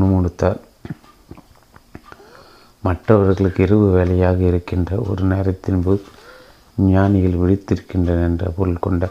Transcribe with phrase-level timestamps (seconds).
[0.00, 0.60] முணுமுணுத்தார்
[2.84, 6.02] மற்றவர்களுக்கு இரவு வேலையாக இருக்கின்ற ஒரு நேரத்தின் போது
[6.90, 9.06] ஞானிகள் விழித்திருக்கின்றன என்ற பொருள் கொண்ட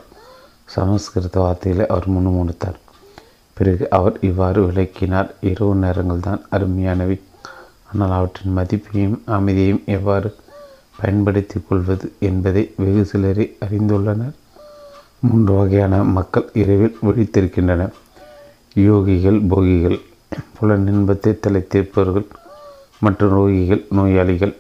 [0.76, 2.80] சமஸ்கிருத வார்த்தைகளை அவர் முன்னுமுடுத்தார்
[3.58, 7.18] பிறகு அவர் இவ்வாறு விளக்கினார் இரவு நேரங்கள் தான் அருமையானவை.
[7.92, 10.30] ஆனால் அவற்றின் மதிப்பையும் அமைதியையும் எவ்வாறு
[11.00, 14.36] பயன்படுத்தி கொள்வது என்பதை வெகு சிலரே அறிந்துள்ளனர்.
[15.20, 17.94] மூன்று வகையான மக்கள் இரவில் விழித்திருக்கின்றனர்.
[18.76, 19.98] யோகிகள் போகிகள்
[20.32, 22.26] புலன் இன்பத்தை தலைத்திருப்பவர்கள்
[23.00, 24.54] மற்றும் ரோகிகள் நோயாளிகள்.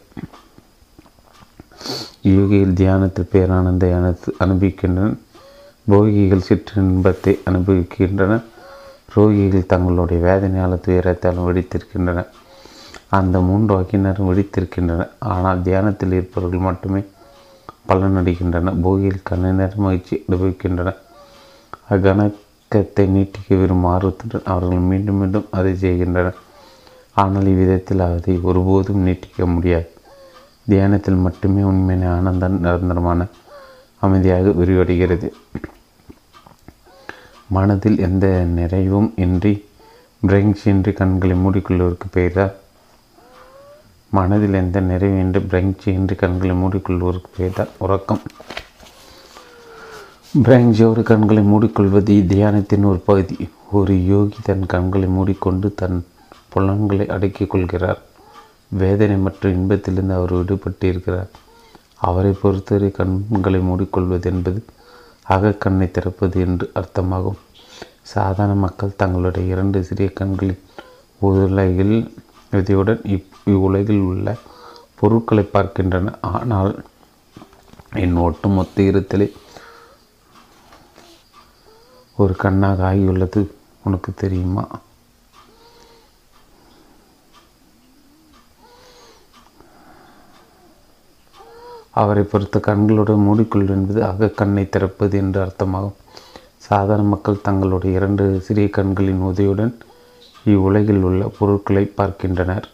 [2.23, 4.11] யோகியில் தியானத்தில் பேரானந்தை அனு
[4.45, 5.17] அனுபவிக்கின்றனர்.
[5.89, 8.43] போகிகள் சிற்றின்பத்தை அனுபவிக்கின்றனர்.
[9.15, 12.25] ரோகிகள் தங்களுடைய வேதனையால் துயரத்தாலும் வெடித்திருக்கின்றன
[13.17, 17.01] அந்த மூன்று வகையினரும் வெடித்திருக்கின்றன ஆனால் தியானத்தில் இருப்பவர்கள் மட்டுமே
[17.89, 20.99] பலனடைகின்றன போகியில் கண்ண நேரம் மகிழ்ச்சி அனுபவிக்கின்றனர்.
[22.71, 26.35] சக்கரத்தை நீட்டிக்க விரும்பும் ஆர்வத்துடன் அவர்கள் மீண்டும் மீண்டும் அதை செய்கின்றனர்.
[27.21, 29.87] ஆனால் இவ்விதத்தில் அதை ஒருபோதும் நீட்டிக்க முடியாது.
[30.71, 33.27] தியானத்தில் மட்டுமே உண்மையான ஆனந்தம் நிரந்தரமான
[34.05, 35.29] அமைதியாக விரிவடைகிறது.
[37.57, 38.27] மனதில் எந்த
[38.59, 39.55] நிறைவும் இன்றி
[40.27, 42.55] பிரெங்க்ஸ் இன்றி கண்களை மூடிக்கொள்வதற்கு பெயர்தான்
[44.19, 48.23] மனதில் எந்த நிறைவு என்று பிரெங்க்ஸ் இன்றி கண்களை மூடிக்கொள்வதற்கு பெயர்தான் உறக்கம்.
[50.33, 53.35] பிரெங்க்ஸோடு கண்களை மூடிக்கொள்வது தியானத்தின் ஒரு பகுதி.
[53.71, 56.05] ஒரு யோகி தன் கண்களை மூடிக்கொண்டு தன்
[56.49, 58.01] புலன்களை அடக்கிக் கொள்கிறார்.
[58.81, 61.31] வேதனை மற்றும் இன்பத்திலிருந்து அவர் விடுபட்டு இருக்கிறார்
[62.09, 64.61] அவரை பொறுத்தவரை கண்களை மூடிக்கொள்வது என்பது
[65.29, 67.39] அகக்கண்ணை திறப்பது என்று அர்த்தமாகும்.
[68.13, 70.61] சாதாரண மக்கள் தங்களுடைய இரண்டு சிறிய கண்களின்
[71.19, 71.97] உலகில்
[72.51, 74.37] இதையுடன் இப் இவ்வுலகில் உள்ள
[74.95, 76.73] பொருட்களை பார்க்கின்றன ஆனால்
[77.95, 79.27] என் ஒட்டுமொத்த இருத்தலை
[82.21, 83.41] ஒரு கண்ணாக ஆகியுள்ளது
[83.83, 84.63] உனக்கு தெரியுமா?
[92.01, 95.97] அவரை பொறுத்த கண்களுடன் மூடிக்கொள் என்பது அகக்கண்ணை திறப்பது என்று அர்த்தமாகும்.
[96.67, 99.73] சாதாரண மக்கள் தங்களுடைய இரண்டு சிறிய கண்களின் உதவியுடன்
[100.45, 102.67] இவ்வுலகில் உள்ள பொருட்களை பார்க்கின்றனர்.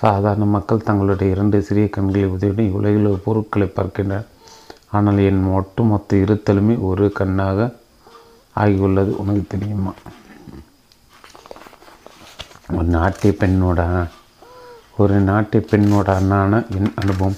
[0.00, 4.26] சாதாரண மக்கள் தங்களுடைய இரண்டு சிறிய கண்களின் உதவியுடன் இவ்வுலகில் உள்ள பொருட்களை பார்க்கின்றனர்.
[4.96, 7.68] ஆனால் என் ஒட்டுமொத்த இருத்தலுமே ஒரு கண்ணாக
[8.60, 9.12] ஆகியுள்ளது.
[9.22, 9.92] உனக்கு தெரியுமா?
[12.74, 13.80] ஒரு நாட்டிய பெண்ணோட
[15.02, 17.36] ஒரு நாட்டிய பெண்ணோட அண்ணான என் அனுபவம்.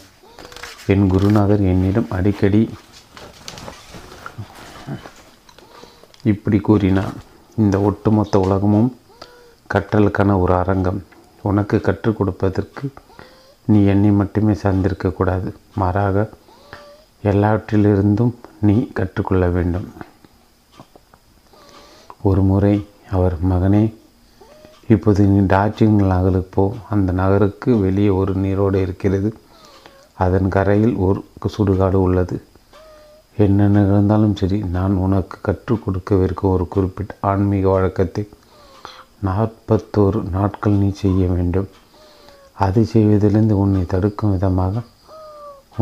[0.92, 2.62] என் குருநாதர் என்னிடம் அடிக்கடி
[6.30, 7.16] இப்படி கூறினார்.
[7.62, 8.90] இந்த ஒட்டுமொத்த உலகமும்
[9.74, 11.00] கற்றலுக்கான ஒரு அரங்கம்.
[11.48, 12.84] உனக்கு கற்றுக் கொடுப்பதற்கு
[13.72, 15.48] நீ என்னை மட்டுமே சார்ந்திருக்கக்கூடாது
[15.80, 16.28] மாறாக
[17.32, 18.34] எல்லாவற்றிலிருந்தும்
[18.66, 19.88] நீ கற்றுக்கொள்ள வேண்டும்.
[22.28, 22.74] ஒரு முறை
[23.16, 23.84] அவர் மகனே
[24.94, 29.30] இப்போது நீ டார்ஜிங் நகருக்கு போ அந்த நகருக்கு வெளியே ஒரு நீரோடு இருக்கிறது.
[30.24, 31.20] அதன் கரையில் ஒரு
[31.56, 32.36] சுடுகாடு உள்ளது.
[33.44, 38.24] என்ன நிகழ்ந்தாலும் சரி நான் உனக்கு கற்றுக் கொடுக்கவிருக்கும் ஒரு குறிப்பிட்ட ஆன்மீக வழக்கத்தை
[39.26, 41.68] நாற்பத்தோரு நாட்கள் நீ செய்ய வேண்டும்.
[42.64, 44.82] அதை செய்வதிலிருந்து உன்னை தடுக்கும் விதமாக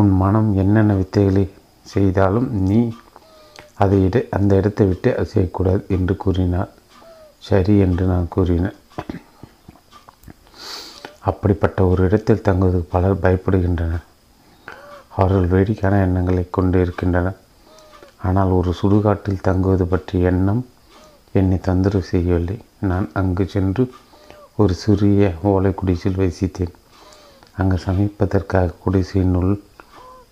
[0.00, 1.44] உன் மனம் என்னென்ன வித்தைகளை
[1.92, 2.80] செய்தாலும் நீ
[3.82, 6.70] அதை இட அந்த இடத்தை விட்டு அசையக்கூடாது செய்யக்கூடாது என்று கூறினார்
[7.38, 8.76] சரி என்று நான் கூறினேன்.
[11.30, 14.04] அப்படிப்பட்ட ஒரு இடத்தில் தங்குவதற்கு பலர் பயப்படுகின்றனர்.
[15.14, 17.38] அவர்கள் வேடிக்கையான எண்ணங்களை கொண்டு இருக்கின்றனர்.
[18.22, 20.62] ஆனால் ஒரு சுடுகாட்டில் தங்குவது பற்றிய எண்ணம்
[21.32, 22.56] என்னை தொந்தரவு செய்யவில்லை.
[22.90, 23.84] நான் அங்கு சென்று
[24.54, 26.74] ஒரு சிறிய ஓலை குடிசில் வசித்தேன்.
[27.58, 29.54] அங்கு சமைப்பதற்காக குடிசையினுள்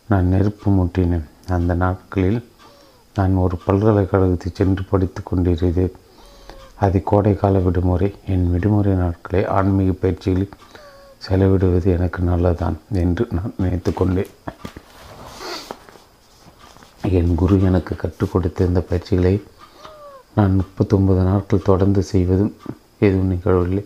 [0.09, 1.25] நான் நெருப்பு முட்டினேன்.
[1.49, 2.49] அந்த நாட்களில்
[3.15, 5.93] நான் ஒரு பல்கலைக்கழகத்தை சென்று படித்து கொண்டிருந்தேன்.
[6.75, 8.15] அது கோடைக்கால விடுமுறை.
[8.27, 10.51] என் விடுமுறை நாட்களை ஆன்மீக பயிற்சிகளில்
[11.29, 14.33] செலவிடுவது எனக்கு நல்லதான் என்று நான் நினைத்து கொண்டேன்.
[17.11, 19.43] என் குரு எனக்கு கற்றுக் கொடுத்திருந்த இந்த பயிற்சிகளை
[20.35, 22.57] நான் முப்பத்தொன்பது நாட்கள் தொடர்ந்து செய்வதும்
[22.99, 23.85] எதுவும் நிகழவில்லை.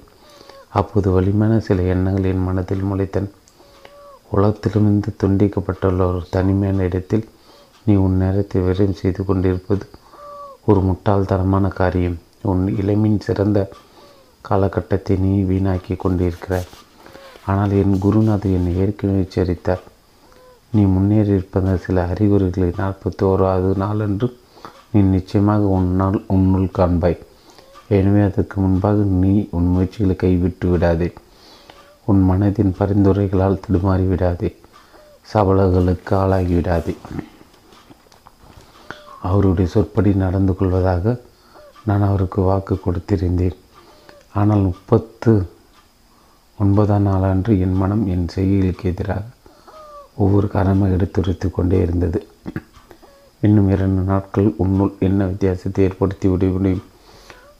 [0.69, 3.31] அப்போது வலிமையான சில எண்ணங்கள் என் மனத்தில் முளைத்தன்.
[4.35, 7.25] உலகத்திலிருந்து துண்டிக்கப்பட்டுள்ள ஒரு தனிமையான இடத்தில்
[7.87, 9.85] நீ உன் நேரத்தை விரயம் செய்து கொண்டிருப்பது
[10.71, 12.19] ஒரு முட்டாள்தனமான காரியம்.
[12.51, 13.59] உன் இளமின் சிறந்த
[14.49, 16.69] காலகட்டத்தை நீ வீணாக்கி கொண்டிருக்கிறாய்.
[17.53, 19.83] ஆனால் என் குருநாதர் என்னை ஏற்கனவே எச்சரித்தார்.
[20.75, 24.29] நீ முன்னேறி இருப்பதன் சில அறிகுறிகளை நாற்பத்தி ஓராவது நாளன்று
[24.93, 27.19] நீ நிச்சயமாக உன்னால் உன்னுள் காண்பாய்.
[27.97, 31.09] எனவே அதற்கு முன்பாக நீ உன் முயற்சிகளை கைவிட்டு விடாதே.
[32.11, 34.51] உன் மனதின் பரிந்துரைகளால் தடுமாறி விடாதே.
[35.33, 36.95] சபலங்களுக்கு ஆளாகி விடாதே.
[39.29, 41.15] அவருடைய சொற்படி நடந்து கொள்வதாக
[41.89, 43.57] நான் அவருக்கு வாக்கு கொடுத்திருந்தேன்.
[44.41, 45.33] ஆனால் முப்பத்து
[46.59, 49.25] ஒன்பதாம் நாளன்று என் மனம் என் செய்கைகளுக்கு எதிராக
[50.23, 52.21] ஒவ்வொரு காரணமாக எடுத்துரைத்து கொண்டே இருந்தது.
[53.47, 56.87] இன்னும் இரண்டு நாட்கள் உன்னுள் என்ன வித்தியாசத்தை ஏற்படுத்தி விட முடியும்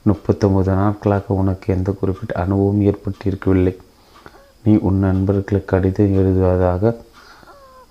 [0.09, 3.75] முப்பத்தொம்பது நாட்களாக உனக்கு எந்த குறிப்பிட்ட அனுபவம் ஏற்பட்டிருக்கவில்லை.
[4.65, 6.93] நீ உன் நண்பர்களுக்கு கடிதம் எழுதுவதாக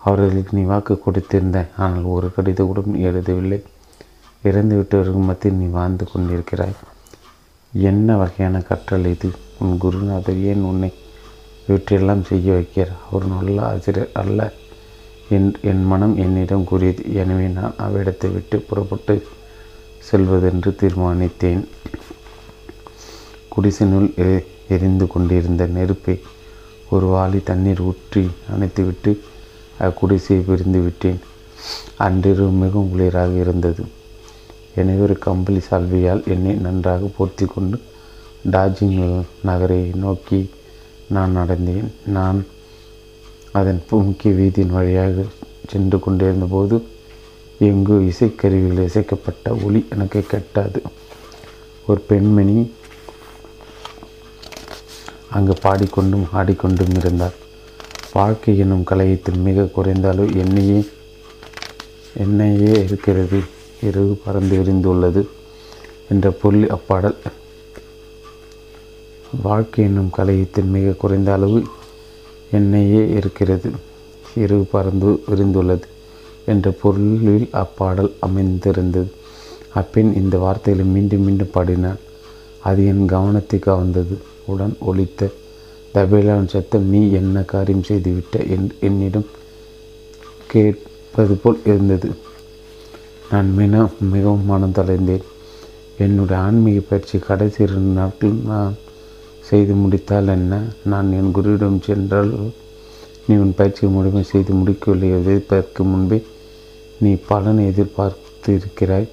[0.08, 3.60] அவர்களுக்கு நீ வாக்கு கொடுத்திருந்த ஆனால் ஒரு கடிதம் கூட எழுதவில்லை.
[4.44, 6.76] இறந்து விட்டவர்கள் மத்தியில் நீ வாழ்ந்து கொண்டிருக்கிறாய்.
[7.74, 9.30] என்ன வகையான கற்றல் இது?
[9.64, 10.92] உன் குருநாதர் ஏன் உன்னை
[11.68, 12.94] இவற்றையெல்லாம் செய்ய வைக்கிறார்?
[13.06, 14.50] அவர் நல்ல ஆசிரியர் அல்ல
[15.38, 17.04] என் என் மனம் என்னிடம் கூறியது.
[17.22, 19.16] எனவே நான் அவ்விடத்தை விட்டு புறப்பட்டு
[20.10, 21.64] செல்வதென்று தீர்மானித்தேன்.
[23.54, 24.10] குடிசைனுள்
[24.76, 26.16] எரிந்து கொண்டிருந்த நெருப்பை
[26.96, 28.24] ஒரு வாளி தண்ணீர் ஊற்றி
[28.54, 29.12] அணைத்துவிட்டு
[29.86, 31.20] அக்குடிசையை பிரிந்து விட்டேன்.
[32.06, 33.84] அன்றிரவு மிகவும் குளிராக இருந்தது.
[34.80, 37.78] எனவே ஒரு கம்பளி சால்வையால் என்னை நன்றாக போர்த்தி கொண்டு
[38.52, 38.98] டார்ஜிங்
[39.50, 40.40] நகரை நோக்கி
[41.16, 41.90] நான் நடந்தேன்.
[42.18, 42.40] நான்
[43.60, 45.24] அதன் முக்கிய வீதியின் வழியாக
[45.72, 46.78] சென்று கொண்டிருந்தபோது
[47.70, 50.80] எங்கு இசைக்கருவிகள் இசைக்கப்பட்ட ஒளி எனக்கு கெட்டாது.
[51.88, 52.58] ஒரு பெண்மணி
[55.32, 57.34] அங்கு பாடிக்கொண்டும் ஆடிக்கொண்டும் இருந்தார்.
[58.14, 60.86] வாழ்க்கை என்னும் கலையத்தில் மிக குறைந்த அளவு என்னையே
[62.18, 63.40] என்னையே இருக்கிறது.
[63.82, 65.28] இரவு பறந்து விரிந்துள்ளது
[66.10, 67.16] என்ற பொருள் அப்பாடல்.
[69.42, 71.64] வாழ்க்கை என்னும் கலையத்தில் மிக குறைந்த அளவு
[72.52, 73.72] என்னையே இருக்கிறது.
[74.36, 75.84] இரவு பறந்து விரிந்துள்ளது
[76.46, 79.12] என்ற பொருளில் அப்பாடல் அமைந்திருந்தது.
[79.74, 81.98] அப்பெண் இந்த வார்த்தைகளை மீண்டும் மீண்டும் பாடினான்.
[82.60, 84.18] அது என் கவனத்தை கவர்ந்தது.
[84.54, 85.30] உடன் ஒழித்த
[85.96, 88.36] தபிலான் சத்தம் நீ என்ன காரியம் செய்துவிட்ட?
[88.56, 89.28] என் என்னிடம்
[90.52, 92.10] கேட்பது போல் இருந்தது.
[93.32, 95.26] நான் மிக மிகவும் மனம் தலைந்தேன்
[96.06, 98.76] என்னுடைய ஆன்மீக பயிற்சி கடைசி இரண்டு நாட்கள் நான்
[99.50, 100.54] செய்து முடித்தால் என்ன?
[100.92, 102.32] நான் என் குருவிடம் சென்றால்
[103.28, 105.10] நீ உன் பயிற்சியை முழுமை செய்து முடிக்கவில்லை.
[105.20, 106.20] எதிர்ப்பதற்கு முன்பே
[107.04, 109.08] நீ பலனை எதிர்பார்த்து இருக்கிறாய்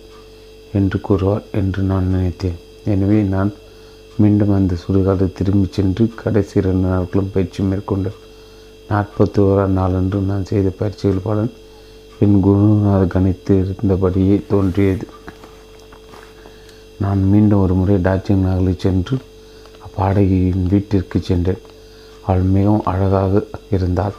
[0.78, 2.58] என்று கூறுவார் என்று நான் நினைத்தேன்.
[2.92, 3.50] எனவே நான்
[4.16, 8.20] மீண்டும் அந்த சுடுகாடு திரும்பிச் சென்று கடைசி இரண்டு நாட்களும் பயிற்சி மேற்கொண்டார்
[8.88, 11.52] நாற்பத்தி ஓராம் நாளன்று நான் செய்த பயிற்சிகள் பலன்
[12.20, 15.06] என் குருநாதர் கணித்து இருந்தபடியே தோன்றியது.
[16.98, 19.16] நான் மீண்டும் ஒரு முறை டாச்சிங் நகரில் சென்று
[19.86, 21.62] அப்பாடகியின் வீட்டிற்கு சென்றேன்.
[22.26, 24.12] அவள் மிகவும் அழகாக இருந்தாள்.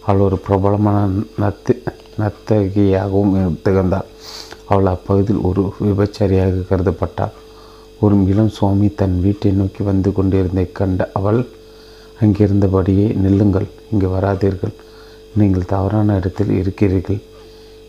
[0.00, 1.10] அவள் ஒரு பிரபலமான
[1.40, 1.74] நத்து
[2.18, 4.08] நர்த்தகியாகவும் திகழ்ந்தாள்.
[4.64, 7.34] அவள் அப்பகுதியில் ஒரு விபச்சாரியாக கருதப்பட்டாள்.
[8.04, 11.40] ஒரு இளம் சுவாமி தன் வீட்டை நோக்கி வந்து கொண்டிருந்தை கண்ட அவள்
[12.24, 14.74] அங்கிருந்தபடியே நில்லுங்கள் இங்கு வராதீர்கள்.
[15.38, 17.20] நீங்கள் தவறான இடத்தில் இருக்கிறீர்கள்.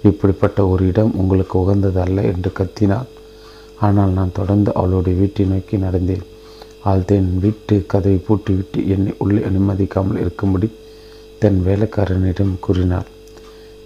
[0.04, 3.10] இப்படிப்பட்ட ஒரு இடம் உங்களுக்கு உகந்தது அல்ல என்று கத்தினாள்.
[3.88, 6.26] ஆனால் நான் தொடர்ந்து அவளுடைய வீட்டை நோக்கி நடந்தேன்.
[6.88, 10.68] அவள் தன் வீட்டு கதவை பூட்டிவிட்டு என்னை உள்ளே அனுமதிக்காமல் இருக்கும்படி
[11.42, 13.08] தன் வேலைக்காரனிடம் கூறினாள்.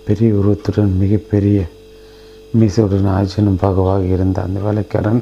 [0.08, 1.60] பெரிய உருவத்துடன் மிகப்பெரிய
[2.60, 5.22] மீசையுடன் ஆஜனும் பாகவாக இருந்த அந்த வேலைக்காரன்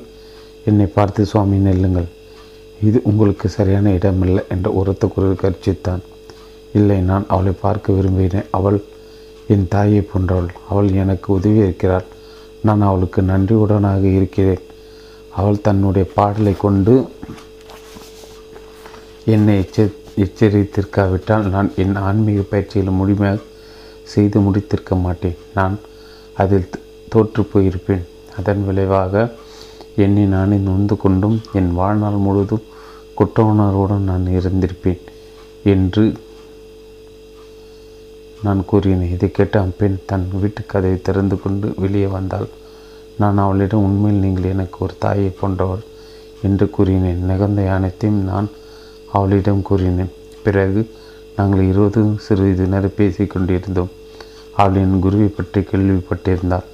[0.69, 2.07] என்னை பார்த்து சுவாமி நெல்லுங்கள்.
[2.87, 6.03] இது உங்களுக்கு சரியான இடமில்லை என்ற உரத்த குரல் கர்ச்சித்தான்
[6.77, 8.49] இல்லை நான் அவளை பார்க்க விரும்பினேன்.
[8.57, 8.79] அவள்
[9.53, 10.49] என் தாயை போன்றவள்.
[10.71, 12.07] அவள் எனக்கு உதவி இருக்கிறாள்.
[12.67, 14.63] நான் அவளுக்கு நன்றியுடனாக இருக்கிறேன்.
[15.39, 16.93] அவள் தன்னுடைய பாடலை கொண்டு
[19.33, 19.87] என்னை எச்ச
[20.23, 23.45] எச்சரித்திருக்காவிட்டால் நான் என் ஆன்மீக பயிற்சியில் முழுமையாக
[24.13, 25.37] செய்து முடித்திருக்க மாட்டேன்.
[25.57, 25.75] நான்
[26.43, 26.69] அதில்
[27.13, 28.03] தோற்று போயிருப்பேன்.
[28.39, 29.23] அதன் விளைவாக
[30.05, 32.67] என்னை நானே நொந்து கொண்டும் என் வாழ்நாள் முழுவதும்
[33.17, 35.01] குற்ற உணர்வுடன் நான் இருந்திருப்பேன்
[35.73, 36.03] என்று
[38.43, 39.13] நான் கூறினேன்.
[39.15, 42.47] இதை கேட்ட அப்பெண் தன் வீட்டு கதவை திறந்து கொண்டு வெளியே வந்தாள்.
[43.21, 45.83] நான் அவளிடம் உண்மையில் நீங்கள் எனக்கு ஒரு தாயை போன்றவர்
[46.47, 47.23] என்று கூறினேன்.
[47.29, 48.47] நிகழ்ந்த அனைத்தையும் நான்
[49.17, 50.13] அவளிடம் கூறினேன்.
[50.45, 50.81] பிறகு
[51.37, 53.91] நாங்கள் இருபது சிறிது நேரம் பேசி கொண்டிருந்தோம்.
[54.59, 56.67] அவள் என் குருவை பற்றி கேள்விப்பட்டிருந்தாள்.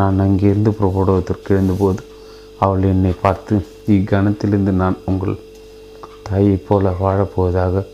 [0.00, 2.02] நான் அங்கிருந்து புறப்படுவதற்கு எழுந்தபோது
[2.64, 3.54] அவள் என்னை பார்த்து
[3.94, 5.36] இக்கணத்திலிருந்து நான் உங்கள்
[6.28, 7.84] தாயைப் போல வாழப்போவதாக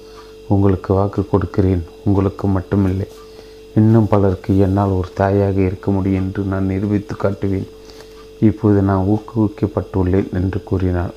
[0.54, 1.82] உங்களுக்கு வாக்கு கொடுக்கிறேன்.
[2.04, 3.06] உங்களுக்கு மட்டுமில்லை
[3.78, 7.68] இன்னும் பலருக்கு என்னால் ஒரு தாயாக இருக்க முடியும் என்று நான் நிரூபித்து காட்டுவேன்.
[8.48, 11.14] இப்போது நான் ஊக்குவிக்கப்பட்டுள்ளேன் என்று கூறினாள்.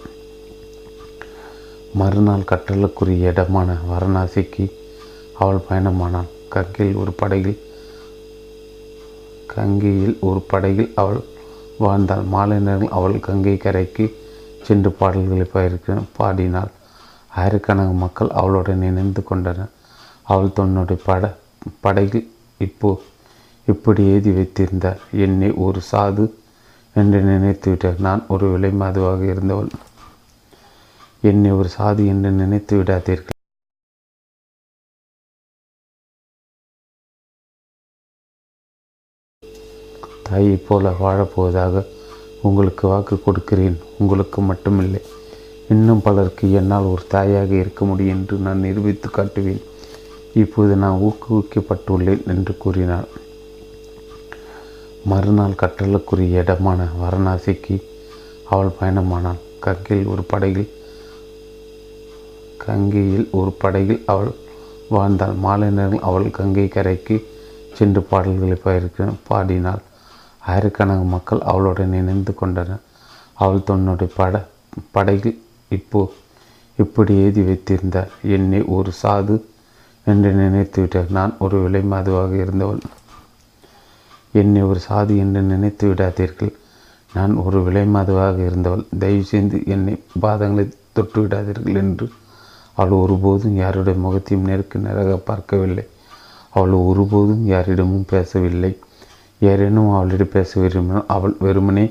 [2.00, 4.66] மறுநாள் கற்றலுக்குரிய இடமான வாரணாசிக்கு
[5.42, 6.32] அவள் பயணமானாள்.
[6.56, 7.60] கங்கையில் ஒரு படகில்
[9.54, 11.22] கங்கையில் ஒரு படகில் அவள்
[11.84, 14.06] வாழ்ந்தாள் மாலை நேரம் அவள் கங்கை கரைக்கு
[14.68, 16.72] சென்று பாடல்களை பயிர்க்க பாடினாள்.
[17.32, 19.72] ஆயிரக்கணக்கான மக்கள் அவளுடன் இணைந்து கொண்டனர்.
[20.32, 21.24] அவள் தன்னுடைய பட
[21.86, 22.28] படகில்
[22.68, 22.90] இப்போ
[23.68, 26.26] இப்படி எழுதி வைத்திருந்தார் என்னை ஒரு சாது
[26.96, 29.72] என்று நினைத்துவிட்டார் நான் ஒரு விலை மாதுவாக இருந்தவள்.
[31.24, 33.31] என்னை ஒரு சாதி என்று நினைத்து விடாதீர்கள்.
[40.32, 41.86] தாயைப் போல வாழப்போவதாக
[42.48, 43.78] உங்களுக்கு வாக்கு கொடுக்கிறேன்.
[44.00, 45.02] உங்களுக்கு மட்டுமில்லை.
[45.70, 49.62] இன்னும் பலருக்கு என்னால் ஒரு தாயாக இருக்க முடியும் என்று நான் நிரூபித்து காட்டுவேன்.
[50.42, 53.08] இப்போது நான் ஊக்குவிக்கப்பட்டுள்ளேன் என்று கூறினார்
[55.12, 57.76] மறுநாள் கற்றலுக்குரிய இடமான வாரணாசிக்கு
[58.54, 59.42] அவள் பயணமானாள்.
[59.66, 60.70] கங்கையில் ஒரு படகில்
[62.66, 64.32] கங்கையில் ஒரு படகில் அவள்
[64.96, 65.38] வாழ்ந்தாள்.
[65.46, 67.18] மாலை நேரம் அவள் கங்கை கரைக்கு
[67.78, 69.82] சென்று பாடல்களை பயிர்க்க பாடினாள்.
[70.44, 72.84] ஆயிரக்கணக்கான மக்கள் அவளுடன் இணைந்து கொண்டனர்.
[73.34, 74.36] அவள் தன்னுடைய பட
[74.96, 75.34] படையில்
[75.78, 76.02] இப்போ
[76.80, 79.36] இப்படி எழுதி வைத்திருந்தார் என்னை ஒரு சாது
[80.08, 82.82] என்று நினைத்துவிட்டார் நான் ஒரு விலை மாதுவாக இருந்தவள்.
[84.34, 86.54] என்னை ஒரு சாது என்று நினைத்து விடாதீர்கள்.
[87.14, 88.84] நான் ஒரு விலை மாதுவாக இருந்தவள்.
[89.02, 89.96] தயவு செய்து என்னை
[90.26, 90.66] பாதங்களை
[90.98, 92.06] தொட்டு விடாதீர்கள் என்று
[92.78, 95.86] அவள் ஒருபோதும் யாருடைய முகத்தையும் நேருக்கு நேராக பார்க்கவில்லை.
[96.56, 98.72] அவள் ஒருபோதும் யாரிடமும் பேசவில்லை.
[99.46, 101.86] யாரேனும் அவளிடம் பேச விரும்பினால் அவள் வெறுமனே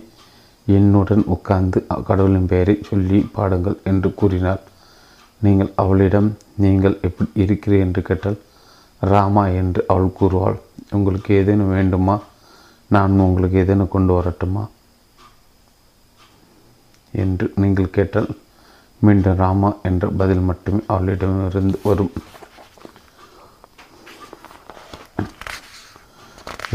[0.66, 1.78] என்னுடன் உட்கார்ந்து
[2.08, 4.60] கடவுளின் பெயரை சொல்லி பாடுங்கள் என்று கூறினாள்.
[5.42, 6.28] நீங்கள் அவளிடம்
[6.64, 7.84] நீங்கள் எப்படி இருக்கிறீர்?
[7.86, 8.38] என்று கேட்டால்
[9.12, 10.58] ராமா என்று அவள் கூறுவாள்.
[10.90, 12.16] உங்களுக்கு ஏதேனும் வேண்டுமா?
[12.86, 14.64] நான் உங்களுக்கு ஏதேனும் கொண்டு வரட்டுமா?
[17.22, 18.30] என்று நீங்கள் கேட்டால்
[19.02, 22.12] மீண்டும் ராமா என்ற பதில் மட்டுமே அவளிடமிருந்து வரும்.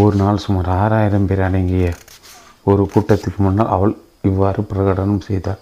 [0.04, 1.86] ஒரு நாள் சுமார் ஆறாயிரம் பேர் அடங்கிய
[2.64, 5.62] ஒரு கூட்டத்துக்கு முன்னால் அவள் இவ்வாறு பிரகடனம் செய்தார்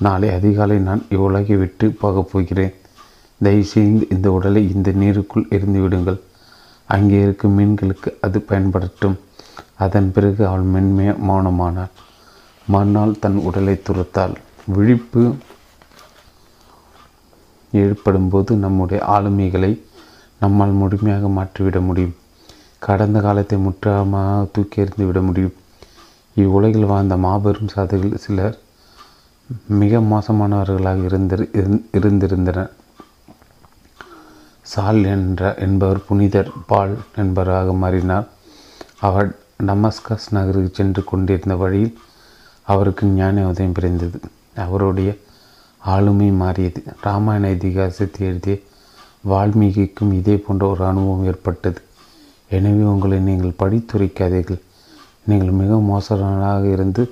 [0.00, 2.74] நாளை அதிகாலை நான் இவ்வுலகை விட்டு போகப் போகிறேன்.
[3.40, 6.20] தயவுசெய்து இந்த உடலை இந்த நீருக்குள் எரிந்து விடுங்கள்.
[6.88, 9.16] அங்கே இருக்கும் மீன்களுக்கு அது பயன்படட்டும்.
[9.76, 11.92] அதன் பிறகு அவள் மென்மைய மௌனமானாள்.
[12.66, 14.36] மறுநாள் தன் உடலை துரத்தாள்.
[14.66, 15.24] விழிப்பு
[17.72, 19.72] ஏற்படும்போது நம்முடைய ஆளுமைகளை
[20.40, 22.16] நம்மால் முழுமையாக மாற்றிவிட முடியும்.
[22.86, 25.56] கடந்த காலத்தை முற்றமாக தூக்கி எறிந்து விட முடியும்.
[26.42, 28.56] இவ்வுலகில் வாழ்ந்த மாபெரும் சாதிகள் சிலர்
[29.80, 31.44] மிக மோசமானவர்களாக இருந்திரு
[31.98, 32.70] இருந்திருந்தனர்.
[34.72, 38.26] சால் என்ற என்பவர் புனிதர் பால் என்பவராக மாறினார்.
[39.06, 39.28] அவர்
[39.66, 41.94] டமஸ்கஸ் நகருக்கு சென்று கொண்டிருந்த வழியில்
[42.62, 44.18] அவருக்கு ஞான உதயம் பிறந்தது.
[44.64, 45.10] அவருடைய
[45.94, 46.80] ஆளுமை மாறியது.
[47.06, 48.56] ராமாயண இதிகாசத்தை எழுதிய
[49.30, 51.80] வால்மீகிக்கும் இதே போன்ற ஒரு அனுபவம் ஏற்பட்டது.
[52.56, 54.60] எனவே உங்களை நீங்கள் படித்துரைக்காதீர்கள்.
[55.28, 57.02] நீங்கள் மிக மோசமானதாக இருந்து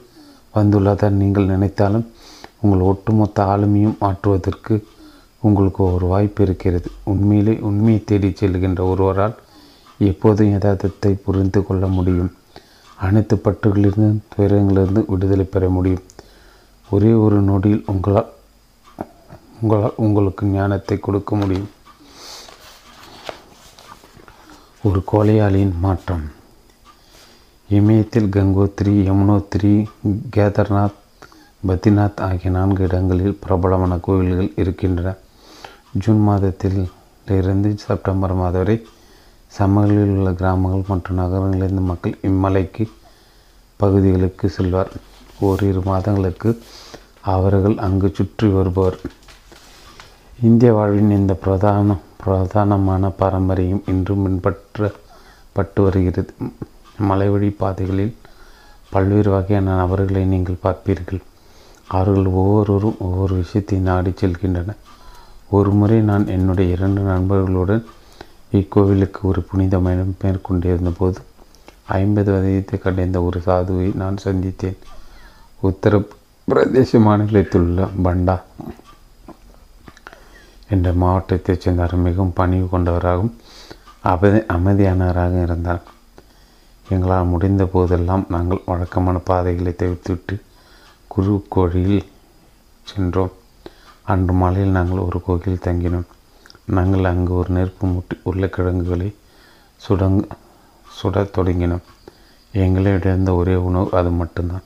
[0.54, 2.06] வந்துள்ளதாக நீங்கள் நினைத்தாலும்
[2.60, 4.74] உங்கள் ஒட்டுமொத்த ஆளுமையும் மாற்றுவதற்கு
[5.46, 6.88] உங்களுக்கு ஒரு வாய்ப்பு இருக்கிறது.
[7.12, 9.36] உண்மையிலே உண்மையை தேடிச் செல்கின்ற ஒருவரால்
[10.10, 12.32] எப்போதும் யதார்த்தத்தை புரிந்து கொள்ள முடியும்.
[13.06, 16.04] அனைத்து பற்றுகளிலிருந்து துயரங்களிலிருந்து விடுதலை பெற முடியும்.
[16.90, 18.30] ஒரே ஒரு நொடியில் உங்களால்
[19.60, 21.70] உங்களால் உங்களுக்கு ஞானத்தை கொடுக்க முடியும்.
[24.86, 26.24] ஒரு கொலையாளியின் மாற்றம்.
[27.68, 29.72] இமயத்தில் கங்கோத்ரி யமுனோத்ரி
[30.36, 30.98] கேதர்நாத்
[31.68, 35.14] பத்ரிநாத் ஆகிய நான்கு இடங்களில் பிரபலமான கோவில்கள் இருக்கின்றன.
[35.92, 36.88] ஜூன் மாதத்தில்
[37.38, 38.76] இருந்து செப்டம்பர் மாதம் வரை
[39.46, 42.86] சமவெளியில் உள்ள கிராமங்கள் மற்றும் நகரங்களிலிருந்து மக்கள் இம்மலைக்கு
[43.76, 44.92] பகுதிகளுக்கு செல்வார்.
[45.40, 46.62] ஓரிரு மாதங்களுக்கு
[47.20, 48.98] அவர்கள் அங்கு சுற்றி வருபவர்.
[50.44, 56.32] இந்திய வாழ்வின் இந்த பிரதான பிரதானமான பாரம்பரியம் இன்றும் பின்பற்றப்பட்டு வருகிறது.
[57.08, 58.12] மலைவழி பாதைகளில்
[58.90, 61.22] பல்வேறு வகையான நபர்களை நீங்கள் பார்ப்பீர்கள்.
[61.88, 64.82] அவர்கள் ஒவ்வொருவரும் ஒவ்வொரு விஷயத்தை நாடி செல்கின்றனர்
[65.56, 67.84] ஒரு முறை நான் என்னுடைய இரண்டு நண்பர்களுடன்
[68.60, 71.20] இக்கோவிலுக்கு ஒரு புனித மயம் மேற்கொண்டிருந்த போது
[72.00, 74.80] ஐம்பது வயதை கடைந்த ஒரு சாதுவை நான் சந்தித்தேன்.
[75.62, 78.36] உத்தரப்பிரதேச மாநிலத்தில் உள்ள பண்டா
[80.70, 83.37] என்ற மாவட்டத்தைச் சேர்ந்தவர் மிகவும் பணிவு கொண்டவராகவும்
[84.00, 85.82] அபதி அமைதியானவராக இருந்தார்.
[86.88, 90.40] எங்களால் முடிந்த போதெல்லாம் நாங்கள் வழக்கமான பாதைகளை தவிர்த்துவிட்டு
[91.06, 92.04] குரு கோழியில்
[92.82, 93.32] சென்றோம்.
[94.02, 96.06] அன்று மாலையில் நாங்கள் ஒரு கோயிலில் தங்கினோம்.
[96.64, 99.14] நாங்கள் அங்கு ஒரு நெருப்பு மூட்டி உருளைக்கிழங்குகளை
[99.76, 100.26] சுடங்
[100.90, 101.82] சுடத் தொடங்கினோம்.
[102.52, 104.62] எங்களிடம் ஒரே உணவு அது மட்டும்தான்.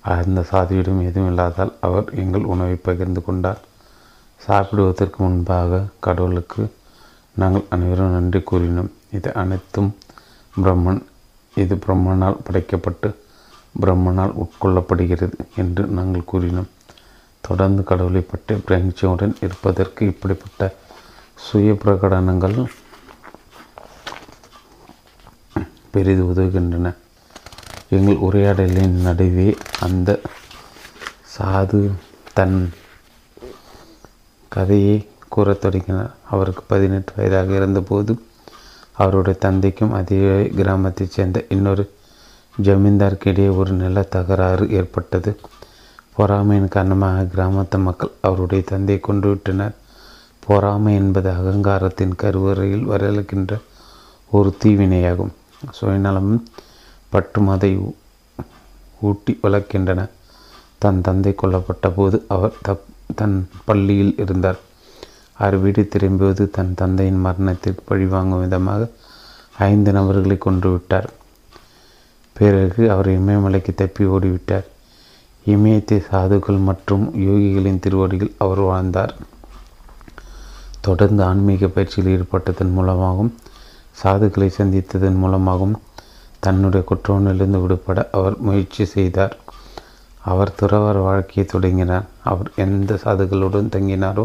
[0.00, 3.60] அந்த சாதியிடம் எதுவும் இல்லாதால் அவர் எங்கள் உணவை பகிர்ந்து கொண்டார்.
[4.44, 6.62] சாப்பிடுவதற்கு முன்பாக கடவுளுக்கு
[7.40, 8.90] நாங்கள் அனைவரும் நன்றி கூறினோம்.
[9.16, 9.90] இது அனைத்தும்
[10.62, 11.00] பிரம்மன்
[11.62, 13.08] இது பிரம்மனால் படைக்கப்பட்டு
[13.82, 16.70] பிரம்மனால் உட்கொள்ளப்படுகிறது என்று நாங்கள் கூறினோம்.
[17.48, 20.70] தொடர்ந்து கடவுளை பற்றி பிரகிச்சியுடன் இருப்பதற்கு இப்படிப்பட்ட
[21.46, 22.58] சுய பிரகடனங்கள்
[25.94, 26.90] பெரிது உதவுகின்றன.
[27.96, 29.48] எங்கள் உரையாடலின் நடுவே
[29.86, 30.10] அந்த
[31.34, 31.80] சாது
[32.36, 32.58] தன்
[34.54, 34.96] கதையை
[35.28, 38.12] கூறத் தொடங்கினார் அவருக்கு பதினெட்டு வயதாக இருந்தபோது
[38.92, 40.20] அவருடைய தந்தைக்கும் அதே
[40.56, 41.84] கிராமத்தைச் சேர்ந்த இன்னொரு
[42.62, 45.30] ஜமீன்தாருக்கு இடையே ஒரு நில தகராறு ஏற்பட்டது.
[46.16, 49.74] பொறாமையின் காரணமாக கிராமத்து மக்கள் அவருடைய தந்தையை கொண்டு விட்டனர்.
[50.46, 53.52] பொறாமை என்பது அகங்காரத்தின் கருவறையில் வரலுக்கின்ற
[54.30, 55.32] ஒரு தீவினையாகும்.
[55.80, 56.44] சுயநலமும்
[57.12, 57.72] பற்றுமதை
[59.00, 60.08] ஊட்டி வளர்க்கின்றன.
[60.78, 64.60] தன் தந்தை கொல்லப்பட்ட போது அவர் தப் தன் பள்ளியில் இருந்தார்.
[65.32, 68.88] அவர் வீடு திரும்பியது தன் தந்தையின் மரணத்திற்கு பழிவாங்கும் விதமாக
[69.58, 71.08] ஐந்து நபர்களை கொன்று விட்டார்.
[72.32, 74.66] பிறகு அவர் இமயமலைக்கு தப்பி ஓடிவிட்டார்.
[75.44, 79.14] இமயத்தை சாதுக்கள் மற்றும் யோகிகளின் திருவடியில் அவர் வாழ்ந்தார்.
[80.80, 83.32] தொடர்ந்து ஆன்மீக பயிற்சியில் ஈடுபட்டதன் மூலமாகவும்
[84.02, 85.80] சாதுக்களை சந்தித்ததன் மூலமாகவும்
[86.38, 89.34] தன்னுடைய குற்றவனிலிருந்து விடுபட அவர் முயற்சி செய்தார்.
[90.30, 92.06] அவர் துறவர் வாழ்க்கையை தொடங்கினார்.
[92.30, 94.24] அவர் எந்த சாதுகளுடன் தங்கினாரோ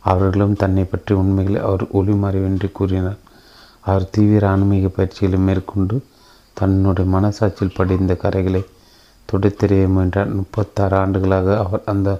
[0.00, 3.20] அவர்களும் தன்னை பற்றி உண்மைகளை அவர் ஒளிமறைவின்றி கூறினார்.
[3.80, 5.96] அவர் தீவிர ஆன்மீக பயிற்சிகளை மேற்கொண்டு
[6.54, 8.62] தன்னுடைய மனசாட்சியில் படிந்த கரைகளை
[9.28, 10.30] துடைத்தெறிய முயன்றார்.
[10.38, 12.10] முப்பத்தாறு ஆண்டுகளாக அவர் அந்த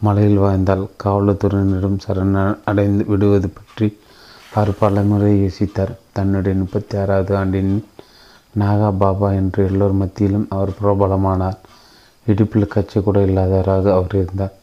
[0.00, 3.88] மலையில் வாய்ந்தால் காவல்துறையினரிடம் சரண அடைந்து விடுவது பற்றி
[4.54, 5.92] அவர் பலமுறை யோசித்தார்.
[6.12, 7.72] தன்னுடைய முப்பத்தி ஆறாவது ஆண்டின்
[8.58, 11.58] நாகா பாபா என்று எல்லோர் மத்தியிலும் அவர் பிரபலமானார்.
[12.32, 14.54] இடுப்பில் கட்சி கூட இல்லாதவராக அவர் இருந்தார்.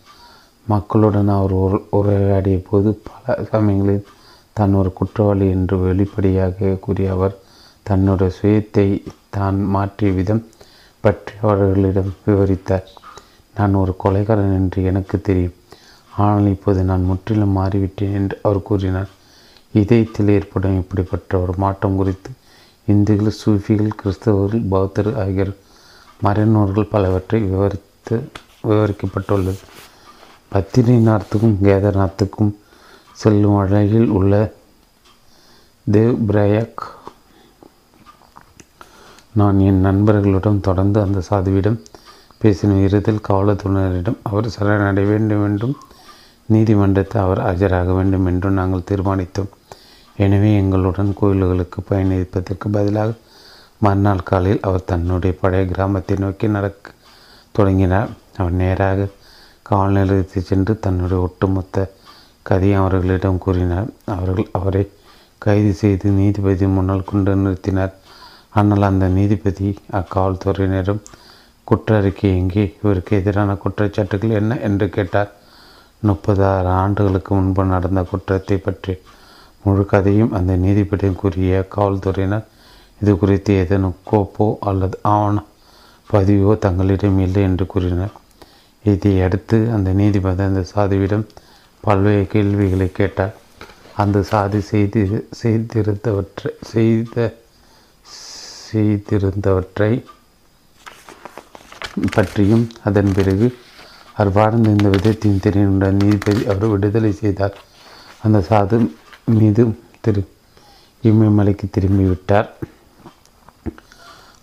[0.68, 1.56] மக்களுடன் அவர்
[1.98, 4.08] உரையாடிய போது பல சமயங்களில்
[4.58, 7.36] தான் ஒரு குற்றவாளி என்று வெளிப்படையாக கூறிய அவர்
[7.86, 8.88] தன்னுடைய சுயத்தை
[9.38, 10.44] தான் மாற்றிய விதம்
[11.04, 12.88] பற்றி அவர்களிடம் விவரித்தார்.
[13.56, 15.58] நான் ஒரு கொலைகாரன் என்று எனக்கு தெரியும்.
[16.24, 19.12] ஆனால் இப்போது நான் முற்றிலும் மாறிவிட்டேன் என்று அவர் கூறினார்.
[19.74, 22.32] இதயத்தில் ஏற்படும் இப்படிப்பட்ட ஒரு மாற்றம் குறித்து
[22.88, 25.54] இந்துக்கள் சூஃபிகள் கிறிஸ்தவர்கள் பௌத்தர் ஆகியோர்
[26.24, 28.16] மறைநூல்கள் பலவற்றை விவரித்து
[28.70, 29.62] விவரிக்கப்பட்டுள்ளது.
[30.54, 32.52] பத்திரிநாத்துக்கும் கேதார்நாத்துக்கும்
[33.14, 34.34] செல்லும் வழியில் உள்ள
[35.92, 36.84] தேவ் பிரயாக்
[39.40, 41.80] நான் என் நண்பர்களுடன் தொடர்ந்து அந்த சாதுவிடம்
[42.42, 45.76] பேசின இறுதியில் காவல்துறையினரிடம் அவர் சரணடைய வேண்டும் என்றும்
[46.50, 49.52] நீதிமன்றத்தை அவர் ஆஜராக வேண்டும் என்றும் நாங்கள் தீர்மானித்தோம்.
[50.18, 53.16] எனவே எங்களுடன் கோயில்களுக்கு பயணிப்பதற்கு பதிலாக
[53.82, 56.94] மறுநாள் காலையில் அவர் தன்னுடைய பழைய கிராமத்தை நோக்கி நடக்க
[57.52, 58.10] தொடங்கினார்.
[58.38, 59.08] அவர் நேராக
[59.62, 61.86] காவல் நிலையத்தை சென்று தன்னுடைய ஒட்டுமொத்த
[62.44, 63.90] கதையை அவர்களிடம் கூறினார்.
[64.06, 64.84] அவர்கள் அவரை
[65.38, 67.94] கைது செய்து நீதிபதி முன்னால் கொண்டு நிறுத்தினார்.
[68.52, 71.02] ஆனால் அந்த நீதிபதி அக்காவல்துறையினரும்
[71.68, 72.66] குற்ற அறிக்கை எங்கே?
[72.82, 74.58] இவருக்கு எதிரான குற்றச்சாட்டுகள் என்ன?
[74.58, 75.32] என்று கேட்டார்.
[76.00, 78.94] முப்பதாறு ஆண்டுகளுக்கு முன்பு நடந்த குற்றத்தை பற்றி
[79.64, 82.46] முழு கதையும் அந்த நீதிபதியும் கூறிய காவல்துறையினர்
[83.02, 85.38] இது குறித்து ஏதேனும் கோப்போ அல்லது ஆவண
[86.10, 88.14] பதிவோ தங்களிடம் இல்லை என்று கூறினர்.
[88.84, 91.26] இதை அடுத்து அந்த நீதிபதி அந்த சாதுவிடம்
[91.84, 93.34] பல்வேறு கேள்விகளை கேட்டார்.
[94.04, 95.02] அந்த சாதி செய்தி
[95.42, 97.26] செய்திருந்தவற்றை செய்த
[98.70, 99.92] செய்திருந்தவற்றை
[102.16, 103.48] பற்றியும் அதன் பிறகு
[104.18, 107.56] அவர் வாழ்ந்த இந்த விதத்தையும் தெரிந்த நீதிபதி அவர் விடுதலை செய்தார்.
[108.24, 108.78] அந்த சாது
[109.38, 109.64] மீது
[110.06, 110.24] திரு.
[111.04, 112.50] இமயமலைக்கு திரும்பிவிட்டார்.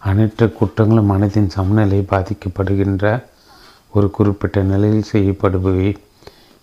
[0.03, 3.05] அனைத்து குற்றங்களும் மனதின் சமநிலை பாதிக்கப்படுகின்ற
[3.93, 5.91] ஒரு குறிப்பிட்ட நிலையில் செய்யப்படுபவை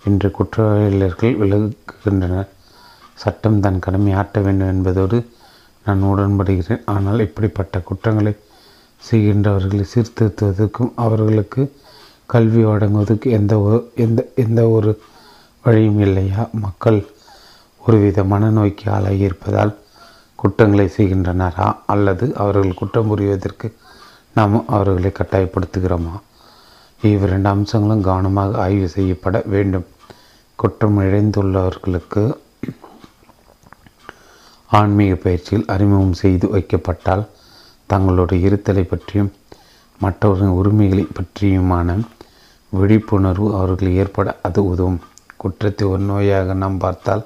[0.03, 2.49] என்று குற்றவாளிகள் விலகுகின்றனர்
[3.13, 5.17] சட்டம் தன் கடமை ஆட்ட வேண்டும் என்பதோடு
[5.85, 6.83] நான் உடன்படுகிறேன்.
[6.85, 8.33] ஆனால் இப்படிப்பட்ட குற்றங்களை
[9.01, 11.61] செய்கின்றவர்களை சீர்திருத்துவதற்கும் அவர்களுக்கு
[12.29, 13.53] கல்வி வழங்குவதற்கு எந்த
[14.05, 14.91] எந்த எந்த ஒரு
[15.65, 16.41] வழியும் இல்லையா?
[16.65, 16.99] மக்கள்
[17.81, 19.73] ஒருவித மனநோய்க்கு ஆளாகி இருப்பதால்
[20.41, 21.67] குற்றங்களை செய்கின்றனரா?
[21.93, 23.67] அல்லது அவர்கள் குற்றம் புரிவதற்கு
[24.37, 26.15] நாம் அவர்களை கட்டாயப்படுத்துகிறோமா?
[27.01, 29.87] இவ்விரண்டு அம்சங்களும் கவனமாக ஆய்வு செய்யப்பட வேண்டும்.
[30.59, 32.23] குற்றம் இழைந்துள்ளவர்களுக்கு
[34.71, 37.23] ஆன்மீக பயிற்சியில் அறிமுகம் செய்து வைக்கப்பட்டால்
[37.91, 39.31] தங்களுடைய இருத்தலை பற்றியும்
[40.01, 41.95] மற்றவர்களின் உரிமைகளை பற்றியுமான
[42.73, 44.99] விழிப்புணர்வு அவர்கள் ஏற்பட அது உதவும்.
[45.41, 47.23] குற்றத்தை ஒரு நோயாக நாம் பார்த்தால்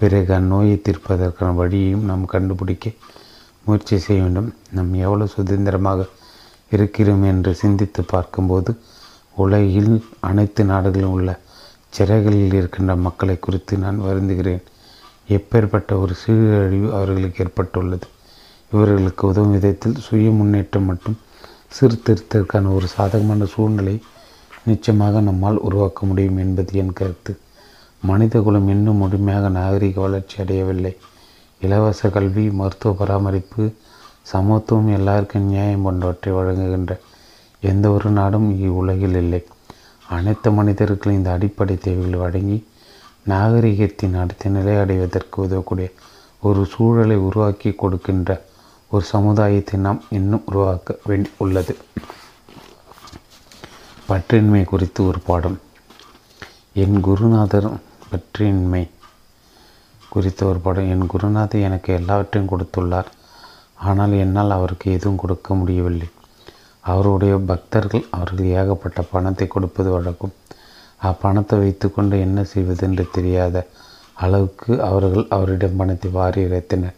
[0.00, 2.92] பிறகு அந்நோயை தீர்ப்பதற்கான வழியையும் நாம் கண்டுபிடிக்க
[3.64, 4.48] முயற்சி செய்ய வேண்டும்.
[4.76, 6.06] நாம் எவ்வளவு சுதந்திரமாக
[6.70, 8.70] இருக்கிறோம் என்று சிந்தித்து பார்க்கும்போது
[9.34, 9.92] உலகில்
[10.28, 11.30] அனைத்து நாடுகளிலும் உள்ள
[11.96, 14.62] சிறைகளில் இருக்கின்ற மக்களை குறித்து நான் வருந்துகிறேன்.
[15.28, 18.06] எப்பேற்பட்ட ஒரு சீரழிவு அவர்களுக்கு ஏற்பட்டுள்ளது.
[18.72, 21.18] இவர்களுக்கு உதவும் விதத்தில் சுய முன்னேற்றம் மற்றும்
[21.76, 23.96] சீர்திருத்தத்திற்கான ஒரு சாதகமான சூழ்நிலை
[24.64, 27.32] நிச்சயமாக நம்மால் உருவாக்க முடியும் என்பது என் கருத்து.
[28.02, 30.96] மனித குலம் இன்னும் முழுமையாக நாகரிக வளர்ச்சி அடையவில்லை.
[31.60, 33.64] இலவச கல்வி மருத்துவ பராமரிப்பு
[34.22, 36.92] சமத்துவம் எல்லாருக்கும் நியாயம் போன்றவற்றை வழங்குகின்ற
[37.60, 39.42] எந்த ஒரு நாடும் இவ்வுலகில் இல்லை.
[40.08, 42.58] அனைத்து மனிதர்களும் இந்த அடிப்படை தேவைகள் வழங்கி
[43.28, 45.90] நாகரிகத்தின் அடுத்த நிலை அடைவதற்கு உதவக்கூடிய
[46.40, 48.30] ஒரு சூழலை உருவாக்கி கொடுக்கின்ற
[48.90, 51.76] ஒரு சமுதாயத்தை நாம் இன்னும் உருவாக்க வேண்டி உள்ளது.
[54.08, 55.58] பற்றின்மை குறித்து ஒரு பாடம்.
[56.72, 57.78] என் குருநாதரும்
[58.10, 58.82] பற்றின்மை
[60.12, 63.10] குறித்த ஒரு படம் என் குருநாதர் எனக்கு எல்லாவற்றையும் கொடுத்துள்ளார்.
[63.88, 66.08] ஆனால் என்னால் அவருக்கு எதுவும் கொடுக்க முடியவில்லை.
[66.84, 70.34] அவருடைய பக்தர்கள் அவர்கள் ஏகப்பட்ட பணத்தை கொடுப்பது வழக்கம்.
[71.08, 73.56] அப்பணத்தை வைத்துக்கொண்டு என்ன செய்வது என்று தெரியாத
[74.24, 76.96] அளவுக்கு அவர்கள் அவரிடம் பணத்தை வாரி இறைத்தனர்.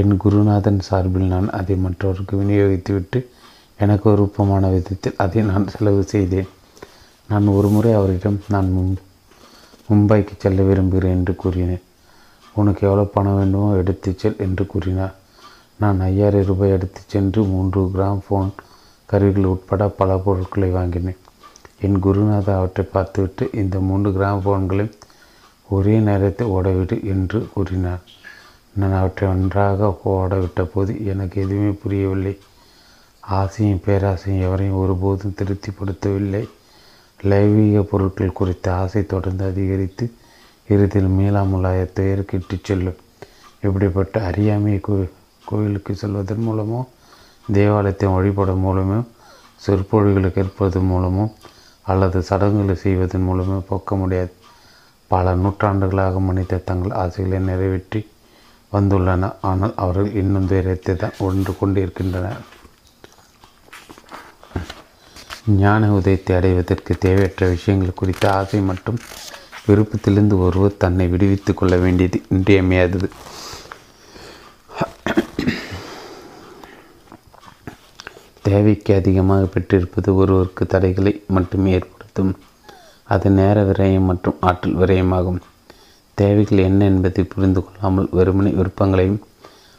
[0.00, 3.20] என் குருநாதன் சார்பில் நான் அதை மற்றவருக்கு விநியோகித்துவிட்டு
[3.84, 6.50] எனக்கு விருப்பமான விதத்தில் அதை நான் செலவு செய்தேன்.
[7.28, 8.68] நான் ஒரு முறை அவரிடம் நான்
[9.90, 11.82] மும்பைக்கு செல்ல விரும்புகிறேன் என்று கூறினேன்.
[12.54, 15.14] உனக்கு எவ்வளோ பணம் வேண்டுமோ எடுத்துச் செல் என்று கூறினார்.
[15.76, 18.50] நான் ஐயாயிரம் ரூபாய் எடுத்துச் சென்று மூன்று கிராம் ஃபோன்
[19.06, 21.16] கருவிகள் உட்பட பல பொருட்களை வாங்கினேன்.
[21.80, 24.92] என் குருநாதர் அவற்றை பார்த்துவிட்டு இந்த மூன்று கிராம் ஃபோன்களை
[25.68, 28.02] ஒரே நேரத்தில் ஓடவிடு என்று கூறினார்.
[28.72, 32.38] நான் அவற்றை ஒன்றாக ஓடவிட்ட போது எனக்கு எதுவுமே புரியவில்லை.
[33.20, 36.48] ஆசையும் பேராசையும் எவரையும் ஒருபோதும் திருப்திப்படுத்தவில்லை.
[37.28, 40.04] லைவீக பொருட்கள் குறித்த ஆசை தொடர்ந்து அதிகரித்து
[40.68, 42.98] இறுதியில் மீளாமுலாயத்தை துயருக்கு செல்லும்.
[43.64, 44.94] இப்படிப்பட்ட அறியாமையை கோ
[45.44, 46.80] கோயிலுக்கு செல்வதன் மூலமோ
[47.52, 48.98] தேவாலயத்தை வழிபடும் மூலமோ
[49.64, 51.24] சொற்பொழிகளை கேட்பதன் மூலமோ
[51.86, 54.32] அல்லது சடங்குகளை செய்வதன் மூலமோ போக்க முடியாது.
[55.10, 58.00] பல நூற்றாண்டுகளாக மனித தங்கள் ஆசைகளை நிறைவேற்றி
[58.72, 59.32] வந்துள்ளன.
[59.40, 62.42] ஆனால் அவர்கள் இன்னும் துயரத்தை தான் ஒன்று கொண்டிருக்கின்றனர்.
[65.46, 68.98] ஞான உதயத்தை அடைவதற்கு தேவையற்ற விஷயங்கள் குறித்த ஆசை மற்றும்
[69.66, 73.08] விருப்பத்திலிருந்து ஒருவர் தன்னை விடுவித்துக் கொள்ள வேண்டியது இன்றியமையாதது.
[78.42, 82.36] தேவைக்கு அதிகமாக பெற்றிருப்பது ஒருவருக்கு தடைகளை மட்டும் ஏற்படுத்தும்.
[83.04, 85.40] அது நேர விரயம் மற்றும் ஆற்றல் விரயமாகும்.
[86.14, 89.20] தேவைகள் என்ன என்பதை புரிந்து கொள்ளாமல் வெறுமனை விருப்பங்களையும்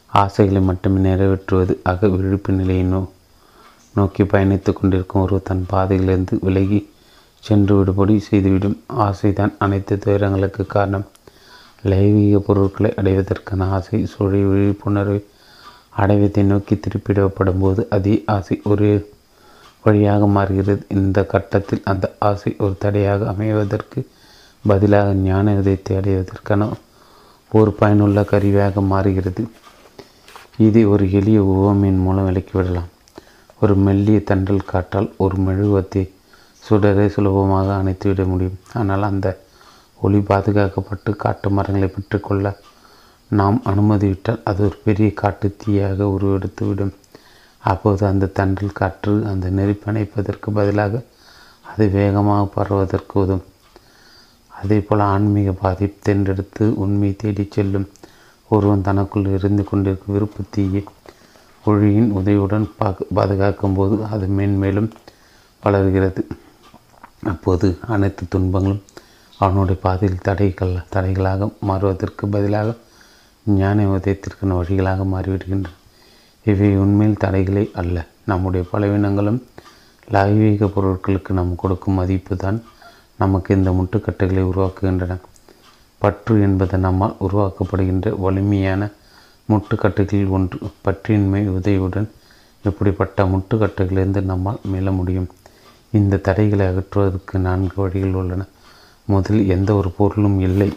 [0.08, 3.10] ஆசைகளை மட்டுமே நிறைவேற்றுவது அக விழிப்பு நிலையினோ
[3.94, 6.80] நோக்கி பயணித்து கொண்டிருக்கும் ஒருவர் தன் பாதையிலிருந்து விலகி
[7.44, 8.78] சென்று விடுபடி செய்துவிடும்
[9.08, 11.06] ஆசைதான் அனைத்து துயரங்களுக்கு காரணம்.
[11.84, 15.20] லைவீக பொருட்களை அடைவதற்கான ஆசை சுழி விழிப்புணர்வை
[15.96, 18.90] அடைவதை நோக்கி திருப்பிடப்படும் போது அதே ஆசை ஒரு
[19.86, 20.84] வழியாக மாறுகிறது.
[20.98, 24.00] இந்த கட்டத்தில் அந்த ஆசை ஒரு தடையாக அமைவதற்கு
[24.68, 26.70] பதிலாக ஞான உதயத்தை அடைவதற்கான
[27.52, 29.44] ஒரு பயனுள்ள கருவியாக மாறுகிறது.
[30.58, 32.90] இதை ஒரு எளிய உவமையின் மூலம் விளக்கிவிடலாம்
[33.62, 36.04] ஒரு மெல்லிய தண்டல் காற்றால் ஒரு மெழுகுவத்தை
[36.64, 38.60] சுடரை சுலபமாக அணைத்துவிட முடியும்.
[38.74, 39.28] ஆனால் அந்த
[40.00, 42.46] ஒளி பாதுகாக்கப்பட்டு காட்டு மரங்களை பெற்றுக்கொள்ள
[43.32, 46.94] நாம் அனுமதிவிட்டால் அது ஒரு பெரிய காட்டு தீயாக உருவெடுத்துவிடும்
[47.64, 51.04] அப்போது அந்த தண்டல் காற்று அந்த நெருப்பு அணைப்பதற்கு பதிலாக
[51.72, 53.46] அது வேகமாக பரவதற்கு உதவும்.
[54.52, 57.88] அதே போல் ஆன்மீக பாதை தேர்ந்தெடுத்து உண்மையை தேடிச் செல்லும்
[58.52, 60.46] ஒருவன் தனக்குள் இருந்து கொண்டிருக்கும் விருப்ப
[61.66, 62.68] குழியின் உதவியுடன்
[63.14, 64.90] பாதுகாக்கும் போது அது மேன்மேலும்
[65.64, 66.22] வளர்கிறது
[67.24, 68.82] அப்போது அனைத்து துன்பங்களும்
[69.40, 72.76] அவனுடைய பாதையில் தடைகள் தடைகளாக மாறுவதற்கு பதிலாக
[73.46, 75.70] ஞான உதயத்திற்கான வழிகளாக மாறிவிடுகின்றன.
[76.46, 77.98] இவை உண்மையில் தடைகளே அல்ல.
[78.26, 79.40] நம்முடைய பலவீனங்களும்
[80.08, 82.58] லாய்வீக பொருட்களுக்கு நாம் கொடுக்கும் மதிப்பு தான்
[83.18, 85.16] நமக்கு இந்த முட்டுக்கட்டைகளை உருவாக்குகின்றன.
[86.02, 88.82] பற்று என்பது நம்மால் உருவாக்கப்படுகின்ற வலிமையான
[89.54, 90.58] முட்டுக்கட்டுகளில் ஒன்று.
[90.86, 92.10] பற்றின்மை உதவியுடன்
[92.64, 95.30] இப்படிப்பட்ட முட்டுக்கட்டுகளிலிருந்து நம்மால் மீள முடியும்?
[95.92, 98.44] இந்த தடைகளை அகற்றுவதற்கு நான்கு வழிகள் உள்ளன.
[99.06, 100.70] முதலில் எந்த ஒரு பொருளும் இல்லை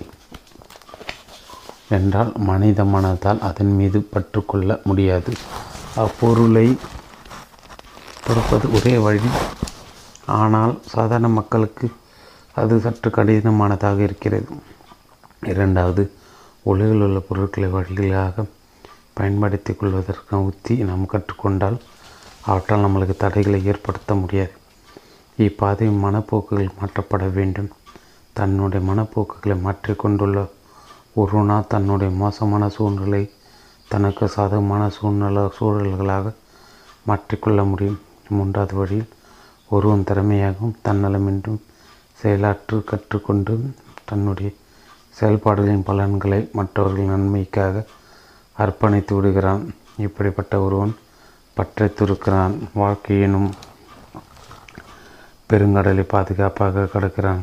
[1.88, 5.32] என்றால் மனித மனதால் அதன் மீது பற்றுக்கொள்ள முடியாது.
[5.96, 6.66] அப்பொருளை
[8.26, 9.30] கொடுப்பது ஒரே வழி.
[10.26, 11.86] ஆனால் சாதாரண மக்களுக்கு
[12.54, 14.46] அது சற்று கடினமானதாக இருக்கிறது.
[15.42, 16.02] இரண்டாவது
[16.62, 18.44] உலகில் உள்ள பொருட்களை வழிகளாக
[19.14, 21.78] பயன்படுத்தி கொள்வதற்கான உத்தி நாம் கற்றுக்கொண்டால்
[22.46, 24.52] அவற்றால் நம்மளுக்கு தடைகளை ஏற்படுத்த முடியாது.
[25.36, 27.70] இப்பாதை மனப்போக்குகள் மாற்றப்பட வேண்டும்.
[28.32, 30.38] தன்னுடைய மனப்போக்குகளை மாற்றிக்கொண்டுள்ள
[31.16, 33.22] ஒருவனா தன்னுடைய மோசமான சூழ்நிலை
[33.88, 36.32] தனக்கு சாதகமான சூழ்நிலை சூழல்களாக
[37.06, 38.00] மாற்றிக்கொள்ள முடியும்.
[38.28, 39.10] மூன்றாவது வழியில்
[39.70, 41.60] ஒருவன் திறமையாகவும் தன்னலமின்றும்
[42.20, 43.54] செயலாற்று கற்றுக்கொண்டு
[44.04, 44.50] தன்னுடைய
[45.16, 47.84] செயல்பாடுகளின் பலன்களை மற்றவர்கள் நன்மைக்காக
[48.58, 49.74] அர்ப்பணித்து விடுகிறான்.
[49.98, 50.96] இப்படிப்பட்ட ஒருவன்
[51.54, 53.48] பற்றை துருக்கிறான் வாழ்க்கையினும்
[55.48, 57.42] பெருங்கடலை பாதுகாப்பாக கடக்கிறான்.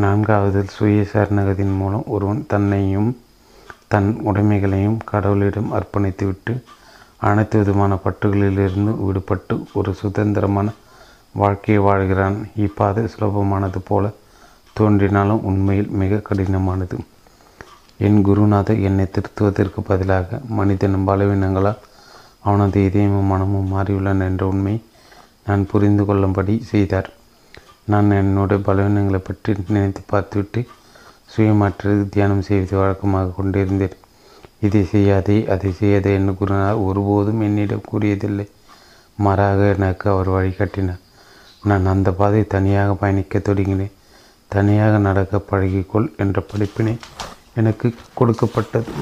[0.00, 3.10] நான்காவதில் சுய சரணகத்தின் மூலம் ஒருவன் தன்னையும்
[3.88, 6.54] தன் உடைமைகளையும் கடவுளிடம் அர்ப்பணித்துவிட்டு
[7.16, 10.68] அனைத்து விதமான பட்டுகளிலிருந்து விடுபட்டு ஒரு சுதந்திரமான
[11.32, 12.36] வாழ்க்கையை வாழ்கிறான்.
[12.56, 14.10] இப்பாதை சுலபமானது போல
[14.72, 16.96] தோன்றினாலும் உண்மையில் மிக கடினமானது.
[17.96, 21.82] என் குருநாதர் என்னை திருத்துவதற்கு பதிலாக மனிதனும் பலவீனங்களால்
[22.40, 24.74] அவனது இதயமும் மனமும் மாறியுள்ளன என்ற உண்மை
[25.46, 27.08] நான் புரிந்து கொள்ளும்படி செய்தார்.
[27.92, 30.60] நான் என்னுடைய பலவீனங்களை பற்றி நினைத்து பார்த்துவிட்டு
[31.32, 33.96] சுயமாற்று தியானம் செய்வது வழக்கமாக கொண்டிருந்தேன்.
[34.66, 38.46] இதை செய்யாதே அதை செய்யாதே என்று குருநாதர் ஒருபோதும் என்னிடம் கூறியதில்லை.
[39.18, 41.02] மாறாக எனக்கு அவர் வழிகாட்டினார்
[41.62, 43.94] நான் அந்த பாதை தனியாக பயணிக்க தொடங்கினேன்.
[44.48, 46.94] தனியாக நடக்க பழகிக்கொள் என்ற படிப்பினை
[47.60, 48.92] எனக்கு கொடுக்கப்பட்டது.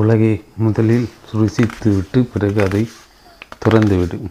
[0.00, 0.32] உலகை
[0.64, 2.82] முதலில் ருசித்துவிட்டு பிறகு அதை
[3.64, 4.28] துறந்துவிடும்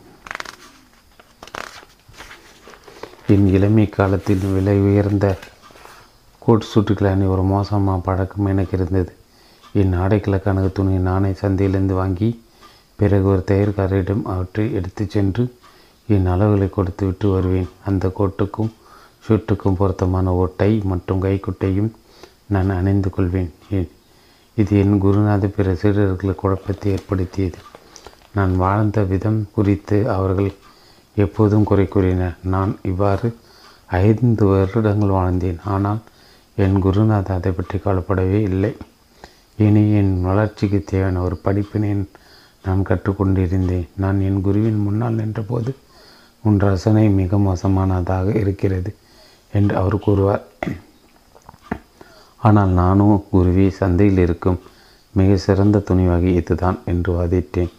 [3.34, 5.28] என் இளமை காலத்தில் விலை உயர்ந்த
[6.40, 9.12] கோட் சூட்டுகளை அணி ஒரு மோசமாக பழக்கம் எனக்கு இருந்தது.
[9.82, 12.30] என் ஆடைக்கிழக்கான துணியை நானே சந்தையிலிருந்து வாங்கி
[12.96, 15.44] பிறகு ஒரு தயார்காரரிடம் அவற்றை எடுத்து சென்று
[16.16, 17.70] என் அளவுகளை கொடுத்து விட்டு வருவேன்.
[17.86, 18.72] அந்த கோட்டுக்கும்
[19.28, 21.92] ஷூட்டுக்கும் பொருத்தமான ஒரு டை மற்றும் கைக்குட்டையும்
[22.46, 23.52] நான் அணிந்து கொள்வேன்.
[23.70, 23.90] ஏன்?
[24.56, 27.58] இது என் குருநாத பிற சீடர்களுக்கு குழப்பத்தை ஏற்படுத்தியது.
[28.34, 30.54] நான் வாழ்ந்த விதம் குறித்து அவர்கள்
[31.16, 32.36] எப்போதும் குறை கூறினர்.
[32.44, 33.36] நான் இவ்வாறு
[33.86, 35.60] ஐந்து வருடங்கள் வாழ்ந்தேன்.
[35.64, 36.00] ஆனால்
[36.56, 38.78] என் குருநாத் அதை பற்றி கவலைப்படவே இல்லை.
[39.58, 42.10] இனி என் வளர்ச்சிக்கு தேவையான ஒரு படிப்பினை
[42.64, 43.88] நான் கற்றுக்கொண்டிருந்தேன்.
[43.96, 45.76] நான் என் குருவின் முன்னால் நின்றபோது
[46.44, 48.96] உன் ரசனை மிக மோசமானதாக இருக்கிறது.
[49.52, 50.44] என்று அவர் கூறுவார்.
[52.38, 54.60] ஆனால் நானும் குருவி சந்தையில் இருக்கும்
[55.12, 57.72] மிக சிறந்த துணி வகை இதுதான் என்று வாதிட்டேன்.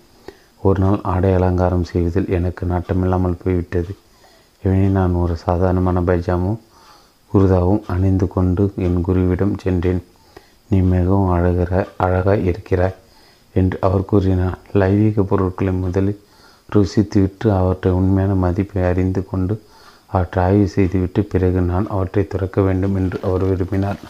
[0.63, 3.93] ஒரு நாள் ஆடை அலங்காரம் செய்வதில் எனக்கு நாட்டமில்லாமல் போய்விட்டது.
[4.63, 6.59] இவனை நான் ஒரு சாதாரணமான பைஜாமும்
[7.33, 10.03] குருதாவும் அணிந்து கொண்டு என் குருவிடம் சென்றேன்.
[10.69, 12.99] நீ மிகவும் அழகிற அழகாய் இருக்கிறாய்
[13.55, 14.59] என்று அவர் கூறினார்.
[14.73, 16.21] லைவீக பொருட்களை முதலில்
[16.75, 19.55] ருசித்துவிட்டு அவற்றை உண்மையான மதிப்பை அறிந்து கொண்டு
[20.13, 24.01] அவற்றை ஆய்வு செய்துவிட்டு பிறகு நான் அவற்றை துறக்க வேண்டும் என்று அவர் விரும்பினார்.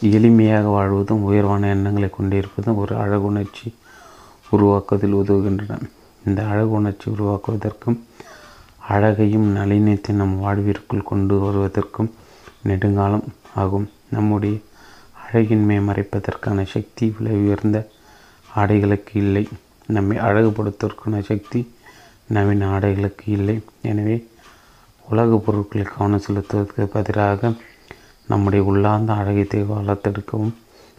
[0.00, 3.66] எளிமையாக வாழ்வதும் உயர்வான எண்ணங்களை கொண்டிருப்பதும் ஒரு அழகுணர்ச்சி
[4.52, 5.80] உருவாக்குவதில் உதவுகின்றன.
[6.26, 7.98] இந்த அழகுணர்ச்சி உருவாக்குவதற்கும்
[8.88, 12.10] அழகையும் நளினத்தை நம் வாழ்விற்குள் கொண்டு வருவதற்கும்
[12.62, 13.86] நெடுங்காலம் ஆகும்.
[14.10, 14.56] நம்முடைய
[15.24, 17.78] அழகின்மை மறைப்பதற்கான சக்தி விலை உயர்ந்த
[18.56, 19.48] ஆடைகளுக்கு இல்லை.
[19.86, 21.60] நம்மை அழகுபடுத்துவதற்கான சக்தி
[22.26, 23.60] நவீன ஆடைகளுக்கு இல்லை.
[23.82, 24.28] எனவே
[25.08, 27.52] உலக பொருட்களை கவனம் செலுத்துவதற்கு பதிலாக
[28.26, 30.54] நம்முடைய உள்ளார்ந்த அழகத்தை வளர்த்தெடுக்கவும்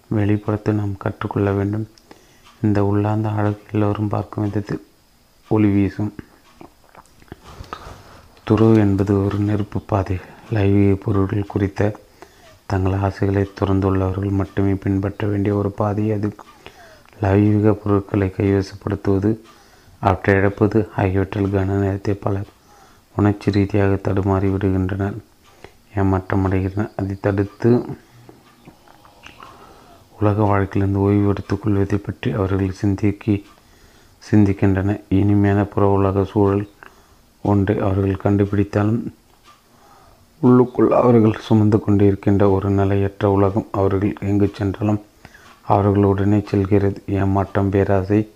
[0.07, 1.87] வெளிப்படுத்த நாம் கற்றுக்கொள்ள வேண்டும்.
[2.61, 4.85] இந்த உள்ளார்ந்த அழகு எல்லோரும் பார்க்கும் விதத்தில்
[5.47, 6.13] ஒளி வீசும்.
[8.43, 10.17] துறவு என்பது ஒரு நெருப்பு பாதை.
[10.49, 11.95] லைவீக பொருட்கள் குறித்த
[12.65, 16.35] தங்கள் ஆசைகளை துறந்துள்ளவர்கள் மட்டுமே பின்பற்ற வேண்டிய ஒரு பாதை அது.
[17.21, 19.31] லைவீக பொருட்களை கைவசப்படுத்துவது
[19.99, 22.49] அவற்றை இழப்பது ஆகியவற்றில் கன நேரத்தை பலர்
[23.15, 25.17] உணர்ச்சி ரீதியாக தடுமாறி விடுகின்றனர்.
[25.95, 26.93] ஏமாற்றமடைகின்றனர்.
[26.95, 27.71] அதை தடுத்து
[30.19, 33.35] உலக வாழ்க்கையிலிருந்து ஓய்வு எடுத்துக் கொள்வதை பற்றி அவர்கள் சிந்திக்கி
[34.23, 36.65] சிந்திக்கின்றன இனிமையான புற உலக சூழல்
[37.41, 39.01] ஒன்றை அவர்கள் கண்டுபிடித்தாலும்
[40.41, 45.01] உள்ளுக்குள் அவர்கள் சுமந்து கொண்டிருக்கின்ற ஒரு நிலையற்ற உலகம் அவர்கள் எங்கு சென்றாலும்
[45.67, 47.03] அவர்களுடனே செல்கிறது.
[47.07, 48.29] ஏமாற்றம் பேராசை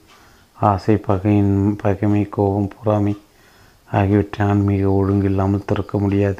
[0.59, 3.17] ஆசை பகையின் பகைமை கோபம் பொறாமை
[3.91, 6.39] ஆகியவற்றை ஆன்மீக ஒழுங்கில்லாமல் திறக்க முடியாது.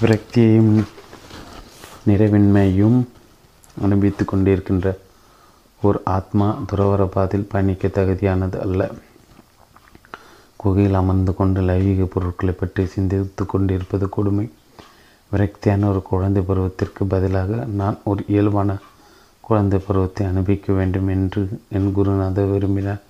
[0.00, 0.84] விரக்தியையும்
[2.06, 3.06] நிறைவின்மையும்
[3.80, 4.96] அனுபவித்து கொண்டிருக்கின்ற
[5.82, 8.90] ஒரு ஆத்மா துறவர பாதையில் பயணிக்க தகுதியானது அல்ல.
[10.56, 14.50] குகையில் அமர்ந்து கொண்டு லைவீக பொருட்களை பற்றி சிந்தித்து கொண்டிருப்பது கொடுமை.
[15.32, 18.76] விரக்தியான ஒரு குழந்தை பருவத்திற்கு பதிலாக நான் ஒரு இயல்பான
[19.48, 21.42] குழந்தை பருவத்தை அனுபவிக்க வேண்டும் என்று
[21.76, 23.02] என் குருநாதர் விரும்பினார்.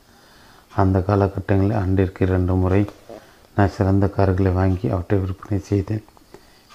[0.74, 2.82] அந்த காலகட்டங்களில் ஆண்டிற்கு இரண்டு முறை
[3.56, 6.04] நான் சிறந்த கார்களை வாங்கி அவற்றை விற்பனை செய்தேன்.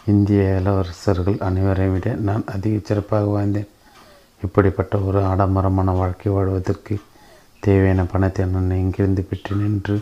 [0.05, 3.69] இந்திய இளவரசர்கள் அனைவரை விட நான் அதிக சிறப்பாக வாழ்ந்தேன்.
[4.41, 6.95] இப்படிப்பட்ட ஒரு ஆடம்பரமான வாழ்க்கை வாழ்வதற்கு
[7.63, 9.95] தேவையான பணத்தை நான் எங்கிருந்து பெற்றேன் என்று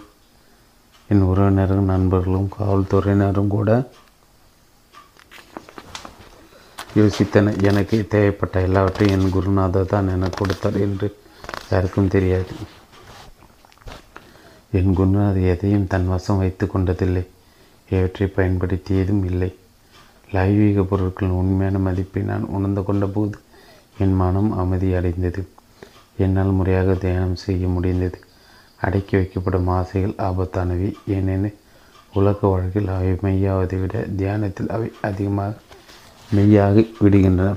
[1.09, 3.69] என் உறவினரும் நண்பர்களும் காவல்துறையினரும் கூட
[6.97, 11.07] யோசித்தன எனக்கு தேவைப்பட்ட எல்லாவற்றையும் என் குருநாதர் தான் எனக்கு கொடுத்தார் என்று
[11.69, 12.53] யாருக்கும் தெரியாது.
[14.71, 17.23] என் குருநாதர் எதையும் தன் வசம் வைத்து கொண்டதில்லை.
[17.89, 19.55] இவற்றை பயன்படுத்தியதும் இல்லை.
[20.31, 23.37] லைவீக பொருட்களின் உண்மையான மதிப்பை நான் உணர்ந்து கொண்ட போது
[23.97, 25.47] என் மனம் அமைதி அடைந்தது.
[26.17, 28.19] என்னால் முறையாக தியானம் செய்ய முடிந்தது.
[28.77, 30.93] அடக்கி வைக்கப்படும் ஆசைகள் ஆபத்தானவை.
[31.07, 31.57] ஏனெனில்
[32.13, 35.57] உலக வழக்கில் அவை மெய்யாவதை விட தியானத்தில் அவை அதிகமாக
[36.35, 37.55] மெய்யாகி விடுகின்றன.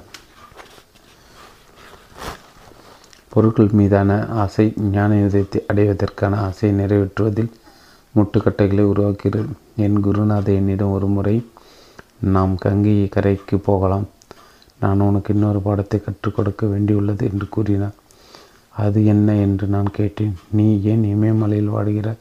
[3.29, 7.51] பொருட்கள் மீதான ஆசை ஞானயுதத்தை அடைவதற்கான ஆசையை நிறைவேற்றுவதில்
[8.17, 9.49] முட்டுக்கட்டைகளை உருவாக்குகிறது.
[9.77, 11.47] என் குருநாத என்னிடம் ஒரு முறை
[12.21, 14.09] நாம் கங்கை கரைக்கு போகலாம்.
[14.81, 17.95] நான் உனக்கு இன்னொரு பாடத்தை கற்றுக் கொடுக்க வேண்டியுள்ளது என்று கூறினார்.
[18.69, 19.35] அது என்ன?
[19.35, 20.37] என்று நான் கேட்டேன்.
[20.51, 22.19] நீ ஏன் இமயமலையில் வாடுகிறாய்?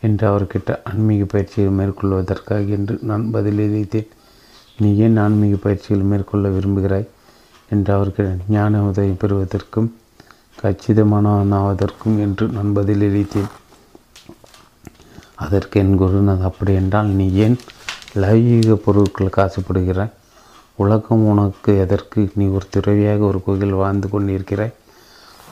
[0.00, 4.08] என்று அவர்கிட்ட ஆன்மீக பயிற்சியை மேற்கொள்வதற்காக என்று நான் பதிலளித்தேன்
[4.78, 7.06] நீ ஏன் ஆன்மீக பயிற்சிகள் மேற்கொள்ள விரும்புகிறாய்?
[7.70, 9.88] என்று அவர்கள் ஞான உதவி பெறுவதற்கும்
[10.62, 13.50] கச்சிதமானவனாவதற்கும் என்று நான் பதிலளித்தேன்
[15.34, 17.56] அதற்கு என் குருநாத் அப்படி என்றால் நீ ஏன்
[18.22, 20.14] லைவீக பொருட்களுக்கு ஆசைப்படுகிறாய்
[20.78, 22.20] உலகம் உனக்கு எதற்கு?
[22.34, 24.74] நீ ஒரு துறவியாக ஒரு கோயில் வாழ்ந்து கொண்டிருக்கிறாய்.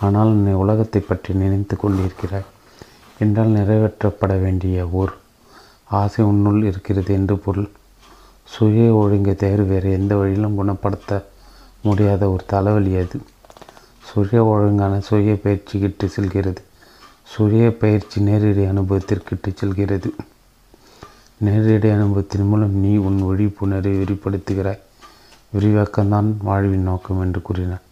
[0.00, 2.46] ஆனால் நீ உலகத்தை பற்றி நினைத்து கொண்டிருக்கிறாய்.
[3.18, 5.12] என்றால் நிறைவேற்றப்பட வேண்டிய ஓர்
[5.90, 7.68] ஆசை உன்னுள் இருக்கிறது என்று பொருள்.
[8.48, 11.26] சுய ஒழுங்கை தவிர வேறு எந்த வழியிலும் குணப்படுத்த
[11.82, 13.20] முடியாத ஒரு தலைவலி அது.
[14.04, 16.62] சுய ஒழுங்கான சுய பயிற்சிக்கிட்டு செல்கிறது.
[17.22, 20.14] சுய பயிற்சி நேரடி அனுபவத்திற்கிட்டு செல்கிறது.
[21.38, 24.82] நேரடி அனுபவத்தின் மூலம் நீ உன் விழிப்புணர்வை வெளிப்படுத்துகிறாய்
[25.54, 27.82] விரிவாக்கம்தான் வாழ்வின் நோக்கம் என்று கூறினார்.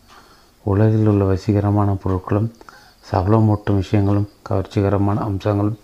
[0.64, 2.48] உலகில் உள்ள வசீகரமான பொருட்களும்
[3.10, 5.78] சபலமூட்டும் விஷயங்களும் கவர்ச்சிகரமான அம்சங்களும்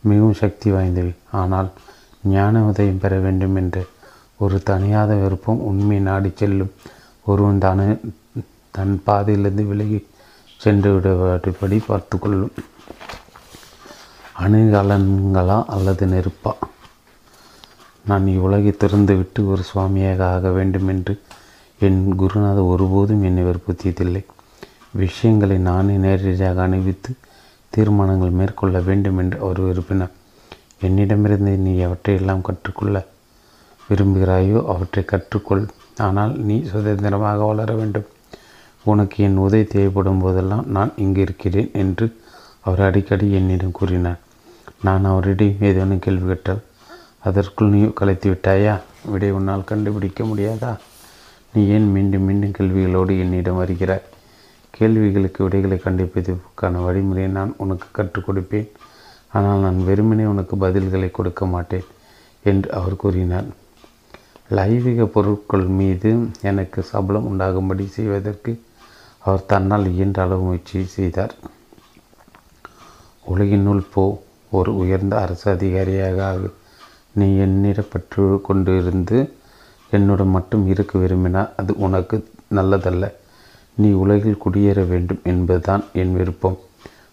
[0.00, 1.14] மிகவும் சக்தி வாய்ந்தவை.
[1.30, 1.70] ஆனால்
[2.22, 3.82] ஞான உதயம் பெற வேண்டும் என்று
[4.36, 6.72] ஒரு தனியாத விருப்பம் உண்மை நாடி செல்லும்.
[7.24, 7.86] ஒருவன் தானே
[8.70, 10.06] தன் பாதையிலிருந்து விலகி
[10.56, 12.54] சென்று விடுபடி பார்த்து கொள்ளும்.
[14.38, 16.52] அணுகலன்களா அல்லது நெருப்பா?
[18.06, 21.20] நான் இவ்வுலகை திறந்துவிட்டு ஒரு சுவாமியாக ஆக வேண்டும் என்று
[21.78, 24.22] என் குருநாதர் ஒருபோதும் என்னை வற்புறுத்தியதில்லை
[24.90, 27.12] விஷயங்களை நானே நேரடியாக அணிவித்து
[27.70, 30.12] தீர்மானங்கள் மேற்கொள்ள வேண்டும் என்று அவர் விரும்பினார்.
[30.80, 33.06] என்னிடமிருந்து நீ எவற்றையெல்லாம் கற்றுக்கொள்ள
[33.88, 35.64] விரும்புகிறாயோ அவற்றை கற்றுக்கொள்.
[36.06, 38.06] ஆனால் நீ சுதந்திரமாக வளர வேண்டும்.
[38.84, 42.06] உனக்கு என் உதவி தேவைப்படும் போதெல்லாம் நான் இங்கு இருக்கிறேன் என்று
[42.60, 44.20] அவர் அடிக்கடி என்னிடம் கூறினார்.
[44.86, 46.62] நான் அவரிடம் ஏதேனும் கேள்வி கேட்டால்
[47.28, 48.74] அதற்குள் நீ கலைத்து விட்டாயா?
[49.12, 50.72] விடை உன்னால் கண்டுபிடிக்க முடியாதா?
[51.54, 54.06] நீ ஏன் மீண்டும் மீண்டும் கேள்விகளோடு என்னிடம் வருகிறாய்?
[54.70, 58.68] கேள்விகளுக்கு விடைகளை கண்டுபிடிப்பதற்கான வழிமுறையை நான் உனக்கு கற்றுக் கொடுப்பேன்.
[59.36, 61.86] ஆனால் நான் வெறுமனே உனக்கு பதில்களை கொடுக்க மாட்டேன்
[62.44, 63.48] என்று அவர் கூறினார்.
[64.50, 68.62] லைவிக பொருட்கள் மீது எனக்கு சபலம் உண்டாகும்படி செய்வதற்கு
[69.18, 71.34] அவர் தன்னால் இயன்ற அளவு முயற்சி செய்தார்.
[73.34, 76.50] உலகினுள் போ ஒரு உயர்ந்த அரசு அதிகாரியாக ஆகு.
[77.12, 79.30] நீ என்னிடப்பற்று கொண்டிருந்து
[79.90, 83.12] என்னுடன் மட்டும் இருக்க விரும்பினால் அது உனக்கு நல்லதல்ல.
[83.74, 86.58] நீ உலகில் குடியேற வேண்டும் என்பதுதான் என் விருப்பம்.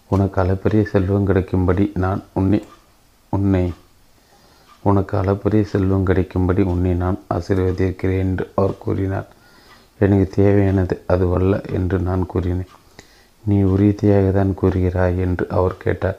[0.08, 2.62] உனக்கு அளப்பரிய செல்வம் கிடைக்கும்படி நான் உன்னை
[3.28, 3.72] உன்னை
[4.82, 9.28] உனக்கு அளப்பரிய செல்வம் கிடைக்கும்படி உன்னை நான் ஆசீர்வதிக்கிறேன் என்று அவர் கூறினார்.
[9.98, 12.72] எனக்கு தேவையானது அதுவல்ல என்று நான் கூறினேன்.
[13.44, 16.18] நீ உறுதியாக தான் கூறுகிறாய் என்று அவர் கேட்டார்.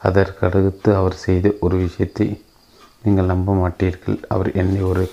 [0.00, 2.26] அதற்கடுத்து அவர் செய்த ஒரு விஷயத்தை
[3.04, 4.18] நீங்கள் நம்ப மாட்டீர்கள்.
[4.28, 5.04] அவர் என்னை ஒரு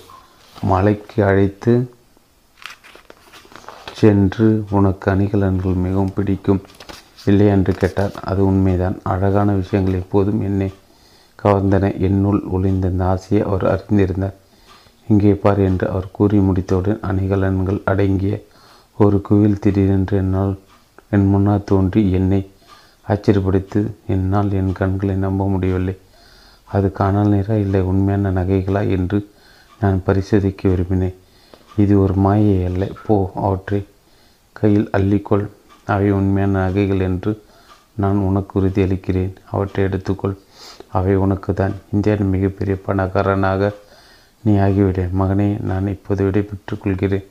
[0.70, 1.72] மலைக்கு அழைத்து
[4.00, 6.62] சென்று உனக்கு அணிகலன்கள் மிகவும் பிடிக்கும்
[7.30, 8.14] இல்லை என்று கேட்டார்.
[8.30, 8.96] அது உண்மைதான்.
[9.12, 10.68] அழகான விஷயங்கள் எப்போதும் என்னை
[11.44, 11.98] கவர்ந்தன.
[11.98, 14.36] என்னுள் ஒளிந்த இந்த ஆசையை அவர் அறிந்திருந்தார்.
[15.08, 18.34] இங்கே பார் என்று அவர் கூறி முடித்தவுடன் அணிகலன்கள் அடங்கிய
[18.98, 20.58] ஒரு குவில் திடீரென்று என்னால்
[21.10, 22.40] என் முன்னால் தோன்றி என்னை
[23.08, 25.96] ஆச்சரியப்படுத்தி என்னால் என் கண்களை நம்ப முடியவில்லை.
[26.64, 28.82] அது காணல் நிறா இல்லை உண்மையான நகைகளா?
[28.88, 29.18] என்று
[29.80, 31.16] நான் பரிசோதிக்க விரும்பினேன்.
[31.76, 32.88] இது ஒரு மாயை அல்ல.
[33.06, 33.80] போ அவற்றை
[34.52, 35.44] கையில் அள்ளிக்கொள்.
[35.86, 37.42] அவை உண்மையான நகைகள் என்று
[37.94, 39.32] நான் உனக்கு உறுதியளிக்கிறேன்.
[39.50, 40.36] அவற்றை எடுத்துக்கொள்.
[40.98, 43.70] அவை உனக்கு தான் இந்தியாவின் மிகப்பெரிய பணக்காரனாக
[44.44, 45.04] நீ ஆகிவிடு.
[45.20, 47.28] மகனே நான் இப்போது விடை பெற்றுக்கொள்கிறேன்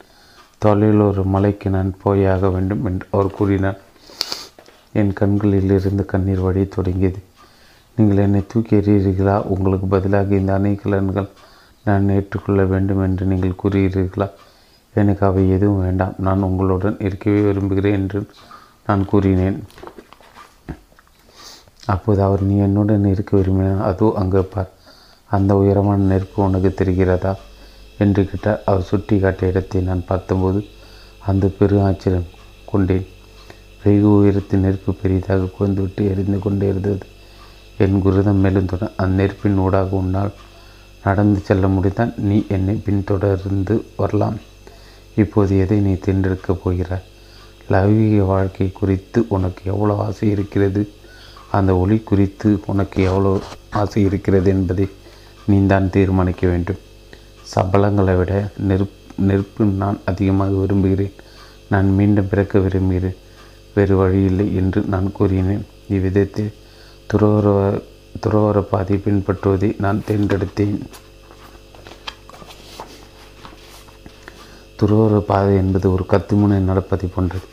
[0.63, 3.79] தொலைவில் ஒரு மலைக்கு நான் போயாக வேண்டும் என்று அவர் கூறினார்.
[4.99, 7.19] என் கண்களில் இருந்து கண்ணீர் வழி தொடங்கியது.
[7.97, 9.35] நீங்கள் என்னை தூக்கி எறிகிறீர்களா?
[9.53, 11.29] உங்களுக்கு பதிலாக இந்த அணைக்கலன்கள்
[11.87, 14.27] நான் ஏற்றுக்கொள்ள வேண்டும் என்று நீங்கள் கூறுகிறீர்களா?
[14.95, 16.15] எனக்கு அவை எதுவும் வேண்டாம்.
[16.27, 18.19] நான் உங்களுடன் இருக்கவே விரும்புகிறேன் என்று
[18.87, 19.57] நான் கூறினேன்.
[21.93, 24.69] அப்போது அவர் நீ என்னுடன் இருக்க விரும்பினால் அதோ அங்கே பார்.
[25.31, 27.33] அந்த உயரமான நெருப்பு உனக்கு தெரிகிறதா?
[27.97, 28.61] என்று கேட்டார்.
[28.65, 30.61] அவர் சுட்டி காட்டிய இடத்தை நான் பார்த்தபோது
[31.25, 32.29] அந்த பெரு ஆச்சரியம்
[32.65, 33.07] கொண்டேன்.
[33.83, 37.05] வெகு உயரத்தின் நெருப்பு பெரிதாக குறைந்துவிட்டு எரிந்து கொண்டே இருந்தது.
[37.77, 40.33] என் குருதம் மேலும் தொடர் அந்த நெருப்பின் ஊடாக உன்னால்
[41.03, 44.37] நடந்து செல்ல முடிந்தால் நீ என்னை பின்தொடர்ந்து வரலாம்.
[45.15, 47.07] இப்போது எதை நீ தேர்ந்தெடுக்கப் போகிறாய்?
[47.69, 50.81] லௌகிக வாழ்க்கை குறித்து உனக்கு எவ்வளோ ஆசை இருக்கிறது?
[51.51, 53.39] அந்த ஒளி குறித்து உனக்கு எவ்வளோ
[53.69, 54.89] ஆசை இருக்கிறது என்பதை
[55.45, 56.77] நீதான் தீர்மானிக்க வேண்டும்.
[57.55, 61.11] சபலங்களை விட நெருப் நெருப்பு நான் அதிகமாக விரும்புகிறேன்.
[61.69, 63.15] நான் மீண்டும் பிறக்க விரும்புகிறேன்.
[63.75, 65.65] வேறு வழியில்லை என்று நான் கூறினேன்.
[65.89, 66.53] இவ்விதத்தில்
[67.13, 67.81] துறவர
[68.25, 70.79] துறவர பாதை பின்பற்றுவதை நான் தேர்ந்தெடுத்தேன்.
[74.79, 77.45] துறவர பாதை என்பது ஒரு கத்துமுனை நடப்பதை போன்றது.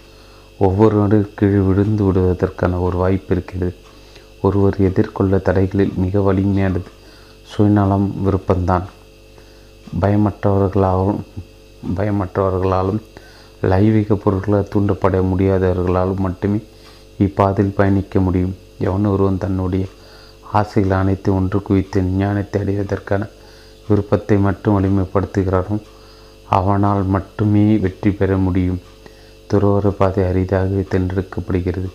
[0.58, 3.74] ஒவ்வொரு கீழ் விழுந்து விடுவதற்கான ஒரு வாய்ப்பு இருக்கிறது.
[4.42, 6.90] ஒருவர் எதிர்கொள்ள தடைகளில் மிக வலிமையானது
[7.52, 8.86] சுயநலம் விருப்பம்தான்.
[10.00, 11.20] பயமற்றவர்களாலும்
[11.96, 13.00] பயமற்றவர்களாலும்
[13.70, 16.60] லைவிக பொருட்களால் தூண்டப்பட முடியாதவர்களாலும் மட்டுமே
[17.18, 18.54] இப்பாதையில் பயணிக்க முடியும்.
[18.78, 19.84] எவன் ஒருவன் தன்னுடைய
[20.52, 23.22] ஆசைகள் அனைத்து ஒன்று குவித்து ஞானத்தை அடைவதற்கான
[23.88, 25.76] விருப்பத்தை மட்டும் வலிமைப்படுத்துகிறானோ
[26.58, 28.80] அவனால் மட்டுமே வெற்றி பெற முடியும்.
[29.52, 31.88] துறவர பாதை அரிதாகவே தென்றெடுக்கப்படுகிறது.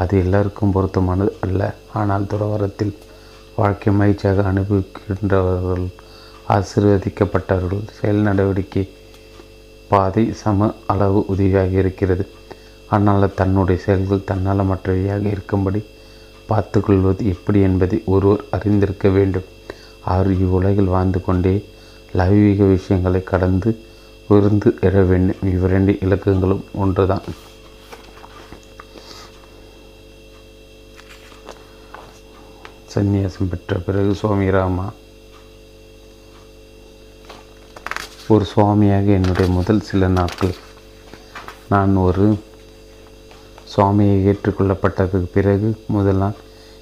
[0.00, 1.60] அது எல்லாருக்கும் பொருத்தமானது அல்ல.
[2.00, 2.94] ஆனால் துறவரத்தில்
[3.60, 5.86] வாழ்க்கை மகிழ்ச்சியாக அனுபவிக்கின்றவர்கள்
[6.56, 8.84] ஆசீர்வதிக்கப்பட்டவர்கள் செயல் நடவடிக்கை
[9.90, 12.24] பாதை சம அளவு உதவியாக இருக்கிறது.
[12.96, 15.80] ஆனால் தன்னுடைய செயல்கள் தன்னலமற்றவையாக இருக்கும்படி
[16.50, 19.48] பார்த்துக்கொள்வது எப்படி என்பதை ஒருவர் அறிந்திருக்க வேண்டும்.
[20.12, 21.54] அவர் இவ்வுலகில் வாழ்ந்து கொண்டே
[22.18, 23.70] லைவீக விஷயங்களை கடந்து
[24.28, 25.42] உயர்ந்து எழ வேண்டும்.
[25.52, 27.26] இவ்விரண்டு இலக்கங்களும் ஒன்றுதான்.
[32.96, 34.92] சந்நியாசம் பெற்ற பிறகு சுவாமி ராமா
[38.28, 40.54] ஒரு சுவாமியாக என்னுடைய முதல் சில நாட்கள்
[41.68, 42.38] நான் ஒரு
[43.76, 46.34] சுவாமியை ஏற்றுக்கொள்ளப்பட்டதுக்கு பிறகு முதல் நாள்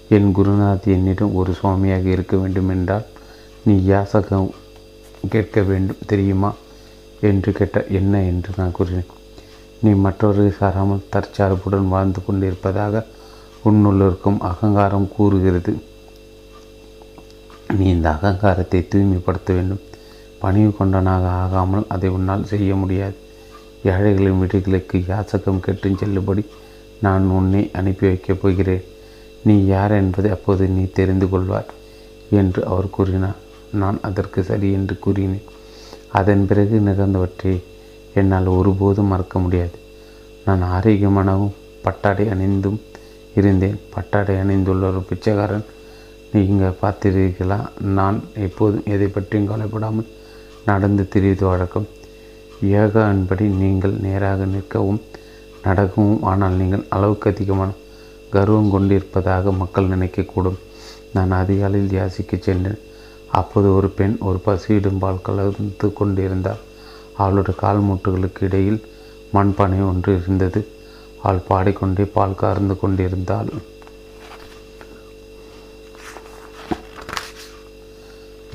[0.08, 3.04] என் குருநாத் என்னிடம் ஒரு சுவாமியாக இருக்க வேண்டும் என்றால்
[3.64, 4.50] நீ யாசகம்
[5.30, 6.54] கேட்க வேண்டும் தெரியுமா?
[7.20, 8.22] என்று கேட்ட என்ன?
[8.22, 9.06] என்று நான் கூறினேன்.
[9.82, 13.06] நீ மற்றவர்களை சாராமல் தற்சார்புடன் வாழ்ந்து கொண்டிருப்பதாக
[13.64, 15.92] உன்னுள்ளிருக்கும் அகங்காரம் கூறுகிறது.
[17.72, 19.80] நீ இந்த அகங்காரத்தை தூய்மைப்படுத்த வேண்டும்.
[20.38, 23.14] பணிவு கொண்டனாக ஆகாமல் அதை உன்னால் செய்ய முடியாது.
[23.82, 26.44] ஏழைகளின் வீடுகளுக்கு யாசகம் கேட்டு செல்லுபடி
[27.00, 28.84] நான் உன்னை அனுப்பி வைக்கப் போகிறேன்.
[29.44, 31.66] நீ யார் என்பதை அப்போது நீ தெரிந்து கொள்வார்
[32.30, 33.36] என்று அவர் கூறினார்.
[33.72, 35.44] நான் அதற்கு சரி என்று கூறினேன்.
[36.10, 37.62] அதன் பிறகு நிகழ்ந்தவற்றை
[38.14, 39.78] என்னால் ஒருபோதும் மறக்க முடியாது.
[40.44, 42.80] நான் ஆரோக்கியமானவும் பட்டாடை அணிந்தும்
[43.34, 43.80] இருந்தேன்.
[43.94, 45.64] பட்டாடை அணிந்துள்ள ஒரு பிச்சைக்காரன்
[46.34, 47.58] நீங்கள் பார்த்திருக்கீங்களா
[47.98, 48.16] நான்
[48.46, 50.12] எப்போதும் எதை பற்றியும் கவலைப்படாமல்
[50.68, 51.86] நடந்து திரிவது வழக்கம்.
[52.72, 55.00] யோகா அன்படி நீங்கள் நேராக நிற்கவும்
[55.66, 57.70] நடக்கவும் ஆனால் நீங்கள் அளவுக்கு அதிகமான
[58.34, 60.58] கர்வம் கொண்டிருப்பதாக மக்கள் நினைக்கக்கூடும்.
[61.16, 62.80] நான் அதிகாலையில் யாசிக்க சென்றேன்.
[63.40, 66.62] அப்போது ஒரு பெண் ஒரு பசியிடும் பால் கலந்து கொண்டிருந்தார்
[67.22, 68.80] அவளுடைய கால் மூட்டுகளுக்கு இடையில்
[69.36, 70.60] மண்பானை ஒன்று இருந்தது.
[71.22, 73.50] அவள் பாடிக்கொண்டே பால் கறந்து கொண்டிருந்தாள்.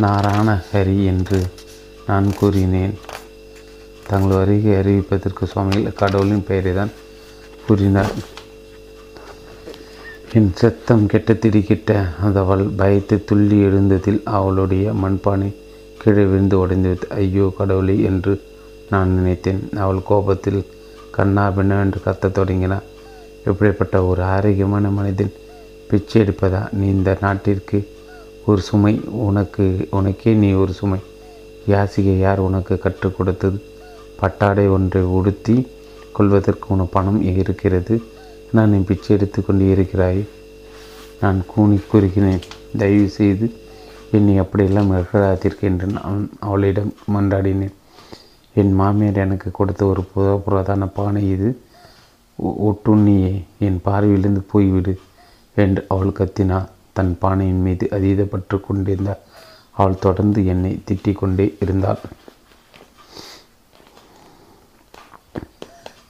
[0.04, 1.40] நாராயண ஹரி என்று
[2.08, 2.94] நான் கூறினேன்.
[4.10, 6.94] தங்கள் வருகை அறிவிப்பதற்கு சுவாமிகள் கடவுளின் பெயரை தான்
[7.66, 8.14] கூறினார்.
[10.34, 11.92] என் சத்தம் கெட்ட திடுக்கிட்ட
[12.42, 15.50] அவள் பயத்து துள்ளி எழுந்ததில் அவளுடைய மண்பானை
[16.02, 18.34] கீழே விழுந்து உடைந்துவிட்டு ஐயோ கடவுளே என்று
[18.90, 19.62] நான் நினைத்தேன்.
[19.84, 20.62] அவள் கோபத்தில்
[21.16, 22.86] கண்ணா பின்னவென்று கத்தத் தொடங்கினார்
[23.46, 25.34] இப்படிப்பட்ட ஒரு ஆரோக்கியமான மனிதன்
[25.90, 26.62] பிச்சை எடுப்பதா?
[26.72, 27.78] நீ இந்த நாட்டிற்கு
[28.46, 31.00] ஒரு சுமை உனக்கு உனக்கே நீ ஒரு சுமை.
[31.68, 33.62] யாசிகை யார் உனக்கு கற்றுக் கொடுத்தது?
[34.20, 35.68] பட்டாடை ஒன்றை உடுத்தி
[36.12, 38.02] கொள்வதற்கு உனக்கு பணம் இருக்கிறது.
[38.52, 40.26] நான் என் பிச்சை எடுத்து கொண்டு இருக்கிறாய்.
[41.22, 42.40] நான் கூணி கூறுகிறேன்
[42.78, 43.54] தயவு செய்து
[44.12, 47.76] என்னை அப்படியெல்லாம் இழக்காதீர்கள் என்று நான் அவளிடம் மன்றாடினேன்.
[48.54, 51.62] என் மாமியார் எனக்கு கொடுத்த ஒரு புத பானை இது.
[52.44, 54.96] ஒட்டுண்ணியே என் பார்வையிலிருந்து போய்விடு
[55.56, 56.68] என்று அவள் கத்தினாள்.
[57.00, 59.26] தன் பானையின் மீது அதீதப்பட்டு கொண்டிருந்தாள்
[59.80, 62.02] அவள் தொடர்ந்து என்னை திட்டிக் கொண்டே இருந்தாள்.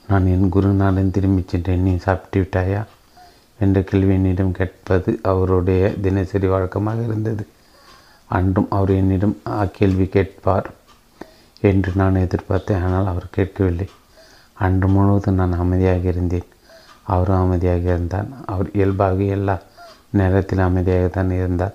[0.08, 1.82] நான் என் குருநாடன் திரும்பிச் சென்றேன்.
[1.82, 2.80] நீ சாப்பிட்டு விட்டாயா?
[3.60, 7.44] என்ற கேள்வி என்னிடம் கேட்பது அவருடைய தினசரி வழக்கமாக இருந்தது.
[8.36, 10.68] அன்றும் அவர் என்னிடம் அக்கேள்வி கேட்பார்
[11.60, 12.82] என்று நான் எதிர்பார்த்தேன்.
[12.84, 13.88] ஆனால் அவர் கேட்கவில்லை.
[14.66, 16.48] அன்று முழுவதும் நான் அமைதியாக இருந்தேன்.
[17.02, 18.28] அவரும் அமைதியாக இருந்தார்.
[18.46, 19.56] அவர் இயல்பாக எல்லா
[20.10, 21.74] நேரத்தில் அமைதியாக தான் இருந்தார்.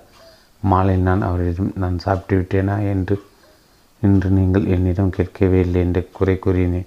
[0.60, 3.22] மாலை நான் அவரிடம் நான் சாப்பிட்டு விட்டேனா என்று
[4.02, 6.86] இன்று நீங்கள் என்னிடம் கேட்கவே இல்லை என்று குறை கூறினேன்.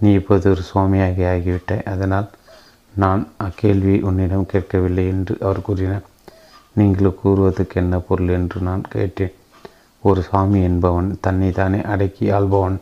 [0.00, 1.84] நீ இப்போது ஒரு சுவாமியாகி ஆகிவிட்டாய்.
[1.84, 2.28] அதனால்
[2.94, 6.02] நான் அக்கேள்வியை உன்னிடம் கேட்கவில்லை என்று அவர் கூறினார்.
[6.72, 8.28] நீங்கள் கூறுவதற்கு என்ன பொருள்?
[8.28, 9.32] என்று நான் கேட்டேன்.
[10.00, 12.80] ஒரு சுவாமி என்பவன் தன்னை தானே அடக்கி ஆள்பவன்.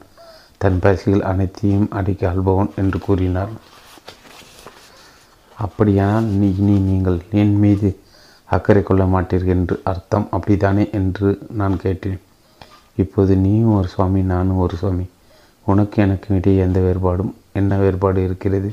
[0.59, 3.49] தன் பசிகள் அனைத்தையும் அடக்கி ஆள்பவன் என்று கூறினார்.
[5.65, 7.89] அப்படியானால் நீ நீ நீங்கள் என் மீது
[8.49, 10.27] அக்கறை கொள்ள மாட்டீர்கள் என்று அர்த்தம்.
[10.31, 11.29] அப்படித்தானே என்று
[11.61, 12.21] நான் கேட்டேன்.
[13.03, 15.07] இப்போது நீயும் ஒரு சுவாமி நானும் ஒரு சுவாமி.
[15.67, 18.71] உனக்கு எனக்கு இடையே எந்த வேறுபாடும் என்ன வேறுபாடு இருக்கிறது?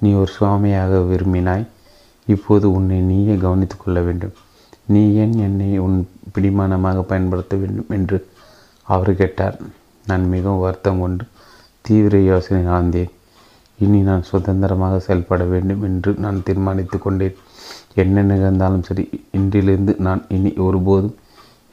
[0.00, 1.64] நீ ஒரு சுவாமியாக விரும்பினாய்.
[2.26, 4.34] இப்போது உன்னை நீயே கவனித்து கொள்ள வேண்டும்.
[4.92, 5.98] நீ ஏன் என்னை உன்
[6.34, 8.18] பிடிமானமாக பயன்படுத்த வேண்டும் என்று
[8.88, 9.56] அவர் கேட்டார்.
[10.06, 11.24] நான் மிகவும் வருத்தம் கொண்டு
[11.86, 13.12] தீவிர யோசனை ஆழ்ந்தேன்.
[13.78, 17.36] இனி நான் சுதந்திரமாக செயல்பட வேண்டும் என்று நான் தீர்மானித்து கொண்டேன்.
[17.94, 19.04] என்ன நிகழ்ந்தாலும் சரி
[19.38, 21.16] இன்றிலிருந்து நான் இனி ஒருபோதும்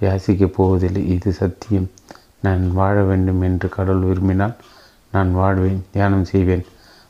[0.01, 1.01] யாசிக்கப் போவதில்லை.
[1.15, 1.89] இது சத்தியம்.
[2.41, 4.55] நான் வாழ வேண்டும் என்று கடவுள் விரும்பினால்
[5.11, 6.65] நான் வாழ்வேன் தியானம் செய்வேன்.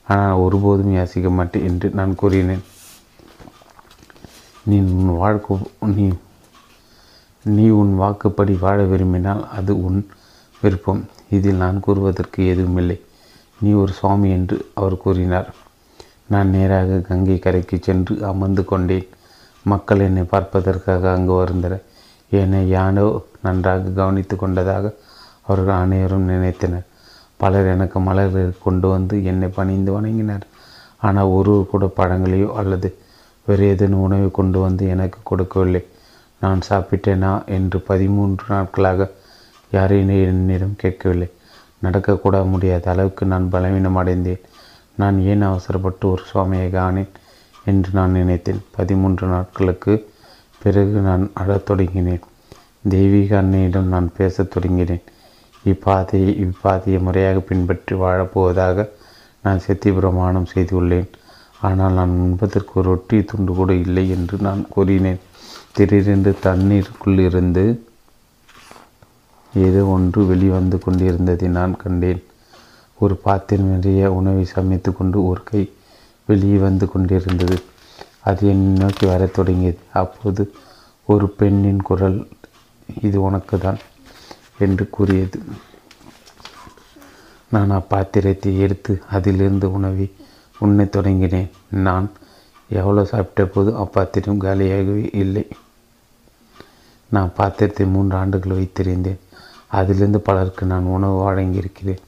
[0.08, 2.64] ஆனால் ஒருபோதும் யாசிக்க மாட்டேன் என்று நான் கூறினேன்.
[4.70, 5.58] நீ உன் வாழ்க்கை
[5.96, 6.06] நீ
[7.46, 10.00] நீ உன் வாக்குப்படி வாழ விரும்பினால் அது உன்
[10.62, 11.02] விருப்பம்.
[11.30, 12.98] இதில் நான் கூறுவதற்கு எதுவுமில்லை.
[13.62, 15.50] நீ ஒரு சுவாமி என்று அவர் கூறினார்.
[16.34, 19.08] நான் நேராக கங்கை கரைக்கு சென்று அமர்ந்து கொண்டேன்.
[19.66, 21.84] மக்கள் என்னை பார்ப்பதற்காக அங்கு வருந்தனர்
[22.32, 23.06] என்னை யானோ
[23.42, 24.94] நன்றாக கவனித்து கொண்டதாக
[25.42, 26.86] அவர்கள் அனைவரும் நினைத்தனர்.
[27.38, 30.46] பலர் எனக்கு மலர்கள் கொண்டு வந்து என்னை பணிந்து வணங்கினர்.
[30.98, 32.90] ஆனால் ஒருவர் கூட பழங்களையோ அல்லது
[33.48, 35.82] வேறு ஏதேனும் உணவை கொண்டு வந்து எனக்கு கொடுக்கவில்லை.
[36.42, 39.10] நான் சாப்பிட்டேனா என்று பதிமூன்று நாட்களாக
[39.72, 41.30] யாரையும் என்னிடம் கேட்கவில்லை.
[41.84, 44.42] நடக்கக்கூட முடியாத அளவுக்கு நான் பலவீனம் அடைந்தேன்
[44.96, 47.10] நான் ஏன் அவசரப்பட்டு ஒரு சுவாமியை காணேன்
[47.66, 48.62] என்று நான் நினைத்தேன்.
[48.72, 49.94] பதிமூன்று நாட்களுக்கு
[50.64, 52.22] பிறகு நான் அழத் தொடங்கினேன்.
[52.90, 55.02] தெய்வீக அன்னையிடம் நான் பேசத் தொடங்கினேன்.
[55.66, 58.90] இப்பாதையை இப்பாதையை முறையாக பின்பற்றி வாழப்போவதாக
[59.44, 61.10] நான் செத்தி பிரமாணம் செய்துள்ளேன்.
[61.62, 65.20] ஆனால் நான் உண்பதற்கு ஒரு ரொட்டி துண்டு கூட இல்லை என்று நான் கூறினேன்.
[65.72, 67.80] திடீரென்று தண்ணீருக்குள்ளிருந்து
[69.64, 72.24] ஏதோ ஒன்று வெளிவந்து கொண்டிருந்ததை நான் கண்டேன்.
[73.00, 75.72] ஒரு பாத்திரம் நிறைய உணவை சமைத்து கொண்டு ஒரு கை
[76.26, 77.58] வெளியே வந்து கொண்டிருந்தது.
[78.22, 79.80] அது என்னை நோக்கி வரத் தொடங்கியது.
[79.94, 80.44] அப்போது
[81.06, 82.28] ஒரு பெண்ணின் குரல்
[83.02, 83.78] இது உனக்கு தான்
[84.60, 85.40] என்று கூறியது.
[87.50, 90.12] நான் அப்பாத்திரத்தை எடுத்து அதிலிருந்து உணவை
[90.60, 91.52] உண்ணத் தொடங்கினேன்.
[91.70, 92.12] நான்
[92.70, 95.46] எவ்வளோ சாப்பிட்ட போது அப்பாத்திரம் காலியாகவே இல்லை.
[97.10, 99.22] நான் பாத்திரத்தை மூன்று ஆண்டுகள் வைத்திருந்தேன்.
[99.80, 102.04] அதிலிருந்து பலருக்கு நான் உணவு வழங்கியிருக்கிறேன்.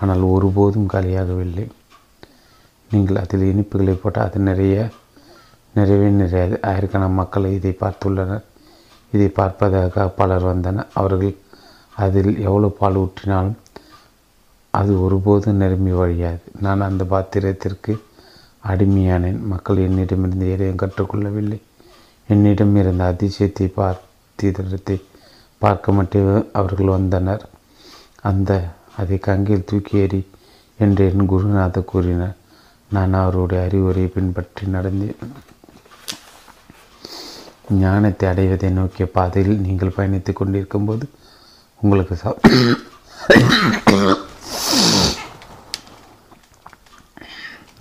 [0.00, 1.64] ஆனால் ஒருபோதும் காலியாகவில்லை.
[2.90, 4.76] நீங்கள் அதில் இனிப்புகளை போட்டால் அது நிறைய
[5.74, 6.54] நிறைவே நிறையாது.
[6.70, 8.44] ஆயிரக்கணக்கான மக்கள் இதை பார்த்துள்ளனர்.
[9.12, 10.90] இதை பார்ப்பதாக பலர் வந்தனர்.
[11.00, 11.34] அவர்கள்
[12.04, 13.58] அதில் எவ்வளோ பால் ஊற்றினாலும்
[14.74, 16.42] அது ஒருபோதும் நிரம்பி வழியாது.
[16.64, 17.92] நான் அந்த பாத்திரத்திற்கு
[18.70, 19.40] அடிமையானேன்.
[19.52, 21.58] மக்கள் என்னிடமிருந்து எதையும் கற்றுக்கொள்ளவில்லை.
[22.28, 24.96] என்னிடம் இருந்த அதிசயத்தை பார்த்திரத்தை
[25.62, 27.42] பார்க்க மட்டும் அவர்கள் வந்தனர்.
[28.30, 28.50] அந்த
[29.00, 30.20] அதை கங்கையில் தூக்கி எறி
[30.78, 32.36] என்று என் குருநாதர் கூறினார்.
[32.94, 35.20] நான் அவருடைய அறிவுரையை பின்பற்றி நடந்தேன்
[37.82, 41.04] ஞானத்தை அடைவதை நோக்கிய பாதையில் நீங்கள் பயணித்துக் கொண்டிருக்கும்போது
[41.82, 42.34] உங்களுக்கு ச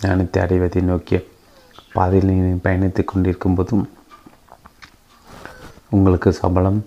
[0.03, 1.17] ஞானத்தை அடைவதை நோக்கிய
[1.97, 3.83] பாதையில் நீங்கள் பயணித்துக் கொண்டிருக்கும் போதும்
[5.95, 6.79] உங்களுக்கு சபலம்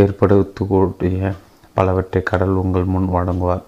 [0.00, 1.32] ஏற்படுத்தக்கூடிய
[1.76, 3.64] பலவற்றை கடல் உங்கள் முன் வழங்குவார்.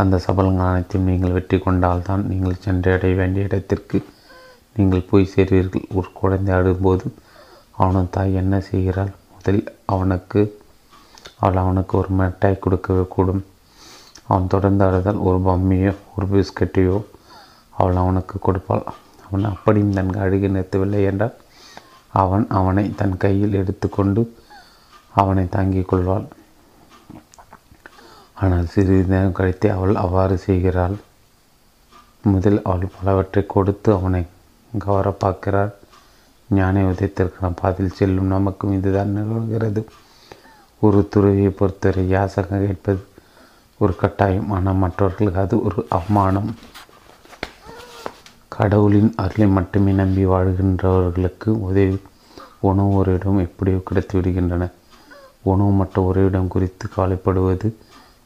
[0.00, 3.98] அந்த சபலங்கள் அனைத்தையும் நீங்கள் வெற்றி கொண்டால்தான் நீங்கள் சென்றடைய வேண்டிய இடத்திற்கு
[4.76, 5.86] நீங்கள் போய் சேர்வீர்கள்.
[5.98, 7.06] ஒரு குழந்தை ஆடும்போது
[7.80, 9.12] அவனது தாய் என்ன செய்கிறாள்?
[9.34, 10.40] முதலில் அவனுக்கு
[11.42, 13.42] அவள் அவனுக்கு ஒரு மிட்டாய் கொடுக்கவே கூடும்.
[14.28, 16.96] அவன் தொடர்ந்து அழுதால் ஒரு பம்மியோ ஒரு பிஸ்கட்டையோ
[17.78, 18.84] அவள் அவனுக்கு கொடுப்பாள்.
[19.26, 21.36] அவன் அப்படியும் தன் அழுகை நிறுத்தவில்லை என்றால்
[22.20, 24.22] அவன் அவனை தன் கையில் எடுத்துக்கொண்டு
[25.14, 26.26] அவனை தாங்கிக் கொள்வாள்.
[28.40, 30.96] ஆனால் சிறிது நேரம் கழித்து அவள் அவ்வாறு செய்கிறாள்.
[32.32, 34.22] முதல் அவள் பலவற்றை கொடுத்து அவனை
[34.72, 35.72] கவர ஞானை
[36.58, 39.82] ஞான உதயத்திற்கான பாதையில் செல்லும் நமக்கும் இதுதான் நிகழ்கிறது.
[40.82, 43.02] ஒரு துறவியை பொறுத்தவரை யாசகம் கேட்பது
[43.80, 44.50] ஒரு கட்டாயம்.
[44.56, 46.50] ஆனால் மற்றவர்களுக்கு அது ஒரு அவமானம்.
[48.54, 51.96] கடவுளின் அருளை மட்டுமே நம்பி வாழ்கின்றவர்களுக்கு உதவி
[52.60, 54.64] உணவு ஒரு இடம் எப்படியோ கிடைத்து விடுகின்றன.
[55.42, 57.68] உணவு மற்ற ஒரு இடம் குறித்து கவலைப்படுவது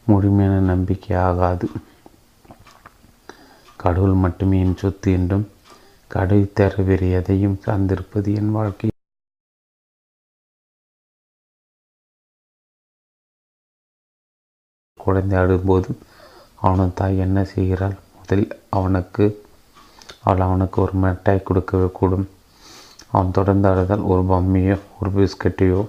[0.07, 1.69] முழுமையான நம்பிக்கை ஆகாது
[3.77, 5.47] கடவுள் மட்டுமே என் சொத்து என்றும்
[6.11, 8.91] கடவுள் தர வேறு எதையும் சார்ந்திருப்பது என் வாழ்க்கை.
[15.01, 15.91] குழந்தை ஆடும்போது
[16.61, 17.97] அவனது தாய் என்ன செய்கிறாள்?
[18.19, 19.25] முதலில் அவனுக்கு
[20.27, 22.27] அவள் அவனுக்கு ஒரு மிட்டாய் கொடுக்கவே கூடும்.
[23.13, 25.81] அவன் தொடர்ந்து அழுதால் ஒரு பொம்மையோ ஒரு பிஸ்கட்டையோ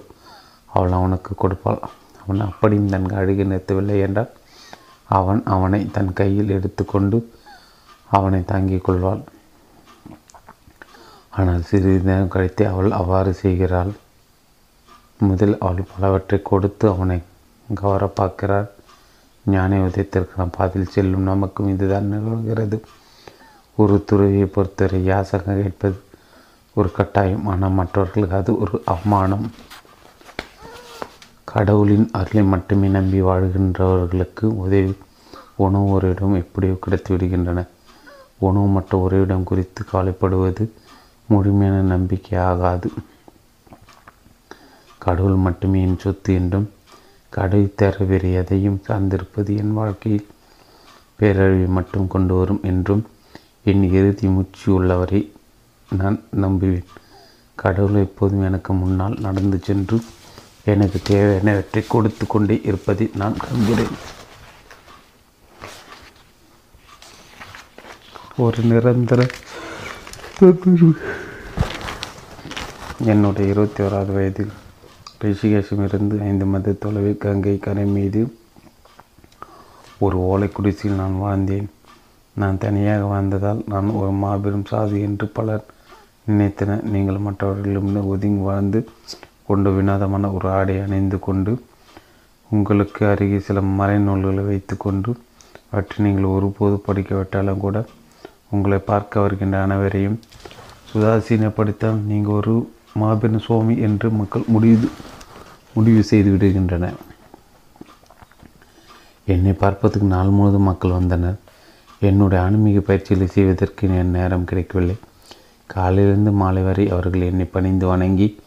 [0.70, 1.80] அவள் அவனுக்கு கொடுப்பாள்.
[2.20, 4.32] அவன் அப்படியும் தன் அழுகை நிறுத்தவில்லை என்றால்
[5.18, 7.18] அவன் அவனை தன் கையில் எடுத்துக்கொண்டு
[8.10, 9.22] அவனை தாங்கிக் கொள்வாள்.
[11.36, 13.92] ஆனால் சிறிது நேரம் கழித்து அவள் அவ்வாறு செய்கிறாள்.
[15.20, 17.18] முதல் அவள் பலவற்றை கொடுத்து அவனை
[17.68, 18.68] கவர பார்க்கிறார்
[19.44, 22.78] ஞான உதயத்திற்கான பாதையில் செல்லும் நமக்கும் இதுதான் நிகழ்கிறது.
[23.82, 25.98] ஒரு துறவியை பொறுத்தவரை யாசகம் கேட்பது
[26.76, 27.44] ஒரு கட்டாயம்.
[27.52, 29.46] ஆனால் மற்றவர்களுக்கு அது ஒரு அவமானம்.
[31.52, 34.92] கடவுளின் அருளை மட்டுமே நம்பி வாழ்கின்றவர்களுக்கு உதவி
[35.66, 37.60] உணவு ஒரு இடம் எப்படியோ கிடைத்து விடுகின்றன.
[38.48, 40.64] உணவு மற்ற ஒரு இடம் குறித்து கவலைப்படுவது
[41.28, 42.88] முழுமையான நம்பிக்கை ஆகாது
[45.04, 46.68] கடவுள் மட்டுமே என் சொத்து என்றும்
[47.32, 50.28] கடவுள் தர வேறு எதையும் சார்ந்திருப்பது என் வாழ்க்கையில்
[51.20, 53.02] பேரழிவை மட்டும் கொண்டு வரும் என்றும்
[53.64, 55.32] என் இறுதி மூச்சு உள்ளவரை
[55.96, 56.84] நான் நம்புவேன்.
[57.54, 60.02] கடவுள் எப்போதும் எனக்கு முன்னால் நடந்து சென்று
[60.64, 63.94] எனக்கு தேவையானவற்றை கொடுத்து கொண்டே இருப்பதை நான் காண்கிறேன்
[68.36, 69.26] ஒரு நிரந்தர
[73.04, 74.52] என்னுடைய இருபத்தி ஓராவது வயதில்
[75.24, 78.36] ரிஷிகேஷமிருந்து ஐந்து மத தொலைவில் கங்கை கரை மீது
[79.98, 81.68] ஒரு ஓலை குடிசையில் நான் வாழ்ந்தேன்.
[82.40, 85.64] நான் தனியாக வாழ்ந்ததால் நான் ஒரு மாபெரும் சாதி என்று பலர்
[86.30, 86.82] நினைத்தனர்.
[86.94, 88.80] நீங்கள் மற்றவர்களிடம் ஒதுங்கி வாழ்ந்து
[89.48, 91.52] கொண்டு வினோதமான ஒரு ஆடை அணிந்து கொண்டு
[92.50, 95.10] உங்களுக்கு அருகே சில மறைநூல்களை வைத்து கொண்டு
[95.70, 97.76] அவற்றை நீங்கள் ஒருபோது படிக்கவிட்டாலும் கூட
[98.56, 100.18] உங்களை பார்க்க வருகின்ற அனைவரையும்
[100.90, 102.54] சுதாசீனப்படுத்தால் நீங்கள் ஒரு
[103.00, 104.88] மாபெரும் சுவாமி என்று மக்கள் முடிவு
[105.74, 106.96] முடிவு செய்து விடுகின்றனர்.
[109.34, 111.38] என்னை பார்ப்பதற்கு நாள் முழுவதும் மக்கள் வந்தனர்.
[112.00, 114.96] என்னுடைய ஆன்மீக பயிற்சிகளை செய்வதற்கு என் நேரம் கிடைக்கவில்லை.
[115.66, 118.38] காலையிலிருந்து மாலை வரை அவர்கள் என்னை பணிந்து வணங்கி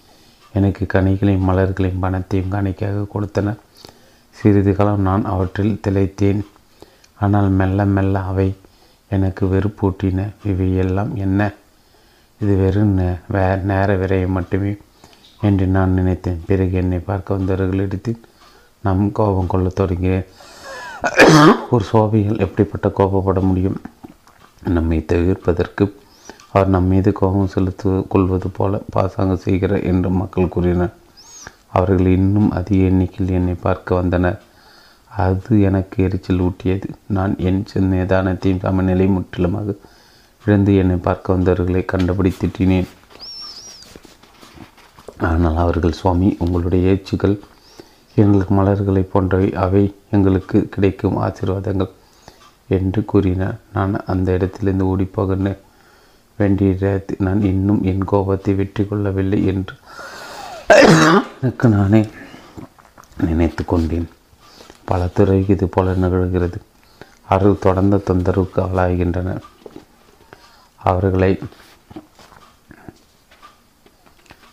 [0.54, 3.60] எனக்கு கனிகளையும் மலர்களையும் பணத்தையும் காணிக்கையாக கொடுத்தனர்.
[4.30, 6.46] சிறிது காலம் நான் அவற்றில் திளைத்தேன்.
[7.20, 8.56] ஆனால் மெல்ல மெல்ல அவை
[9.10, 10.28] எனக்கு வெறுப்பூட்டின.
[10.46, 11.54] இவையெல்லாம் என்ன?
[12.40, 12.96] இது வெறும்
[13.28, 14.78] வே நேர விரயம் மட்டுமே
[15.42, 16.42] என்று நான் நினைத்தேன்.
[16.46, 18.22] பிறகு என்னை பார்க்க வந்தவர்களிடத்தில்
[18.82, 20.26] நம் கோபம் கொள்ளத் தொடங்கினேன்
[21.74, 23.78] ஒரு சோபிகள் எப்படிப்பட்ட கோபப்பட முடியும்?
[24.76, 25.84] நம்மை தவிர்ப்பதற்கு
[26.52, 30.94] அவர் நம் மீது கோபம் செலுத்து கொள்வது போல பாசாங்க செய்கிறார் என்று மக்கள் கூறினர்.
[31.78, 34.40] அவர்கள் இன்னும் அதிக எண்ணிக்கையில் என்னை பார்க்க வந்தனர்.
[35.26, 36.90] அது எனக்கு எரிச்சல் ஊட்டியது.
[37.18, 39.76] நான் என் நிதானத்தையும் சமநிலை முற்றிலுமாக
[40.46, 42.90] இழந்து என்னை பார்க்க வந்தவர்களை கண்டுபிடி திட்டினேன்.
[45.30, 47.36] ஆனால் அவர்கள் சுவாமி உங்களுடைய ஏச்சுகள்
[48.16, 51.92] எங்களுக்கு மலர்களை போன்றவை அவை எங்களுக்கு கிடைக்கும் ஆசீர்வாதங்கள்
[52.78, 55.56] என்று கூறினார் நான் அந்த இடத்திலிருந்து ஓடிப்போக
[56.38, 59.76] வேண்டிய நான் இன்னும் என் கோபத்தை வெற்றி கொள்ளவில்லை என்று
[61.42, 62.02] எனக்கு நானே
[63.28, 64.10] நினைத்து கொண்டேன்.
[64.90, 66.60] பல துறைக்கு இது போல நிகழ்கிறது.
[67.30, 69.44] அவர்கள் தொடர்ந்த தொந்தரவுக்கு ஆளாகின்றனர்
[70.82, 71.32] அவர்களை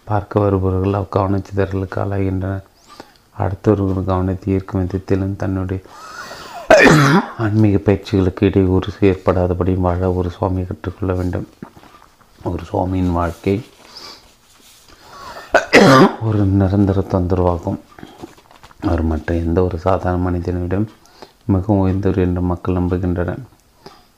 [0.05, 2.67] பார்க்க வருபவர்கள் கவனச்சிதறலுக்கு ஆளாகின்றனர்.
[3.43, 5.81] அடுத்தவர்கள் கவனத்தை ஈர்க்கும் விதத்திலும் தன்னுடைய
[7.45, 11.47] ஆன்மீக பயிற்சிகளுக்கு இடையூறு ஏற்படாதபடி வாழ ஒரு சுவாமியை கற்றுக்கொள்ள வேண்டும்.
[12.51, 13.55] ஒரு சுவாமியின் வாழ்க்கை
[16.29, 17.79] ஒரு நிரந்தர தொந்தரவாகும்.
[18.81, 20.87] அவர் மற்ற எந்த ஒரு சாதாரண மனிதனிடம்
[21.55, 23.43] மிகவும் உயர்ந்தவர் என்று மக்கள் நம்புகின்றனர்.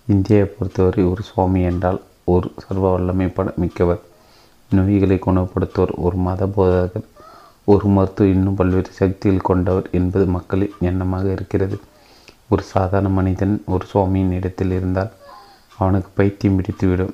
[0.07, 2.01] இந்தியாவை பொறுத்தவரை ஒரு சுவாமி என்றால்
[2.35, 4.03] ஒரு சர்வ வல்லமை பட மிக்கவர்.
[4.71, 7.07] நோய்களை குணப்படுத்துவர் ஒரு மத போதகர்.
[7.69, 11.77] ஒரு மருத்துவர் இன்னும் பல்வேறு சக்திகள் கொண்டவர் என்பது மக்களின் எண்ணமாக இருக்கிறது.
[12.49, 15.11] ஒரு சாதாரண மனிதன் ஒரு சுவாமியின் இடத்தில் இருந்தால்
[15.79, 17.13] அவனுக்கு பைத்தியம் பிடித்துவிடும்.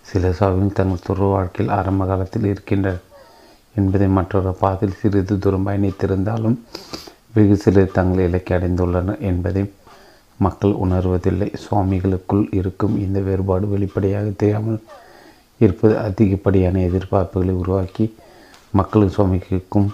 [0.00, 3.02] சில சுவாமிகள் தங்கள் துறவு வாழ்க்கையில் ஆரம்ப காலத்தில் இருக்கின்றனர்
[3.74, 6.56] என்பதை மற்றொரு பாதையில் சிறிது தூரம் பயணித்திருந்தாலும்
[7.34, 9.64] வெகு சிலர் தங்கள் இலக்கை அடைந்துள்ளனர் என்பதை
[10.38, 11.48] மக்கள் உணர்வதில்லை.
[11.64, 14.80] சுவாமிகளுக்குள் இருக்கும் இந்த வேறுபாடு வெளிப்படையாக தெரியாமல்
[15.58, 18.06] இருப்பது அதிகப்படியான எதிர்பார்ப்புகளை உருவாக்கி
[18.70, 19.88] மக்களுக்கு சுவாமிக்கும்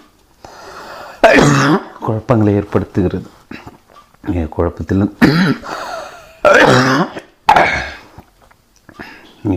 [2.07, 3.29] குழப்பங்களை ஏற்படுத்துகிறது.
[4.55, 5.12] குழப்பத்திலும்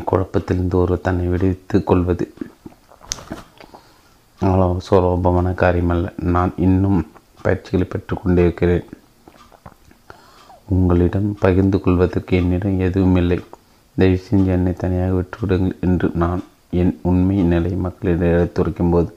[0.09, 2.25] குழப்பத்திலிருந்து ஒரு தன்னை விடுவித்துக் கொள்வது
[4.41, 6.07] அவ்வளோ சுலபமான காரியமல்ல.
[6.35, 6.99] நான் இன்னும்
[7.41, 8.85] பயிற்சிகளை பெற்றுக்கொண்டே இருக்கிறேன்
[10.75, 13.39] உங்களிடம் பகிர்ந்து கொள்வதற்கு என்னிடம் எதுவும் இல்லை
[13.97, 19.09] தயவு செஞ்சு என்னை தனியாக விட்டுவிடுங்கள் என்று நான் என் உண்மை நிலை மக்களிடம் எடுத்துரைக்கும் போது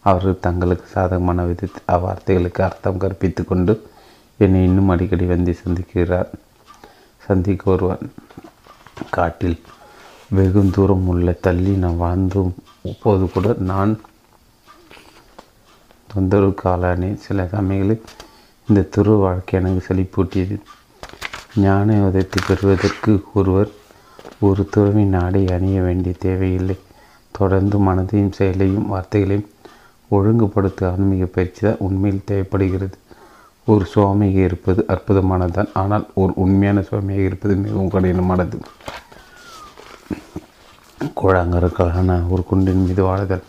[0.00, 3.74] அவர்கள் தங்களுக்கு சாதகமான விதத்தில் அவ்வார்த்தைகளுக்கு அர்த்தம் கற்பித்து கொண்டு
[4.36, 6.30] என்னை இன்னும் அடிக்கடி வந்து சந்திக்கிறார்.
[7.22, 8.12] சந்திக்க ஒருவன்
[9.10, 9.58] காட்டில்
[10.28, 14.00] வெகு தூரம் உள்ள தள்ளி நான் வாழ்ந்தும் இப்போது கூட நான்
[16.14, 18.04] தொந்தரவுக்கு ஆளானேன் சில சமயங்களில்
[18.68, 20.56] இந்த துரு வாழ்க்கை எனக்கு செழிப்பூட்டியது.
[21.54, 23.70] ஞான உதத்தை பெறுவதற்கு ஒருவர்
[24.40, 26.76] ஒரு துறவி நாடை அணிய வேண்டிய தேவையில்லை.
[27.38, 29.50] தொடர்ந்து மனதையும் செயலையும் வார்த்தைகளையும்
[30.10, 32.96] ஒழுங்குபடுத்த ஆன்மீக பயிற்சி தான் உண்மையில் தேவைப்படுகிறது.
[33.66, 35.70] ஒரு சுவாமியாக இருப்பது அற்புதமானதுதான்.
[35.80, 38.58] ஆனால் ஒரு உண்மையான சுவாமியாக இருப்பது மிகவும் கடினமானது.
[41.20, 43.44] கோழாங்கருக்கான ஒரு குண்டின் மீது வாழுதல்.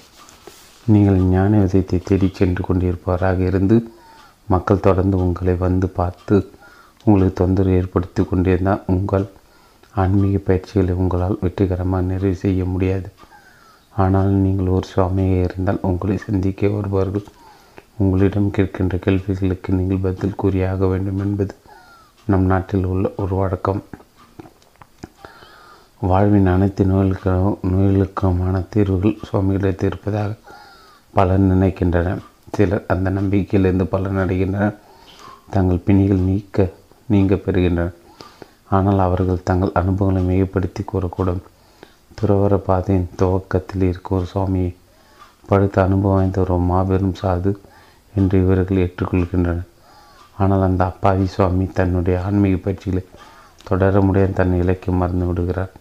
[0.93, 3.77] நீங்கள் ஞான விதத்தை தேடிச் சென்று கொண்டிருப்பவராக இருந்து
[4.53, 6.35] மக்கள் தொடர்ந்து உங்களை வந்து பார்த்து
[7.05, 9.25] உங்களுக்கு தொந்தரவு ஏற்படுத்தி கொண்டிருந்தால் உங்கள்
[10.03, 13.07] ஆன்மீக பயிற்சிகளை உங்களால் வெற்றிகரமாக நிறைவு செய்ய முடியாது.
[14.04, 17.26] ஆனால் நீங்கள் ஒரு சுவாமியாக இருந்தால் உங்களை சந்திக்க வருபவர்கள்
[18.04, 21.54] உங்களிடம் கேட்கின்ற கேள்விகளுக்கு நீங்கள் பதில் கூறியாக வேண்டும் என்பது
[22.32, 23.82] நம் நாட்டில் உள்ள ஒரு வழக்கம்.
[26.10, 30.34] வாழ்வின் அனைத்து நோய்களுக்கும் நோய்களுக்குமான தீர்வுகள் சுவாமிகளிடத்தில் இருப்பதாக
[31.14, 32.22] பலர் நினைக்கின்றனர்.
[32.56, 34.78] சிலர் அந்த நம்பிக்கையிலிருந்து பலன் அடைகின்றனர்
[35.56, 36.68] தங்கள் பிணிகள் நீக்க
[37.14, 37.95] நீங்க பெறுகின்றனர்.
[38.78, 41.43] ஆனால் அவர்கள் தங்கள் அனுபவங்களை மிகப்படுத்தி கூறக்கூடும்.
[42.22, 44.70] துறவர பாதையின் துவக்கத்தில் இருக்கும் ஒரு சுவாமியை
[45.45, 47.51] படுத்த அனுபவம் வாய்ந்த ஒரு மாபெரும் சாது
[48.13, 49.68] என்று இவர்கள் ஏற்றுக்கொள்கின்றனர்.
[50.38, 53.03] ஆனால் அந்த அப்பாவி சுவாமி தன்னுடைய ஆன்மீக பயிற்சிகளை
[53.63, 55.72] தொடர முடியாத தன் இலக்கை மறந்து விடுகிறார்.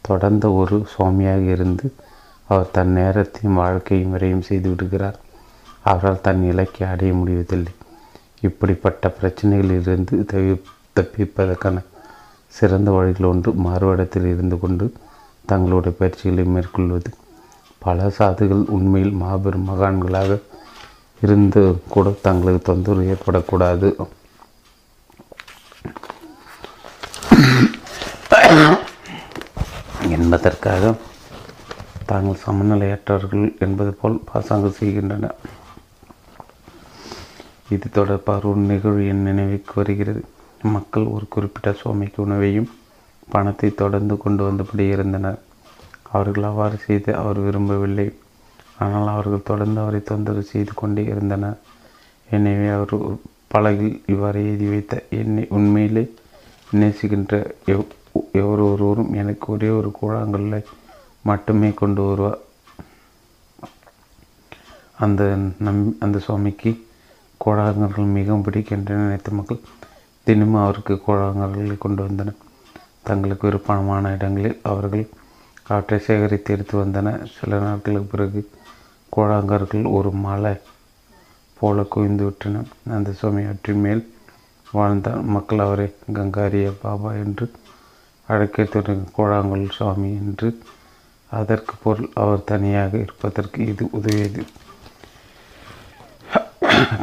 [0.00, 1.94] தொடர்ந்த ஒரு சுவாமியாக இருந்து
[2.48, 5.18] அவர் தன் நேரத்தையும் வாழ்க்கையும் விரையும் செய்து விடுகிறார்.
[5.82, 7.72] அவரால் தன் இலக்கை அடைய முடிவதில்லை.
[8.40, 10.52] இப்படிப்பட்ட பிரச்சனைகளிலிருந்து தவி
[10.96, 11.76] தப்பிப்பதற்கான
[12.46, 14.86] சிறந்த வழிகள் ஒன்று மாறுவடத்தில் இருந்து கொண்டு
[15.46, 17.10] தங்களுடைய பயிற்சிகளை மேற்கொள்வது.
[17.78, 20.40] பல சாதுகள் உண்மையில் மாபெரும் மகான்களாக
[21.22, 23.88] இருந்து கூட தங்களுக்கு தொந்தரவு ஏற்படக்கூடாது.
[30.08, 30.94] என்பதற்காக
[32.06, 35.30] தாங்கள் சமநிலையற்றவர்கள் என்பது போல் பாசாங்கு செய்கின்றன.
[37.68, 40.24] இது தொடர்பாக ஒரு நிகழ்வு என் நினைவுக்கு வருகிறது.
[40.62, 42.70] மக்கள் ஒரு குறிப்பிட்ட சுவாமிக்கு உணவையும்
[43.32, 45.38] பணத்தை தொடர்ந்து கொண்டு வந்தபடி இருந்தனர்.
[46.12, 48.08] அவர்கள் அவ்வாறு செய்து அவர் விரும்பவில்லை.
[48.84, 51.58] ஆனால் அவர்கள் தொடர்ந்து அவரை தொந்தரவு செய்து கொண்டே இருந்தனர்.
[52.28, 52.94] எனவே அவர்
[53.54, 56.04] பலகில் இவ்வாறு எழுதி வைத்த என்னை உண்மையிலே
[56.80, 57.34] நேசிக்கின்ற
[57.74, 57.84] எவ்
[58.40, 60.60] எவர் ஒருவரும் எனக்கு ஒரே ஒரு கூழாங்கல்லை
[61.28, 62.40] மட்டுமே கொண்டு வருவார்.
[65.04, 65.22] அந்த
[65.66, 66.72] நம் அந்த சுவாமிக்கு
[67.40, 69.64] கோழாங்கல்கள் மிகவும் பிடிக்கின்றன நினைத்த மக்கள்
[70.26, 72.40] தினமும் அவருக்கு கோழாங்கல்களை கொண்டு வந்தனர்.
[73.04, 75.06] தங்களுக்கு விருப்பமான இடங்களில் அவர்கள்
[75.62, 78.40] காற்றை சேகரித்து எடுத்து வந்தனர் சில நாட்களுக்கு பிறகு
[79.16, 80.54] கோழாங்கர்கள் ஒரு மலை
[81.58, 82.62] போல குவிந்துவிட்டன
[82.96, 83.44] அந்த சுவாமி
[83.84, 84.02] மேல்
[84.72, 85.22] வாழ்ந்தார்.
[85.34, 87.46] மக்கள் அவரை கங்காரிய பாபா என்று
[88.28, 90.48] அழைக்க தொடங்க கோழாங்கல் சுவாமி என்று
[91.30, 94.42] அதற்கு பொருள் அவர் தனியாக இருப்பதற்கு இது உதவியது.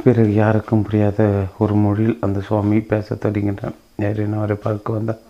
[0.04, 1.22] பிறகு யாருக்கும் புரியாத
[1.58, 3.78] ஒரு மொழியில் அந்த சுவாமி பேசத் தொடங்கினார்.
[3.98, 5.22] யாரேனும் அவரை பார்க்க வந்தால்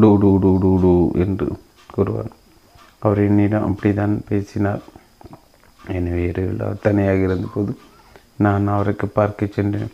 [0.00, 0.92] டூ டூ டூ டூ டூ
[1.24, 1.46] என்று
[1.94, 2.30] கூறுவார்.
[2.98, 4.82] அவர் என்னிடம் அப்படித்தான் பேசினார்.
[5.96, 7.72] எனவே இரவில் அவர் தனியாக இருந்தபோது
[8.44, 9.92] நான் அவருக்கு பார்க்க சென்றேன்.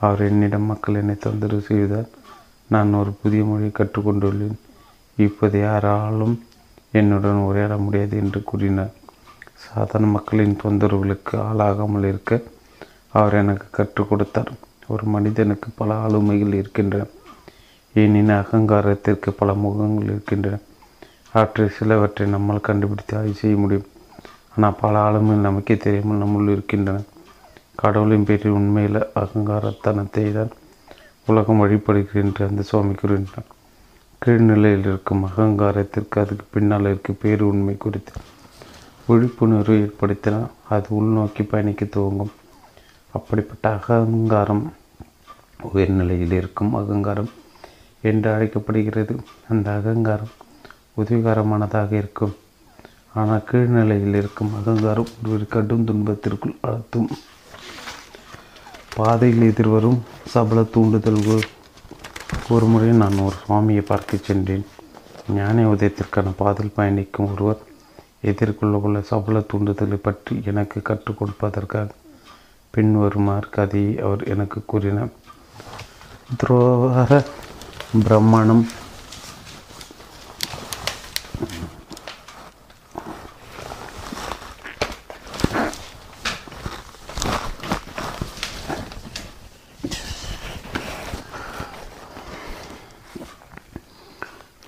[0.00, 2.08] அவர் என்னிடம் மக்கள் என்னை தொந்தரவு செய்தார்.
[2.68, 4.58] நான் ஒரு புதிய மொழியை கற்றுக்கொண்டுள்ளேன்
[5.16, 6.36] இப்போது யாராலும்
[7.00, 8.94] என்னுடன் உரையாட முடியாது என்று கூறினார்.
[9.64, 12.40] சாதாரண மக்களின் தொந்தரவுகளுக்கு ஆளாகாமல் இருக்க
[13.18, 14.52] அவர் எனக்கு கற்றுக் கொடுத்தார்.
[14.86, 17.06] ஒரு மனிதனுக்கு பல ஆளுமைகள் இருக்கின்றன.
[18.00, 20.56] ஏனின் அகங்காரத்திற்கு பல முகங்கள் இருக்கின்றன.
[21.34, 23.88] அவற்றை சிலவற்றை நம்மால் கண்டுபிடித்து ஆய்வு செய்ய முடியும்.
[24.54, 26.98] ஆனால் பல ஆளுமைகள் நமக்கே தெரியாமல் நம்முள் இருக்கின்றன.
[27.82, 30.52] கடவுளின் பேரில் உண்மையில் அகங்காரத்தனத்தை தான்
[31.26, 33.48] உலகம் வழிபடுகின்ற அந்த சுவாமி கூறினார்
[34.22, 38.12] கீழ்நிலையில் இருக்கும் அகங்காரத்திற்கு அதுக்கு பின்னால் இருக்க பேர் உண்மை குறித்து
[39.08, 42.34] விழிப்புணர்வு ஏற்படுத்தினால் அது உள்நோக்கி பயணிக்க துவங்கும்.
[43.14, 44.64] அப்படிப்பட்ட அகங்காரம்
[45.70, 47.32] உயர்நிலையில் இருக்கும் அகங்காரம்
[48.10, 49.14] என்று அழைக்கப்படுகிறது.
[49.52, 50.32] அந்த அகங்காரம்
[51.00, 52.34] உதவிகரமானதாக இருக்கும்.
[53.18, 57.08] ஆனால் கீழ்நிலையில் இருக்கும் அகங்காரம் ஒருவர் கடும் துன்பத்திற்குள் அழுத்தும்.
[58.96, 60.00] பாதையில் எதிர்வரும்
[60.32, 61.44] சபல தூண்டுதல்கள்.
[62.54, 64.64] ஒரு முறை நான் ஒரு சுவாமியை பார்க்க சென்றேன்.
[65.36, 67.62] ஞான உதயத்திற்கான பாதையில் பயணிக்கும் ஒருவர்
[68.30, 71.88] எதிர்கொள்ள சபல தூண்டுதலை பற்றி எனக்கு கற்றுக் கொடுப்பதற்காக
[72.74, 75.12] பின்வருமாறு கதையை அவர் எனக்கு கூறினார்.
[76.38, 77.10] துரோகர
[78.02, 78.62] பிரம்மணம்.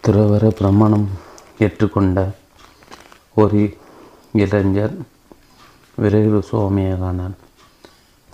[0.06, 1.06] துறவர பிரமாணம்
[1.58, 2.18] ஏற்றுக்கொண்ட
[3.34, 3.62] ஒரு
[4.42, 4.94] இளைஞர்
[5.96, 7.36] விரைவில் சுவாமியாக ஆனார்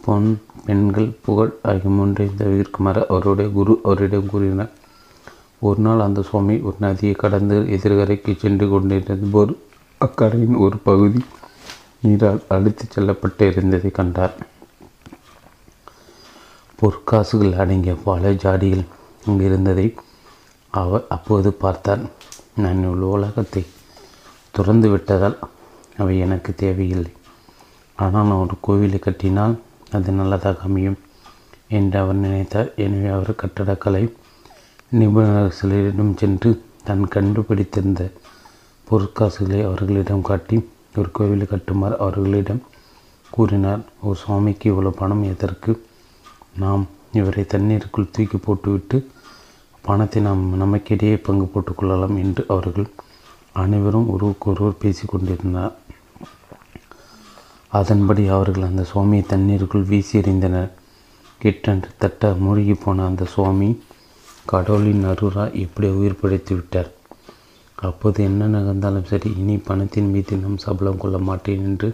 [0.04, 0.28] பொன்
[0.66, 4.72] பெண்கள் புகழ் ஆகிய மூன்றை தவிர்க்குமாறு அவருடைய குரு அவரிடம் கூறினார்.
[5.68, 9.52] ஒரு நாள் அந்த சுவாமி ஒரு நதியை கடந்து எதிர்கரைக்கு சென்று கொண்டிருந்த போது
[10.00, 11.20] அக்கரையின் ஒரு பகுதி
[12.04, 14.34] நீரால் அழுத்திச் செல்லப்பட்டு இருந்ததை கண்டார்.
[16.78, 18.84] பொற்காசுகள் அடங்கிய பல ஜாடிகள்
[19.26, 19.86] அங்கிருந்ததை
[20.72, 22.02] அவர் அப்போது பார்த்தார்.
[22.62, 23.62] நான் உலகத்தை
[24.54, 25.36] துறந்து விட்டதால்
[26.00, 27.12] அவை எனக்கு தேவையில்லை.
[27.98, 29.54] ஆனால் நான் ஒரு கோவிலை கட்டினால்
[29.96, 30.98] அது நல்லதாக அமையும்
[31.78, 32.68] என்று அவர் நினைத்தார்.
[32.86, 34.02] எனவே அவர் கட்டடக்கலை
[34.98, 36.50] நிபுணர்களிடம் சென்று
[36.84, 38.02] தான் கண்டுபிடித்திருந்த
[38.88, 40.56] பொருட்காசுகளை அவர்களிடம் காட்டி
[40.96, 42.60] ஒரு கோவிலை கட்டுமாறு அவர்களிடம்
[43.30, 43.82] கூறினார்.
[44.00, 45.72] ஓ சுவாமிக்கு இவ்வளோ பணம் எதற்கு?
[46.58, 46.82] நாம்
[47.12, 48.98] இவரை தண்ணீருக்குள் தூக்கி போட்டுவிட்டு
[49.80, 52.88] பணத்தை நாம் நமக்கிடையே பங்கு போட்டுக்கொள்ளலாம் என்று அவர்கள்
[53.52, 55.74] அனைவரும் ஒருவருக்கொருவர் பேசி கொண்டிருந்தார்.
[57.68, 60.70] அதன்படி அவர்கள் அந்த சுவாமியை தண்ணீருக்குள் வீசி எறிந்தனர்.
[61.40, 63.70] கிட்டன்று தட்ட மூழ்கி போன அந்த சுவாமி
[64.50, 66.90] கடவுளின் அருரா இப்படி உயிர் படைத்து விட்டார்.
[67.78, 71.88] அப்போது என்ன நகர்ந்தாலும் சரி இனி பணத்தின் மீது நாம் சபலம் கொள்ள மாட்டேன் என்று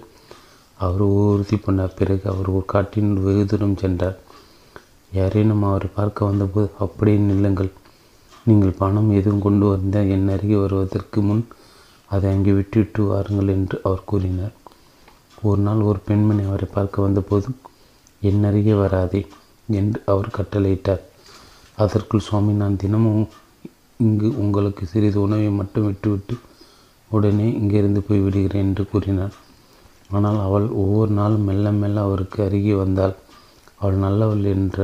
[0.78, 4.18] அவர் உறுதி பண்ண பிறகு அவர் ஒரு காட்டின் வெகு தூரம் சென்றார்.
[5.12, 7.70] யாரேனும் அவரை பார்க்க வந்தபோது அப்படியே நில்லுங்கள்.
[8.46, 11.42] நீங்கள் பணம் எதுவும் கொண்டு வந்த என் அருகே வருவதற்கு முன்
[12.11, 14.55] அதை அங்கே விட்டுவிட்டு வாருங்கள் என்று அவர் கூறினார்.
[15.49, 17.51] ஒரு நாள் ஒரு பெண்மணி அவரை பார்க்க வந்தபோது
[18.28, 19.22] என் அருகே வராதே
[19.80, 21.03] என்று அவர் கட்டளையிட்டார்.
[21.85, 23.24] அதற்குள் சுவாமி நான் தினமும்
[24.01, 26.35] இங்கு உங்களுக்கு சிறிது உணவை மட்டும் விட்டுவிட்டு
[27.11, 29.35] உடனே இங்கிருந்து போய் விடுகிறேன் என்று கூறினார்.
[30.11, 33.14] ஆனால் அவள் ஒவ்வொரு நாளும் மெல்ல மெல்ல அவருக்கு அருகே வந்தாள்.
[33.81, 34.79] அவள் நல்லவள் என்ற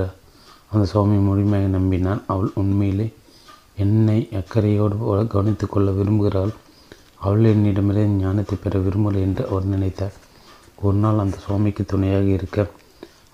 [0.72, 2.22] அந்த சுவாமி முழுமையாக நம்பினான்.
[2.32, 3.06] அவள் உண்மையிலே
[3.84, 6.52] என்னை அக்கறையோடு கவனித்து கொள்ள விரும்புகிறாள்.
[7.24, 10.14] அவள் என்னிடமிருந்து ஞானத்தை பெற விரும்பலை என்று அவர் நினைத்தார்.
[10.84, 12.58] ஒரு நாள் அந்த சுவாமிக்கு துணையாக இருக்க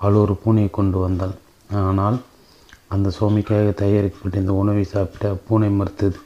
[0.00, 1.34] அவள் ஒரு பூனையை கொண்டு வந்தாள்.
[1.90, 2.18] ஆனால்
[2.94, 6.18] அந்த சுவாமிக்காக தயாரிக்கப்பட்ட இந்த உணவை சாப்பிட்டு அப்பூனை மறுத்தது.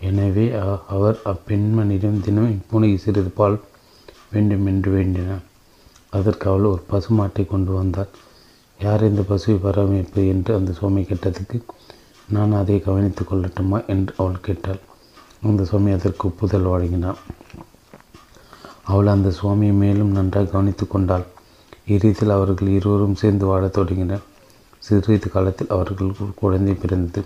[0.00, 0.46] எனவே
[0.94, 3.56] அவர் அப்பெண்மணியிடம் தினம் இப்பூனைக்கு சிறிது பால்
[4.32, 5.42] வேண்டும் என்று வேண்டினார்.
[6.10, 8.10] அதற்கு அவள் ஒரு பசுமாட்டை கொண்டு வந்தாள்.
[8.80, 11.58] யார் இந்த பசுவை பராமரிப்பு என்று அந்த சுவாமி கேட்டதுக்கு
[12.28, 13.78] நான் அதை கவனித்துக் கொள்ளட்டுமா?
[13.86, 14.80] என்று அவள் கேட்டாள்.
[15.50, 17.20] அந்த சுவாமி அதற்கு ஒப்புதல் வழங்கினார்
[18.92, 21.26] அவள் அந்த சுவாமியை மேலும் நன்றாக கவனித்து கொண்டாள்.
[21.94, 24.24] இறுதியில் அவர்கள் இருவரும் சேர்ந்து வாழத் தொடங்கினர்.
[24.82, 27.22] சிறிது காலத்தில் அவர்களுக்கு ஒரு குழந்தை பிறந்தது.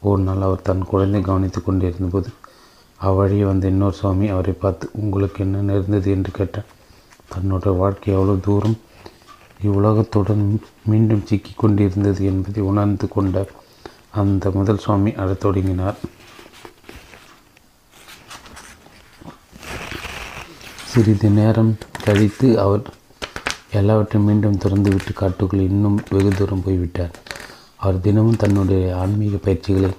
[0.00, 2.30] ஒரு நாள் அவர் தன் குழந்தை கவனித்து கொண்டிருந்தபோது
[3.00, 6.08] அவ்வழியே வந்த இன்னொரு சுவாமி அவரை பார்த்து உங்களுக்கு என்ன நேர்ந்தது?
[6.10, 6.72] என்று கேட்டார்
[7.32, 8.76] தன்னோட வாழ்க்கை எவ்வளோ தூரம்
[9.62, 10.44] இவ்வுலகத்துடன்
[10.84, 13.46] மீண்டும் சிக்கி கொண்டிருந்தது என்பதை உணர்ந்து கொண்ட
[14.20, 15.98] அந்த முதல் சுவாமி அழத் தொடங்கினார்.
[20.90, 21.72] சிறிது நேரம்
[22.04, 22.84] கழித்து அவர்
[23.78, 27.14] எல்லாவற்றையும் மீண்டும் திறந்துவிட்டு காட்டுக்குள் இன்னும் வெகு தூரம் போய்விட்டார்.
[27.76, 29.90] அவர் தினமும் தன்னுடைய ஆன்மீக பயிற்சிகளை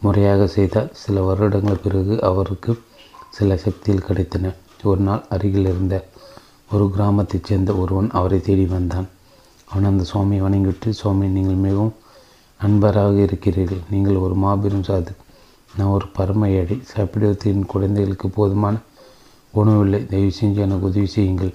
[0.00, 2.72] முறையாக செய்தால் சில வருடங்கள் பிறகு அவருக்கு
[3.30, 4.52] சில சக்திகள் கிடைத்தன.
[4.90, 5.94] ஒரு நாள் அருகில் இருந்த
[6.72, 9.08] ஒரு கிராமத்தைச் சேர்ந்த ஒருவன் அவரை தேடி வந்தான்.
[9.70, 11.94] அவன் அந்த சுவாமியை வணங்கிவிட்டு சுவாமி நீங்கள் மிகவும்
[12.60, 13.82] நண்பராக இருக்கிறீர்கள்.
[13.90, 15.12] நீங்கள் ஒரு மாபெரும் சாது
[15.76, 16.76] நான் ஒரு பரம ஏழை.
[16.92, 18.76] சாப்பிடுவதற்கு என் குழந்தைகளுக்கு போதுமான
[19.54, 21.54] உணவில்லை தயவு செஞ்சு எனக்கு உதவி செய்யுங்கள்.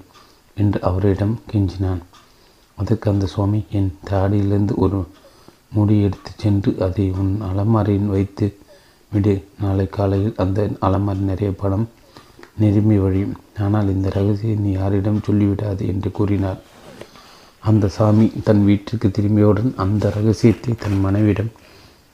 [0.64, 2.01] என்று அவரிடம் கெஞ்சினான்.
[2.78, 4.99] அதற்கு அந்த சுவாமி என் தாடியிலிருந்து ஒரு
[5.76, 8.47] முடி எடுத்து சென்று அதை உன் அலமாரியில் வைத்து
[9.12, 9.36] விடு.
[9.62, 11.88] நாளை காலையில் அந்த அலமாரி நிறைய பணம்
[12.62, 13.36] நிரம்பி வழியும்.
[13.66, 16.59] ஆனால் இந்த ரகசியம் நீ யாரிடம் சொல்லிவிடாது என்று கூறினார்.
[17.70, 21.51] அந்த சாமி தன் வீட்டிற்கு திரும்பியவுடன் அந்த ரகசியத்தை தன் மனைவியிடம்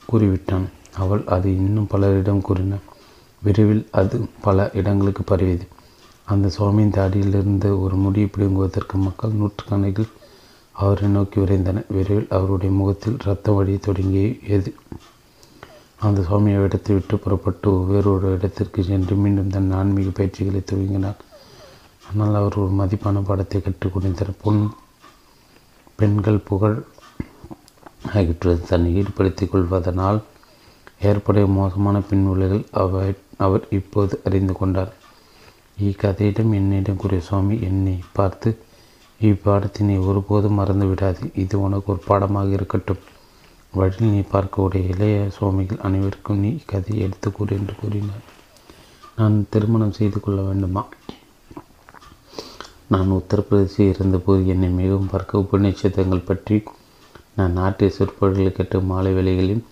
[0.08, 0.66] கூறிவிட்டான்.
[1.02, 2.86] அவள் அதை இன்னும் பலரிடம் கூறினான்
[3.42, 5.66] விரைவில் அது பல இடங்களுக்கு பரவியது.
[6.32, 10.10] அந்த சுவாமியின் தாடியிலிருந்து ஒரு முடியை பிடுங்குவதற்கு மக்கள் நூற்றுக்கணக்கில்
[10.72, 11.88] அவரை நோக்கி விரைந்தனர்.
[11.96, 14.72] விரைவில் அவருடைய முகத்தில் இரத்த வழி தொடங்கியது
[16.06, 21.18] அந்த சுவாமியை இடத்தை விட்டு புறப்பட்டு வேறொரு இடத்திற்கு சென்று மீண்டும் தன் ஆன்மீக பயிற்சிகளை துவங்கினார்.
[22.10, 24.62] ஆனால் அவர் ஒரு மதிப்பான படத்தை கற்றுக் பொன்
[25.96, 26.78] பெண்கள் புகழ்
[28.12, 30.20] ஆகியவற்றை தன்னை ஈடுபடுத்திக் கொள்வதனால்
[31.08, 33.08] ஏற்படைய மோசமான பின்விளைகள் அவை
[33.46, 34.92] அவர் இப்போது அறிந்து கொண்டார்.
[35.78, 38.50] இக்கதையிடம் என்னிடம் கூறிய சுவாமி என்னை பார்த்து
[39.20, 43.02] இப்பாடத்தினை ஒருபோதும் மறந்து விடாது இது உனக்கு ஒரு பாடமாக இருக்கட்டும்
[43.72, 48.24] வழியில் நீ பார்க்கக்கூடிய இளைய சுவாமிகள் அனைவருக்கும் நீ கதையை எடுத்துக்கூறு என்று கூறினார்
[49.16, 50.82] நான் திருமணம் செய்து கொள்ள வேண்டுமா
[52.88, 56.56] நான் உத்தரப்பிரதேசில் இருந்தபோது என்னை மிகவும் பார்க்க உபநிஷதங்கள் பற்றி
[57.34, 59.64] நான் நாட்டிய சொற்பொழிகளை கேட்டு மாலை வேலைகளில்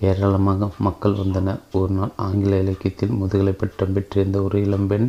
[0.00, 5.08] ஏராளமாக மக்கள் வந்தனர் ஒரு நாள் ஆங்கில இலக்கியத்தில் முதுகலை பட்டம் பெற்றிருந்த ஒரு இளம்பெண்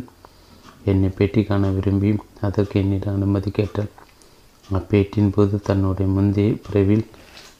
[0.84, 2.10] என்னை பேட்டி காண விரும்பி
[2.40, 3.90] அதற்கு என்னிடம் அனுமதி கேட்டாள்.
[4.68, 7.04] அப்பேட்டின் போது தன்னுடைய முந்தைய பிறவில்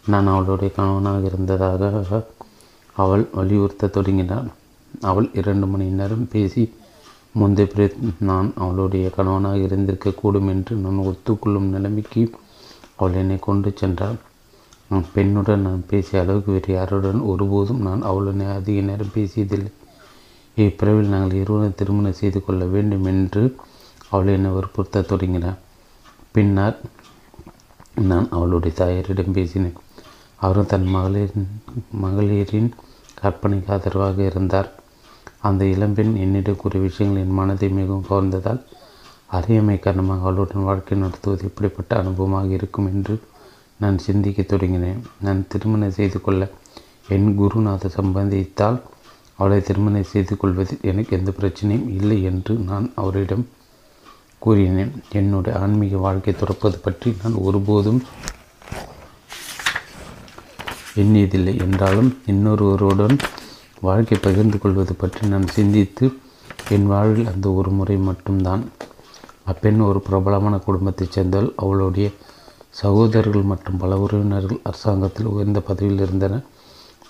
[0.07, 2.21] நான் அவளுடைய கணவனாக இருந்ததாக
[2.97, 4.49] அவள் வலியுறுத்த தொடங்கினாள்.
[5.01, 6.63] அவள் இரண்டு மணி நேரம் பேசி
[7.33, 7.83] முந்தைய பிற
[8.31, 12.23] நான் அவளுடைய கணவனாக இருந்திருக்கக்கூடும் என்று நான் ஒத்துக்கொள்ளும் நிலைமைக்கு
[12.97, 14.19] அவள் என்னை கொண்டு சென்றாள்.
[15.15, 19.71] பெண்ணுடன் நான் பேசிய அளவுக்கு வேறு யாருடன் ஒருபோதும் நான் அவளுடன் அதிக நேரம் பேசியதில்லை.
[20.65, 23.43] இப்பிறவில் நாங்கள் இருவரும் திருமணம் செய்து கொள்ள வேண்டும் என்று
[24.13, 25.59] அவள் என்னை வற்புறுத்த தொடங்கினார்.
[26.35, 26.77] பின்னர்
[28.09, 29.79] நான் அவளுடைய தாயாரிடம் பேசினேன்.
[30.45, 31.49] அவரும் தன் மகளிரின்
[32.03, 32.71] மகளிரின்
[33.21, 34.69] கற்பனைக்கு ஆதரவாக இருந்தார்.
[35.49, 38.61] அந்த இளம்பெண் என்னிடம் கூறிய விஷயங்கள் என் மனதை மிகவும் கவர்ந்ததால்
[39.39, 43.15] அறியாமை காரணமாக அவளுடன் வாழ்க்கை நடத்துவது இப்படிப்பட்ட அனுபவமாக இருக்கும் என்று
[43.83, 45.03] நான் சிந்திக்க தொடங்கினேன்.
[45.21, 46.49] நான் திருமணம் செய்து கொள்ள
[47.09, 48.79] என் குருநாத சம்பந்தித்தால்
[49.41, 53.45] அவளை திருமணம் செய்து கொள்வதில் எனக்கு எந்த பிரச்சனையும் இல்லை என்று நான் அவரிடம்
[54.45, 54.93] கூறினேன்.
[55.19, 58.01] என்னுடைய ஆன்மீக வாழ்க்கை துறப்பது பற்றி நான் ஒருபோதும்
[61.03, 61.55] எண்ணியதில்லை.
[61.67, 63.17] என்றாலும் இன்னொருவருடன்
[63.81, 66.07] வாழ்க்கை பகிர்ந்து கொள்வது பற்றி நான் சிந்தித்து
[66.77, 68.65] என் வாழ்வில் அந்த ஒரு முறை மட்டும்தான்.
[69.45, 72.09] அப்பெண் ஒரு பிரபலமான குடும்பத்தைச் சேர்ந்தால் அவளுடைய
[72.81, 76.45] சகோதரர்கள் மற்றும் பல உறவினர்கள் அரசாங்கத்தில் உயர்ந்த பதவியில் இருந்தனர்.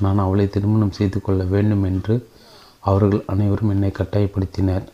[0.01, 2.14] நான் அவளை திருமணம் செய்து கொள்ள வேண்டும் என்று
[2.80, 4.86] அவர்கள் அனைவரும் என்னை கட்டாயப்படுத்தினர்.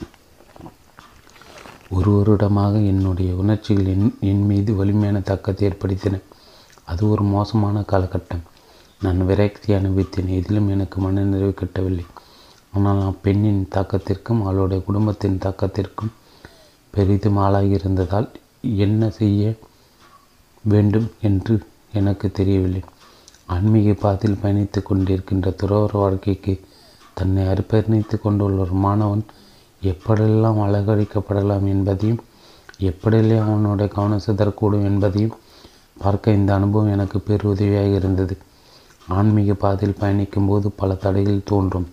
[1.90, 6.20] ஒரு வருடமாக என்னுடைய உணர்ச்சிகள் என் என் மீது வலிமையான தாக்கத்தை ஏற்படுத்தின.
[6.84, 8.42] அது ஒரு மோசமான காலகட்டம்.
[9.02, 10.32] நான் விரக்தி அனுபவித்தேன்.
[10.38, 12.06] எதிலும் எனக்கு மனநிறைவு கிட்டவில்லை.
[12.72, 16.12] ஆனால் நான் பெண்ணின் தாக்கத்திற்கும் அவளுடைய குடும்பத்தின் தாக்கத்திற்கும்
[16.94, 18.28] பெரிதும் ஆளாகியிருந்ததால்
[18.84, 19.54] என்ன செய்ய
[20.64, 21.54] வேண்டும் என்று
[21.92, 22.82] எனக்கு தெரியவில்லை.
[23.48, 26.54] ஆன்மீக பாதையில் பயணித்து கொண்டிருக்கின்ற துறவர வாழ்க்கைக்கு
[27.14, 29.24] தன்னை அர்ப்பணித்து கொண்டுள்ள ஒரு மாணவன்
[29.82, 32.22] எப்படியெல்லாம் அலங்கரிக்கப்படலாம் என்பதையும்
[32.80, 35.36] எப்படியெல்லாம் அவனுடைய கவனம் சிதறக்கூடும் என்பதையும்
[35.98, 38.34] பார்க்க இந்த அனுபவம் எனக்கு பேருதவியாக இருந்தது.
[39.08, 41.86] ஆன்மீக பாதையில் பயணிக்கும் போது பல தடைகள் தோன்றும்.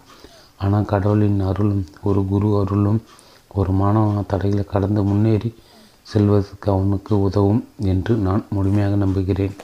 [0.58, 2.99] ஆனால் கடவுளின் அருளும் ஒரு குரு அருளும்
[3.49, 5.54] ஒரு மாணவன் தடைகளை கடந்து முன்னேறி
[6.04, 9.56] செல்வதற்கு அவனுக்கு உதவும் என்று நான் முழுமையாக நம்புகிறேன்.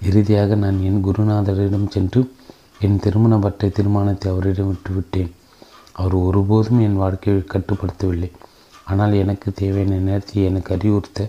[0.00, 2.20] இறுதியாக நான் என் குருநாதரிடம் சென்று
[2.86, 5.30] என் திருமண பற்றை தீர்மானத்தை அவரிடம் விட்டுவிட்டேன்.
[6.00, 8.30] அவர் ஒருபோதும் என் வாழ்க்கையை கட்டுப்படுத்தவில்லை.
[8.90, 11.26] ஆனால் எனக்கு தேவையான நேரத்தை எனக்கு அறிவுறுத்த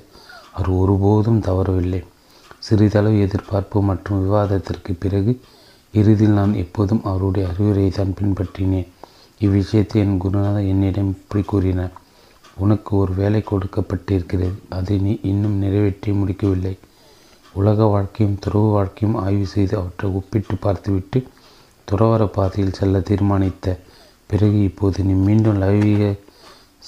[0.57, 2.01] அவர் ஒருபோதும் தவறவில்லை.
[2.67, 5.33] சிறிதளவு எதிர்பார்ப்பு மற்றும் விவாதத்திற்கு பிறகு
[5.93, 8.89] இறுதியில் நான் எப்போதும் அவருடைய அறிவுரையை தான் பின்பற்றினேன்.
[9.41, 11.93] இவ்விஷயத்தை என் குருநாதர் என்னிடம் இப்படி கூறினார்.
[12.63, 14.53] உனக்கு ஒரு வேலை கொடுக்கப்பட்டிருக்கிறது.
[14.77, 16.73] அதை நீ இன்னும் நிறைவேற்றி முடிக்கவில்லை.
[17.53, 21.23] உலக வாழ்க்கையும் துறவு வாழ்க்கையும் ஆய்வு செய்து அவற்றை ஒப்பிட்டு பார்த்துவிட்டு
[21.91, 23.77] துறவர பாதையில் செல்ல தீர்மானித்த
[24.27, 26.15] பிறகு இப்போது நீ மீண்டும் லைவீக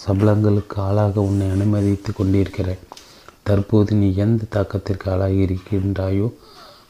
[0.08, 2.84] சபலங்களுக்கு ஆளாக உன்னை அனுமதித்து கொண்டிருக்கிறாய்.
[3.44, 6.34] தற்போது நீ எந்த தாக்கத்திற்கு ஆளாகி இருக்கின்றாயோ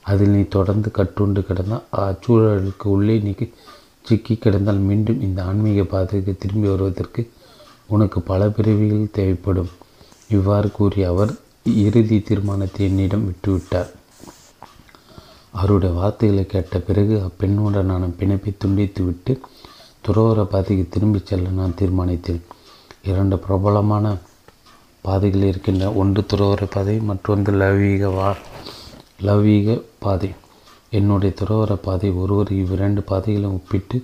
[0.01, 3.33] அதில் நீ தொடர்ந்து கட்டுண்டு கிடந்தால் அச்சூழலுக்கு உள்ளே நீ
[4.01, 7.31] சிக்கி கிடந்தால் மீண்டும் இந்த ஆன்மீக பாதைக்கு திரும்பி வருவதற்கு
[7.87, 9.71] உனக்கு பல பிறவிகள் தேவைப்படும்.
[10.29, 11.33] இவ்வாறு கூறிய அவர்
[11.65, 13.89] இறுதி தீர்மானத்தை என்னிடம் விட்டுவிட்டார்.
[15.51, 19.39] அவருடைய வார்த்தைகளை கேட்ட பிறகு அப்பெண்ணுடன் நான் பிணைப்பை துண்டித்துவிட்டு
[20.07, 22.41] துறவர பாதைக்கு திரும்பிச் செல்ல நான் தீர்மானித்தேன்.
[23.03, 24.15] இரண்டு பிரபலமான
[25.01, 28.35] பாதைகள் இருக்கின்றன ஒன்று துறவர பாதை மற்றொன்று லௌவீக வா
[29.21, 30.31] லௌவீக பாதை.
[30.89, 34.03] என்னுடைய துறவர பாதை ஒருவர் இவ்விரண்டு பாதைகளும் ஒப்பிட்டு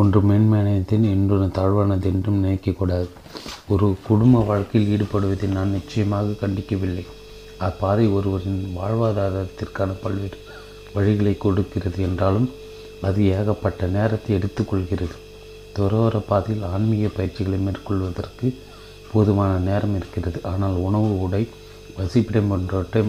[0.00, 3.08] ஒன்று மேன்மையானதின் இன்றொன்று தாழ்வானது என்றும் நினைக்கக்கூடாது.
[3.72, 7.04] ஒரு குடும்ப வாழ்க்கையில் ஈடுபடுவதை நான் நிச்சயமாக கண்டிக்கவில்லை.
[7.66, 10.38] அப்பாதை ஒருவரின் வாழ்வாதாரத்திற்கான பல்வேறு
[10.96, 12.48] வழிகளை கொடுக்கிறது என்றாலும்
[13.08, 15.16] அது ஏகப்பட்ட நேரத்தை எடுத்துக்கொள்கிறது.
[15.76, 18.46] துறவர பாதையில் ஆன்மீக பயிற்சிகளை மேற்கொள்வதற்கு
[19.12, 20.38] போதுமான நேரம் இருக்கிறது.
[20.52, 21.42] ஆனால் உணவு உடை
[21.98, 23.02] வசிப்பிடம் போன்றவற்றை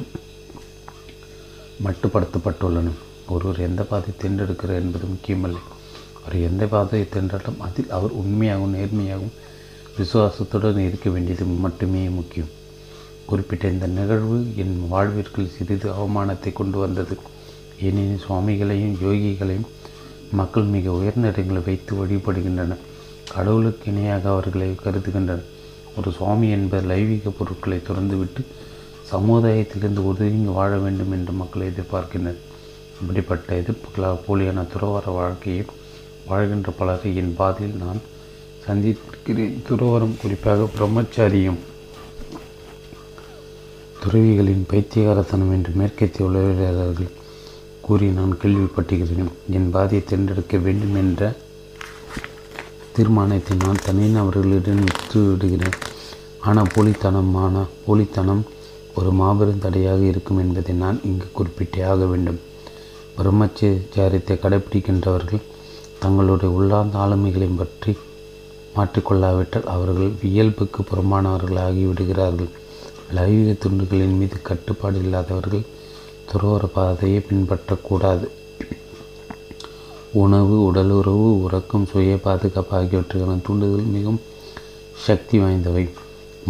[1.85, 2.95] மட்டுப்படுத்தப்பட்டுள்ளன.
[3.35, 5.59] ஒருவர் எந்த பாதை தேர்ந்தெடுக்கிறார் என்பது முக்கியமல்ல.
[6.29, 9.37] அவர் எந்த பாதையை தென்றாலும் அதில் அவர் உண்மையாகவும் நேர்மையாகவும்
[9.97, 12.51] விசுவாசத்துடன் இருக்க வேண்டியது மட்டுமே முக்கியம்.
[13.25, 17.17] குறிப்பிட்ட இந்த நிகழ்வு என் வாழ்விற்குள் சிறிது அவமானத்தை கொண்டு வந்தது.
[17.81, 19.65] ஏனெனில் சுவாமிகளையும் யோகிகளையும்
[20.31, 22.83] மக்கள் மிக உயர்ந்த இடங்களை வைத்து வழிபடுகின்றனர்.
[23.33, 25.43] கடவுளுக்கு இணையாக அவர்களை கருதுகின்றனர்.
[25.97, 28.43] ஒரு சுவாமி என்பது லைவீக பொருட்களை துறந்துவிட்டு
[29.11, 32.41] சமுதாயத்திலிருந்து ஒதுங்கி வாழ வேண்டும் என்று மக்கள் எதிர்பார்க்கின்றனர்.
[33.01, 35.65] இப்படிப்பட்ட எதிர்ப்புகளால் போலியான துறவர வாழ்க்கையை
[36.29, 37.99] வாழ்கின்ற பலரை என் பாதையில் நான்
[38.65, 41.59] சந்தித்திருக்கிறேன் துறவரம் குறிப்பாக பிரம்மச்சாரியும்
[44.03, 47.15] துறவிகளின் பைத்தியகாரத்தனம் என்று மேற்கத்திய உளவியலாளர்கள்
[47.81, 51.31] கூறி நான் கேள்விப்பட்டுகிறேன் என் பாதையை தேர்ந்தெடுக்க வேண்டும் என்ற
[52.95, 55.77] தீர்மானத்தை நான் தனிநபர்களிடம் விட்டுவிடுகிறேன்
[56.39, 58.43] ஆனால் போலித்தனமான போலித்தனம்
[58.95, 62.39] ஒரு மாபெரும் தடையாக இருக்கும் என்பதை நான் இங்கு குறிப்பிட்டே ஆக வேண்டும்.
[63.17, 65.41] பிரம்மச்சாரியத்தை கடைபிடிக்கின்றவர்கள்
[66.03, 67.91] தங்களுடைய உள்ளார்ந்த ஆளுமைகளை பற்றி
[68.75, 72.51] மாற்றிக்கொள்ளாவிட்டால் அவர்கள் இயல்புக்கு புறம்பானவர்களாகி விடுகிறார்கள்.
[73.63, 75.63] துண்டுகளின் மீது கட்டுப்பாடு இல்லாதவர்கள்
[76.31, 78.25] துறவர பாதையை பின்பற்றக்கூடாது.
[80.23, 84.21] உணவு உடலுறவு உறக்கம் சுய பாதுகாப்பு ஆகியவற்றுக்கான தூண்டுதல் மிகவும்
[85.07, 85.83] சக்தி வாய்ந்தவை.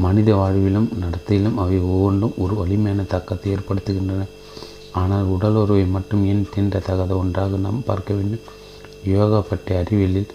[0.04, 4.22] மனித வாழ்விலும் நடத்தையிலும் அவை ஒவ்வொன்றும் ஒரு வலிமையான தாக்கத்தை ஏற்படுத்துகின்றன.
[5.02, 8.45] ஆனால் உடலுறவை மட்டும் ஏன் தீண்டத்தகாத ஒன்றாக நாம் பார்க்க வேண்டும்?
[9.04, 10.28] யோகா பற்றிய அறிவியலில்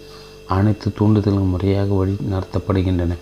[0.47, 3.17] அனைத்து தூண்டுதல்களும் முறையாக வழி நடத்தப்படுகின்றன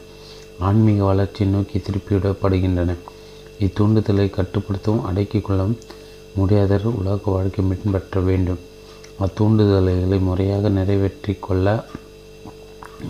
[0.59, 2.95] ஆன்மீக வளர்ச்சியை நோக்கி திருப்பிவிடப்படுகின்றன.
[3.59, 5.79] இத்தூண்டுதலை கட்டுப்படுத்தவும் அடக்கிக் கொள்ளவும்
[6.35, 8.59] முடியாதவர்கள் உலக வாழ்க்கை பின்பற்ற வேண்டும்.
[9.21, 11.85] அத்தூண்டுதல்களை முறையாக நிறைவேற்றி கொள்ள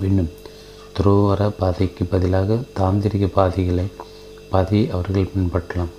[0.01, 0.31] வேண்டும்.
[0.97, 3.87] துருவர பாதைக்கு பதிலாக தாந்திரிக பாதைகளை
[4.51, 5.93] பாதையை அவர்கள் பின்பற்றலாம்.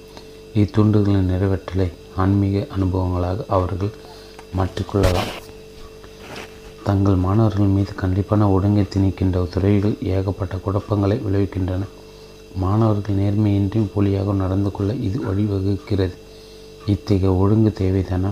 [0.56, 3.94] இத்தூண்டுதலின் நிறைவேற்றலை ஆன்மீக அனுபவங்களாக அவர்கள்
[4.58, 5.43] மாற்றிக்கொள்ளலாம்
[6.84, 11.84] தங்கள் மாணவர்கள் மீது கண்டிப்பான ஒடுங்கை திணிக்கின்ற துறைகள் ஏகப்பட்ட குழப்பங்களை விளைவிக்கின்றன.
[12.56, 16.16] மாணவர்கள் நேர்மையின்றி போலியாக நடந்து கொள்ள இது வழிவகுக்கிறது.
[16.86, 18.32] இத்தகைய ஒழுங்கு தேவைதானா?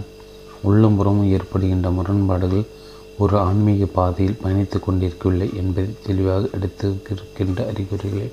[0.61, 2.65] உள்ளும் புறமும் ஏற்படுகின்ற முரண்பாடுகள்
[3.17, 8.31] ஒரு ஆன்மீக பாதையில் பயணித்து கொண்டிருக்கவில்லை என்பதை தெளிவாக எடுத்திருக்கின்ற அறிகுறிகளை.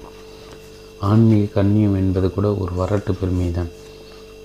[1.00, 3.70] ஆன்மீக கண்ணியம் என்பது கூட ஒரு வரட்டு பெருமைதான்.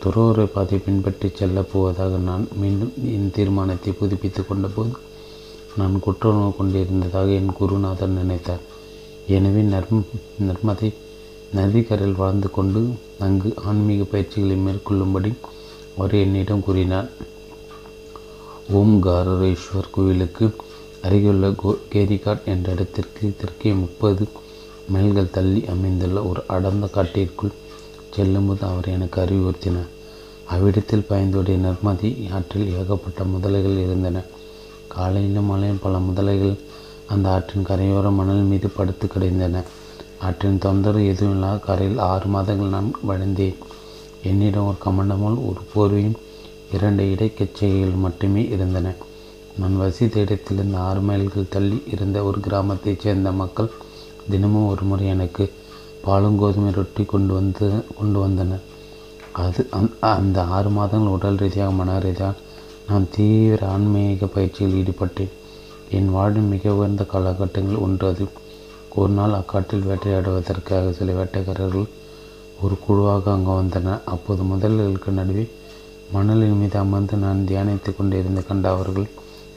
[0.03, 4.93] துறவுரை பாதை பின்பற்றி செல்லப் போவதாக நான் மீண்டும் என் தீர்மானத்தை புதுப்பித்து கொண்டபோது
[5.80, 8.63] நான் குற்றுணர்வு கொண்டிருந்ததாக என் குருநாதர் நினைத்தார்.
[9.36, 9.99] எனவே நர்ம
[10.47, 10.89] நர்மதை
[11.57, 12.82] நதிக்கரையில் வாழ்ந்து கொண்டு
[13.26, 15.32] அங்கு ஆன்மீக பயிற்சிகளை மேற்கொள்ளும்படி
[15.97, 17.09] அவர் என்னிடம் கூறினார்.
[18.80, 20.45] ஓம்காரேஸ்வர் கோவிலுக்கு
[21.07, 24.26] அருகிலுள்ள கோ கேரிகாட் என்ற இடத்திற்கு தெற்கே முப்பது
[24.93, 27.57] மைல்கள் தள்ளி அமைந்துள்ள ஒரு அடர்ந்த காட்டிற்குள்
[28.15, 29.91] செல்லும்போது அவர் எனக்கு அறிவுறுத்தினார்.
[30.53, 34.17] அவ்விடத்தில் பாய்ந்தோடைய நர்மதி ஆற்றில் ஏகப்பட்ட முதலைகள் இருந்தன.
[34.96, 36.56] காலையிலும் மழையும் பல முதலைகள்
[37.14, 39.64] அந்த ஆற்றின் கரையோர மணல் மீது படுத்து கிடந்தன.
[40.28, 43.58] ஆற்றின் தொந்தரவு எதுவும் இல்லாத கரையில் ஆறு மாதங்கள் நான் வழிந்தேன்.
[44.30, 46.20] என்னிடம் ஒரு கமண்டமும் ஒரு போர்வையும்
[46.76, 48.94] இரண்டு இடைக்கச்சைகள் மட்டுமே இருந்தன.
[49.60, 53.76] நான் வசித்த இடத்திலிருந்து ஆறு மைல்கள் தள்ளி இருந்த ஒரு கிராமத்தைச் சேர்ந்த மக்கள்
[54.32, 55.46] தினமும் ஒரு முறை எனக்கு
[56.06, 57.68] பாலும் கோதுமை ரொட்டி கொண்டு வந்து
[57.98, 58.64] கொண்டு வந்தனர்.
[59.44, 59.62] அது
[60.14, 62.41] அந்த ஆறு மாதங்கள் உடல் ரீதியாக மன ரீதியாக
[62.88, 65.34] நான் தீவிர ஆன்மீக பயிற்சியில் ஈடுபட்டேன்.
[65.97, 68.25] என் வாழ்வின் மிக உயர்ந்த காலகட்டங்கள் ஒன்று அது.
[68.99, 71.88] ஒரு நாள் அக்காட்டில் வேட்டையாடுவதற்காக சில வேட்டைக்காரர்கள்
[72.63, 74.03] ஒரு குழுவாக அங்கே வந்தனர்.
[74.13, 75.45] அப்போது முதல்களுக்கு நடுவே
[76.15, 79.07] மணலின் மீது அமர்ந்து நான் தியானித்து கொண்டிருந்து கண்ட அவர்கள்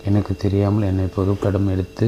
[0.08, 2.06] எனக்கு தெரியாமல் என்னை புகைப்படம் எடுத்து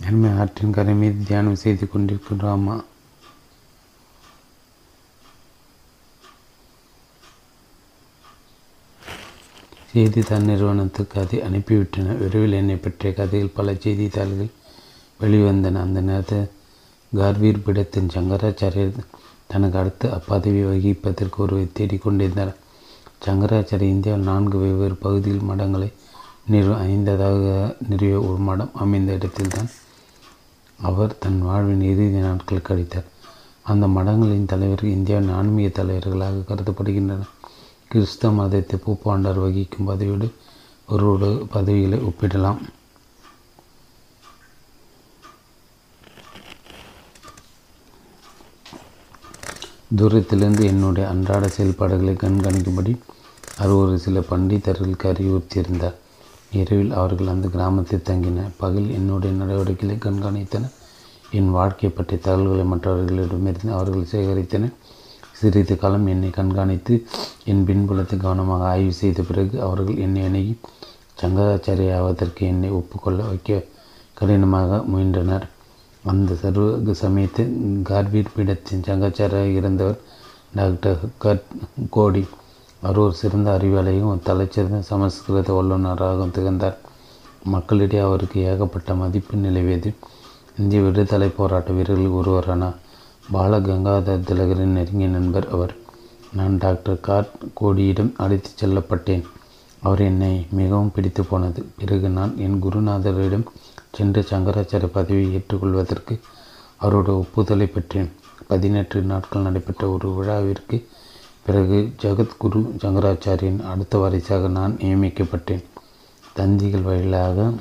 [0.00, 2.76] என்னை ஆற்றின் கரை மீது தியானம் செய்து கொண்டிருக்கின்றோமா
[9.92, 12.16] செய்தித்தாள் நிறுவனத்துக்கு அதை அனுப்பிவிட்டன.
[12.18, 14.50] விரைவில் என்னை பற்றிய கதைகள் பல செய்தித்தாள்கள்
[15.20, 15.80] வெளிவந்தன.
[15.86, 16.50] அந்த நேரத்தில்
[17.12, 18.96] கார்வீர் பீடத்தின் சங்கராச்சாரியர்
[19.46, 22.54] தனக்கு அடுத்து அப்பதவி வகிப்பதற்கு ஒருவரை தேடிக்கொண்டிருந்தார்
[23.26, 25.92] சங்கராச்சாரிய இந்தியாவில் நான்கு வெவ்வேறு பகுதியில் மடங்களை
[26.46, 27.44] நிறு ஐந்ததாக
[27.90, 29.70] நிறுவிய ஒரு மடம் அமைந்த இடத்தில்தான்
[30.80, 33.08] அவர் தன் வாழ்வின் இறுதி நாட்கள் கழித்தார்.
[33.62, 37.32] அந்த மடங்களின் தலைவர்கள் இந்தியாவின் ஆன்மீக தலைவர்களாக கருதப்படுகின்றனர்.
[37.90, 40.26] கிறிஸ்தவ மதத்தை பூப்பாண்டார் வகிக்கும் பதவியோடு
[40.88, 42.58] ஒருவரோட பதவிகளை ஒப்பிடலாம்.
[49.98, 52.92] தூரத்திலிருந்து என்னுடைய அன்றாட செயல்பாடுகளை கண்காணிக்கும்படி
[53.58, 55.96] அவர் ஒரு சில பண்டிதர்களுக்கு அறிவுறுத்தியிருந்தார்
[56.60, 60.74] இரவில் அவர்கள் அந்த கிராமத்தில் தங்கின பகல் என்னுடைய நடவடிக்கைகளை கண்காணித்தனர்.
[61.30, 64.76] என் வாழ்க்கை பற்றிய தகவல்களை மற்றவர்களிடமிருந்து அவர்கள் சேகரித்தனர்.
[65.38, 66.94] சிறிது காலம் என்னை கண்காணித்து
[67.50, 70.54] என் பின்புலத்தை கவனமாக ஆய்வு செய்த பிறகு அவர்கள் என்னை அணுகி
[71.22, 73.58] சங்கராச்சாரிய ஆவதற்கு என்னை ஒப்புக்கொள்ள வைக்க
[74.14, 75.46] கடினமாக முயன்றனர்
[76.04, 77.52] அந்த சர்வ சமயத்தில்
[77.88, 80.00] கார்வீர் பீடத்தின் சங்கராச்சாரியாக இருந்தவர்
[80.54, 81.46] டாக்டர் கட்
[81.90, 82.22] கோடி.
[82.82, 86.76] அவர் ஒரு சிறந்த அறிவாளையும் தலைச்சிறந்த சமஸ்கிருத வல்லுநராகவும் திகழ்ந்தார்.
[87.54, 89.90] மக்களிடையே அவருக்கு ஏகப்பட்ட மதிப்பு நிலவியது.
[90.58, 92.72] இந்திய விடுதலை போராட்ட வீரர்கள் ஒருவரான
[93.32, 95.74] பாலகங்காதர் திலகரின் நெருங்கிய நண்பர் அவர்.
[96.32, 99.24] நான் டாக்டர் காட் கோடியிடம் அழைத்து செல்லப்பட்டேன்.
[99.82, 101.66] அவர் என்னை மிகவும் பிடித்து போனது.
[101.76, 103.46] பிறகு நான் என் குருநாதரிடம்
[103.92, 106.20] சென்று சங்கராச்சாரிய பதவியை ஏற்றுக்கொள்வதற்கு
[106.82, 108.10] அவரோட ஒப்புதலை பெற்றேன்.
[108.46, 110.86] பதினெட்டு நாட்கள் நடைபெற்ற ஒரு விழாவிற்கு
[111.46, 115.64] பிறகு ஜெகத்குரு சங்கராச்சாரியின் அடுத்த வாரிசாக நான் நியமிக்கப்பட்டேன்.
[116.32, 117.52] தந்திகள் வழியாக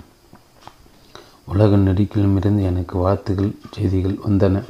[1.46, 4.64] உலக நெடுக்கிலுமிருந்து எனக்கு வாழ்த்துகள் செய்திகள் வந்தன.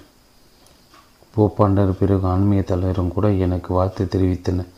[1.35, 4.71] பூப்பாண்டர் பிறகு ஆன்மீக தலைவரும் கூட எனக்கு வாழ்த்து தெரிவித்தனர்.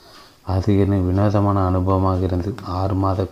[0.53, 2.55] அது என வினோதமான அனுபவமாக இருந்தது.
[2.79, 3.27] ஆறு மாத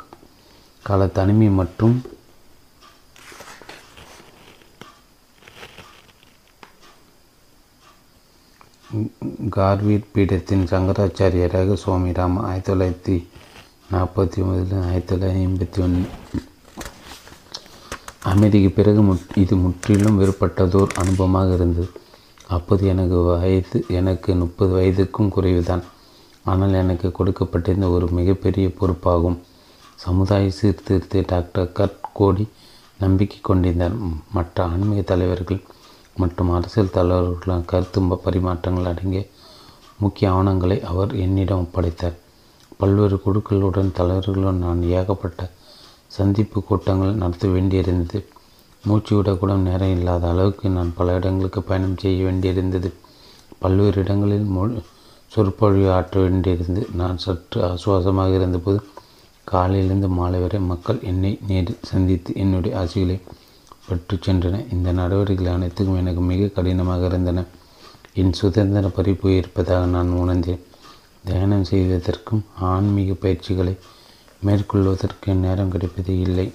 [0.87, 1.95] கால தனிமை மற்றும்
[9.55, 13.15] கார்வீட் பீடத்தின் சங்கராச்சாரியராக சுவாமி ராம் ஆயிரத்தி தொள்ளாயிரத்தி
[13.93, 16.05] நாற்பத்தி ஒன்பதில் ஆயிரத்தி தொள்ளாயிரத்தி எண்பத்தி ஒன்று.
[18.31, 21.89] அமைதிக்கு பிறகு முட் இது முற்றிலும் வேறுபட்டதோர் அனுபவமாக இருந்தது.
[22.47, 25.83] அப்போது எனக்கு வயது எனக்கு முப்பது வயதுக்கும் குறைவுதான்.
[26.43, 29.37] ஆனால் எனக்கு கொடுக்கப்பட்டிருந்த ஒரு மிகப்பெரிய பொறுப்பாகும்.
[29.95, 32.47] சமுதாய சீர்திருத்த டாக்டர் கட் கோடி
[32.99, 33.91] நம்பிக்கை கொண்டிருந்தார்.
[34.31, 35.61] மற்ற ஆன்மீக தலைவர்கள்
[36.17, 39.27] மற்றும் அரசியல் தலைவர்களுடன் கருத்து பரிமாற்றங்கள் அடங்கிய
[39.97, 42.13] முக்கிய ஆவணங்களை அவர் என்னிடம் ஒப்படைத்தார்.
[42.77, 45.51] பல்வேறு குழுக்களுடன் தலைவர்களுடன் நான் ஏகப்பட்ட
[46.07, 48.25] சந்திப்பு கூட்டங்கள் நடத்த வேண்டியிருந்தது.
[48.85, 52.89] மூச்சு விடக்கூட நேரம் இல்லாத அளவுக்கு நான் பல இடங்களுக்கு பயணம் செய்ய வேண்டியிருந்தது.
[53.59, 54.81] பல்வேறு இடங்களில் மொழி
[55.31, 58.79] சொற்பொழிவு ஆற்ற வேண்டியிருந்து நான் சற்று ஆசுவாசமாக இருந்தபோது
[59.43, 63.17] காலையிலிருந்து மாலை வரை மக்கள் என்னை நேரில் சந்தித்து என்னுடைய ஆசைகளை
[63.87, 64.61] பெற்று சென்றன.
[64.73, 67.43] இந்த நடவடிக்கைகள் அனைத்துக்கும் எனக்கு மிக கடினமாக இருந்தன.
[68.13, 70.63] என் சுதந்திர பறிப்பு இருப்பதாக நான் உணர்ந்தேன்.
[71.23, 73.75] தியானம் செய்வதற்கும் ஆன்மீக பயிற்சிகளை
[74.41, 76.47] மேற்கொள்வதற்கு நேரம் கிடைப்பதே இல்லை.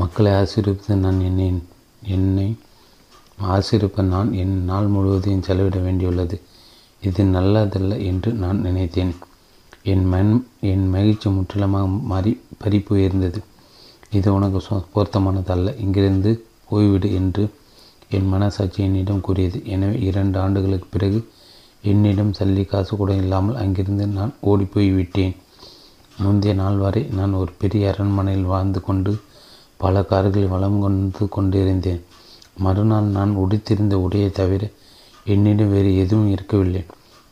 [0.00, 1.48] மக்களை ஆசீர்வித்து நான் என்னை
[2.14, 2.46] என்னை
[3.54, 6.36] ஆசீர்ப்ப நான் என் நாள் முழுவதையும் செலவிட வேண்டியுள்ளது.
[7.02, 9.12] இது நல்லதல்ல என்று நான் நினைத்தேன்.
[9.92, 10.32] என் மண்
[10.70, 13.40] என் மகிழ்ச்சி முற்றிலுமாக மாறி பறிப்பு உயர்ந்தது
[14.18, 14.60] இது உனக்கு
[14.94, 15.74] பொருத்தமானதல்ல.
[15.84, 16.32] இங்கிருந்து
[16.70, 17.44] போய்விடு என்று
[18.16, 19.58] என் மனசாட்சி என்னிடம் கூறியது.
[19.74, 21.20] எனவே இரண்டு ஆண்டுகளுக்கு பிறகு
[21.84, 25.34] என்னிடம் சல்லி காசு கூட இல்லாமல் அங்கிருந்து நான் ஓடிப்போய் விட்டேன்
[26.16, 29.12] முந்தைய நாள் வரை நான் ஒரு பெரிய அரண்மனையில் வாழ்ந்து கொண்டு
[29.76, 32.02] பல கார்களில் வளம் கொண்டு கொண்டிருந்தேன்.
[32.58, 34.70] மறுநாள் நான் உடுத்திருந்த உடையை தவிர
[35.24, 36.84] என்னிடம் வேறு எதுவும் இருக்கவில்லை.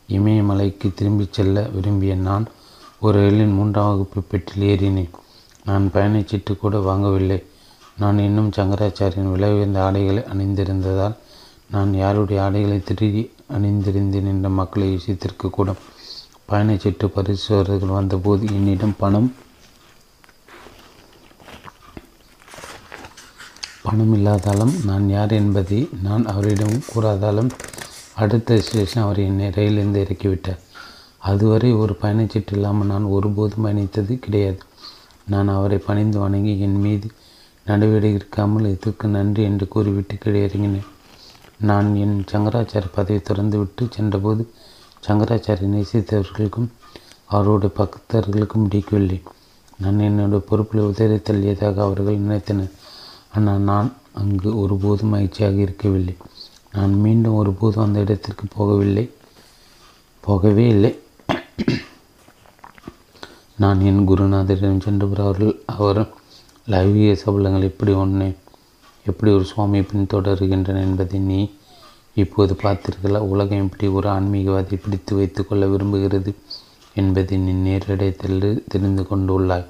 [0.09, 2.45] இமயமலைக்கு திரும்பிச் செல்ல விரும்பிய நான்
[2.99, 5.09] ஒரு ரயிலின் மூன்றாம் வகுப்பு பெட்டில் ஏறினேன்.
[5.65, 7.43] நான் பயணச்சீட்டு கூட வாங்கவில்லை.
[7.97, 11.15] நான் இன்னும் சங்கராச்சாரியின் விலை உயர்ந்த ஆடைகளை அணிந்திருந்ததால்
[11.71, 15.73] நான் யாருடைய ஆடைகளை திருடி அணிந்திருந்தேன் என்ற மக்களை விஷயத்திற்கு கூட
[16.49, 19.33] பயணச்சீட்டு பரிசோதர்கள் வந்தபோது என்னிடம் பணம்
[23.85, 27.49] பணம் இல்லாதாலும் நான் யார் என்பதை நான் அவரிடம் கூறாதாலும்
[28.21, 30.61] அடுத்த ஸ்டேஷன் அவர் என்னை ரயிலிருந்து இறக்கிவிட்டார்.
[31.29, 34.61] அதுவரை ஒரு பயணச்சீட்டு இல்லாமல் நான் ஒருபோதும் பயணித்தது கிடையாது.
[35.33, 37.09] நான் அவரை பணிந்து வணங்கி என் மீது
[37.65, 40.89] நடவடிக்கை இருக்காமல் இதற்கு நன்றி என்று கூறிவிட்டு கீழே இறங்கினேன்
[41.69, 44.43] நான் என் சங்கராச்சாரிய பதவி திறந்துவிட்டு சென்றபோது
[45.07, 46.69] சங்கராச்சாரிய நேசித்தவர்களுக்கும்
[47.35, 49.19] அவருடைய பக்தர்களுக்கும் பிடிக்கவில்லை
[49.79, 52.73] நான் என்னுடைய பொறுப்பில் உதறி தள்ளியதாக அவர்கள் நினைத்தனர்.
[53.35, 56.15] ஆனால் நான் அங்கு ஒருபோதும் மகிழ்ச்சியாக இருக்கவில்லை.
[56.71, 59.05] நான் மீண்டும் ஒருபோதும் அந்த இடத்திற்கு போகவில்லை.
[60.23, 60.91] போகவே இல்லை.
[63.57, 66.01] நான் என் குருநாதரிடம் சென்று அவர்கள் அவர்
[66.65, 68.27] லைவிய சபலங்கள் எப்படி ஒன்று
[69.05, 71.39] எப்படி ஒரு சுவாமியை பின்தொடர்கின்றன என்பதை நீ
[72.13, 76.31] இப்போது பார்த்தீர்களா உலகம் எப்படி ஒரு ஆன்மீகவாதி பிடித்து வைத்து கொள்ள விரும்புகிறது
[76.95, 79.65] என்பதை நீ நேரடியில் தெரிந்து கொண்டுள்ளாய்.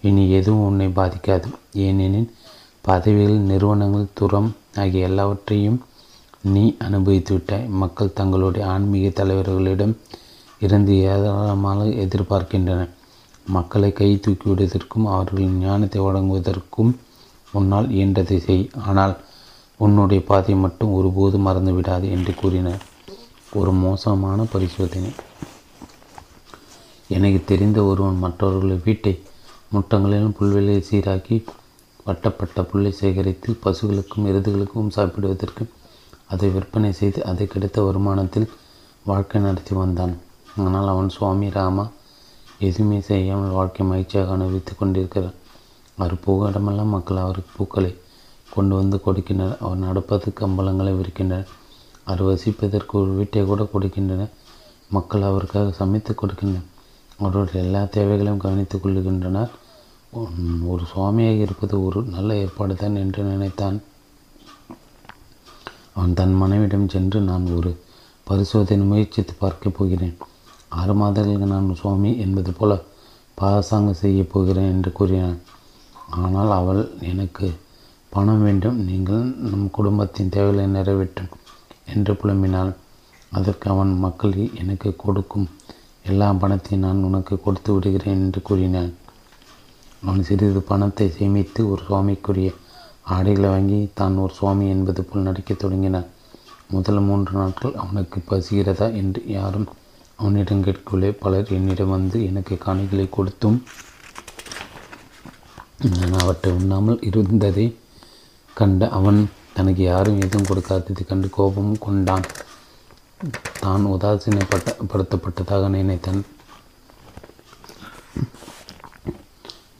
[0.00, 1.48] இனி எதுவும் உன்னை பாதிக்காது.
[1.72, 2.30] ஏனெனில்
[2.88, 5.78] பதவிகள் நிறுவனங்கள் துறம் ஆகிய எல்லாவற்றையும்
[6.44, 9.94] நீ அனுபவித்துவிட்டாய் மக்கள் தங்களுடைய ஆன்மீக தலைவர்களிடம்
[10.60, 12.92] இருந்து ஏராளமாக எதிர்பார்க்கின்றனர்
[13.46, 16.92] மக்களை கை தூக்கிவிடுவதற்கும் அவர்களின் ஞானத்தை வழங்குவதற்கும்
[17.52, 18.64] உன்னால் இயன்றதை செய்.
[18.86, 19.14] ஆனால்
[19.80, 22.82] உன்னுடைய பாதை மட்டும் ஒருபோதும் மறந்துவிடாது என்று கூறினார்.
[23.52, 25.12] ஒரு மோசமான பரிசோதனை.
[27.08, 29.14] எனக்கு தெரிந்த ஒருவன் மற்றவர்களுடைய வீட்டை
[29.74, 31.36] முட்டங்களிலும் புல்வெளியை சீராக்கி
[32.08, 35.64] வட்டப்பட்ட புல்லை சேகரித்து பசுகளுக்கும் எருதுகளுக்கும் சாப்பிடுவதற்கு
[36.32, 38.48] அதை விற்பனை செய்து அதை கிடைத்த வருமானத்தில்
[39.10, 40.14] வாழ்க்கை நடத்தி வந்தான்.
[40.64, 41.84] ஆனால் அவன் சுவாமி ராமா
[42.66, 45.36] எதுவுமே செய்யாமல் வாழ்க்கை மகிழ்ச்சியாக அனுபவித்து கொண்டிருக்கிறார்.
[45.98, 47.92] அவர் போக இடமெல்லாம் மக்கள் அவருக்கு பூக்களை
[48.54, 49.60] கொண்டு வந்து கொடுக்கின்றனர்.
[49.64, 51.48] அவர் நடப்பதற்கு அம்பலங்களை விற்கின்றனர்
[52.04, 54.34] அவர் வசிப்பதற்கு ஒரு வீட்டை கூட கொடுக்கின்றனர்.
[54.96, 56.68] மக்கள் அவருக்காக சமைத்து கொடுக்கின்றனர்.
[57.18, 59.52] அவருடைய எல்லா தேவைகளையும் கவனித்துக் கொள்கின்றனர்
[60.12, 63.82] ஒரு சுவாமியாக இருப்பது ஒரு நல்ல ஏற்பாடு தான் என்று நினைத்தான்.
[65.94, 67.80] அவன் தன் மனைவிடம் சென்று நான் ஒரு
[68.24, 70.16] பரிசோதனை முயற்சித்து பார்க்கப் போகிறேன்.
[70.68, 72.82] ஆறு மாதங்களுக்கு நான் சுவாமி என்பது போல
[73.34, 75.38] பாசாங்கம் செய்யப் போகிறேன் என்று கூறினான்.
[76.10, 77.54] ஆனால் அவள் எனக்கு
[78.10, 81.28] பணம் வேண்டும் நீங்கள் நம் குடும்பத்தின் தேவைகளை நிறைவேற்றும்
[81.86, 82.74] என்று புலம்பினாள்.
[83.30, 85.48] அதற்கு அவன் மக்கள் எனக்கு கொடுக்கும்
[86.02, 88.94] எல்லா பணத்தையும் நான் உனக்கு கொடுத்து விடுகிறேன் என்று கூறினான்.
[90.06, 92.50] அவன் சிறிது பணத்தை சேமித்து ஒரு சுவாமிக்குரிய
[93.16, 96.08] ஆடைகளை வாங்கி தான் ஒரு சுவாமி என்பது போல் நடிக்கத் தொடங்கினான்
[96.74, 99.68] முதல் மூன்று நாட்கள் அவனுக்கு பசிகிறதா என்று யாரும்
[100.16, 101.10] அவனிடம் கேட்கவில்லை.
[101.22, 103.58] பலர் என்னிடம் வந்து எனக்கு காணிகளை கொடுத்தும்
[105.98, 107.66] நான் அவற்றை உண்ணாமல் இருந்ததை
[108.56, 109.20] கண்ட அவன்
[109.56, 112.26] தனக்கு யாரும் எதுவும் கொடுக்காததை கண்டு கோபமும் கொண்டான்.
[113.60, 116.20] தான் உதாசீனப்பட்ட படுத்தப்பட்டதாக நினைத்தான்.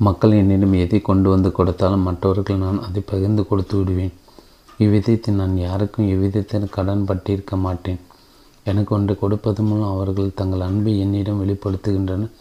[0.06, 4.12] மக்கள் என்னிடம் எதை கொண்டு வந்து கொடுத்தாலும் மற்றவர்கள் நான் அதை பகிர்ந்து கொடுத்து விடுவேன்.
[4.84, 8.00] இவ்விதத்தில் நான் யாருக்கும் எவ்விதத்தில் கடன் பட்டிருக்க மாட்டேன்.
[8.70, 12.34] எனக்கு ஒன்று கொடுப்பது மூலம் அவர்கள் தங்கள் அன்பை என்னிடம் வெளிப்படுத்துகின்றனர்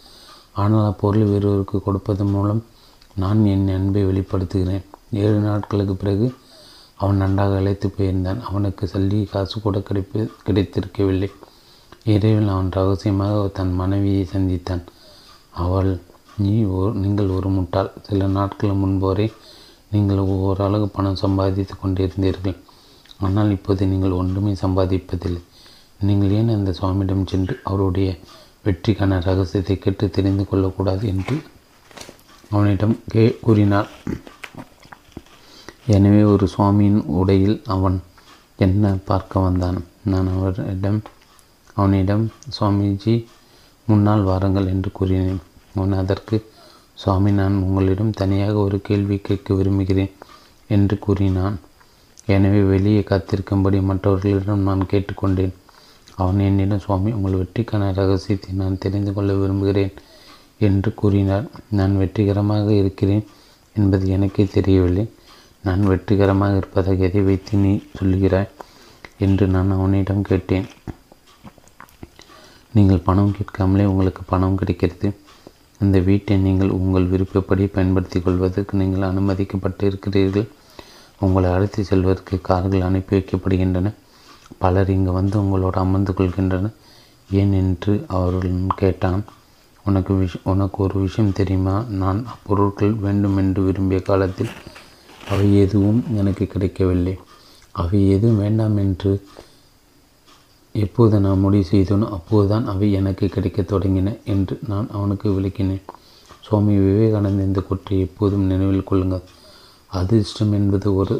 [0.62, 2.60] ஆனால் அப்பொருள் வேறொருக்கு கொடுப்பது மூலம்
[3.22, 4.84] நான் என் அன்பை வெளிப்படுத்துகிறேன்.
[5.22, 6.26] ஏழு நாட்களுக்கு பிறகு
[7.02, 8.40] அவன் நன்றாக அழைத்து போயிருந்தான்.
[8.48, 11.30] அவனுக்கு சல்லி காசு கூட கிடைப்பு கிடைத்திருக்கவில்லை.
[12.14, 14.84] இரவில் அவன் ரகசியமாக தன் மனைவியை சந்தித்தான்.
[15.64, 15.90] அவள்
[16.44, 17.90] நீ ஒரு நீங்கள் ஒரு முட்டாள்.
[18.06, 19.28] சில நாட்கள் முன்பு
[19.94, 22.56] நீங்கள் ஓரளவு பணம் சம்பாதித்து கொண்டிருந்தீர்கள்.
[23.26, 25.42] ஆனால் இப்போது நீங்கள் ஒன்றுமே சம்பாதிப்பதில்லை.
[26.08, 28.08] நீங்கள் ஏன் அந்த சுவாமியிடம் சென்று அவருடைய
[28.66, 31.36] வெற்றிக்கான ரகசியத்தை கேட்டு தெரிந்து கொள்ளக்கூடாது என்று
[32.50, 33.88] அவனிடம் கே கூறினார்
[35.96, 37.96] எனவே ஒரு சுவாமியின் உடையில் அவன்
[38.66, 39.78] என்ன பார்க்க வந்தான்?
[40.12, 41.00] நான் அவரிடம்
[41.78, 42.24] அவனிடம்
[42.56, 43.14] சுவாமிஜி
[43.88, 45.42] முன்னால் வாருங்கள் என்று கூறினேன்.
[45.78, 46.36] அவன் அதற்கு
[47.02, 50.12] சுவாமி நான் உங்களிடம் தனியாக ஒரு கேள்வி கேட்க விரும்புகிறேன்
[50.76, 51.56] என்று கூறினான்.
[52.34, 55.54] எனவே வெளியே காத்திருக்கும்படி மற்றவர்களிடம் நான் கேட்டுக்கொண்டேன்.
[56.20, 59.92] அவன் என்னிடம் சுவாமி உங்கள் வெற்றிக்கான ரகசியத்தை நான் தெரிந்து கொள்ள விரும்புகிறேன்
[60.66, 61.46] என்று கூறினார்
[61.78, 63.24] நான் வெற்றிகரமாக இருக்கிறேன்
[63.76, 65.04] என்பது எனக்கே தெரியவில்லை.
[65.66, 68.50] நான் வெற்றிகரமாக இருப்பதாக எதை வைத்து நீ சொல்கிறாய்
[69.26, 70.66] என்று நான் அவனிடம் கேட்டேன்.
[72.76, 75.08] நீங்கள் பணம் கேட்காமலே உங்களுக்கு பணம் கிடைக்கிறது.
[75.80, 80.48] இந்த வீட்டை நீங்கள் உங்கள் விருப்பப்படி பயன்படுத்தி கொள்வதற்கு நீங்கள் அனுமதிக்கப்பட்டு இருக்கிறீர்கள்
[81.20, 83.92] உங்களை அழைத்து செல்வதற்கு கார்கள் அனுப்பி வைக்கப்படுகின்றன.
[84.58, 86.76] பலர் இங்கு வந்து உங்களோடு அமர்ந்து கொள்கின்றனர்.
[87.30, 89.22] ஏன் என்று அவர்கள் கேட்டான்.
[89.84, 91.84] உனக்கு விஷ் உனக்கு ஒரு விஷயம் தெரியுமா?
[92.02, 94.52] நான் அப்பொருட்கள் வேண்டும் என்று விரும்பிய காலத்தில்
[95.30, 97.14] அவை எதுவும் எனக்கு கிடைக்கவில்லை.
[97.72, 99.12] அவை எதுவும் வேண்டாம் என்று
[100.74, 105.84] எப்போது நான் முடிவு செய்தேனோ அப்போதுதான் அவை எனக்கு கிடைக்கத் தொடங்கின என்று நான் அவனுக்கு விளக்கினேன்.
[106.44, 109.24] சுவாமி விவேகானந்த இந்த குற்றை எப்போதும் நினைவில் கொள்ளுங்கள்.
[109.92, 111.14] அதிர்ஷ்டம் என்பது ஒரு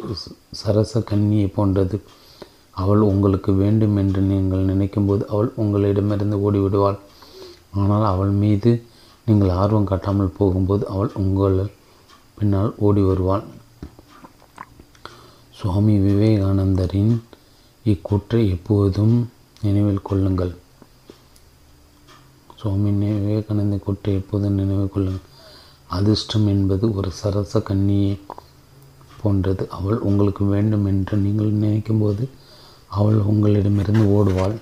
[0.61, 1.97] சரச கன்னியை போன்றது.
[2.75, 6.99] அவள் உங்களுக்கு வேண்டும் என்று நீங்கள் நினைக்கும்போது அவள் உங்களிடமிருந்து ஓடிவிடுவாள்.
[7.81, 8.71] ஆனால் அவள் மீது
[9.27, 11.57] நீங்கள் ஆர்வம் காட்டாமல் போகும்போது அவள் உங்கள்
[12.37, 13.43] பின்னால் ஓடி வருவாள்
[15.57, 17.13] சுவாமி விவேகானந்தரின்
[17.85, 19.17] இக்கூற்றை எப்போதும்
[19.65, 20.53] நினைவில் கொள்ளுங்கள்.
[22.59, 25.27] சுவாமி விவேகானந்த கூற்றை எப்போதும் நினைவில் கொள்ளுங்கள்.
[25.97, 28.13] அதிர்ஷ்டம் என்பது ஒரு சரச கன்னியை
[29.21, 29.63] போன்றது.
[29.77, 32.25] அவள் உங்களுக்கு வேண்டும் என்று நீங்கள் நினைக்கும்போது
[32.99, 34.55] அவள் உங்களிடமிருந்து ஓடுவாள்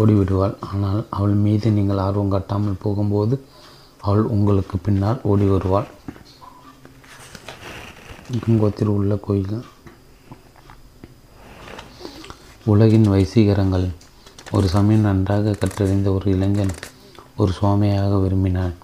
[0.00, 0.54] ஓடிவிடுவாள்.
[0.70, 3.34] ஆனால் அவள் மீது நீங்கள் ஆர்வம் காட்டாமல் போகும்போது
[4.06, 5.88] அவள் உங்களுக்கு பின்னால் ஓடி வருவாள்.
[8.44, 9.58] குங்கோத்தில் உள்ள கோயில்
[12.72, 13.86] உலகின் வைசீகரங்கள்
[14.56, 16.72] ஒரு சமயம் நன்றாக கற்றறிந்த ஒரு இளைஞன்
[17.36, 18.74] ஒரு சுவாமியாக விரும்பினான்.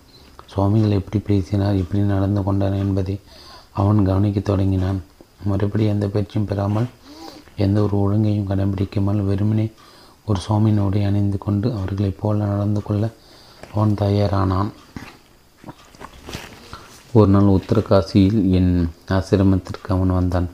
[0.47, 3.17] சுவாமிகள் எப்படி பேசினார் எப்படி நடந்து கொண்டார் என்பதை
[3.73, 5.01] அவன் கவனிக்கத் தொடங்கினான்.
[5.45, 6.89] மறுபடி எந்த பயிற்சியும் பெறாமல்
[7.57, 9.67] எந்த ஒரு ஒழுங்கையும் கடைபிடிக்காமல் வெறுமனே
[10.25, 13.11] ஒரு சுவாமியின் உடை அணிந்து கொண்டு அவர்களைப் போல நடந்து கொள்ள
[13.75, 14.71] அவன் தயாரானான்.
[17.13, 18.75] ஒரு நாள் உத்தரகாசியில் என்
[19.09, 20.49] ஆசிரமத்திற்கு அவன் வந்தான்.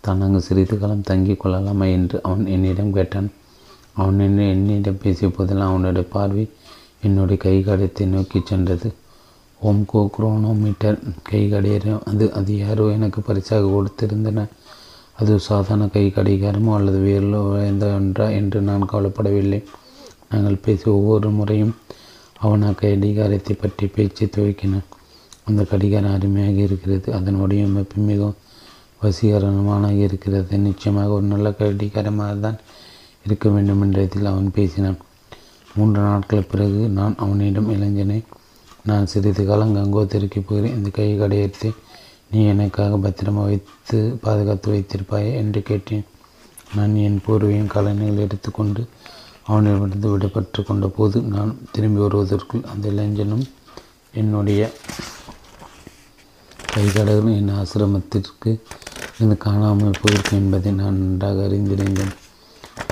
[0.00, 3.28] தான் அங்கு சிறிது காலம் தங்கிக் கொள்ளலாமா என்று அவன் என்னிடம் கேட்டான்.
[4.00, 6.44] அவன் என்ன என்னிடம் பேசிய போதெல்லாம் அவனுடைய பார்வை
[7.06, 8.88] என்னுடைய கை கடித்தை நோக்கி சென்றது.
[9.60, 10.98] ஓம் கோ குரோனோமீட்டர்
[11.28, 14.44] கை கடிகாரம் அது அது யாரோ எனக்கு பரிசாக கொடுத்திருந்தன.
[15.20, 17.40] அது சாதாரண கை கடிகாரமோ அல்லது வேறு
[17.70, 19.60] என்றா என்று நான் கவலைப்படவில்லை.
[20.32, 21.74] நாங்கள் பேசி ஒவ்வொரு முறையும்
[22.44, 24.88] அவன் அக்கடிகாரத்தை பற்றி பேச்சு துவக்கினான்
[25.48, 27.08] அந்த கடிகாரம் அருமையாக இருக்கிறது.
[27.18, 28.36] அதன் வடிவமைப்பு மிகவும்
[29.02, 30.52] வசீகரமாக இருக்கிறது.
[30.66, 32.58] நிச்சயமாக ஒரு நல்ல கடிகாரமாக தான்
[33.26, 34.98] இருக்க வேண்டும் என்றதில் அவன் பேசினான்.
[35.74, 38.18] மூன்று நாட்கள் பிறகு நான் அவனிடம் இளைஞனை
[38.84, 40.76] நான் சிறிது காலம் கங்கோத்திற்கு போகிறேன்.
[40.76, 41.70] இந்த கை கடையத்தை
[42.30, 45.32] நீ எனக்காக பத்திரமாக வைத்து பாதுகாத்து வைத்திருப்பாயே?
[45.34, 46.04] என்று கேட்டேன்.
[46.74, 48.82] நான் என் பூர்வீகம் கலைஞர்கள் எடுத்துக்கொண்டு
[49.46, 53.44] அவனிடமிருந்து விடப்பட்டு கொண்ட போது நான் திரும்பி வருவதற்குள் அந்த இளைஞனும்
[54.14, 54.62] என்னுடைய
[56.72, 58.50] கைகடலும் என் ஆசிரமத்திற்கு
[59.14, 62.14] இருந்து காணாமல் போயிருக்கும் என்பதை நான் நன்றாக அறிந்திருந்தேன்.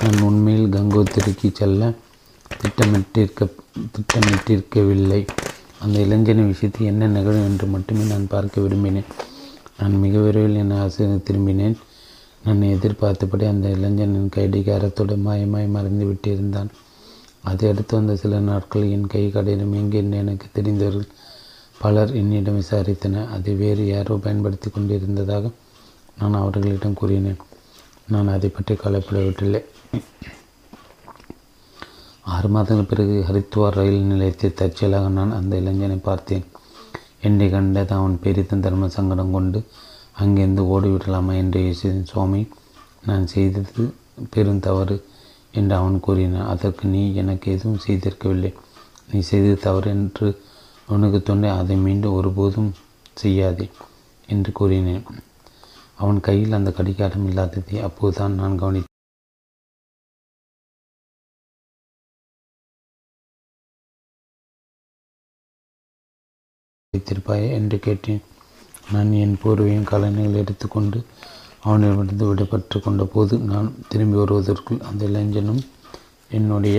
[0.02, 1.92] நான் உண்மையில் கங்கோத்திரிக்கு செல்ல
[2.60, 3.48] திட்டமிட்டிருக்க
[3.94, 5.20] திட்டமிட்டிருக்கவில்லை.
[5.82, 9.10] அந்த இளைஞனின் விஷயத்தில் என்ன நிகழும் என்று மட்டுமே நான் பார்க்க விரும்பினேன்.
[9.78, 11.76] நான் மிக விரைவில் என் ஆசிரியர் திரும்பினேன்.
[12.44, 16.70] நான் எதிர்பார்த்தபடி அந்த இளைஞனின் கைடிகாரத்தோடு மாயமாய் மறைந்து விட்டிருந்தான்.
[17.40, 21.08] அதை அடுத்து வந்த சில நாட்கள் என் கை கடையிலும் எங்கே என்று எனக்கு தெரிந்தவர்கள்
[21.78, 23.28] பலர் என்னிடம் விசாரித்தனர்.
[23.28, 25.50] அதை வேறு யாரோ பயன்படுத்தி கொண்டிருந்ததாக
[26.18, 27.40] நான் அவர்களிடம் கூறினேன்.
[28.08, 29.62] நான் அதை பற்றி கவலைப்படவில்லை.
[32.34, 36.44] ஆறு மாதங்கள் பிறகு ஹரித்வார் ரயில் நிலையத்தில் தற்செயலாக நான் அந்த இளைஞனை பார்த்தேன்.
[37.28, 39.60] என்னை கண்டது அவன் பெரிதும் தர்ம சங்கடம் கொண்டு
[40.22, 42.08] அங்கிருந்து ஓடிவிடலாமா என்று யோசித்தேன்.
[42.12, 42.40] சுவாமி
[43.08, 43.84] நான் செய்தது
[44.30, 44.96] பெரும் தவறு
[45.58, 46.48] என்று அவன் கூறினான்.
[46.52, 48.52] அதற்கு நீ எனக்கு எதுவும் செய்திருக்கவில்லை.
[49.10, 50.28] நீ செய்தது தவறு என்று
[50.94, 52.70] உனக்கு தோன்றி அதை மீண்டும் ஒருபோதும்
[53.22, 53.66] செய்யாதே
[54.28, 55.04] என்று கூறினேன்.
[56.02, 58.92] அவன் கையில் அந்த கடிகாரம் இல்லாததை அப்போதுதான் நான் கவனித்தேன்.
[66.94, 68.22] வைத்திருப்பாய் என்று கேட்டேன்.
[68.94, 70.98] நான் என் போர்வையின் கலைஞர்கள் எடுத்துக்கொண்டு
[71.66, 75.62] அவனிடமிருந்து விடைபெற்று கொண்ட போது நான் திரும்பி வருவதற்குள் அந்த இளைஞனும்
[76.30, 76.78] என்னுடைய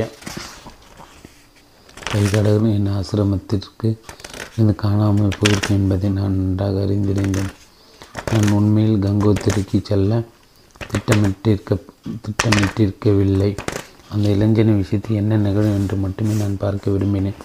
[2.12, 3.90] கைகடலும் என் ஆசிரமத்திற்கு
[4.54, 7.52] இருந்து காணாமல் போயிருக்கும் என்பதை நான் நன்றாக அறிந்திருந்தேன்.
[8.32, 10.22] நான் உண்மையில் கங்கோத்திரிக்கு செல்ல
[10.92, 11.80] திட்டமிட்டிருக்க
[12.26, 13.52] திட்டமிட்டிருக்கவில்லை.
[14.14, 17.40] அந்த இளைஞனின் விஷயத்தில் என்ன நிகழும் என்று மட்டுமே நான் பார்க்க விரும்பினேன்.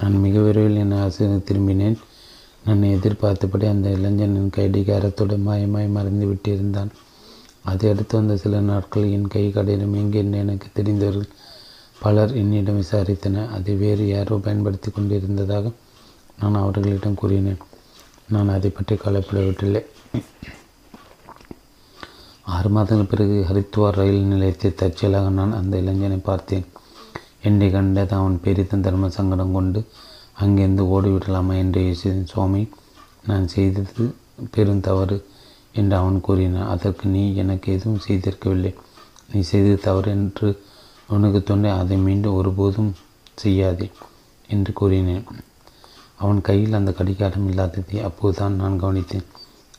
[0.00, 1.98] நான் மிக விரைவில் என் ஆசிரியர் திரும்பினேன்.
[2.64, 6.90] நான் எதிர்பார்த்தபடி அந்த இளைஞனின் கைடிகாரத்துடன் மாயமாய் மறைந்து விட்டிருந்தான்.
[7.62, 11.32] அதை அடுத்து வந்த சில நாட்கள் என் கை கடையிலும் எங்கே எனக்கு தெரிந்தவர்கள்
[11.98, 13.50] பலர் என்னிடம் விசாரித்தனர்.
[13.50, 15.72] அதை வேறு யாரோ பயன்படுத்தி கொண்டிருந்ததாக
[16.40, 17.62] நான் அவர்களிடம் கூறினேன்.
[18.28, 19.82] நான் அதை பற்றி கவலைப்படவில்லை.
[22.42, 26.66] ஆறு மாதங்கள் பிறகு ஹரித்வார் ரயில் நிலையத்தில் தற்செயலாக நான் அந்த இளைஞனை பார்த்தேன்.
[27.48, 29.80] என்னை கண்டது அவன் பெரிதும் தர்ம சங்கடம் கொண்டு
[30.34, 31.54] அங்கிருந்து ஓடிவிடலாமா?
[31.62, 32.30] என்று யோசித்தேன்.
[32.32, 32.62] சுவாமி
[33.26, 34.04] நான் செய்தது
[34.50, 35.16] பெரும் தவறு
[35.72, 38.72] என்று அவன் கூறினான் அதற்கு நீ எனக்கு எதுவும் செய்திருக்கவில்லை.
[39.32, 40.48] நீ செய்தது தவறு என்று
[41.08, 42.92] உனக்கு தோன்றி அதை மீண்டும் ஒருபோதும்
[43.34, 43.88] செய்யாதே
[44.48, 45.26] என்று கூறினேன்.
[46.16, 49.26] அவன் கையில் அந்த கடிகாரம் இல்லாததை அப்போதுதான் நான் கவனித்தேன்.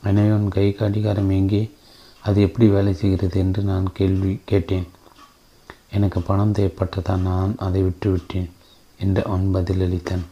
[0.03, 1.61] எனவே அவன் கை கடிகாரம் எங்கே?
[2.23, 3.37] அது எப்படி வேலை செய்கிறது?
[3.39, 4.87] என்று நான் கேள்வி கேட்டேன்.
[5.91, 8.49] எனக்கு பணம் தேவைப்பட்டதால் நான் அதை விட்டுவிட்டேன்
[8.99, 10.25] என்று அவன் பதிலளித்தான்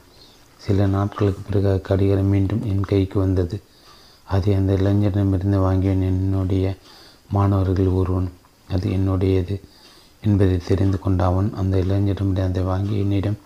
[0.59, 3.57] சில நாட்களுக்கு பிறகு கடிகாரம் மீண்டும் என் கைக்கு வந்தது.
[4.25, 6.65] அதை அந்த இளைஞரிடமிருந்து வாங்கியவன் என்னுடைய
[7.31, 8.29] மாணவர்கள் ஒருவன்.
[8.69, 9.55] அது என்னுடையது
[10.23, 13.37] என்பதை தெரிந்து கொண்ட அவன் அந்த இளைஞரிடம் அதை வாங்கி என்னிடம்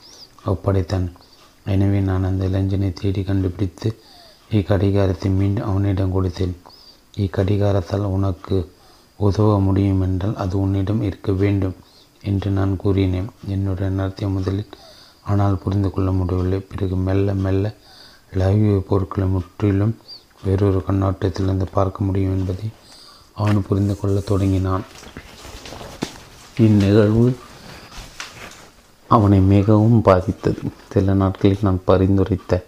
[0.45, 1.07] ஒப்படைத்தான்.
[1.65, 3.90] எனவே நான் அந்த இளைஞனை தேடி கண்டுபிடித்து
[4.52, 6.56] இக்கடிகாரத்தை மீண்டும் அவனிடம் கொடுத்தேன்.
[7.18, 8.57] இக்கடிகாரத்தால் உனக்கு
[9.19, 11.76] உதவ முடியும் என்றால் அது உன்னிடம் இருக்க வேண்டும்.
[12.22, 13.30] என்று நான் கூறினேன்.
[13.48, 14.68] என்னுடைய நடத்திய முதலில்
[15.24, 16.60] ஆனால் புரிந்து கொள்ள முடியவில்லை.
[16.60, 17.74] பிறகு மெல்ல மெல்ல
[18.34, 19.98] லைவ் பொருட்களை முற்றிலும்
[20.44, 22.70] வேறொரு கண்ணோட்டத்திலிருந்து பார்க்க முடியும் என்பதை
[23.34, 24.84] அவன் புரிந்து கொள்ள தொடங்கினான்.
[26.58, 27.38] இந்நிகழ்வு
[29.08, 30.62] அவனை மிகவும் பாதித்தது.
[30.90, 32.64] சில நாட்களில் நான் பரிந்துரைத்த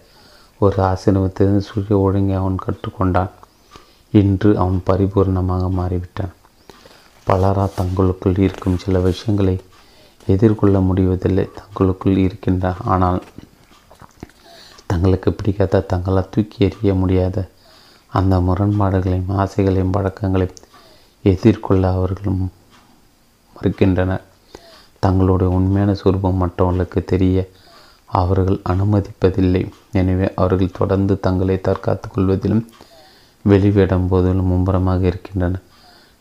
[0.58, 3.30] ஒரு ஆசிரமத்திலிருந்து சுய ஒழுங்கை அவன் கற்றுக்கொண்டான்.
[4.10, 6.32] இன்று அவன் பரிபூர்ணமாக மாறிவிட்டான்.
[7.26, 9.54] பலரா தங்களுக்குள் இருக்கும் சில விஷயங்களை
[10.32, 11.44] எதிர்கொள்ள முடிவதில்லை.
[11.58, 13.20] தங்களுக்குள் இருக்கின்ற ஆனால்
[14.90, 17.36] தங்களுக்கு பிடிக்காத தங்களால் தூக்கி எறிய முடியாத
[18.12, 20.60] அந்த முரண்பாடுகளையும் ஆசைகளையும் பழக்கங்களையும்
[21.24, 22.36] எதிர்கொள்ள அவர்கள்
[23.56, 24.24] மறுக்கின்றனர்.
[25.04, 27.36] தங்களுடைய உண்மையான சுரூபம் மற்றவர்களுக்கு தெரிய
[28.20, 29.62] அவர்கள் அனுமதிப்பதில்லை.
[30.00, 32.64] எனவே அவர்கள் தொடர்ந்து தங்களை தற்காத்து கொள்வதிலும்
[33.44, 35.64] வெளிவிடும் போதிலும் மும்பரமாக இருக்கின்றனர்.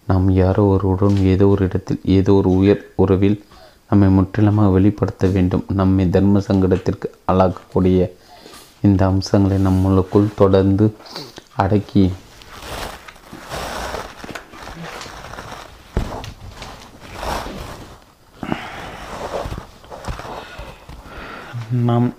[0.08, 3.38] நாம் யாரோ ஒருவருடன் ஏதோ ஒரு இடத்தில் ஏதோ ஒரு உயர் உறவில்
[3.90, 5.64] நம்மை முற்றிலுமாக வெளிப்படுத்த வேண்டும்.
[5.74, 8.10] நம்மை தர்ம சங்கடத்திற்கு ஆளாக்கக்கூடிய
[8.82, 10.96] இந்த அம்சங்களை நம்மளுக்குள் தொடர்ந்து
[11.56, 12.12] அடக்கி
[21.90, 22.14] நாம்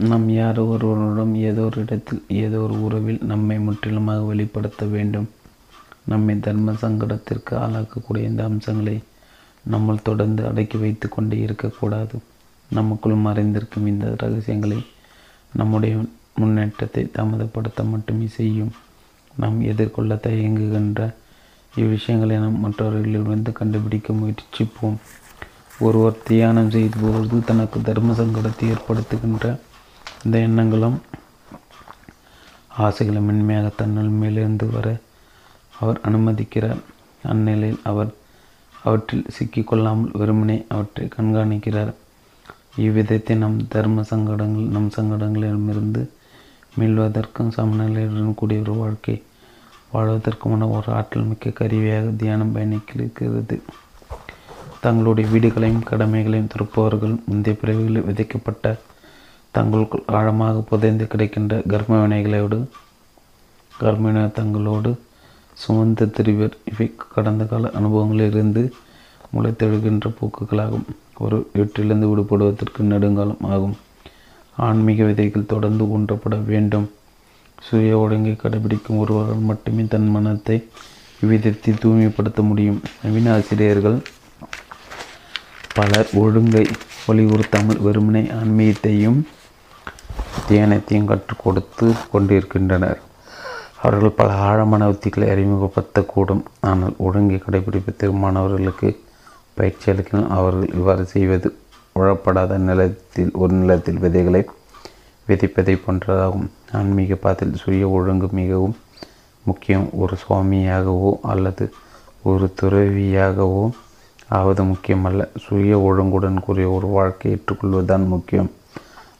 [0.00, 5.26] நாம் யாரோ ஒருவரிடம் ஏதோ ஒரு இடத்தில் ஏதோ ஒரு உறவில் நம்மை முற்றிலுமாக வெளிப்படுத்த வேண்டும்.
[6.04, 9.02] நம்மை தர்ம சங்கடத்திற்கு ஆளாக்கக்கூடிய இந்த அம்சங்களை
[9.70, 12.16] நம்மள் தொடர்ந்து அடக்கி வைத்து கொண்டே இருக்கக்கூடாது.
[12.70, 14.78] நமக்குள் மறைந்திருக்கும் இந்த ரகசியங்களை
[15.52, 15.94] நம்முடைய
[16.34, 18.72] முன்னேற்றத்தை தாமதப்படுத்த மட்டுமே செய்யும்.
[19.36, 21.00] நாம் எதிர்கொள்ள தயங்குகின்ற
[21.74, 24.96] இவ்விஷயங்களை நாம் மற்றவர்களிலிருந்து கண்டுபிடிக்க முயற்சிப்போம்.
[25.80, 29.46] ஒருவர் தியானம் செய்தபோது தனக்கு தர்ம சங்கடத்தை ஏற்படுத்துகின்ற
[30.24, 30.98] இந்த எண்ணங்களும்
[32.84, 34.88] ஆசைகளும் மென்மையாக தன்னால் மேலிருந்து வர
[35.80, 36.82] அவர் அனுமதிக்கிறார்
[37.24, 38.10] அந்நிலையில் அவர்
[38.84, 41.92] அவற்றில் சிக்கிக்கொள்ளாமல் வெறுமனே அவற்றை கண்காணிக்கிறார்.
[42.76, 46.02] இவ்விதத்தை நம் தர்ம சங்கடங்கள் நம் சங்கடங்களிடமிருந்து
[46.78, 49.16] மீள்வதற்கும் சமநிலையுடன் கூடிய ஒரு வாழ்க்கை
[49.94, 53.56] வாழ்வதற்குமான ஒரு ஆற்றல் மிக்க கருவியாக தியானம் பயணிக்கிறது.
[54.84, 58.66] தங்களுடைய வீடுகளையும் கடமைகளையும் திருப்பவர்கள் முந்தைய பிறவிகளில் விதைக்கப்பட்ட
[59.56, 62.58] தங்களுக்குள் ஆழமாக புதைந்து கிடைக்கின்ற கர்ம வினைகளோடு
[63.74, 64.90] கர்மவினை தங்களோடு
[65.62, 66.54] சுமந்து திரிவர்.
[66.70, 68.62] இவை கடந்த கால அனுபவங்களிலிருந்து
[69.34, 70.86] முளைத்தெழுகின்ற போக்குகளாகும்.
[71.24, 73.76] ஒரு வீட்டிலிருந்து விடுபடுவதற்கு நெடுங்காலம் ஆகும்.
[74.66, 76.86] ஆன்மீக விதைகள் தொடர்ந்து ஊன்றப்பட வேண்டும்.
[77.66, 80.56] சுய ஒழுங்கை கடைபிடிக்கும் ஒருவரால் மட்டுமே தன் மனத்தை
[81.22, 82.80] இவ்விதத்தில் தூய்மைப்படுத்த முடியும்.
[83.02, 83.98] நவீன ஆசிரியர்கள்
[85.76, 86.64] பலர் ஒழுங்கை
[87.06, 89.20] வலியுறுத்தாமல் வெறுமனை ஆன்மீகத்தையும்
[90.48, 93.00] தியானத்தையும் கற்றுக் கொடுத்து கொண்டிருக்கின்றனர்.
[93.82, 96.42] அவர்கள் பல ஆழமான உத்திகளை அறிமுகப்படுத்தக்கூடும்.
[96.60, 99.00] ஆனால் ஒழுங்கை கடைபிடிப்பதற்கு மாணவர்களுக்கு
[99.54, 101.56] பயிற்சி அளிக்கலாம் அவர்கள் இவ்வாறு செய்வது
[101.94, 104.44] உழப்படாத நிலத்தில் ஒரு நிலத்தில் விதைகளை
[105.28, 106.48] விதைப்பதை போன்றதாகும்.
[106.72, 108.76] ஆன்மீக பாதையில் சுய ஒழுங்கு மிகவும்
[109.44, 109.88] முக்கியம்.
[109.92, 111.72] ஒரு சுவாமியாகவோ அல்லது
[112.22, 113.70] ஒரு துறவியாகவோ
[114.28, 115.22] ஆவது முக்கியமல்ல.
[115.38, 118.50] சுய ஒழுங்குடன் கூடிய ஒரு வாழ்க்கை ஏற்றுக்கொள்வதுதான் முக்கியம்.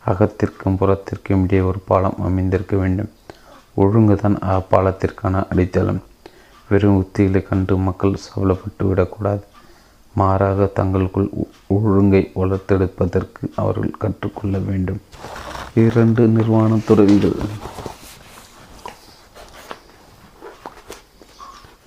[0.07, 3.11] அகத்திற்கும் புறத்திற்கும் இடையே ஒரு பாலம் அமைந்திருக்க வேண்டும்.
[3.75, 6.03] ஒழுங்கு தான் அப்பாலத்திற்கான அடித்தளம்.
[6.69, 9.45] வெறும் உத்திகளை கண்டு மக்கள் சவலப்பட்டு விடக்கூடாது.
[10.15, 11.31] மாறாக தங்களுக்குள்
[11.67, 15.01] ஒழுங்கை வளர்த்தெடுப்பதற்கு அவர்கள் கற்றுக்கொள்ள வேண்டும்.
[15.75, 17.37] இரண்டு நிர்வாண துறவிகள்.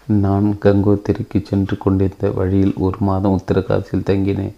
[0.06, 4.56] நான் கங்கோத்திரிக்கு சென்று கொண்டிருந்த வழியில் ஒரு மாதம் உத்தரகாசியில் தங்கினேன்.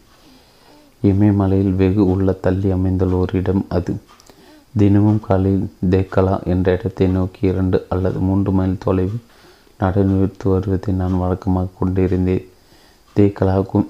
[1.02, 3.96] இமயமலையில் வெகு உள்ள தள்ளி அமைந்துள்ள ஒரு இடம் அது.
[4.78, 9.24] தினமும் காலையில் தேக்கலா என்ற இடத்தை நோக்கி இரண்டு அல்லது மூன்று மைல் தொலைவில்
[9.80, 12.48] நடைநிறுத்து வருவதை நான் வழக்கமாக கொண்டிருந்தேன்.
[13.16, 13.88] தேக்கலாவுக்கும்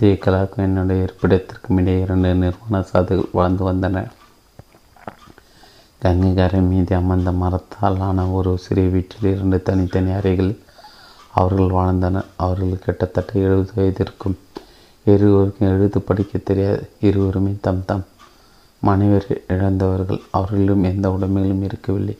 [0.00, 4.10] தேக்கலாவுக்கும் என்னுடைய இருப்பிடத்திற்கும் இடையே இரண்டு நிர்வாண சாதுகள் வாழ்ந்து வந்தன.
[5.98, 10.58] கங்கை கரை மீது அமர்ந்த மரத்தால் ஆன ஒரு சிறிய வீட்டில் இரண்டு தனித்தனி அறைகள்
[11.32, 14.38] அவர்கள் வாழ்ந்தனர் அவர்கள் கிட்டத்தட்ட எழுபது வயது இருக்கும்
[15.04, 16.88] இருவருக்கும் எழுது படிக்க தெரியாது.
[17.00, 18.04] இருவருமே தம் தம்
[18.80, 20.20] மனைவர் இழந்தவர்கள்.
[20.30, 22.16] அவர்களிடம் எந்த உடைமைகளும் இருக்கவில்லை.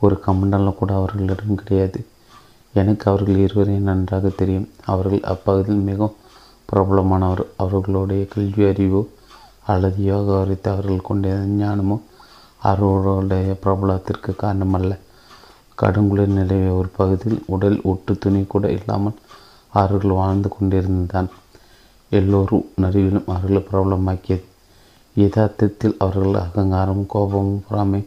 [0.00, 2.06] ஒரு கமண்டலம் கூட அவர்களிடம் கிடையாது.
[2.72, 4.68] எனக்கு அவர்கள் இருவரையும் நன்றாக தெரியும்.
[4.84, 6.16] அவர்கள் அப்பகுதியில் மிகவும்
[6.68, 7.42] பிரபலமானவர்.
[7.56, 9.02] அவர்களுடைய கல்வி அறிவோ
[9.64, 11.28] அல்லது யோகா குறித்து அவர்கள் கொண்ட
[11.60, 11.96] ஞானமோ
[12.62, 14.92] அவர்களுடைய பிரபலத்திற்கு காரணமல்ல.
[15.78, 19.18] கடுங்குளிர் நிலவிய ஒரு பகுதியில் உடல் ஒட்டு துணி கூட இல்லாமல்
[19.72, 21.28] அவர்கள் வாழ்ந்து கொண்டிருந்தான்.
[22.12, 24.44] எல்லோரும் நடுவிலும் அவர்களை பிரபலமாக்கியது.
[25.16, 28.00] யதார்த்தத்தில் அவர்கள் அகங்காரமும் கோபமும் பொறாமை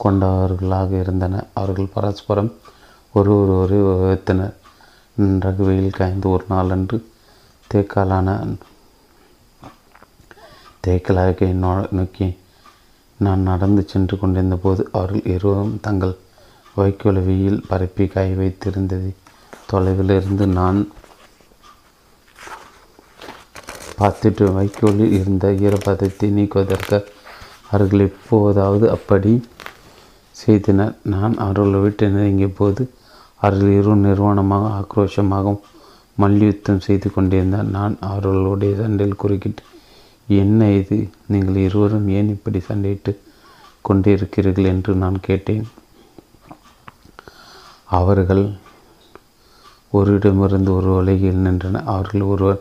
[0.00, 2.50] கொண்டவர்களாக இருந்தனர் அவர்கள் பரஸ்பரம்
[3.14, 4.54] ஒருவர் ஒரு வகுத்தனர்
[5.16, 6.96] நன்றாக வெயில் காய்ந்து ஒரு நாளன்று
[7.72, 8.28] தேக்காலான
[10.86, 11.48] தேக்கலாக
[11.98, 12.28] நோக்கி
[13.20, 16.14] நான் நடந்து சென்று கொண்டிருந்த போது அவர்கள் இருவரும் தங்கள்
[16.76, 19.10] வைக்கோல வெயில் பரப்பி காய வைத்திருந்தது.
[19.70, 20.78] தொலைவிலிருந்து நான்
[23.98, 26.98] பார்த்துட்டு வைக்கோலில் இருந்த ஈரப்பதத்தை நீக்குவதற்கு
[27.70, 29.32] அவர்கள் எப்போதாவது அப்படி
[30.36, 30.94] செய்தனர்.
[31.14, 32.82] நான் அவர்கள் வீட்டை நெருங்கிய போது
[33.42, 35.62] அவர்கள் இரு நிர்வாணமாக ஆக்ரோஷமாகவும்
[36.18, 39.62] மல்யுத்தம் செய்து கொண்டிருந்தார் நான் அவர்களுடைய சண்டையில் குறுக்கிட்டு
[40.40, 40.98] என்ன இது?
[41.32, 43.12] நீங்கள் இருவரும் ஏன் இப்படி சண்டையிட்டு
[43.88, 45.64] கொண்டிருக்கிறீர்கள் என்று நான் கேட்டேன்.
[47.98, 48.44] அவர்கள்
[49.98, 51.88] ஒரு இடமிருந்து ஒரு உலகில் நின்றனர்.
[51.94, 52.60] அவர்கள் ஒருவர்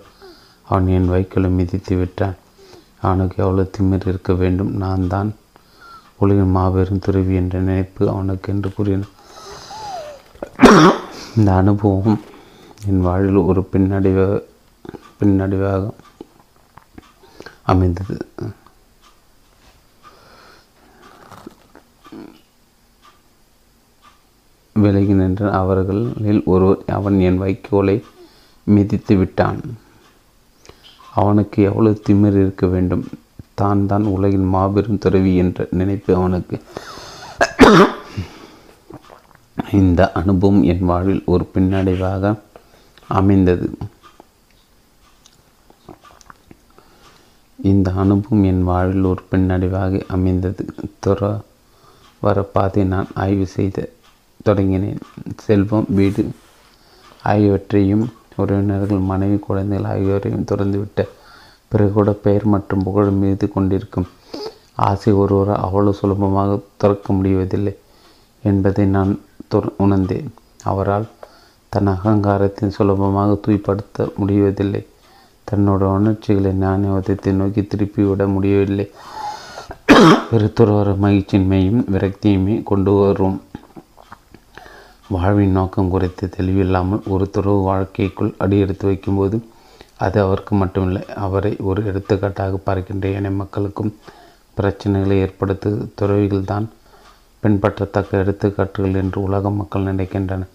[0.70, 2.36] அவன் என் வைக்கோலை மிதித்து விட்டான்.
[3.06, 4.74] அவனுக்கு எவ்வளோ திமிர் இருக்க வேண்டும்?
[4.84, 5.30] நான் தான்
[6.24, 9.14] உலகின் மாபெரும் துறவி என்ற நினைப்பு அவனுக்கு என்று கூறினான்.
[11.38, 12.20] இந்த அனுபவம்
[12.90, 14.38] என் வாழ்வில் ஒரு பின்னடைவாக
[15.20, 15.84] பின்னடைவாக
[17.72, 18.16] அமைந்தது.
[24.84, 27.98] விலகி நின்ற அவர்களில் ஒருவர் அவன் என் வைக்கோலை
[28.68, 29.62] மிதித்து விட்டான்.
[31.22, 33.04] அவனுக்கு எவ்வளவு திமிர் இருக்க வேண்டும்?
[33.62, 36.58] தான் தான் உலகின் மாபெரும் துறவி என்ற நினைப்பு அவனுக்கு.
[39.80, 42.34] இந்த அனுபவம் என் வாழ்வில் ஒரு பின்னடைவாக
[43.12, 43.78] அமைந்தது.
[47.64, 50.66] இந்த அனுபவம் என் வாழ்வில் ஒரு பின்னடைவாக அமைந்தது.
[51.06, 51.42] துற
[52.20, 53.90] வர பாதை நான் ஆய்வு செய்த
[54.46, 55.00] தொடங்கினேன்.
[55.38, 56.30] செல்வம் வீடு
[57.24, 61.08] ஆகியவற்றையும் உறவினர்கள் மனைவி குழந்தைகள் ஆகியோரையும் திறந்துவிட்ட
[61.68, 64.08] பிறகு கூட பெயர் மற்றும் புகழ் மீது கொண்டிருக்கும்.
[64.76, 67.76] ஆசை ஒருவரை அவ்வளவு சுலபமாக துறக்க முடிவதில்லை
[68.44, 69.22] என்பதை நான்
[69.56, 70.34] துற- உணர்ந்தேன்.
[70.64, 71.08] அவரால்
[71.74, 74.82] தன் அகங்காரத்தை சுலபமாக தூய்ப்படுத்த முடிவதில்லை.
[75.48, 78.86] தன்னோட உணர்ச்சிகளை ஞானவதத்தை நோக்கி திருப்பிவிட முடியவில்லை.
[80.32, 83.38] வெறுத்துறவர மகிழ்ச்சியின்மையும் விரக்தியுமே கொண்டு வரும்.
[85.16, 89.38] வாழ்வின் நோக்கம் குறித்து தெளிவில்லாமல் ஒரு துறவு வாழ்க்கைக்குள் அடியெடுத்து வைக்கும்போது
[90.06, 93.92] அது அவருக்கு மட்டுமில்லை அவரை ஒரு எடுத்துக்காட்டாக பார்க்கின்ற ஏனைய மக்களுக்கும்
[94.58, 95.70] பிரச்சனைகளை ஏற்படுத்து
[96.00, 96.66] துறவிகள்தான்
[97.44, 100.52] பின்பற்றத்தக்க எடுத்துக்காட்டுகள் என்று உலக மக்கள் நினைக்கின்றனர்.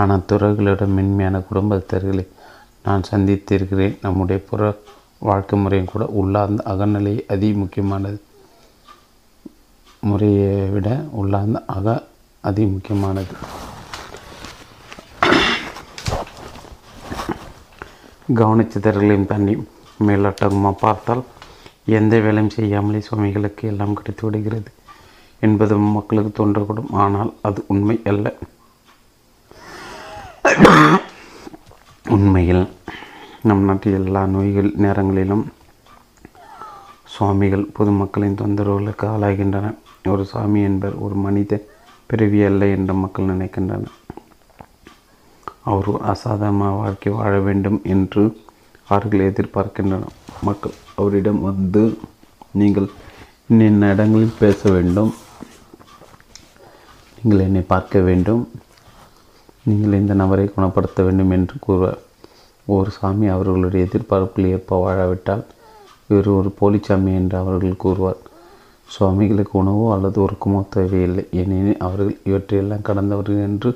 [0.00, 2.24] ஆனால் துறவிகளிடம் மென்மையான குடும்பத்தர்களை
[2.86, 3.98] நான் சந்தித்திருக்கிறேன்.
[4.04, 4.70] நம்முடைய புற
[5.26, 8.18] வாழ்க்கை முறையும் கூட உள்ளார்ந்த அகநிலை அதி முக்கியமானது.
[10.08, 10.88] முறையை விட
[11.20, 11.94] உள்ளார்ந்த அக
[12.48, 13.34] அதி முக்கியமானது.
[18.40, 19.54] கவனிச்சதர்களையும் தண்ணி
[20.06, 21.22] மேலோட்டமாக பார்த்தால்
[21.98, 24.70] எந்த வேலையும் செய்யாமலே சுவாமிகளுக்கு எல்லாம் கிடைத்து விடுகிறது
[25.46, 26.92] என்பது மக்களுக்கு தோன்றக்கூடும்.
[27.04, 28.26] ஆனால் அது உண்மை அல்ல.
[32.14, 32.64] உண்மையில்
[33.48, 35.42] நம் நாட்டில் எல்லா நோய்கள் நேரங்களிலும்
[37.14, 39.66] சுவாமிகள் பொதுமக்களின் தொந்தரவுகளுக்கு ஆளாகின்றன.
[40.12, 41.60] ஒரு சாமி என்பர் ஒரு மனித
[42.06, 43.94] பிறவி அல்ல என்று மக்கள் நினைக்கின்றனர்.
[45.68, 48.24] அவர் ஒரு அசாதாரண வாழ்க்கை வாழ வேண்டும் என்று
[48.94, 50.16] அவர்கள் எதிர்பார்க்கின்றனர்.
[50.48, 51.98] மக்கள் அவரிடம் வந்து
[52.60, 52.88] நீங்கள்
[53.48, 55.14] இன்ன இடங்களில் பேச வேண்டும்.
[57.16, 58.44] நீங்கள் என்னை பார்க்க வேண்டும்.
[59.68, 62.00] நீங்கள் இந்த நபரை குணப்படுத்த வேண்டும் என்று கூறுவார்
[62.74, 65.44] ஒரு சாமி அவர்களுடைய எதிர்பார்ப்பில் ஏற்ப வாழாவிட்டால்
[66.08, 68.20] இவர் ஒரு போலிச்சாமி என்று அவர்கள் கூறுவார்.
[68.88, 71.24] சுவாமிகளுக்கு உணவோ அல்லது உறக்கமோ தேவையில்லை.
[71.40, 73.70] ஏனெனில் அவர்கள் இவற்றையெல்லாம் கடந்தவர்கள் என்று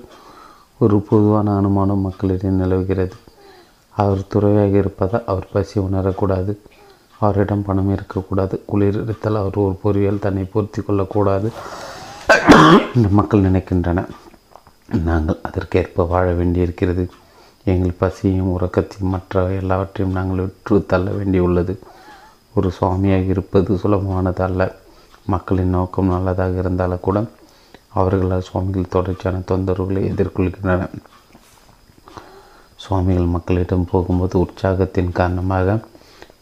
[0.80, 3.16] ஒரு பொதுவான அனுமானம் மக்களிடையே நிலவுகிறது.
[3.94, 6.52] அவர் துறவியாக இருப்பதால் அவர் பசி உணரக்கூடாது.
[7.20, 8.54] அவரிடம் பணம் இருக்கக்கூடாது.
[8.70, 11.48] குளிர் எடுத்தால் அவர் ஒரு பொறியால் தன்னை பொருத்தி கொள்ளக்கூடாது
[12.94, 14.12] என்று மக்கள் நினைக்கின்றனர்.
[14.88, 17.10] நாங்கள் அதற்கேற்ப வாழ வேண்டியிருக்கிறது.
[17.64, 21.78] எங்கள் பசியும் உறக்கத்தையும் மற்ற எல்லாவற்றையும் நாங்கள் விற்று தள்ள வேண்டியுள்ளது.
[22.54, 24.76] ஒரு சுவாமியாக இருப்பது சுலபமானது அல்ல
[25.26, 27.24] மக்களின் நோக்கம் நல்லதாக இருந்தாலும் கூட
[27.88, 30.90] அவர்களால் சுவாமிகள் தொடர்ச்சியான தொந்தரவுகளை எதிர்கொள்கின்றனர்
[32.74, 35.78] சுவாமிகள் மக்களிடம் போகும்போது உற்சாகத்தின் காரணமாக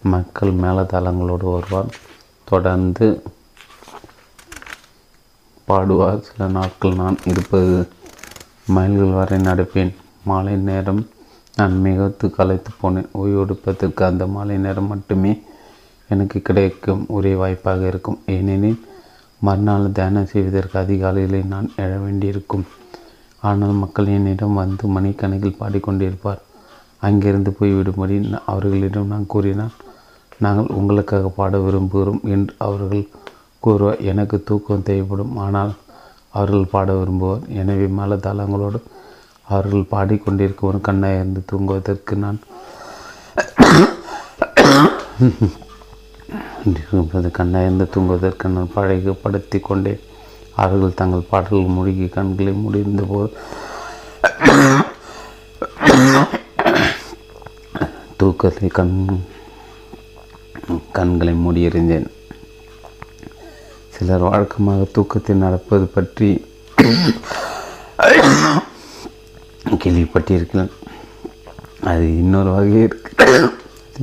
[0.02, 1.94] மக்கள் மேலதளங்களோடு வருவார்.
[2.44, 3.22] தொடர்ந்து
[5.68, 6.20] பாடுவார்.
[6.20, 7.88] சில நாட்கள் நான் இருப்பது
[8.74, 9.92] மைல்கள் வரை நடப்பேன்
[10.28, 11.02] மாலை நேரம்
[11.58, 13.06] நான் மிகத்து கலைத்து போனேன்.
[13.20, 15.32] ஓய்வெடுப்பதற்கு அந்த மாலை நேரம் மட்டுமே
[16.10, 18.18] எனக்கு கிடைக்கும் ஒரே வாய்ப்பாக இருக்கும்.
[18.34, 18.80] ஏனெனில்
[19.46, 22.66] மறுநாள் தியானம் செய்வதற்கு அதிகாலையிலே நான் எழ வேண்டியிருக்கும்.
[23.48, 26.42] ஆனால் மக்கள் என்னிடம் வந்து மணிக்கணக்கில் பாடிக்கொண்டிருப்பார்.
[27.06, 28.14] அங்கிருந்து போய்விடும்படி
[28.52, 29.74] அவர்களிடம் நான் கூறினால்
[30.44, 33.04] நாங்கள் உங்களுக்காக பாட விரும்புகிறோம் என்று அவர்கள்
[33.64, 34.00] கூறுவார்.
[34.12, 35.34] எனக்கு தூக்கம் தேவைப்படும்.
[35.44, 35.72] ஆனால்
[36.36, 37.44] அவர்கள் பாட விரும்புவார்.
[37.60, 38.78] எனவே மல தாளங்களோடு
[39.46, 42.40] அவர்கள் பாடிக்கொண்டிருக்கும் கண்ணாய் இருந்து தூங்குவதற்கு நான்
[47.38, 50.02] கண்ணாயிருந்து தூங்குவதற்கு நான் பழகப்படுத்தி கொண்டேன்
[50.62, 53.30] அவர்கள் தங்கள் பாடல்கள் மூழ்கி கண்களை முடிந்த போது
[58.20, 58.94] தூக்கத்தை கண்
[60.98, 62.08] கண்களை மூடியறிந்தேன்
[63.96, 66.28] சிலர் வழக்கமாக தூக்கத்தில் நடப்பது பற்றி
[69.82, 70.74] கேள்விப்பட்டிருக்கிறேன்
[71.90, 73.12] அது இன்னொரு வகை இருக்கு.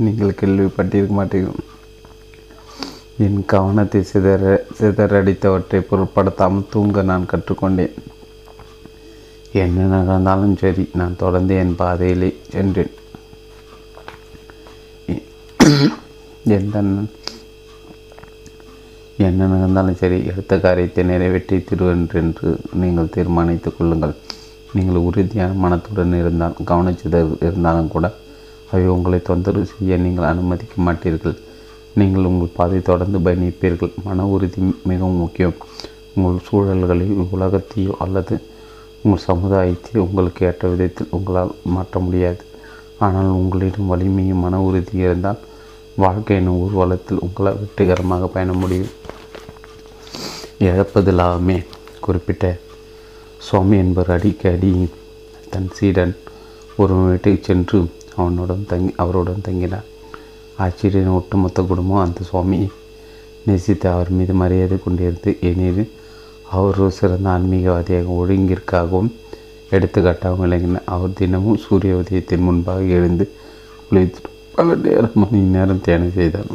[0.04, 1.62] நீங்கள் கேள்விப்பட்டிருக்க மாட்டீர்கள்.
[3.24, 7.94] என் கவனத்தை சிதற சிதறடித்தவற்றை பொருட்படுத்தாமல் தூங்க நான் கற்றுக்கொண்டேன்.
[9.64, 12.92] என்ன நடந்தாலும் சரி நான் தொடர்ந்து என் பாதையிலே சென்றேன்.
[16.58, 16.82] எந்த
[19.26, 22.48] என்ன நடந்தாலும் சரி எடுத்த காரியத்தை நிறைவேற்றி திருவென்றென்று
[22.80, 24.14] நீங்கள் தீர்மானித்துக் கொள்ளுங்கள்.
[24.76, 28.06] நீங்கள் உறுதியான மனத்துடன் இருந்தால் கவனிச்சதர் இருந்தாலும் கூட
[28.70, 31.36] அவை உங்களை தொந்தரவு செய்ய நீங்கள் அனுமதிக்க மாட்டீர்கள்.
[32.00, 33.92] நீங்கள் உங்கள் பாதை தொடர்ந்து பயணிப்பீர்கள்.
[34.06, 34.60] மன உறுதி
[34.90, 35.56] மிகவும் முக்கியம்.
[36.16, 38.34] உங்கள் சூழல்களில் உலகத்தையோ அல்லது
[39.02, 42.42] உங்கள் சமுதாயத்தையோ உங்களுக்கு ஏற்ற விதத்தில் உங்களால் மாற்ற முடியாது.
[43.04, 45.40] ஆனால் உங்களிடம் வலிமையும் மன உறுதி இருந்தால்
[46.02, 48.92] வாழ்க்கை எனும் ஊர்வலத்தில் உங்களால் வெற்றிகரமாக பயண முடியும்.
[50.58, 51.64] இழப்பது லாபமே
[52.00, 52.56] குறிப்பிட்ட
[53.38, 54.88] சுவாமி என்பவர் அடிக்கடி
[55.50, 56.16] தன் சீடன்
[56.76, 57.78] ஒரு வீட்டுக்கு சென்று
[58.16, 59.86] அவனுடன் தங்கி அவருடன் தங்கினார்.
[60.58, 62.68] ஆச்சரியன் ஒட்டுமொத்த குடும்பம் அந்த சுவாமியை
[63.46, 65.90] நேசித்து அவர் மீது மரியாதை கொண்டிருந்து ஏனெனில்
[66.50, 69.10] அவர் ஒரு சிறந்த ஆன்மீகவாதியாக ஒழுங்கிற்காகவும்
[69.70, 70.88] எடுத்துக்காட்டாகவும் விளங்கினார்.
[70.94, 73.26] அவர் தினமும் சூரிய உதயத்தின் முன்பாக எழுந்து
[73.90, 76.50] குளித்து பல நேரம் மணி நேரம் தியானம் செய்தார்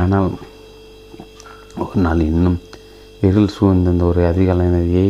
[0.00, 0.28] ஆனால்
[1.82, 2.58] ஒரு நாள் இன்னும்
[3.28, 5.08] இருள் சூழ்ந்திருந்த ஒரு அதிகாலை நதியை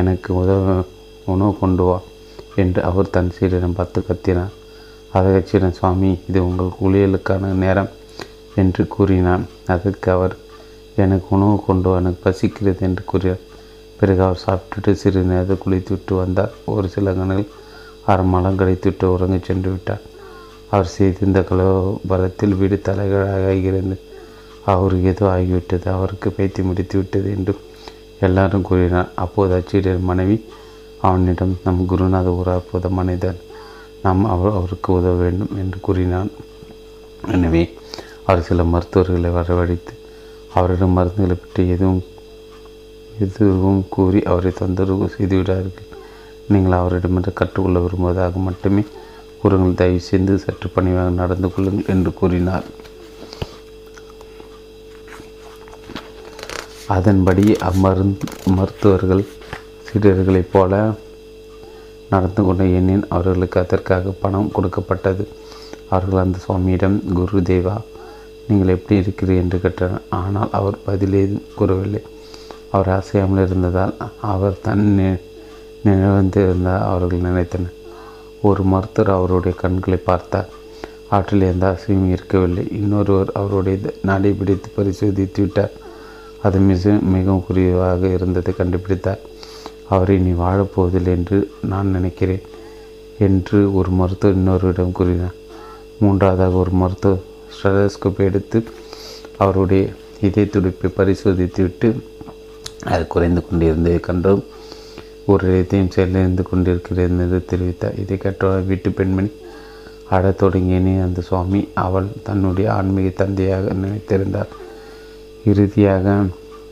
[0.00, 0.74] எனக்கு உதவ
[1.32, 1.96] உணவு கொண்டு வா
[2.62, 4.52] என்று அவர் தன் சீடரிடம் பார்த்து கத்தினார்.
[5.12, 7.90] அதற்கு சீடன் சுவாமி இது உங்கள் குளியலுக்கான நேரம்
[8.62, 9.46] என்று கூறினான்.
[9.74, 10.34] அதற்கு அவர்
[11.04, 13.42] எனக்கு உணவு கொண்டு வா, எனக்கு பசிக்கிறது என்று கூறினார்.
[14.00, 16.52] பிறகு அவர் சாப்பிட்டுட்டு சிறிது நேரத்தில் குளித்து விட்டு வந்தார்.
[16.74, 17.48] ஒரு சில கணங்கள்
[18.12, 20.04] அரை மலம் கழித்துவிட்டு உறங்கச் சென்று விட்டார்.
[20.76, 23.96] அவர் செய்திருந்த கலோபரத்தில் வீடு தலைகளாக ஆகிறது
[24.72, 27.52] அவர் ஏதோ ஆகிவிட்டது அவருக்கு பேத்தி முடித்து விட்டது என்று
[28.26, 29.10] எல்லாரும் கூறினார்.
[29.22, 30.36] அப்போது அச்சீடர் மனைவி
[31.06, 33.40] அவனிடம் நம் குருநாத ஒரு அற்புத மனிதன்
[34.04, 36.30] நாம் அவர் அவருக்கு உதவ வேண்டும் என்று கூறினான்.
[37.34, 37.62] எனவே
[38.26, 39.94] அவர் சில மருத்துவர்களை வரவழைத்து
[40.58, 42.02] அவரிடம் மருந்துகளை பற்றி எதுவும்
[43.24, 45.90] எதுவும் கூறி அவரை தொந்தரவு செய்துவிடார்கள்
[46.52, 48.82] நீங்கள் அவரிடமிருந்து கற்றுக்கொள்ள விரும்புவதாக மட்டுமே
[49.46, 52.64] கூறுங்கள் தயவு செய்து சற்று பணிவாக நடந்து கொள்ளுங்கள் என்று கூறினார்.
[56.86, 59.26] அதன்படி அம்மருந்து மருத்துவர்கள்
[59.82, 60.90] சீடர்களைப் போல
[62.10, 65.28] நடந்து கொண்ட எண்ணின் அவர்களுக்கு அதற்காக பணம் கொடுக்கப்பட்டது.
[65.90, 67.76] அவர்கள் அந்த சுவாமியிடம் குரு தேவா
[68.48, 69.36] நீங்கள் எப்படி இருக்கிறீர்?
[69.36, 70.00] என்று கேட்டனர்.
[70.08, 72.02] ஆனால் அவர் பதிலேதும் கூறவில்லை.
[72.70, 75.20] அவர் அசையாமல் இருந்ததால் அவர் தன் நி-
[75.88, 77.75] நினைவந்திருந்தார் அவர்கள் நினைத்தனர்.
[78.42, 80.48] ஒரு மருத்துவர் அவருடைய கண்களை பார்த்தார்.
[81.10, 82.68] ஆற்றில் எந்த அசையும் இருக்கவில்லை.
[82.70, 83.92] இன்னொருவர் அவருடைய த-
[84.38, 85.70] பிடித்து பரிசோதித்து விட்டார்.
[86.42, 89.18] அது மிக மிகவும் குறைவாக இருந்ததை கண்டுபிடித்தார்.
[89.88, 92.40] அவர் இனி வாழப்போவதில்லை என்று நான் நினைக்கிறேன்
[93.18, 95.34] என்று ஒரு மருத்துவர் இன்னொருவரிடம் கூறினார்.
[95.98, 97.20] மூன்றாவதாக ஒரு மருத்துவர்
[97.62, 98.64] ஸ்டெலஸ்கோப் எடுத்து
[99.38, 99.88] அவருடைய
[100.20, 102.00] இதய துடிப்பை பரிசோதித்துவிட்டு
[102.84, 104.44] அது குறைந்து கொண்டிருந்ததை கண்டோம்.
[105.26, 109.30] ஒரு இதயம் செயலிழந்து கொண்டிருக்கிறது என்று தெரிவித்தார் இதை கற்ற வீட்டு பெண்மணி
[110.10, 111.68] அடத் தொடங்கியனே அந்த சுவாமி.
[111.74, 114.48] அவள் தன்னுடைய ஆன்மீக தந்தையாக நினைத்திருந்தார்.
[115.44, 116.24] இறுதியாக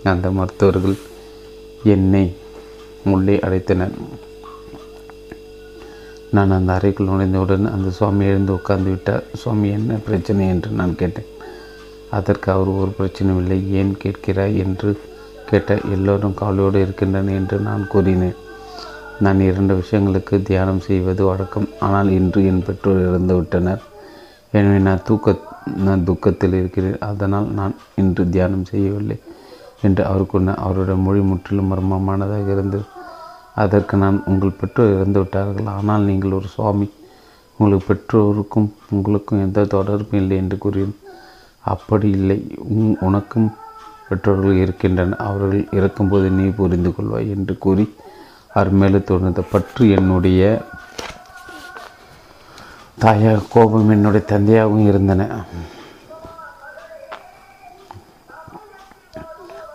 [0.03, 0.97] அந்த மருத்துவர்கள்
[1.85, 2.33] என்னை
[3.05, 3.91] உள்ளே அடைத்தனர்
[6.31, 9.25] நான் அந்த அறைக்குள் நுழைந்தவுடன் அந்த சுவாமி எழுந்து உட்கார்ந்து விட்டார்.
[9.35, 10.49] சுவாமி என்ன பிரச்சனை?
[10.49, 11.25] என்று நான் கேட்டேன்.
[12.11, 13.73] அதற்கு அவர் ஒரு பிரச்சனையும் இல்லை.
[13.73, 14.57] ஏன் கேட்கிறாய்?
[14.57, 15.01] என்று
[15.47, 18.43] கேட்ட எல்லோரும் கவலையோடு இருக்கின்றன என்று நான் கூறினேன்.
[19.25, 21.69] நான் இரண்டு விஷயங்களுக்கு தியானம் செய்வது வழக்கம்.
[21.87, 23.83] ஆனால் இன்று என் பெற்றோர் இறந்து விட்டனர்.
[24.59, 25.37] எனவே நான் தூக்க
[25.87, 26.99] நான் துக்கத்தில் இருக்கிறேன்.
[27.09, 29.17] அதனால் நான் இன்று தியானம் செய்யவில்லை
[29.87, 30.61] என்று அவர் கூறினார்.
[30.65, 32.87] அவருடைய மொழி முற்றிலும் மர்மமானதாக இருந்தது.
[33.63, 35.69] அதற்கு நான் உங்கள் பெற்றோர் இறந்து விட்டார்கள்.
[35.77, 36.89] ஆனால் நீங்கள் ஒரு சுவாமி.
[37.59, 40.97] உங்களுக்கு பெற்றோருக்கும் உங்களுக்கும் எந்த தொடர்பும் இல்லை என்று கூறினேன்.
[41.73, 42.39] அப்படி இல்லை.
[42.77, 43.49] உன் உனக்கும்
[44.09, 47.85] பெற்றோர்கள் இருக்கின்றன அவர்கள் இறக்கும்போது நீ புரிந்து கொள்வாய் என்று கூறி
[48.55, 50.43] அவர் மேலே தோணுத பற்று என்னுடைய
[53.05, 55.23] தாயாக கோபம் என்னுடைய தந்தையாகவும் இருந்தன.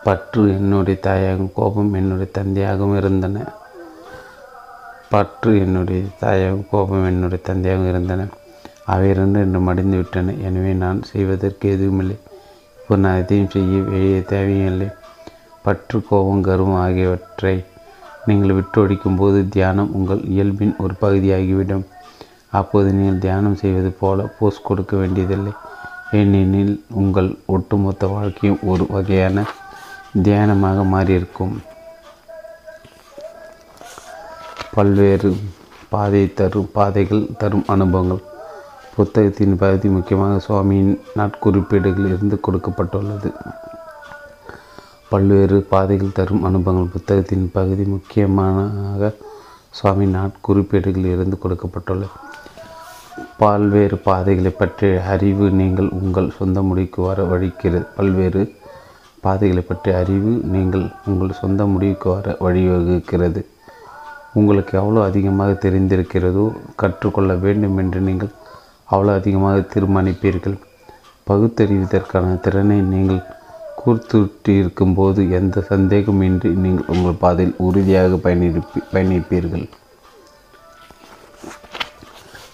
[0.06, 3.38] பற்று என்னுடைய தாயாகவும் கோபம் என்னுடைய தந்தையாகவும் இருந்தன.
[5.14, 8.28] பற்று என்னுடைய தாயாகவும் கோபம் என்னுடைய தந்தையாகவும் இருந்தன.
[8.94, 10.36] அவை இரண்டு என்று மடிந்து விட்டன.
[10.48, 12.18] எனவே நான் செய்வதற்கு எதுவுமில்லை.
[12.82, 14.88] இப்போ நான் எதையும் செய்ய தேவையும் தேவையில்லை
[15.66, 17.56] பற்று கோபம் கருவம் ஆகியவற்றை
[18.28, 21.86] நீங்கள் விட்டொழிக்கும் போது தியானம் உங்கள் இயல்பின் ஒரு பகுதியாகிவிடும்.
[22.60, 25.54] அப்போது நீங்கள் தியானம் செய்வது போல போஸ் கொடுக்க வேண்டியதில்லை.
[26.12, 29.44] ஏனெனில் உங்கள் ஒட்டுமொத்த வாழ்க்கையும் ஒரு வகையான
[30.24, 31.54] தியானமாக மாறியிருக்கும்.
[34.74, 35.30] பல்வேறு
[35.94, 38.24] பாதை தரும் பாதைகள் தரும் அனுபவங்கள்.
[38.96, 43.32] புத்தகத்தின் பகுதி முக்கியமாக சுவாமியின் நாட்குறிப்பீடுகளில் இருந்து கொடுக்கப்பட்டுள்ளது.
[45.12, 46.92] பல்வேறு பாதைகள் தரும் அனுபவங்கள்.
[46.96, 49.10] புத்தகத்தின் பகுதி முக்கியமாக
[49.78, 52.16] சுவாமி நாட்குறிப்பீடுகளில் இருந்து கொடுக்கப்பட்டுள்ளது.
[53.42, 58.42] பல்வேறு பாதைகளை பற்றிய அறிவு நீங்கள் உங்கள் சொந்த முடிவுக்கு வர வழிக்கிறது பல்வேறு
[59.26, 63.44] பாதைகளை பற்றிய அறிவு நீங்கள் உங்கள் சொந்த முடிவுக்கு வர வழிவகுக்கிறது.
[64.40, 66.46] உங்களுக்கு எவ்வளோ அதிகமாக தெரிந்திருக்கிறதோ
[66.84, 68.34] கற்றுக்கொள்ள வேண்டும் என்று நீங்கள்
[68.94, 70.58] அவ்வளோ அதிகமாக தீர்மானிப்பீர்கள்.
[71.30, 73.22] பகுத்தறிவதற்கான திறனை நீங்கள்
[73.90, 74.54] கூர்த்துட்டி
[74.98, 78.62] போது எந்த சந்தேகமின்றி நீங்கள் உங்கள் பாதையில் உறுதியாக பயணிப்பி
[78.92, 79.64] பயணிப்பீர்கள்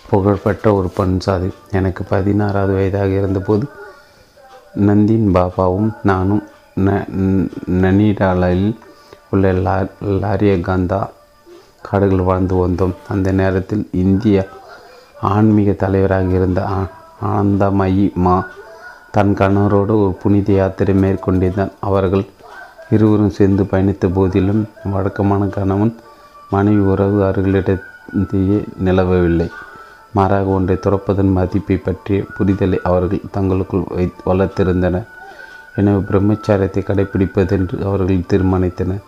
[0.05, 3.65] புகழ்பெற்ற ஒரு பன்சாதி எனக்கு பதினாறாவது வயதாக இருந்தபோது
[4.79, 6.43] நந்தின் பாபாவும் நானும்
[6.79, 6.89] ந
[7.79, 8.67] நனிடாலில்
[9.31, 9.75] உள்ள லா
[10.17, 11.01] லாரியகாந்தா
[11.81, 14.37] காடுகள் வாழ்ந்து வந்தோம் அந்த நேரத்தில் இந்திய
[15.29, 16.91] ஆன்மீக தலைவராக இருந்த ஆ-
[17.29, 18.35] ஆனந்தமயி மா
[19.15, 21.73] தன் கணவரோடு ஒரு புனித யாத்திரை மேற்கொண்டிருந்தான்.
[21.87, 22.25] அவர்கள்
[22.95, 24.61] இருவரும் சேர்ந்து பயணித்த போதிலும்
[24.93, 25.93] வழக்கமான கணவன்
[26.53, 29.47] மனைவி உறவு அவர்களிடத்தையே நிலவவில்லை.
[30.17, 35.07] மாறாக ஒன்றை துறப்பதன் மதிப்பை பற்றிய புரிதலை அவர்கள் தங்களுக்குள் வை வளர்த்திருந்தனர்.
[35.79, 39.03] எனவே பிரம்மச்சாரியத்தை கடைபிடிப்பதென்று அவர்கள் தீர்மானித்தனர்.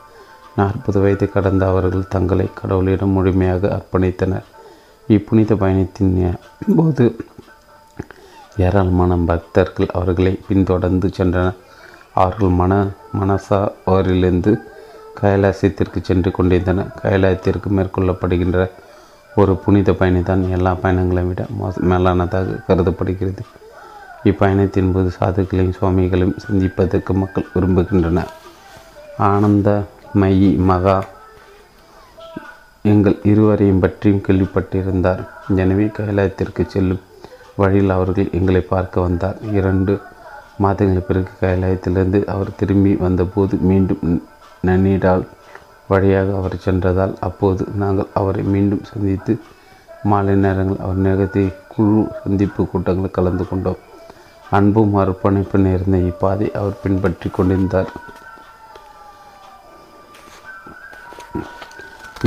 [0.60, 4.48] நாற்பது வயதை கடந்த அவர்கள் தங்களை கடவுளிடம் முழுமையாக அர்ப்பணித்தனர்.
[5.16, 6.14] இப்புனித பயணத்தின்
[6.78, 7.06] போது
[8.66, 11.58] ஏராளமான பக்தர்கள் அவர்களை பின்தொடர்ந்து சென்றனர்.
[12.22, 12.74] அவர்கள் மன
[13.20, 13.60] மனசா
[13.92, 14.52] அவரிலிருந்து
[15.20, 16.92] கைலாசத்திற்கு சென்று கொண்டிருந்தனர்.
[17.04, 18.68] கைலாயத்திற்கு மேற்கொள்ளப்படுகின்ற
[19.36, 23.44] ஒரு புனித பயணி தான் எல்லா பயணங்களை விட மோச மேலானதாக கருதப்படுகிறது.
[24.30, 28.32] இப்பயணத்தின் போது சாதுக்களையும் சுவாமிகளையும் சந்திப்பதற்கு மக்கள் விரும்புகின்றனர்.
[29.32, 29.70] ஆனந்த
[30.22, 30.98] மயி மகா
[32.92, 35.22] எங்கள் இருவரையும் பற்றியும் கேள்விப்பட்டிருந்தார்.
[35.64, 37.04] எனவே கைலாயத்திற்கு செல்லும்
[37.62, 39.38] வழியில் அவர்கள் எங்களை பார்க்க வந்தார்.
[39.60, 39.94] இரண்டு
[40.64, 44.22] மாதங்கள் பிறகு கைலாயத்திலிருந்து அவர் திரும்பி வந்தபோது மீண்டும்
[44.68, 45.26] நன்னீடால்
[45.92, 49.34] வழியாக அவர் சென்றதால் அப்போது நாங்கள் அவரை மீண்டும் சந்தித்து
[50.10, 51.44] மாலை நேரங்கள் அவர் நிகழ்த்தி
[51.74, 53.80] குழு சந்திப்பு கூட்டங்களில் கலந்து கொண்டோம்.
[54.58, 57.90] அன்பும் அர்ப்பணிப்பு நேர்ந்த இப்பாதை அவர் பின்பற்றி கொண்டிருந்தார்.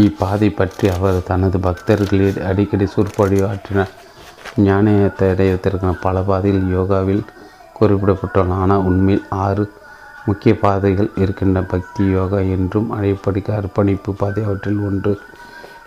[0.07, 3.95] இப்பாதை பற்றி அவர் தனது பக்தர்களில் அடிக்கடி சொற்பொழிவு ஆற்றினார்.
[4.57, 7.23] ஞானத்தை அடைவதற்கான பல பாதைகள் யோகாவில்
[7.81, 8.57] குறிப்பிடப்பட்டுள்ளன.
[8.57, 9.73] ஆனால் உண்மையில் ஆறு
[10.27, 15.19] முக்கிய பாதைகள் இருக்கின்ற பக்தி யோகா என்றும் அழைப்படிக்க அர்ப்பணிப்பு பாதை அவற்றில் ஒன்று.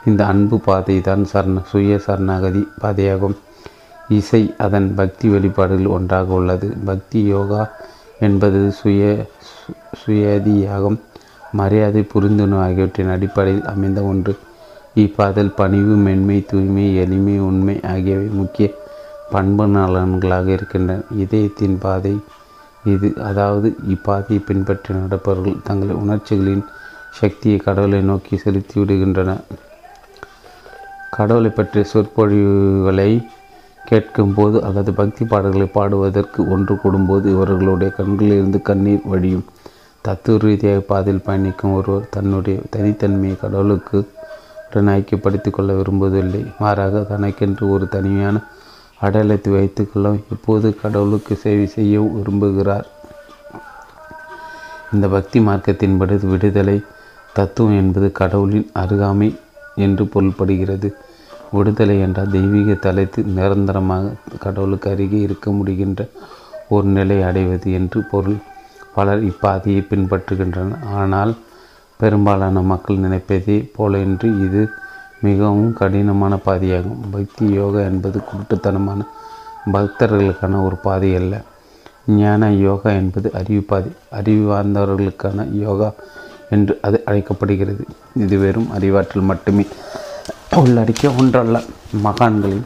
[0.05, 3.35] இந்த அன்பு பாதை தான் சரண சுய சரணாகதி பாதையாகும்.
[4.09, 6.77] இசை அதன் பக்தி வெளிப்பாடுகள் ஒன்றாக உள்ளது.
[6.85, 7.71] பக்தி யோகா
[8.19, 9.27] என்பது சுய
[10.05, 10.99] சுயதியாகும்
[11.51, 14.37] மரியாதை புரிந்துணர்வு ஆகியவற்றின் அடிப்படையில் அமைந்த ஒன்று.
[14.95, 18.65] இப்பாதல் பணிவு மென்மை தூய்மை எளிமை உண்மை ஆகியவை முக்கிய
[19.31, 21.01] பண்பு நலன்களாக இருக்கின்றன.
[21.23, 22.13] இதயத்தின் பாதை
[22.83, 23.13] இது.
[23.29, 26.63] அதாவது இப்பாதையை பின்பற்றி நடப்பவர்கள் தங்கள் உணர்ச்சிகளின்
[27.19, 29.43] சக்தியை கடவுளை நோக்கி செலுத்தி விடுகின்றனர்.
[31.09, 33.09] கடவுளை பற்றிய சொற்பொழிவுகளை
[33.89, 39.45] கேட்கும்போது அல்லது பக்தி பாடல்களை பாடுவதற்கு ஒன்று கூடும்போது இவர்களுடைய கண்களிலிருந்து கண்ணீர் வழியும்
[40.01, 43.99] தத்துவ ரீதியாக பாதையில் பயணிக்கும் ஒருவர் தன்னுடைய தனித்தன்மையை கடவுளுக்கு
[44.73, 46.39] உடன் ஐக்கியப்படுத்திக் கொள்ள விரும்புவதில்லை.
[46.59, 48.37] மாறாக தனக்கென்று ஒரு தனிமையான
[48.99, 52.87] அடையாளத்தை வைத்துக்கொள்ள எப்போது கடவுளுக்கு சேவை செய்ய விரும்புகிறார்?
[54.93, 56.77] இந்த பக்தி மார்க்கத்தின்படி விடுதலை
[57.33, 59.29] தத்துவம் என்பது கடவுளின் அருகாமை
[59.75, 60.89] என்று பொருள்படுகிறது.
[61.51, 66.09] விடுதலை என்றால் தெய்வீக தலைத்து நிரந்தரமாக கடவுளுக்கு அருகே இருக்க முடிகின்ற
[66.69, 68.39] ஒரு நிலை அடைவது என்று பொருள்.
[68.95, 70.85] பலர் இப்பாதையை பின்பற்றுகின்றனர்.
[70.93, 71.33] ஆனால்
[71.97, 74.61] பெரும்பாலான மக்கள் நினைப்பதே போலன்றி இது
[75.21, 77.01] மிகவும் கடினமான பாதையாகும்.
[77.11, 79.01] பக்தி யோகா என்பது குருட்டுத்தனமான
[79.73, 81.33] பக்தர்களுக்கான ஒரு பாதை அல்ல.
[82.07, 83.91] ஞான யோகா என்பது அறிவு பாதை.
[84.09, 85.89] அறிவு வாழ்ந்தவர்களுக்கான யோகா
[86.49, 87.85] என்று அது அழைக்கப்படுகிறது.
[88.15, 89.65] இது வெறும் அறிவாற்றல் மட்டுமே.
[90.55, 91.57] உள்ளடக்கிய ஒன்றல்ல.
[92.03, 92.65] மகான்களின்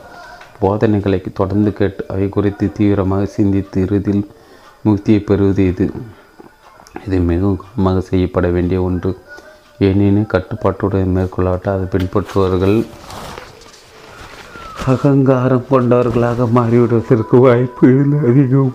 [0.59, 4.25] போதனைகளை தொடர்ந்து கேட்டு அவை குறித்து தீவிரமாக சிந்தித்து இறுதியில்
[4.85, 5.91] முக்தியை பெறுவது இது.
[7.06, 9.18] இது மிகவும் கவனமாக செய்யப்பட வேண்டிய ஒன்று.
[9.80, 12.86] ஏனெனில் கட்டுப்பாட்டுடன் மேற்கொள்ளாட்ட அதை பின்பற்றுபவர்கள்
[14.86, 17.88] அகங்காரம் கொண்டவர்களாக மாறிவிடுவதற்கு வாய்ப்பு
[18.28, 18.74] அதிகம்.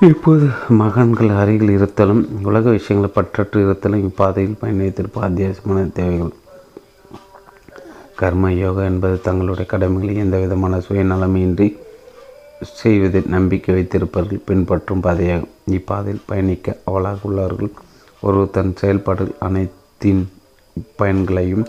[0.00, 6.34] இப்போது மகன்கள் அருகில் இருத்தலும் உலக விஷயங்களை பற்றற்று இருத்தலும் இப்பாதையில் பயணித்திருப்ப அத்தியாவசியமான தேவைகள்.
[8.14, 11.68] கர்ம யோகா என்பது தங்களுடைய கடமைகளை எந்த விதமான சுயநலமின்றி
[12.62, 17.70] செய்வதில் நம்பிக்கை வைத்திருப்பவர்கள் பின்பற்றும் பாதையாகும் இப்பாதையில் பயணிக்க அவளாக உள்ளவர்கள்
[18.20, 20.28] ஒரு தன் செயல்பாடுகள் அனைத்தின்
[20.96, 21.66] பயன்களையும்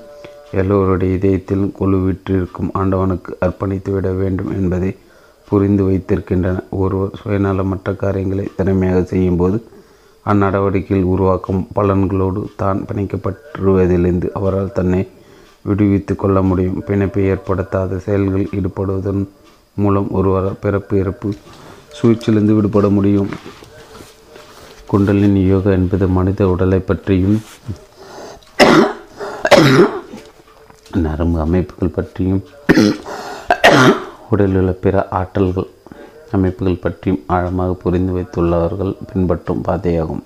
[0.52, 4.96] எல்லோருடைய இதயத்திலும் குழுவிற்றிருக்கும் ஆண்டவனுக்கு அர்ப்பணித்து விட வேண்டும் என்பதை
[5.46, 9.64] புரிந்து வைத்திருக்கின்றன ஒருவர் சுயநலமற்ற காரியங்களை திறமையாக செய்யும்போது
[10.26, 15.08] அந்நடவடிக்கையில் உருவாக்கும் பலன்களோடு தான் பிணைக்கப்பட்டுவதிலிருந்து அவரால் தன்னை
[15.62, 16.84] விடுவித்து கொள்ள முடியும்.
[16.88, 19.30] பிணைப்பை ஏற்படுத்தாத செயல்களில் ஈடுபடுவதன்
[19.84, 21.30] மூலம் ஒருவர் பிறப்பு இறப்பு
[21.98, 23.32] சூழ்ச்சியிலிருந்து விடுபட முடியும்.
[24.92, 27.40] குண்டலின் யோகா என்பது மனித உடலை பற்றியும்
[31.04, 32.44] நரம்பு அமைப்புகள் பற்றியும்
[34.34, 35.68] உடலில் உள்ள பிற ஆற்றல்கள்
[36.36, 40.24] அமைப்புகள் பற்றியும் ஆழமாக புரிந்து வைத்துள்ளவர்கள் பின்பற்றும் பாதையாகும்.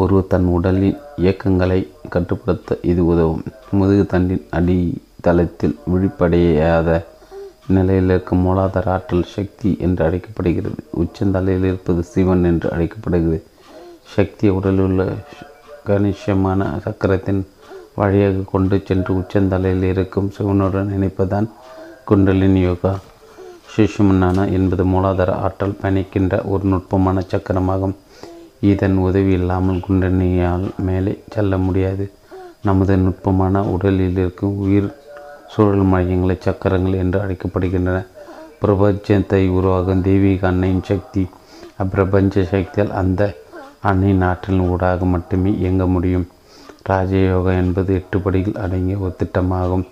[0.00, 1.78] ஒருவர் தன் உடலின் இயக்கங்களை
[2.14, 3.44] கட்டுப்படுத்த இது உதவும்.
[3.78, 6.98] முதுகு தண்டின் அடித்தளத்தில் விழிப்படையாத
[7.68, 10.76] நிலையில் இருக்கும் மூலாதார ஆற்றல் சக்தி என்று அழைக்கப்படுகிறது.
[10.96, 13.42] உச்சந்தலையில் இருப்பது சிவன் என்று அழைக்கப்படுகிறது.
[14.02, 15.04] சக்தியை உடலில் உள்ள
[15.84, 17.46] கணிசமான சக்கரத்தின்
[17.94, 21.48] வழியாக கொண்டு சென்று உச்சந்தலையில் இருக்கும் சிவனுடன் இணைப்பதுதான்
[22.04, 22.98] குண்டலின் யோகா.
[23.76, 27.94] சிசுமன்னான என்பது மூலாதார ஆற்றல் பயணிக்கின்ற ஒரு நுட்பமான சக்கரமாகும்.
[28.60, 32.10] இதன் உதவி இல்லாமல் குண்டலினியால் மேலே செல்ல முடியாது.
[32.62, 34.94] நமது நுட்பமான உடலில் இருக்கும் உயிர்
[35.48, 37.98] சூழல் மையங்களை சக்கரங்கள் என்று அழைக்கப்படுகின்றன.
[38.62, 41.28] பிரபஞ்சத்தை உருவாகும் தெய்வீக அன்னையின் சக்தி
[41.82, 43.22] அப்பிரபஞ்ச சக்தியால் அந்த
[43.80, 46.28] அன்னையின் ஆற்றலின் ஊடாக மட்டுமே இயங்க முடியும்.
[46.88, 49.86] ராஜயோகா என்பது எட்டு படிகள் அடங்கிய ஒரு திட்டமாகும்.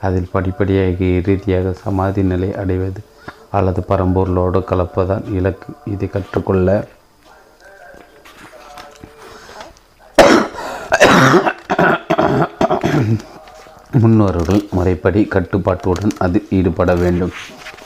[0.00, 3.00] அதில் படிப்படியாக இறுதியாக சமாதி நிலை அடைவது
[3.50, 5.72] அல்லது பரம்பொருளோடு கலப்பதான் இலக்கு.
[5.84, 6.86] இதை கற்றுக்கொள்ள
[13.92, 17.30] முன்னோர்கள் முறைப்படி கட்டுப்பாட்டுடன் அது ஈடுபட வேண்டும்.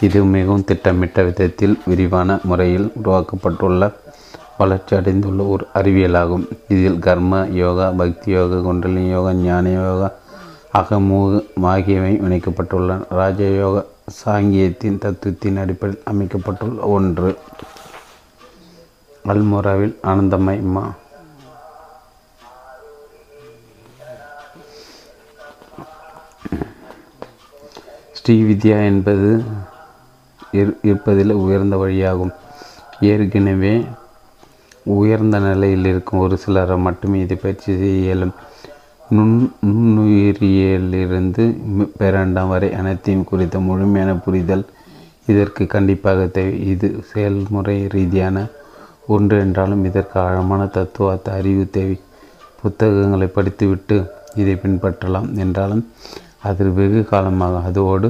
[0.00, 3.90] இது மிகவும் திட்டமிட்ட விதத்தில் விரிவான முறையில் உருவாக்கப்பட்டுள்ள
[4.58, 6.48] வளர்ச்சி அடைந்துள்ள ஒரு அறிவியலாகும்.
[6.68, 10.08] இதில் கர்ம யோகா பக்தி யோகா குண்டலினி யோகா ஞான யோகா
[10.80, 11.42] அகமூக
[11.72, 13.84] ஆகியவை இணைக்கப்பட்டுள்ளன ராஜயோக
[14.24, 17.38] சாங்கியத்தின் தத்துவத்தின் அடிப்படையில் அமைக்கப்பட்டுள்ள ஒன்று.
[19.32, 20.84] அல்மோராவில் ஆனந்தமய் மா
[28.24, 29.30] ஸ்ரீ வித்யா என்பது
[30.88, 32.32] இருப்பதில் உயர்ந்த வழியாகும்.
[33.08, 33.72] ஏற்கனவே
[34.96, 38.34] உயர்ந்த நிலையில் இருக்கும் ஒரு சிலரை மட்டுமே இதை பயிற்சி செய்ய இயலும்.
[39.10, 39.34] நுண்
[39.66, 41.44] நுண்ணுயிரியலிருந்து
[41.98, 44.64] பேரண்டம் வரை அனைத்தையும் குறித்த முழுமையான புரிதல்
[45.26, 46.54] இதற்கு கண்டிப்பாக தேவை.
[46.66, 48.46] இது செயல்முறை ரீதியான
[49.06, 52.00] ஒன்று என்றாலும் இதற்கு ஆழமான தத்துவார்த்த அறிவு தேவை.
[52.62, 53.98] புத்தகங்களை படித்துவிட்டு
[54.34, 55.84] இதை பின்பற்றலாம் என்றாலும்
[56.48, 58.08] அது வெகு காலமாக அதோடு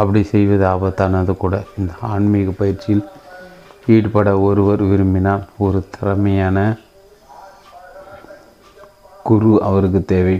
[0.00, 1.54] அப்படி செய்வது ஆபத்தானது கூட.
[1.78, 3.04] இந்த ஆன்மீக பயிற்சியில்
[3.94, 6.58] ஈடுபட ஒருவர் விரும்பினால் ஒரு திறமையான
[9.28, 10.36] குரு அவருக்கு தேவை.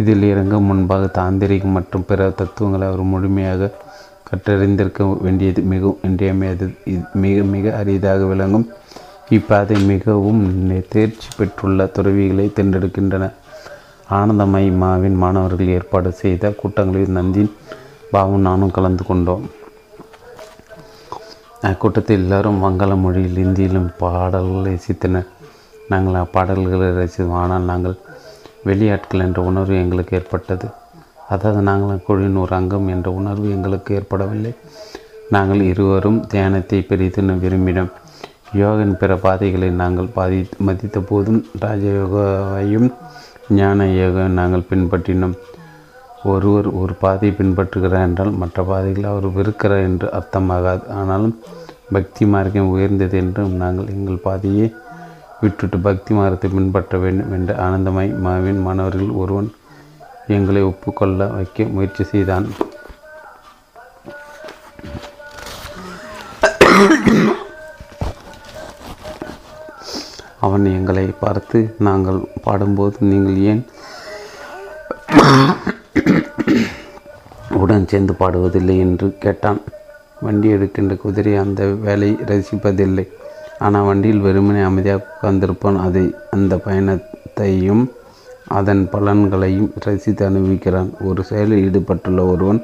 [0.00, 3.70] இதில் இறங்க முன்பாக தாந்திரிகம் மற்றும் பிற தத்துவங்களை அவர் முழுமையாக
[4.28, 6.66] கற்றறிந்திருக்க வேண்டியது மிகவும் இன்றியமையது
[7.24, 8.66] மிக மிக அரிதாக விளங்கும்.
[9.36, 10.42] இப்பாதை மிகவும்
[10.94, 13.24] தேர்ச்சி பெற்றுள்ள துறவிகளை தேர்ந்தெடுக்கின்றன
[14.14, 17.50] ஆனந்தமய் மாவின் மாணவர்கள் ஏற்பாடு செய்த கூட்டங்களில் நந்தின்
[18.10, 19.50] பாபு நானும் கலந்து கொண்டோம்.
[21.62, 25.26] அக்கூட்டத்தில் எல்லாரும் வங்காள மொழியில் இந்தியிலும் பாடல்களை ரசித்தனர்.
[25.88, 27.36] நாங்கள் அப்பாடல்களை ரசித்தோம்.
[27.42, 27.96] ஆனால் நாங்கள்
[28.68, 30.68] வெளியாட்கள் என்ற உணர்வு எங்களுக்கு ஏற்பட்டது.
[31.28, 34.54] அதாவது நாங்கள் குழுவின் ஒரு அங்கம் என்ற உணர்வு எங்களுக்கு ஏற்படவில்லை.
[35.30, 37.92] நாங்கள் இருவரும் தியானத்தை பெரிதும் விரும்பினோம்.
[38.54, 42.90] யோகின் பிற பாதைகளை நாங்கள் பாதி மதித்த போதும் ராஜயோகாவையும்
[43.48, 45.36] ஞான யோகம் நாங்கள் பின்பற்றினோம்.
[46.24, 50.84] ஒருவர் ஒரு பாதையை பின்பற்றுகிறார் என்றால் மற்ற பாதைகளை அவர் வெறுக்கிறார் என்று அர்த்தமாகாது.
[50.88, 51.38] ஆனாலும்
[51.92, 54.74] பக்தி மார்க்கம் உயர்ந்தது என்றும் நாங்கள் எங்கள் பாதையை
[55.40, 59.50] விட்டுட்டு பக்தி மார்க்கத்தை பின்பற்ற வேண்டும் என்ற ஆனந்தமாய் மாவின் மாணவர்கள் ஒருவன்
[60.26, 62.48] எங்களை ஒப்புக்கொள்ள வைக்க முயற்சி செய்தான்.
[70.46, 73.62] அவன் எங்களை பார்த்து நாங்கள் பாடும்போது நீங்கள் ஏன்
[77.62, 78.74] உடன் சேர்ந்து பாடுவதில்லை?
[78.84, 79.60] என்று கேட்டான்.
[80.24, 83.04] வண்டி எடுக்கின்ற குதிரை அந்த வேலை ரசிப்பதில்லை.
[83.66, 85.78] ஆனால் வண்டியில் வெறுமனே அமைதியாக உட்கார்ந்திருப்பான்.
[85.86, 86.04] அதை
[86.36, 87.84] அந்த பயணத்தையும்
[88.58, 90.90] அதன் பலன்களையும் ரசித்து அனுபவிக்கிறான்.
[91.08, 92.60] ஒரு செயலில் ஈடுபட்டுள்ள ஒருவன்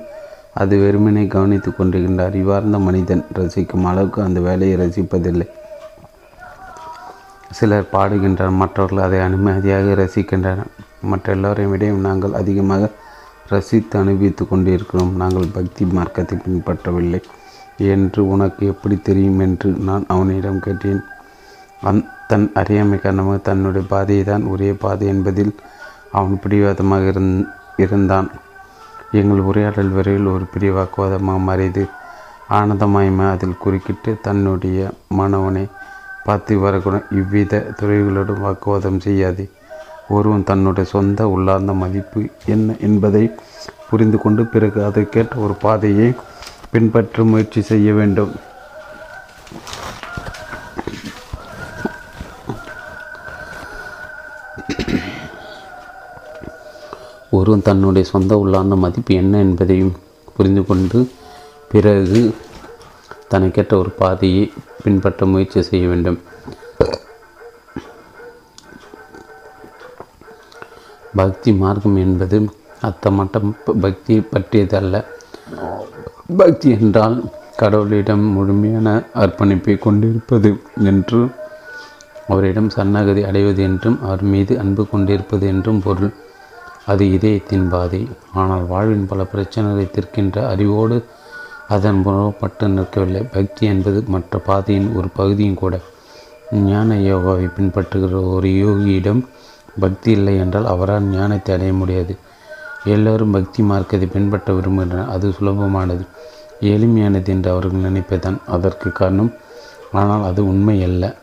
[0.62, 5.46] அது வெறுமனே கவனித்து கொண்டிருக்கின்ற அறிவார்ந்த மனிதன் ரசிக்கும் அளவுக்கு அந்த வேலையை ரசிப்பதில்லை.
[7.58, 10.70] சிலர் பாடுகின்றனர் மற்றவர்கள் அதை அனுமதியாக ரசிக்கின்றனர்.
[11.10, 12.90] மற்ற எல்லோரையும் விட நாங்கள் அதிகமாக
[13.48, 15.12] ரசித்து அனுபவித்து கொண்டிருக்கிறோம்.
[15.12, 17.20] நாங்கள் பக்தி மார்க்கத்தை பின்பற்றவில்லை.
[17.94, 21.02] என்று உனக்கு எப்படி தெரியும் என்று நான் அவனிடம் கேட்டேன்.
[21.82, 25.52] அந் தன் அறியாமை காரணமாக தன்னுடைய பாதையை தான் ஒரே பாதை என்பதில்
[26.12, 27.34] அவன் பிடிவாதமாக இருந்
[27.76, 28.28] இருந்தான்.
[29.20, 31.84] எங்கள் உரையாடல் விரைவில் ஒரு பெரிய வாக்குவாதமாக மாறியது.
[32.50, 35.64] ஆனந்தமயமா அதில் குறுக்கிட்டு தன்னுடைய மாணவனை
[36.24, 39.44] பார்த்து வரக்கூடும் இவ்வித துறைகளோடும் வாக்குவாதம் செய்யாது.
[40.08, 43.24] ஒருவன் தன்னுடைய சொந்த உள்ளார்ந்த மதிப்பு என்ன என்பதை
[43.90, 46.08] புரிந்து கொண்டு பிறகு அதற்கேற்ற ஒரு பாதையை
[46.70, 48.32] பின்பற்ற முயற்சி செய்ய வேண்டும்.
[57.38, 59.94] ஒருவன் தன்னுடைய சொந்த உள்ளார்ந்த மதிப்பு என்ன என்பதையும்
[60.36, 60.98] புரிந்து கொண்டு
[61.72, 62.20] பிறகு
[63.32, 64.44] தனக்கேற்ற ஒரு பாதையை
[64.82, 66.18] பின்பற்ற முயற்சி செய்ய வேண்டும்.
[71.20, 72.36] பக்தி மார்க்கம் என்பது
[72.88, 73.40] அத்தமட்ட
[73.84, 75.04] பக்தி பற்றியதல்ல
[76.40, 77.16] பக்தி என்றால்
[77.60, 78.88] கடவுளிடம் முழுமையான
[79.22, 80.50] அர்ப்பணிப்பை கொண்டிருப்பது
[80.90, 81.20] என்று
[82.32, 86.12] அவரிடம் சன்னகதி அடைவது என்றும் அவர் மீது அன்பு கொண்டிருப்பது என்றும் பொருள்.
[86.90, 88.00] அது இதயத்தின் பாதை.
[88.40, 90.96] ஆனால் வாழ்வின் பல பிரச்சனைகளை தீர்க்கின்ற அறிவோடு
[91.68, 93.30] அதன் புறப்பட்டு நிற்கவில்லை.
[93.32, 95.80] பக்தி என்பது மற்ற பாதையின் ஒரு பகுதியும் கூட.
[96.52, 99.22] ஞான யோகாவை பின்பற்றுகிற ஒரு யோகியிடம்
[99.80, 102.16] பக்தி இல்லை என்றால் அவரால் ஞானத்தை அடைய முடியாது.
[102.84, 105.08] எல்லோரும் பக்தி மார்க்கத்தை பின்பற்ற விரும்புகின்றனர்.
[105.08, 106.06] அது சுலபமானது.
[106.60, 109.32] எளிமையானது என்று அவர்கள் நினைப்பதுதான் அதற்கு காரணம்.
[109.92, 111.16] ஆனால் அது உண்மை அல்ல.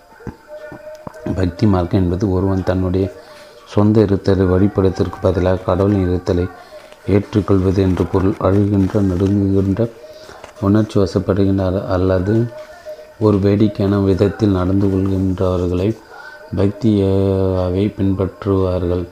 [1.36, 3.14] பக்தி மார்க்கம் என்பது ஒருவன் தன்னுடைய
[3.66, 6.50] சொந்த இருத்தலை வழிபடுவதற்கு பதிலாக கடவுளின் இருத்தலை
[7.06, 8.36] ஏற்றுக்கொள்வது என்று பொருள்.
[8.40, 9.90] அழுகின்ற நடுங்குகின்ற
[10.62, 12.48] உணர்ச்சி வசப்படுகின்ற அல்லது
[13.20, 15.98] ஒரு வேடிக்கையான விதத்தில் நடந்து கொள்கின்றவர்களை
[16.56, 19.08] பக்தியாவை பின்பற்றுவார்கள்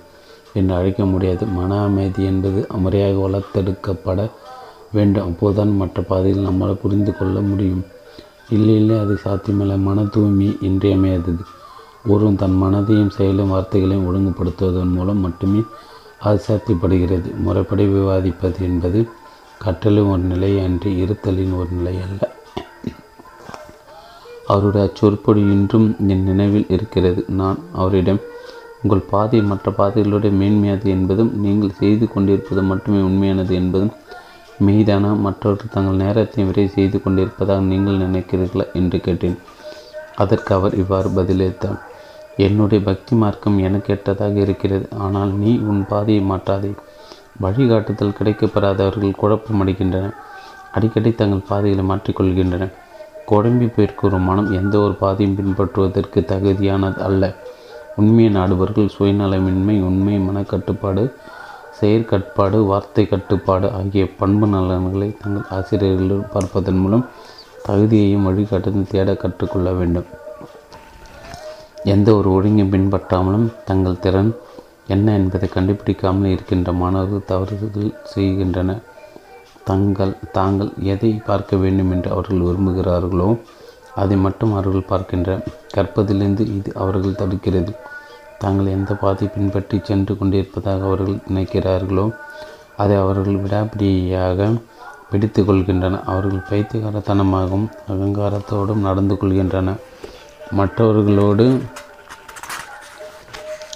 [0.54, 1.46] என்று அழைக்க முடியாது.
[1.46, 4.30] மன அமைதி என்பது முறையாக வளர்த்தெடுக்கப்பட
[4.92, 5.26] வேண்டும்.
[5.26, 7.84] அப்போதுதான் மற்ற பாதையில் நம்மால் புரிந்து கொள்ள முடியும்.
[8.50, 9.78] இல்லை இல்லை அது சாத்தியமில்லை.
[9.78, 11.44] மன தூய்மை இன்றியமையாதது.
[12.08, 15.64] ஒருவன் தன் மனதையும் செயலும் வார்த்தைகளையும் ஒழுங்குபடுத்துவதன் மூலம் மட்டுமே
[16.20, 17.38] அது சாத்தியப்படுகிறது.
[17.38, 19.08] முறைப்படி விவாதிப்பது என்பது
[19.64, 22.20] கற்றலின் ஒரு நிலை அன்றி இருத்தலின் ஒரு நிலை அல்ல.
[24.48, 27.26] அவருடைய அச்சொற்பொழி இன்றும் என் நினைவில் இருக்கிறது.
[27.40, 28.22] நான் அவரிடம்
[28.82, 33.94] உங்கள் பாதை மற்ற பாதைகளுடைய மேன்மையானது என்பதும் நீங்கள் செய்து கொண்டிருப்பது மட்டுமே உண்மையானது என்பதும்
[34.60, 38.66] மீதான மற்றவர்கள் தங்கள் நேரத்தை விரை செய்து கொண்டிருப்பதாக நீங்கள் நினைக்கிறீர்களா?
[38.74, 39.38] என்று கேட்டேன்.
[40.16, 41.82] அதற்கு அவர் இவ்வாறு பதிலளித்தார்
[42.38, 44.88] என்னுடைய பக்தி மார்க்கம் எனக்கு கேட்டதாக இருக்கிறது.
[44.98, 46.72] ஆனால் நீ உன் பாதையை மாற்றாதே.
[47.42, 50.14] வழிகாட்டுதல் கிடைக்கப்பெறாதவர்கள் குழப்பமடைகின்றன
[50.72, 52.66] அடிக்கடி தங்கள் பாதைகளை மாற்றிக்கொள்கின்றன
[53.32, 57.36] குழம்பி போயிருக்கிற மனம் எந்த ஒரு பாதையும் பின்பற்றுவதற்கு தகுதியானது அல்ல.
[57.96, 61.04] உண்மையை நாடுபவர்கள் சுயநலமின்மை உண்மை மனக்கட்டுப்பாடு
[61.82, 67.06] செயற்கட்டுப்பாடு வார்த்தை கட்டுப்பாடு ஆகிய பண்பு நலன்களை தங்கள் ஆசிரியர்களிடம் பார்ப்பதன் மூலம்
[67.68, 70.06] தகுதியையும் வழிகாட்டுதல் தேட கற்றுக்கொள்ள வேண்டும்.
[71.84, 74.32] எந்த ஒரு ஒழுங்கையும் பின்பற்றாமலும் தங்கள் திறன்
[74.96, 78.72] என்ன என்பதை கண்டுபிடிக்காமல் இருக்கின்ற மாணவர்கள் தவறுகள் செய்கின்றன.
[79.70, 83.30] தங்கள் தாங்கள் எதை பார்க்க வேண்டும் என்று அவர்கள் விரும்புகிறார்களோ
[84.02, 85.30] அதை மட்டும் அவர்கள் பார்க்கின்ற
[85.76, 87.72] கற்பதிலிருந்து இது அவர்கள் தடுக்கிறது.
[88.42, 92.06] தாங்கள் எந்த பாதை பின்பற்றி சென்று கொண்டிருப்பதாக அவர்கள் நினைக்கிறார்களோ
[92.82, 94.50] அதை அவர்கள் விடாப்பிடியாக
[95.12, 96.00] பிடித்து கொள்கின்றன.
[96.12, 99.76] அவர்கள் பைத்தியகாரத்தனமாகவும் அகங்காரத்தோடும் நடந்து கொள்கின்றன.
[100.60, 101.46] மற்றவர்களோடு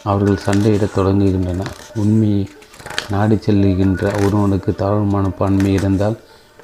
[0.03, 1.65] அவர்கள் சண்டையிடத் தொடங்குகின்றன.
[1.95, 2.49] உண்மையை
[3.09, 6.17] நாடி செல்லுகின்ற ஒருவனுக்கு தாழ்வு மனப்பான்மை இருந்தால்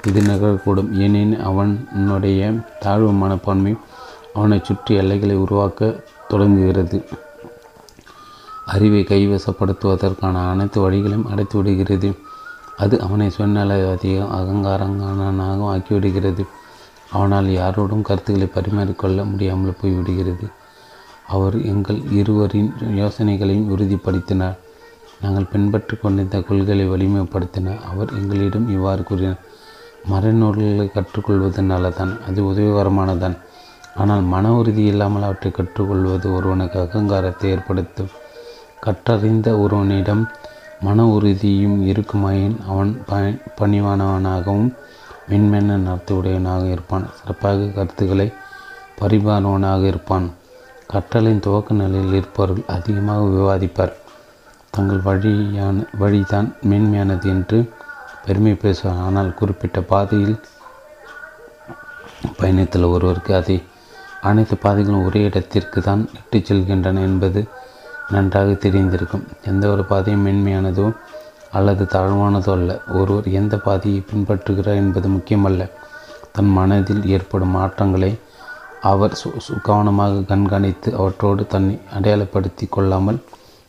[0.06, 3.76] இது நிகழக்கூடும் ஏனெனில் அவனுடைய தாழ்வு மனப்பான்மை
[4.34, 7.04] அவனை சுற்றி எல்லைகளை உருவாக்க தொடங்குகிறது.
[8.66, 12.14] அறிவை கைவசப்படுத்துவதற்கான அனைத்து வழிகளையும் அடைத்து விடுகிறது
[12.76, 16.46] அது அவனை சுயநல அதிகம் அகங்காரங்கானனாகவும் ஆக்கிவிடுகிறது.
[17.12, 20.46] அவனால் யாரோடும் கருத்துக்களை பரிமாறிக்கொள்ள முடியாமல் போய்விடுகிறது.
[21.28, 24.56] அவர் எங்கள் இருவரின் யோசனைகளையும் உறுதிப்படுத்தினார்.
[25.22, 29.40] நாங்கள் பின்பற்றி கொண்டிருந்த கொள்கைகளை வலிமைப்படுத்தினார் அவர் எங்களிடம் இவ்வாறு கூறினார்.
[30.10, 33.36] மறைநூல்களை கற்றுக்கொள்வது நல்லதான் அது உதவிகரமானதான்
[33.94, 38.12] ஆனால் மன உறுதி இல்லாமல் அவற்றை கற்றுக்கொள்வது ஒருவனுக்கு அகங்காரத்தை ஏற்படுத்தும்.
[38.84, 40.22] கற்றறிந்த ஒருவனிடம்
[40.80, 43.16] மன உறுதியும் இருக்குமாயின் அவன் ப
[43.60, 44.70] பணிவானவனாகவும்
[45.30, 47.06] மென்மென்ன உடையவனாக இருப்பான்.
[47.18, 48.28] சிறப்பாக கருத்துக்களை
[49.00, 50.26] பரிபாலவனாக இருப்பான்.
[50.92, 53.94] கற்றலின் துவக்க நிலையில் இருப்பவர்கள் அதிகமாக விவாதிப்பார்.
[54.74, 57.58] தங்கள் வழியான வழிதான் மேன்மையானது என்று
[58.24, 59.02] பெருமை பேசுவார்.
[59.06, 60.36] ஆனால் குறிப்பிட்ட பாதையில்
[62.36, 63.56] பயணத்தில் ஒருவருக்கு அதை
[64.20, 67.40] அனைத்து பாதைகளும் ஒரே இடத்திற்கு தான் இட்டுச் செல்கின்றன என்பது
[68.14, 69.26] நன்றாக தெரிந்திருக்கும்.
[69.44, 70.86] எந்த ஒரு பாதையும் மேன்மையானதோ
[71.58, 72.70] அல்லது தாழ்வானதோ அல்ல.
[72.92, 75.62] ஒருவர் எந்த பாதையை பின்பற்றுகிறார் என்பது முக்கியமல்ல.
[76.32, 78.10] தன் மனதில் ஏற்படும் மாற்றங்களை
[78.80, 79.14] அவர்
[79.62, 83.20] கவனமாக கண்காணித்து அவற்றோடு தன்னை அடையாளப்படுத்தி கொள்ளாமல்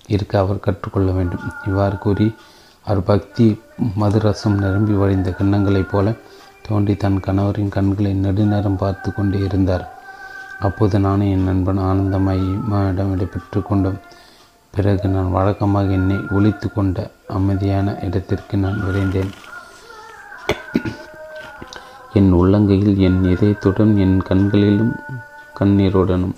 [0.07, 1.45] இருக்க அவர் கற்றுக்கொள்ள வேண்டும்.
[1.67, 2.35] இவ்வாறு கூறி
[2.85, 3.61] அவர் பக்தி
[3.95, 6.13] மதுரசம் நிரம்பி வழிந்த கிண்ணங்களைப் போல
[6.67, 9.85] தோண்டி தன் கணவரின் கண்களை நெடுநேரம் பார்த்து கொண்டே இருந்தார்.
[10.59, 13.99] அப்போது நானும் என் நண்பன் ஆனந்தமாயிடம் விடைபெற்று கொண்டோம்
[14.71, 19.31] பிறகு நான் வழக்கமாக என்னை ஒழித்து கொண்ட அமைதியான இடத்திற்கு நான் விரைந்தேன்.
[22.13, 24.93] என் உள்ளங்கையில் என் இதயத்துடன் என் கண்களிலும்
[25.59, 26.35] கண்ணீருடனும்.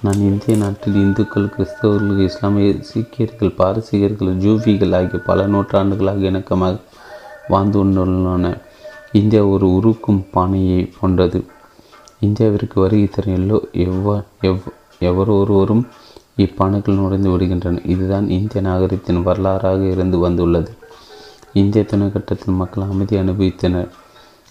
[0.00, 6.80] நான் இந்திய நாட்டில் இந்துக்கள் கிறிஸ்தவர்கள் இஸ்லாமிய சீக்கியர்கள் பாரசீகர்கள் ஜூஃபிகள் ஆகிய பல நூற்றாண்டுகளாக இணக்கமாக
[7.48, 8.60] வாழ்ந்து கொண்டுள்ளன
[9.12, 11.44] இந்தியா ஒரு உருக்கும் பானையை போன்றது
[12.20, 13.58] இந்தியாவிற்கு வருகை தரும் எல்லோ
[14.40, 14.60] எவ்
[15.00, 15.84] எவரொருவரும்
[16.36, 20.70] இப்பானைகள் நுழைந்து விடுகின்றன இதுதான் இந்திய நாகரிகத்தின் வரலாறாக இருந்து வந்துள்ளது.
[21.52, 23.90] இந்திய துணைக்கட்டத்தில் மக்கள் அமைதி அனுபவித்தனர்.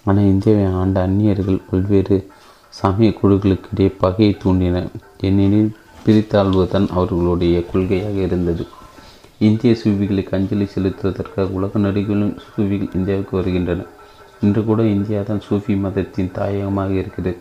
[0.06, 2.28] ஆனால் இந்தியாவை ஆண்ட அந்நியர்கள் பல்வேறு
[2.74, 4.88] சமய குழுக்களுக்கிடையே பகையை தூண்டினர்
[5.22, 5.72] ஏனெனில்
[6.06, 8.64] பிரித்தாழ்வுதான் அவர்களுடைய கொள்கையாக இருந்தது.
[9.38, 13.92] இந்திய சூவிகளுக்கு அஞ்சலி செலுத்துவதற்காக உலக நடிகளும் சூவிகள் இந்தியாவுக்கு வருகின்றனர்
[14.40, 17.34] இன்று கூட இந்தியா தான் சூஃபி மதத்தின் தாயகமாக இருக்கிறது.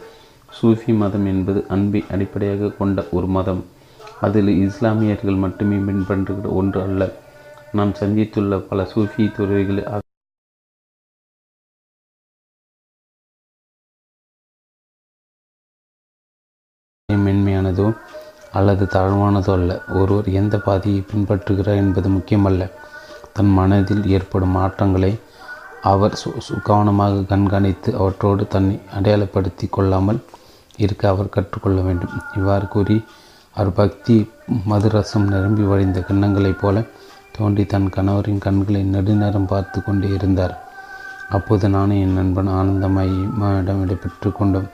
[0.58, 3.64] சூஃபி மதம் என்பது அன்பை அடிப்படையாக கொண்ட ஒரு மதம்.
[4.20, 7.02] அதில் இஸ்லாமியர்கள் மட்டுமே பின்பற்றுகிற ஒன்று அல்ல.
[7.72, 9.84] நான் சந்தித்துள்ள பல சூஃபி துறவிகளை
[17.50, 17.86] மென்மையானதோ
[18.58, 19.72] அல்லது தாழ்வானதோ அல்ல.
[20.00, 22.62] ஒருவர் எந்த பாதையை பின்பற்றுகிறார் என்பது முக்கியமல்ல.
[23.32, 25.12] தன் மனதில் ஏற்படும் மாற்றங்களை
[25.90, 30.20] அவர் சு கவனமாக கண்காணித்து அவற்றோடு தன்னை அடையாளப்படுத்தி கொள்ளாமல்
[30.76, 32.14] இருக்க அவர் கற்றுக்கொள்ள வேண்டும்.
[32.36, 32.96] இவ்வாறு கூறி
[33.56, 34.16] அவர் பக்தி
[34.70, 36.82] மதுரசம் நிரம்பி வழிந்த கிண்ணங்களைப் போல
[37.36, 40.54] தோண்டி தன் கணவரின் கண்களை நெடுநேரம் பார்த்து கொண்டே இருந்தார்.
[41.28, 44.68] அப்போது நானும் என் நண்பன் ஆனந்தமாயிடம் விடைபெற்று கொண்டோம்.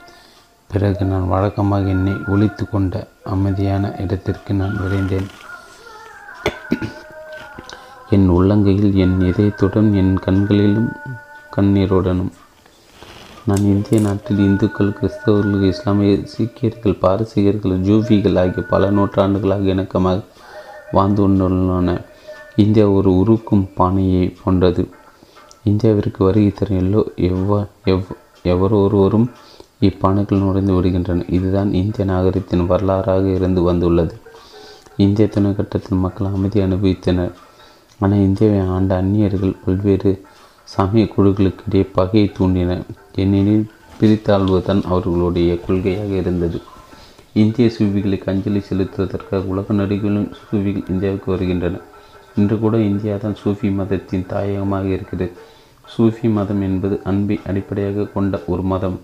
[0.71, 5.27] பிறகு நான் வழக்கமாக என்னை ஒழித்து கொண்ட அமைதியான இடத்திற்கு நான் விரைந்தேன்.
[8.09, 10.91] என் உள்ளங்கையில் என் இதயத்துடன் என் கண்களிலும்
[11.55, 12.31] கண்ணீருடனும்.
[13.45, 20.23] நான் இந்திய நாட்டில் இந்துக்கள் கிறிஸ்தவர்கள் இஸ்லாமிய சீக்கியர்கள் பாரசீகர்கள் ஜூஃபிகள் ஆகிய பல நூற்றாண்டுகளாக இணக்கமாக
[20.91, 22.01] வாழ்ந்து கொண்டுள்ளன.
[22.55, 24.89] இந்தியா ஒரு உருக்கும் பானையை போன்றது.
[25.65, 28.07] இந்தியாவிற்கு வருகை தரும் எல்லோ எவ்வ எவ்
[28.43, 29.29] எவரொருவரும்
[29.79, 31.25] இப்பானைகள் நுழைந்து விடுகின்றன.
[31.31, 34.15] இதுதான் இந்திய நாகரிகத்தின் வரலாறாக இருந்து வந்துள்ளது.
[34.97, 37.33] இந்திய துணைக்கட்டத்தில் மக்கள் அமைதி அனுபவித்தனர்.
[37.99, 40.23] ஆனால் இந்தியாவை ஆண்ட அந்நியர்கள் பல்வேறு
[40.63, 42.83] சமய குழுக்களுக்கிடையே பகையை தூண்டினர்.
[43.15, 46.61] ஏனெனில் பிரித்தாழ்வுதான் அவர்களுடைய கொள்கையாக இருந்தது.
[47.33, 51.85] இந்திய சூவிகளுக்கு அஞ்சலி செலுத்துவதற்காக உலக நடிகளும் சூஃபிகள் இந்தியாவுக்கு வருகின்றனர்
[52.35, 55.31] இன்று கூட இந்தியா தான் சூஃபி மதத்தின் தாயகமாக இருக்கிறது.
[55.97, 59.01] சூஃபி மதம் என்பது அன்பை அடிப்படையாக கொண்ட ஒரு மதம்.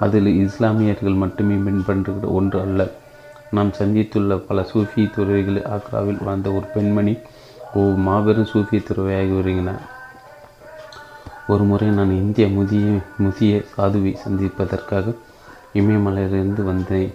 [0.00, 2.90] அதில் இஸ்லாமியர்கள் மட்டுமே பின்பற்றுகிற ஒன்று அல்ல.
[3.50, 7.18] நாம் சந்தித்துள்ள பல சூஃபி துறவிகள் ஆக்ராவில் வாழ்ந்த ஒரு பெண்மணி
[7.74, 9.98] ஒரு மாபெரும் சூஃபி துறவியாகி வருகிறார்.
[11.48, 15.12] ஒரு முறை நான் இந்திய முதிய முதிய சாதுவை சந்திப்பதற்காக
[15.74, 17.14] இமயமலையிலிருந்து வந்தேன்.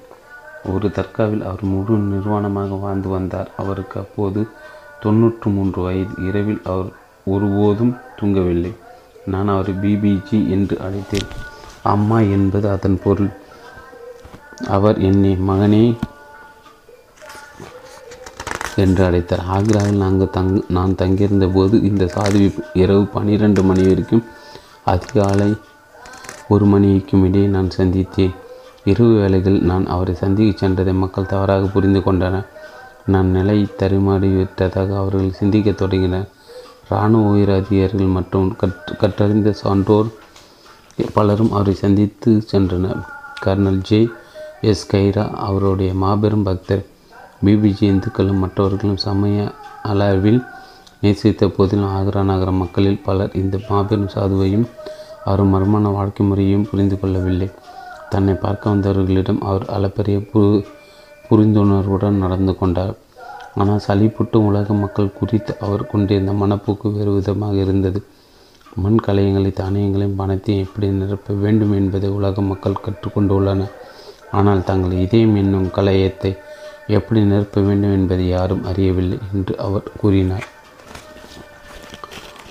[0.73, 3.49] ஒரு தர்காவில் அவர் முழு நிர்வாணமாக வாழ்ந்து வந்தார்.
[3.57, 4.47] அவருக்கு அப்போது
[4.99, 6.13] தொன்னூற்று மூன்று வயது.
[6.27, 6.91] இரவில் அவர்
[7.25, 8.73] ஒருபோதும் தூங்கவில்லை.
[9.25, 11.29] நான் அவரை பிபிஜி என்று அழைத்தேன்.
[11.93, 13.31] அம்மா என்பது அதன் பொருள்.
[14.75, 15.85] அவர் என்னை மகனே
[18.83, 19.43] என்று அழைத்தார்.
[19.55, 24.25] ஆக்ராவில் நாங்கள் தங் நான் தங்கியிருந்த போது இந்த சாதுவி இரவு பன்னிரெண்டு மணி வரைக்கும்
[24.93, 25.49] அதிகாலை
[26.49, 28.35] ஒரு மணிக்கும் இடையே நான் சந்தித்தேன்.
[28.83, 32.47] இரவு வேளைகள் நான் அவரை சந்திக்க சென்றதை மக்கள் தவறாக புரிந்து கொண்டனர்.
[33.05, 36.27] நான் நிலை தரிமாறிவிட்டதாக அவர்கள் சிந்திக்க தொடங்கினர்.
[36.89, 40.09] இராணுவ உயர் அதிகாரிகள் மற்றும் கற்று கற்றறிந்த சான்றோர்
[41.13, 43.01] பலரும் அவரை சந்தித்து சென்றனர்.
[43.45, 44.09] Colonel J.
[44.61, 44.95] எஸ்.
[44.95, 46.85] கைரா அவருடைய மாபெரும் பக்தர்.
[47.45, 49.51] பிபிஜி இந்துக்களும் மற்றவர்களும் சமய
[49.83, 50.43] அளவில்
[51.01, 54.67] நேசித்த போதிலும் ஆக்ரா நகர மக்களில் பலர் இந்த மாபெரும் சாதுவையும்
[55.25, 57.49] அவர் மர்மான வாழ்க்கை முறையையும் புரிந்து கொள்ளவில்லை.
[58.09, 60.65] தன்னை பார்க்க வந்தவர்களிடம் அவர் அளப்பரிய புரு
[61.29, 62.95] புரிந்துணர்வுடன் நடந்து கொண்டார்.
[63.55, 68.03] ஆனால் சளிப்புட்டு உலக மக்கள் குறித்து அவர் கொண்டிருந்த மனப்போக்கு வேறு விதமாக இருந்தது.
[68.75, 73.73] மண் கலையங்களை தானியங்களையும் பணத்தையும் எப்படி நிரப்ப வேண்டும் என்பதை உலக மக்கள் கற்றுக்கொண்டுள்ளனர்
[74.31, 76.31] ஆனால் தங்கள் இதயம் என்னும் கலையத்தை
[76.87, 80.45] எப்படி நிரப்ப வேண்டும் என்பதை யாரும் அறியவில்லை என்று அவர் கூறினார்.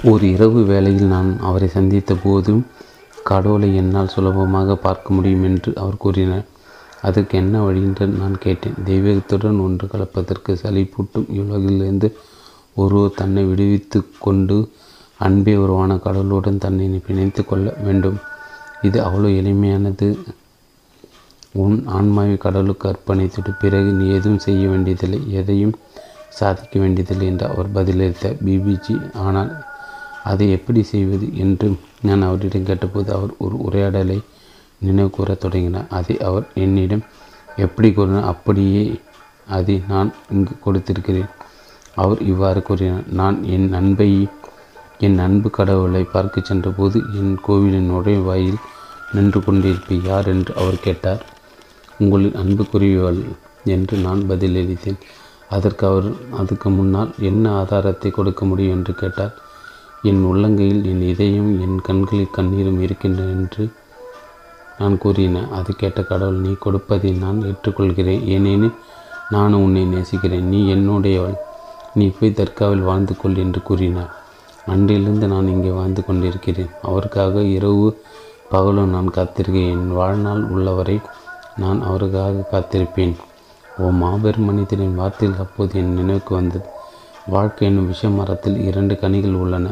[0.02, 2.66] ஒரு இரவு வேளையில் நான் அவரை சந்தித்த போதும்
[3.24, 6.46] கடவுளை என்னால் சுலபமாக பார்க்க முடியும் என்று அவர் கூறினார்.
[7.02, 7.80] அதற்கு என்ன வழி?
[7.80, 8.76] என்று நான் கேட்டேன்.
[8.86, 12.08] தெய்வீகத்துடன் ஒன்று கலப்பதற்கு சளிப்பூட்டும் இவ்வுலகிலிருந்து
[12.74, 14.56] ஒருவர் தன்னை விடுவித்து கொண்டு
[15.24, 18.18] அன்பே உருவான கடவுளுடன் தன்னை பிணைத்து கொள்ள வேண்டும்.
[18.82, 20.08] இது அவ்வளோ எளிமையானது.
[21.52, 25.74] உன் ஆன்மாவை கடவுளுக்கு அர்ப்பணித்துட்டு பிறகு நீ எதுவும் செய்ய வேண்டியதில்லை எதையும்
[26.28, 28.38] சாதிக்க வேண்டியதில்லை என்று அவர் பதிலளித்தார்.
[28.46, 28.94] பிபிஜி
[29.26, 29.52] ஆனால்
[30.24, 31.26] அதை எப்படி செய்வது?
[31.36, 31.66] என்று
[32.02, 34.18] நான் அவரிடம் கேட்டபோது அவர் ஒரு உரையாடலை
[34.78, 35.88] நினைவு கூறத் தொடங்கினார்.
[35.98, 37.04] அதை அவர் என்னிடம்
[37.56, 38.30] எப்படி கூறினார்?
[38.32, 38.84] அப்படியே
[39.48, 41.30] அதை நான் இங்கு கொடுத்திருக்கிறேன்.
[41.94, 43.06] அவர் இவ்வாறு கூறினார்.
[43.20, 44.10] நான் என் அன்பை
[45.04, 48.60] என் அன்பு கடவுளை பார்க்க சென்றபோது என் கோவிலின் நுழைவாயில்
[49.14, 51.22] நின்று கொண்டிருப்ப யார் என்று அவர் கேட்டார்.
[51.98, 53.20] உங்களின் அன்புக்குரியவள்
[53.74, 55.00] என்று நான் பதிலளித்தேன்.
[55.48, 56.08] அதற்கு அவர்
[56.40, 59.34] அதுக்கு முன்னால் என்ன ஆதாரத்தை கொடுக்க முடியும் என்று கேட்டார்.
[60.10, 63.64] என் உள்ளங்கையில் என் இதயம் என் கண்களில் கண்ணீரும் இருக்கின்றன என்று
[64.80, 68.24] நான் கூறினேன் அது கேட்ட கடவுள் நீ கொடுப்பதை நான் ஏற்றுக்கொள்கிறேன்.
[68.34, 68.76] ஏனெனில்
[69.34, 70.48] நான் உன்னை நேசிக்கிறேன்.
[70.48, 71.38] நீ என்னுடையவள்.
[71.98, 74.12] நீ போய் தர்காவில் வாழ்ந்து கொள் என்று கூறினார்.
[74.72, 76.72] அன்றிலிருந்து நான் இங்கே வாழ்ந்து கொண்டிருக்கிறேன்.
[76.82, 77.86] அவருக்காக இரவு
[78.52, 80.96] பகலும் நான் காத்திருக்கேன் என் வாழ்நாள் உள்ளவரை
[81.62, 83.14] நான் அவருக்காக காத்திருப்பேன்.
[83.78, 86.66] ஓ மாபெரும் மனிதனின் வார்த்தையில் அப்போது என் நினைவுக்கு வந்தது.
[87.26, 89.66] வாழ்க்கை என்னும் விஷ மரத்தில் இரண்டு கனிகள் உள்ளன.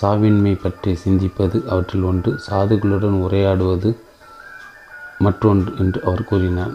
[0.00, 2.32] சாவின்மை பற்றி சிந்திப்பது அவற்றில் ஒன்று.
[2.46, 3.90] சாதுகளுடன் உரையாடுவது
[5.18, 6.74] மற்றொன்று என்று அவர் கூறினார்.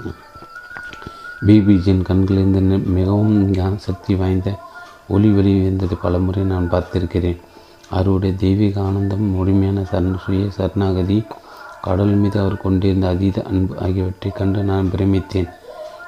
[1.45, 4.49] பிபிஜியின் கண்களிலிருந்து மிகவும் சக்தி வாய்ந்த
[5.07, 7.37] ஒளி வெளிவந்ததை பலமுறை நான் பார்த்திருக்கிறேன்.
[7.89, 11.23] அவருடைய தெய்வீக ஆனந்தம் முழுமையான சரண் சுய சரணாகதி
[11.81, 15.49] கடல் மீது அவர் கொண்டிருந்த அதீத அன்பு ஆகியவற்றைக் கண்டு நான் பிரமித்தேன்.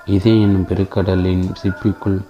[0.05, 2.25] இதே என்னும் பெருக்கடலின் சிப்பிக்குள்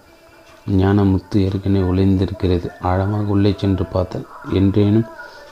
[0.67, 2.69] ஞான முத்து ஏற்கனவே ஒளிந்திருக்கிறது.
[2.81, 5.05] ஆழமாக உள்ளே சென்று பார்த்தால் என்றேனும்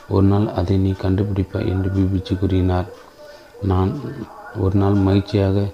[0.09, 2.85] ஒரு நாள் அதை நீ கண்டுபிடிப்பாய் என்று பிபிச்சு கூறினார்.
[3.61, 3.91] நான்
[4.57, 5.69] ஒரு நாள் மகிழ்ச்சியாக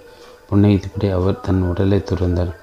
[0.51, 2.55] புன்னகித்தபடி அவர் தன் உடலை துறந்தார்.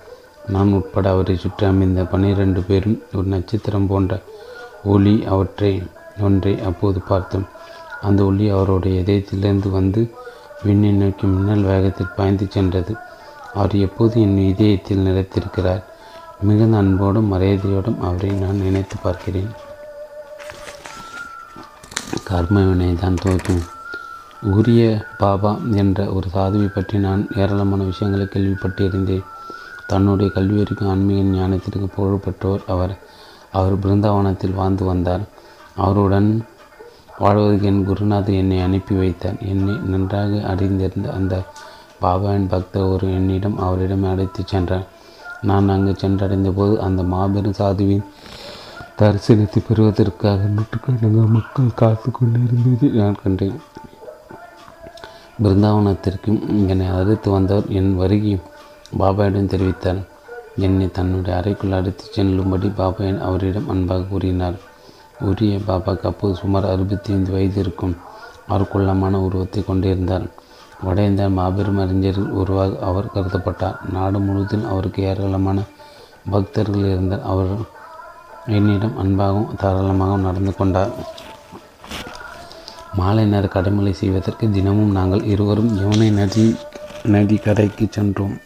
[0.49, 4.23] நான் உட்பட அவரை சுற்றி அமைந்த பன்னிரண்டு பேரும் ஒரு நட்சத்திரம் போன்ற
[4.85, 5.73] ஒளி அவற்றை
[6.21, 7.47] ஒன்றை அப்போது பார்த்தோம்.
[8.03, 10.03] அந்த ஒளி அவருடைய இதயத்திலிருந்து வந்து
[10.65, 12.93] விண்ணை நோக்கி மின்னல் வேகத்தில் பாய்ந்து சென்றது.
[13.55, 15.83] அவர் எப்போது என் இதயத்தில் நிலைத்திருக்கிறார்?
[16.41, 19.51] மிகுந்த அன்போடும் மரியாதையோடும் அவரை நான் நினைத்து பார்க்கிறேன்.
[22.31, 23.65] கர்மவினை தான் தோற்றும்.
[24.53, 24.83] உரிய
[25.19, 25.53] பாபா
[25.83, 29.27] என்ற ஒரு சாதுவை பற்றி நான் ஏராளமான விஷயங்களை கேள்விப்பட்டிருந்தேன்.
[29.89, 32.95] தன்னுடைய கல்வியறிக்கும் ஆன்மீக ஞானத்திற்கு புகழ்பெற்றோர் அவர்.
[33.53, 35.21] அவர் பிருந்தாவனத்தில் வாழ்ந்து வந்தார்.
[35.77, 36.31] அவருடன்
[37.19, 39.39] வாழ்வதற்கு என் குருநாதர் என்னை அனுப்பி வைத்தார்.
[39.53, 41.35] என்னை நன்றாக அறிந்திருந்த அந்த
[42.03, 44.87] பாபாவின் பக்தர் ஒரு என்னிடம் அவரிடம் அழைத்துச் சென்றார்.
[45.43, 48.05] நான் அங்கு சென்றடைந்த போது அந்த மாபெரும் சாதுவின்
[48.99, 53.59] தரிசனத்தை பெறுவதற்காக நூற்றுக்கணக்கான மக்கள் காத்து கொண்டிருந்தது நான் கண்டேன்.
[55.43, 58.47] பிருந்தாவனத்திற்கும் என்னை அழைத்து வந்தவர் என் வருகையும்
[58.97, 60.07] பாபாவிடம் தெரிவித்தார்.
[60.57, 64.55] என்னை தன்னுடைய அறைக்குள் அழைத்து செல்லும்படி பாபாயன் அவரிடம் அன்பாக கூறினார்.
[65.21, 67.97] உரிய பாபாக்கு அப்போது சுமார் அறுபத்தி ஐந்து வயது இருக்கும்.
[68.47, 70.27] அவர் குள்ளமான உருவத்தை கொண்டிருந்தார்.
[70.83, 73.77] வட இந்திய மாபெரும் அறிஞர்கள் உருவாக அவர் கருதப்பட்டார்.
[73.93, 75.63] நாடு முழுவதும் அவருக்கு ஏராளமான
[76.31, 77.77] பக்தர்கள் இருந்தார் அவர்
[78.47, 80.91] என்னிடம் அன்பாகவும் தாராளமாகவும் நடந்து கொண்டார்.
[82.95, 86.57] மாலை நேர கடமலை செய்வதற்கு தினமும் நாங்கள் இருவரும் யமுனை நதி
[87.03, 88.37] நதி கரைக்கு சென்றோம்.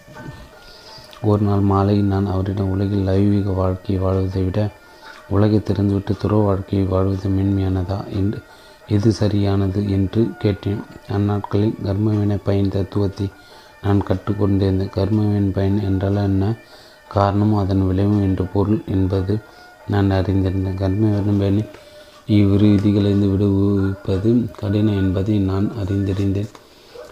[1.24, 4.70] ஒரு நாள் மாலை நான் அவரிடம் உலகில் லைவீக வாழ்க்கையை வாழ்வதை விட
[5.28, 8.06] உலகை திறந்துவிட்டு துறவு வாழ்க்கையை வாழ்வது மென்மையானதா?
[8.10, 8.38] என்று
[8.86, 10.80] எது சரியானது என்று கேட்டேன்.
[11.08, 13.30] அந்நாட்களில் கர்மவினை பயன் தத்துவத்தை
[13.82, 16.56] நான் கற்றுக்கொண்டிருந்தேன் கர்மவின் பயன் என்றால் என்ன?
[17.08, 19.38] காரணமும் அதன் விளைவும் என்று பொருள் என்பது
[19.88, 20.80] நான் அறிந்திருந்தேன்.
[20.82, 21.70] கர்மவின் பயனில்
[22.26, 26.52] இவ்விரு விதிகளிலிருந்து விடுவிப்பது கடினம் என்பதை நான் அறிந்திருந்தேன்.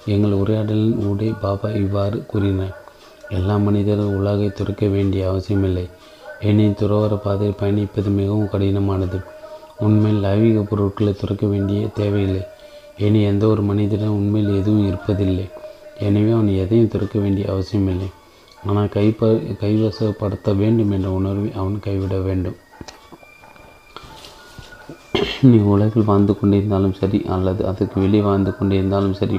[0.07, 2.80] எங்கள் உரையாடலின் ஊடே பாபா இவ்வாறு கூறினார்.
[3.39, 5.85] எல்லா மனிதரும் உலகை துறக்க வேண்டிய அவசியமில்லை.
[6.49, 9.19] ஏனைய துறவர பாதையில் பயணிப்பது மிகவும் கடினமானது.
[9.79, 12.43] உண்மையில் லைவிக பொருட்களை துறக்க வேண்டிய தேவையில்லை.
[13.07, 15.47] இனி எந்த ஒரு மனிதனும் உண்மையில் எதுவும் இருப்பதில்லை.
[16.07, 18.09] எனவே அவன் எதையும் துறக்க வேண்டிய அவசியமில்லை.
[18.67, 19.29] ஆனால் கைப்ப
[19.63, 22.59] கைவசப்படுத்த வேண்டும் என்ற உணர்வை அவன் கைவிட வேண்டும்.
[25.51, 29.39] நீ உலகில் வாழ்ந்து கொண்டிருந்தாலும் சரி அல்லது அதுக்கு வெளியே வாழ்ந்து கொண்டிருந்தாலும் சரி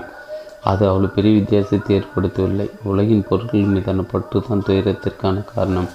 [0.70, 2.68] அது அவ்வளோ பெரிய வித்தியாசத்தை ஏற்படுத்தவில்லை.
[2.92, 5.90] உலகின் பொருட்கள் மீதான பற்று தான் துயரத்திற்கான காரணம்.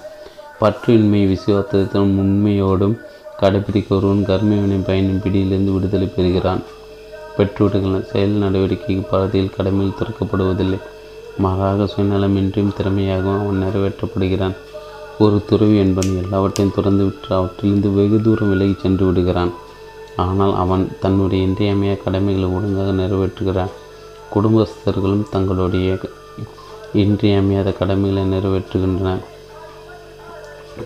[0.61, 2.97] பற்றின்மை விசுவாசத்தின் உண்மையோடும்
[3.41, 6.63] கடைபிடிக்க ஒருவன் கர்மவினை பயனின் பிடியிலிருந்து விடுதலை பெறுகிறான்.
[7.37, 10.79] பெற்றுவிடுகிறான் செயல் நடவடிக்கைக்கு பாதையில் கடமையில் திறக்கப்படுவதில்லை.
[11.45, 14.57] மாறாக சுயநலமின்றியும் திறமையாகவும் அவன் நிறைவேற்றப்படுகிறான்.
[15.25, 19.53] ஒரு துறவி என்பவன் எல்லாவற்றையும் துறந்துவிட்டு அவற்றிலிருந்து வெகு தூரம் விலகி சென்று விடுகிறான்.
[20.25, 23.75] ஆனால் அவன் தன்னுடைய இன்றியமைய கடமைகளை ஒழுங்காக நிறைவேற்றுகிறான்.
[24.35, 25.99] குடும்பஸ்தர்களும் தங்களுடைய
[26.93, 29.17] இன்றியமையாத கடமைகளை நிறைவேற்றுகின்றன.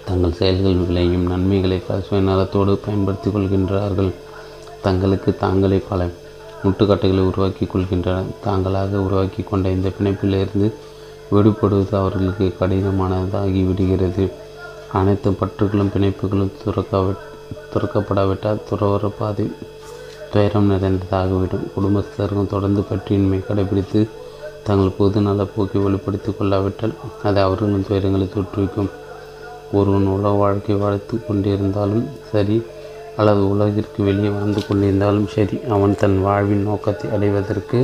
[0.05, 4.13] தங்கள் செயல்கள் விளையும் நன்மைகளை சுயநலத்தோடு பயன்படுத்தி கொள்கின்றார்கள்.
[4.83, 6.09] தங்களுக்கு தாங்களே பல
[6.65, 8.31] முட்டுக்கட்டைகளை உருவாக்கி கொள்கின்றனர்.
[8.45, 10.69] தாங்களாக உருவாக்கி கொண்ட இந்த பிணைப்பிலிருந்து
[11.33, 14.33] விடுபடுவது அவர்களுக்கு கடினமானதாகி விடுகிறது.
[14.93, 17.03] அனைத்து பற்றுகளும் பிணைப்புகளும் துறக்க
[17.73, 19.53] துறக்கப்படாவிட்டால் துறவர பாதை
[20.33, 21.67] துயரம் நிறைந்ததாகிவிடும்.
[21.75, 24.01] குடும்பஸ்தர்கள் தொடர்ந்து பற்றியின்மை கடைபிடித்து
[24.67, 26.95] தங்கள் பொது நல போக்கை வெளிப்படுத்திக் கொள்ளாவிட்டால்
[27.29, 28.91] அது அவர்களின் துயரங்களை தோற்றுவிக்கும்.
[29.79, 32.57] ஒருவன் உலக வாழ்க்கை வாழ்த்து கொண்டிருந்தாலும் சரி
[33.17, 37.81] அல்லது உலகிற்கு வெளியே வாழ்ந்து கொண்டிருந்தாலும் சரி அவன் தன் வாழ்வின் நோக்கத்தை அடைவதற்கு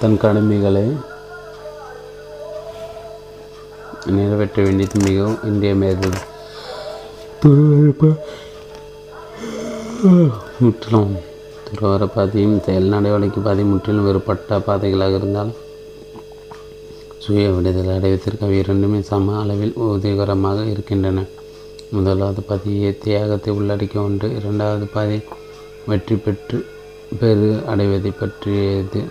[0.00, 0.84] தன் கடமைகளை
[4.06, 6.20] நிறைவேற்ற வேண்டியது மிகவும் இன்றியமையாதது.
[10.04, 11.10] முற்றிலும்
[11.66, 15.58] துறவர பாதையும் செயல் நடவடிக்கை பாதை முற்றிலும் வேறுபட்ட பாதைகளாக இருந்தாலும்
[17.24, 21.22] சுய விடுதலை அடைவதற்கு அவை இரண்டுமே சம அளவில் உதவிகரமாக இருக்கின்றன.
[21.96, 25.18] முதலாவது பதியை தியாகத்தை உள்ளடக்கிய ஒன்று இரண்டாவது பாதை
[25.90, 26.58] வெற்றி பெற்று
[27.20, 29.02] பெரு அடைவதை பற்றியது.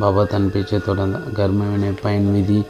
[0.00, 1.26] பாபா தன் பேச்சை தொடர்ந்தார்.
[1.38, 2.60] கர்ம வினை பயன் விதி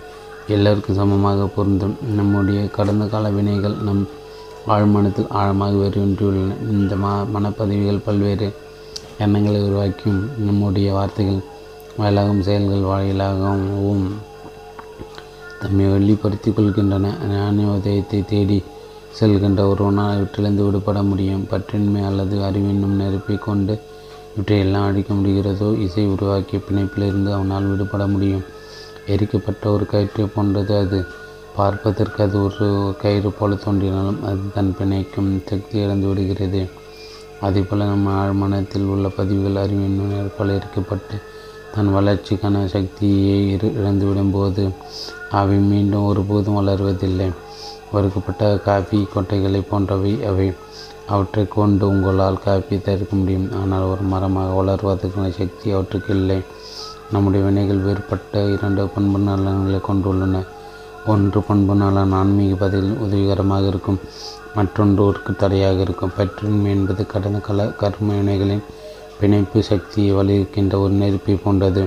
[0.56, 1.97] எல்லோருக்கும் சமமாக பொருந்தும்.
[2.20, 4.05] நம்முடைய கடந்த கால வினைகள் நம்
[4.69, 8.49] வாழ்மனத்தில் ஆழமாக வேரூன்றியுள்ளன இந்த மா மனப்பதவிகள் பல்வேறு
[9.24, 11.39] எண்ணங்களை உருவாக்கியும் நம்முடைய வார்த்தைகள்
[11.99, 14.05] வாயிலாகவும் செயல்கள் வாயிலாகவும்
[15.61, 17.07] தம்மை வெளிப்படுத்திக் கொள்கின்றன.
[17.31, 18.59] ஞான உதயத்தை தேடி
[19.20, 21.47] செல்கின்ற ஒருவனால் இவற்றிலிருந்து விடுபட முடியும்.
[21.51, 23.74] பற்றின்மை அல்லது அறிவின்னும் நெருப்பை கொண்டு
[24.35, 28.45] இவற்றையெல்லாம் அழிக்க முடிகிறதோ இசை உருவாக்கிய பிணைப்பிலிருந்து அவனால் விடுபட முடியும்.
[29.15, 30.74] எரிக்கப்பட்ட ஒரு கயிற்றை போன்றது.
[30.85, 30.99] அது
[31.59, 32.66] பார்ப்பதற்கு அது ஒரு
[33.02, 36.60] கயிறு போல தோன்றினாலும் அது தன் பிணைக்கும் சக்தி இழந்து விடுகிறது.
[37.47, 41.16] அதேபோல் நம்ம ஆழ்மனத்தில் உள்ள பதிவுகள் அறிவின் நுண்ணறிப்பால் இருக்கப்பட்டு
[41.74, 44.62] தன் வளர்ச்சிக்கான சக்தியை இரு இழந்துவிடும் போது
[45.40, 47.28] அவை மீண்டும் ஒருபோதும் வளர்வதில்லை.
[47.93, 50.48] வறுக்கப்பட்ட காஃபி கொட்டைகளை போன்றவை அவை
[51.14, 53.48] அவற்றை கொண்டு உங்களால் காப்பி தயாரிக்க முடியும்.
[53.60, 56.39] ஆனால் ஒரு மரமாக வளர்வதற்கான சக்தி அவற்றுக்கு இல்லை.
[57.14, 60.43] நம்முடைய வினைகள் வேறுபட்ட இரண்டு பண்பு நலன்களை கொண்டுள்ளன.
[61.12, 63.98] ஒன்று பண்பு நலன் ஆன்மீக பதில் உதவிகரமாக இருக்கும்.
[64.56, 66.14] மற்றொன்றோருக்கு தடையாக இருக்கும்.
[66.18, 68.64] பற்றின்மை என்பது கடந்த கல கர்மவினைகளின்
[69.20, 71.82] பிணைப்பு சக்தியை வலியுறுக்கின்ற ஒரு நெருப்பை போன்றது.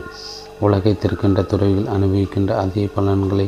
[0.59, 3.47] உலகை திருக்கின்ற துறையில் அனுபவிக்கின்ற அதே பலன்களை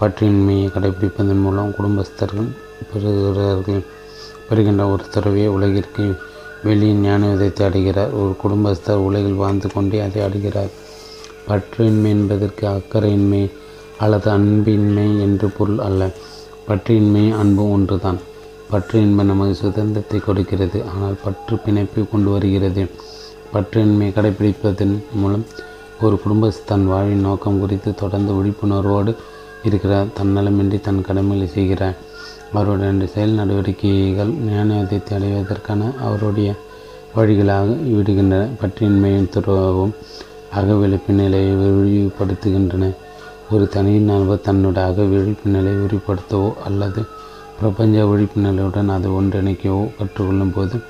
[0.00, 2.48] பற்றின்மையை கடைபிடிப்பதன் மூலம் குடும்பஸ்தர்கள்
[2.90, 3.82] பெறுகிறார்கள்
[4.48, 6.04] பெறுகின்ற ஒரு துறவியை உலகிற்கு
[6.64, 8.12] வெளியின் ஞான விதத்தை அடைகிறார்.
[8.20, 10.72] ஒரு குடும்பஸ்தர் உலகில் வாழ்ந்து கொண்டே அதை அடைகிறார்.
[11.48, 13.42] பற்றின்மை என்பதற்கு அக்கறையின்மை
[13.98, 16.10] அல்லது அன்பின்மை என்று பொருள் அல்ல.
[16.68, 18.18] பற்றின்மை அன்பு ஒன்றுதான்.
[18.72, 20.82] பற்றின்மை நமது சுதந்திரத்தை கொடுக்கிறது.
[20.94, 22.86] ஆனால் பற்று பிணைப்பை கொண்டு வருகிறது.
[23.54, 25.44] பற்றின்மை கடைபிடிப்பதன் மூலம்
[26.00, 29.14] ஒரு குடும்பஸ்தன் தன் வாழ்வின் நோக்கம் குறித்து தொடர்ந்து விழிப்புணர்வோடு
[29.64, 30.06] இருக்கிறார்.
[30.22, 31.96] தன்னலமின்றி தன் கடமைகளை செய்கிறார்.
[32.52, 36.54] அவருடைய செயல் நடவடிக்கைகள் ஞானத்தை அடைவதற்கான அவருடைய
[37.16, 38.48] வழிகளாக விடுகின்றன.
[38.60, 39.94] பற்றின்மையும் துறவும்
[40.54, 42.92] அகவிழப்பின் நிலையை விரிவுபடுத்துகின்றன.
[43.50, 47.04] ஒரு தனி நபர் தன்னுடைய அக விழிப்பு அல்லது
[47.58, 50.80] பிரபஞ்ச விழிப்பு நிலையுடன் அதை ஒன்றிணைக்கவோ கற்றுக்கொள்ளும் போது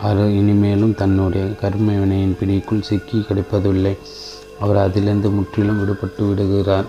[0.00, 3.96] அவர் இனிமேலும் தன்னுடைய கர்ம வினையின் பிடிக்குள் சிக்கி கிடைப்பதில்லை.
[4.60, 6.84] அவர் அதிலிருந்து முற்றிலும் விடுபட்டு விடுகிறார்.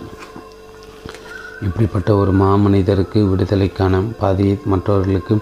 [1.61, 5.37] இப்படிப்பட்ட ஒரு மாமனிதருக்கு விடுதலைக்கான பாதையை மற்றவர்களுக்கு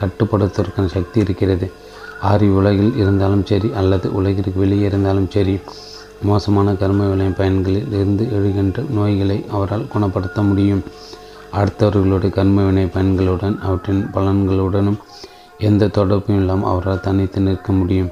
[0.00, 1.70] கட்டுப்படுத்துவதற்கான சக்தி இருக்கிறது.
[2.30, 5.60] ஆரி உலகில் இருந்தாலும் சரி அல்லது உலகிற்கு வெளியே இருந்தாலும் சரி
[6.22, 10.82] மோசமான கர்ம விளை பயன்களில் இருந்து எழுகின்ற நோய்களை அவரால் குணப்படுத்த முடியும்.
[11.52, 14.98] அடுத்தவர்களுடைய கர்ம வினை பயன்களுடன் அவற்றின் பலன்களுடனும்
[15.58, 18.10] எந்த தொடர்பும் இல்லாமல் அவரால் தனித்து நிற்க முடியும்.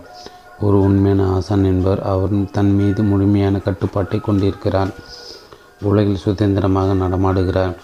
[0.60, 4.88] ஒரு உண்மையான ஆசான் என்பவர் அவர் தன் மீது முழுமையான கட்டுப்பாட்டை கொண்டிருக்கிறார்.
[5.82, 7.74] உலகில் சுதந்திரமாக நடமாடுகிறார்.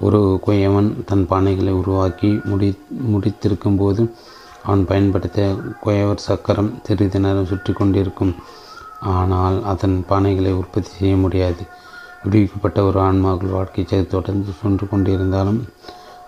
[0.00, 2.78] ஒரு குயவன் தன் பானைகளை உருவாக்கி முடி
[3.12, 4.14] முடித்திருக்கும் போது
[4.62, 8.34] அவன் பயன்படுத்த குயவர் சக்கரம் சிறிது நேரம் சுற்றி கொண்டிருக்கும்.
[9.12, 11.62] ஆனால் அதன் பானைகளை உற்பத்தி செய்ய முடியாது.
[12.22, 15.60] விடுவிக்கப்பட்ட ஒரு ஆன்மாக்கள் வாழ்க்கை தொடர்ந்து சென்று கொண்டிருந்தாலும்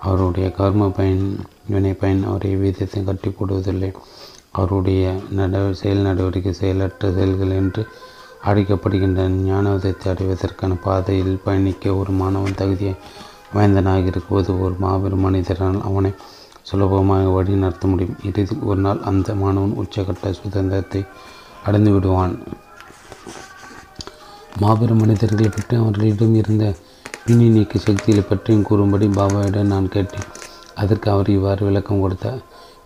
[0.09, 1.24] அவருடைய கர்ம பயன்
[1.73, 3.90] வினை பயன் அவரை வீதத்தை கட்டி போடுவதில்லை.
[4.53, 5.05] அவருடைய
[5.39, 7.82] நட செயல் நடவடிக்கை செயலற்ற செயல்கள் என்று
[8.48, 12.94] அழைக்கப்படுகின்ற ஞானவதத்தை அடைவதற்கான பாதையில் பயணிக்க ஒரு மாணவன் தகுதியை
[13.55, 16.12] வாய்ந்தனாக இருக்கும்போது ஒரு மாபெரும் மனிதரால் அவனை
[16.62, 18.16] சுலபமாக வழி நடத்த முடியும்.
[18.28, 21.03] இறுதி ஒரு நாள் அந்த மாணவன் உச்சகட்ட சுதந்திரத்தை
[21.66, 22.35] அடைந்து விடுவான்
[24.62, 26.65] மாபெரும் மனிதர்களை பற்றி அவர்களிடம் இருந்த
[27.24, 30.27] பின்னி நீக்க சக்திகளை பற்றியும் கூறும்படி பாபாவிடம் நான் கேட்டேன்.
[30.74, 32.41] அதற்கு அவர் இவ்வாறு விளக்கம் கொடுத்தார்.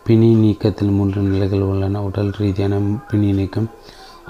[0.06, 2.02] பிணி நீக்கத்தில் மூன்று நிலைகள் உள்ளன.
[2.08, 2.80] உடல் ரீதியான
[3.10, 3.68] பிணி நீக்கம்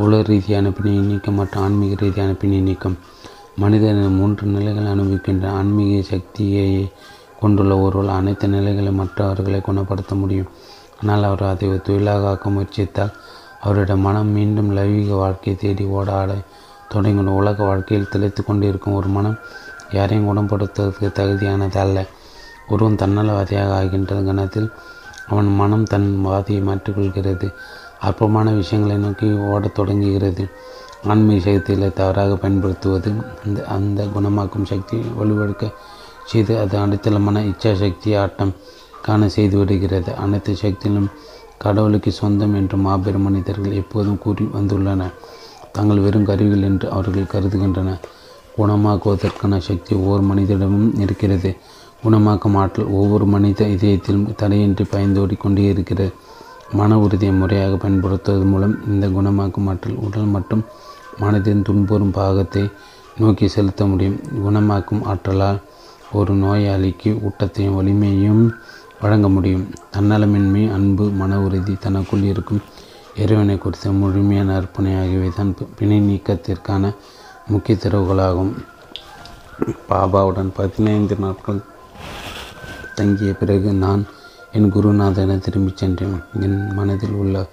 [0.04, 2.96] உலக ரீதியான பிணி நீக்கம் மற்றும் ஆன்மீக ரீதியான பிணி நீக்கம்.
[3.62, 6.68] மனிதன் மூன்று நிலைகள் அனுபவிக்கின்ற ஆன்மீக சக்தியை
[7.40, 10.50] கொண்டுள்ள ஒருவர் அனைத்து நிலைகளை மற்றவர்களை குணப்படுத்த முடியும்.
[11.00, 13.14] ஆனால் அவர் அதை தொழிலாக ஆக்க முயற்சித்தால்
[13.64, 16.32] அவருடைய மனம் மீண்டும் லைவீக வாழ்க்கையை தேடி ஓடாட
[16.94, 19.38] தொடங்கின உலக வாழ்க்கையில் திளைத்து கொண்டிருக்கும் ஒரு மனம்
[19.90, 22.06] யாரையும் குணப்படுத்துவதற்கு தகுதியானது அல்ல.
[22.68, 24.70] ஒருவன் தன்னலவாதியாக ஆகின்ற கணத்தில்
[25.28, 27.52] அவன் மனம் தன் வாதியை மாற்றிக்கொள்கிறது.
[28.00, 30.48] அற்பமான விஷயங்களை நோக்கி ஓடத் தொடங்குகிறது.
[31.06, 33.12] ஆன்மீக சக்திகளை தவறாக பயன்படுத்துவது
[33.46, 35.72] அந்த அந்த குணமாக்கும் சக்தி வலுவெடுக்க
[36.24, 38.52] செய்து அது அடித்தளமான இச்சா சக்தி ஆட்டம்
[39.02, 40.14] காண செய்து விடுகிறது.
[40.14, 41.10] அனைத்து சக்தியிலும்
[41.58, 45.14] கடவுளுக்கு சொந்தம் என்று மாபெரும் மனிதர்கள் எப்போதும் கூறி வந்துள்ளனர்.
[45.72, 48.02] தாங்கள் வெறும் கருவிகள் என்று அவர்கள் கருதுகின்றனர்
[48.56, 51.50] குணமாக்குவதற்கான சக்தி ஒவ்வொரு மனிதனிடமும் இருக்கிறது.
[52.04, 56.12] குணமாக்கும் ஆற்றல் ஒவ்வொரு மனித இதயத்திலும் தடையின்றி பயந்தோடி கொண்டே இருக்கிறது.
[56.72, 60.64] மன உறுதியை முறையாக பயன்படுத்துவதன் மூலம் இந்த குணமாக்கும் ஆற்றல் உடல் மற்றும்
[61.20, 62.64] மனதின் துன்புறும் பாகத்தை
[63.18, 64.18] நோக்கி செலுத்த முடியும்.
[64.46, 65.60] குணமாக்கும் ஆற்றலால்
[66.12, 68.44] ஒரு நோயாளிக்கு ஊட்டத்தையும் வலிமையும்
[69.00, 69.66] வழங்க முடியும்.
[69.96, 72.62] தன்னலமின்மை அன்பு மன உறுதி தனக்குள் இருக்கும்
[73.14, 76.94] இறைவனை குறித்த முழுமையான அர்ப்பணை ஆகியவை தான் பிணை நீக்கத்திற்கான
[77.46, 78.52] முக்கிய திறவுகளாகும்.
[79.88, 81.60] பாபாவுடன் பதினைந்து நாட்கள்
[82.94, 84.06] தங்கிய பிறகு நான்
[84.52, 86.22] என் குருநாதனை திரும்பிச் சென்றேன்.
[86.40, 87.46] என் மனதில் உள்ள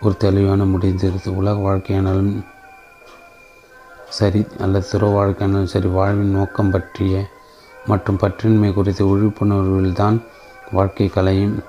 [0.00, 2.44] ஒரு தெளிவான முடிந்திருது உலக வாழ்க்கையானாலும்
[4.08, 7.26] சரி அல்லது துற வாழ்க்கையானாலும் சரி வாழ்வின் நோக்கம் பற்றிய
[7.86, 10.22] மற்றும் பற்றின்மை குறித்த விழிப்புணர்வில் தான்
[10.72, 11.62] வாழ்க்கை கலையும்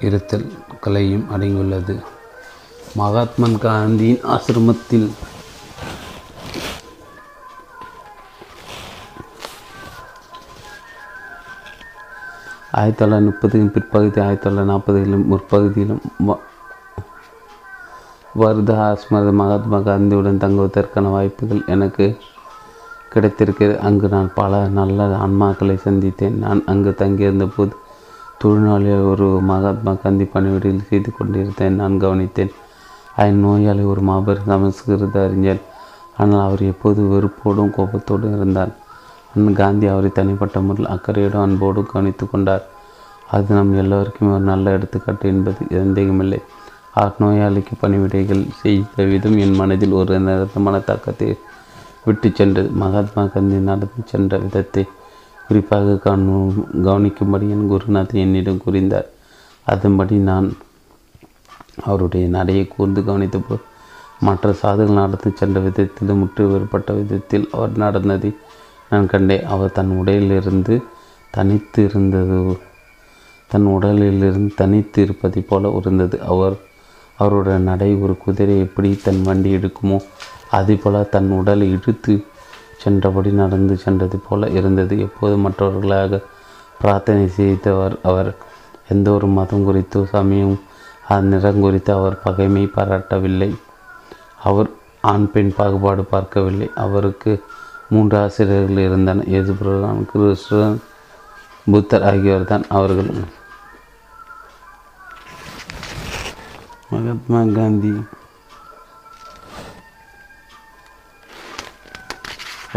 [0.00, 1.94] இருத்தல் கலையும் அடங்கியுள்ளது.
[2.98, 5.06] மகாத்மா காந்தியின் ஆசிரமத்தில்.
[12.70, 16.02] ஆயிரத்தி தொள்ளாயிரத்தி முப்பதுகளின் பிற்பகுதி ஆயிரத்தி தொள்ளாயிரத்தி நாற்பதுகளிலும் முற்பகுதியிலும்
[18.42, 22.06] வருதா ஸ்மரது மகாத்மா காந்தியுடன் தங்குவதற்கான வாய்ப்புகள் எனக்கு
[23.12, 23.80] கிடைத்திருக்கிறது.
[23.88, 26.36] அங்கு நான் பல நல்ல ஆன்மாக்களை சந்தித்தேன்.
[26.44, 27.74] நான் அங்கு தங்கியிருந்த போது
[28.44, 32.54] தொழிலாளியால் ஒரு மகாத்மா காந்தி பணிவிடையில் செய்து கொண்டிருந்தேன் நான் கவனித்தேன்.
[33.20, 35.60] அதன் நோயாளி ஒரு மாபெரும் சமஸ்கிருத அறிஞர்.
[36.20, 38.72] ஆனால் அவர் எப்போது வெறுப்போடும் கோபத்தோடும் இருந்தார்
[39.32, 42.64] அண்ணன் காந்தி அவரை தனிப்பட்ட முறையில் அக்கறையோடும் அன்போடும் கவனித்து கொண்டார்.
[43.34, 46.40] அது நம் எல்லோருக்குமே ஒரு நல்ல எடுத்துக்காட்டு என்பது சந்தேகமில்லை
[46.98, 51.28] அவர் நோயாளிக்கு பணிவிடைகள் செய்த விதம் என் மனதில் ஒரு நிரந்தரமான தாக்கத்தை
[52.06, 52.68] விட்டு சென்றது.
[52.82, 54.84] மகாத்மா காந்தி நடந்து சென்ற விதத்தை
[55.48, 55.96] குறிப்பாக
[56.86, 59.08] கவனிக்கும்படி என் குருநாதன் என்னிடம் கூறினார்
[59.66, 60.48] அதன்படி நான்
[61.84, 63.60] அவருடைய நடையை கூர்ந்து கவனித்தபோது
[64.20, 68.36] மற்ற சாதுகள் நடந்து சென்ற விதத்தில் முற்று வேறுபட்ட விதத்தில் அவர் நடந்ததை
[68.90, 69.44] நான் கண்டேன்.
[69.44, 70.82] அவர் தன் உடையிலிருந்து
[71.30, 72.58] தனித்து இருந்தது.
[73.46, 76.22] தன் உடலிலிருந்து தனித்து இருப்பதைப் போல இருந்தது.
[76.22, 76.56] அவர்
[77.16, 79.98] அவருடைய நடை ஒரு குதிரை எப்படி தன் வண்டி எடுக்குமோ
[80.50, 82.24] அதேபோல தன் உடலை இழுத்து
[82.84, 84.98] சென்றபடி நடந்து சென்றது போல இருந்தது.
[84.98, 86.20] எப்போது மற்றவர்களாக
[86.80, 88.34] பிரார்த்தனை செய்தவர் அவர்.
[88.88, 90.60] எந்த ஒரு மதம் குறித்தோ சமயம்
[91.14, 93.50] அந்நிறம் குறித்து அவர் பகைமை பாராட்டவில்லை.
[94.48, 94.68] அவர்
[95.12, 96.68] ஆண் பெண் பாகுபாடு பார்க்கவில்லை.
[96.84, 97.32] அவருக்கு
[97.88, 99.28] மூன்று ஆசிரியர்கள் இருந்தனர்.
[99.32, 100.78] இயேசு பிரதான் கிருஷ்ணன்
[101.72, 103.10] புத்தர் ஆகியோர் தான் அவர்கள்.
[106.90, 107.92] மகாத்மா காந்தி.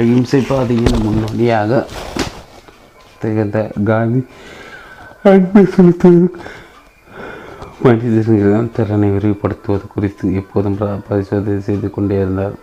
[0.02, 1.82] அகிம்சை பாதையின் முன்னோடியாக
[3.20, 4.22] திகழ்ந்த காந்தி.
[5.32, 6.42] அன்பு செலுத்துவதற்கு
[7.84, 10.76] மனிதர்களிடம் திறனை விரிவுபடுத்துவது குறித்து எப்போதும்
[11.08, 12.56] பரிசோதனை செய்து கொண்டே இருந்தார்.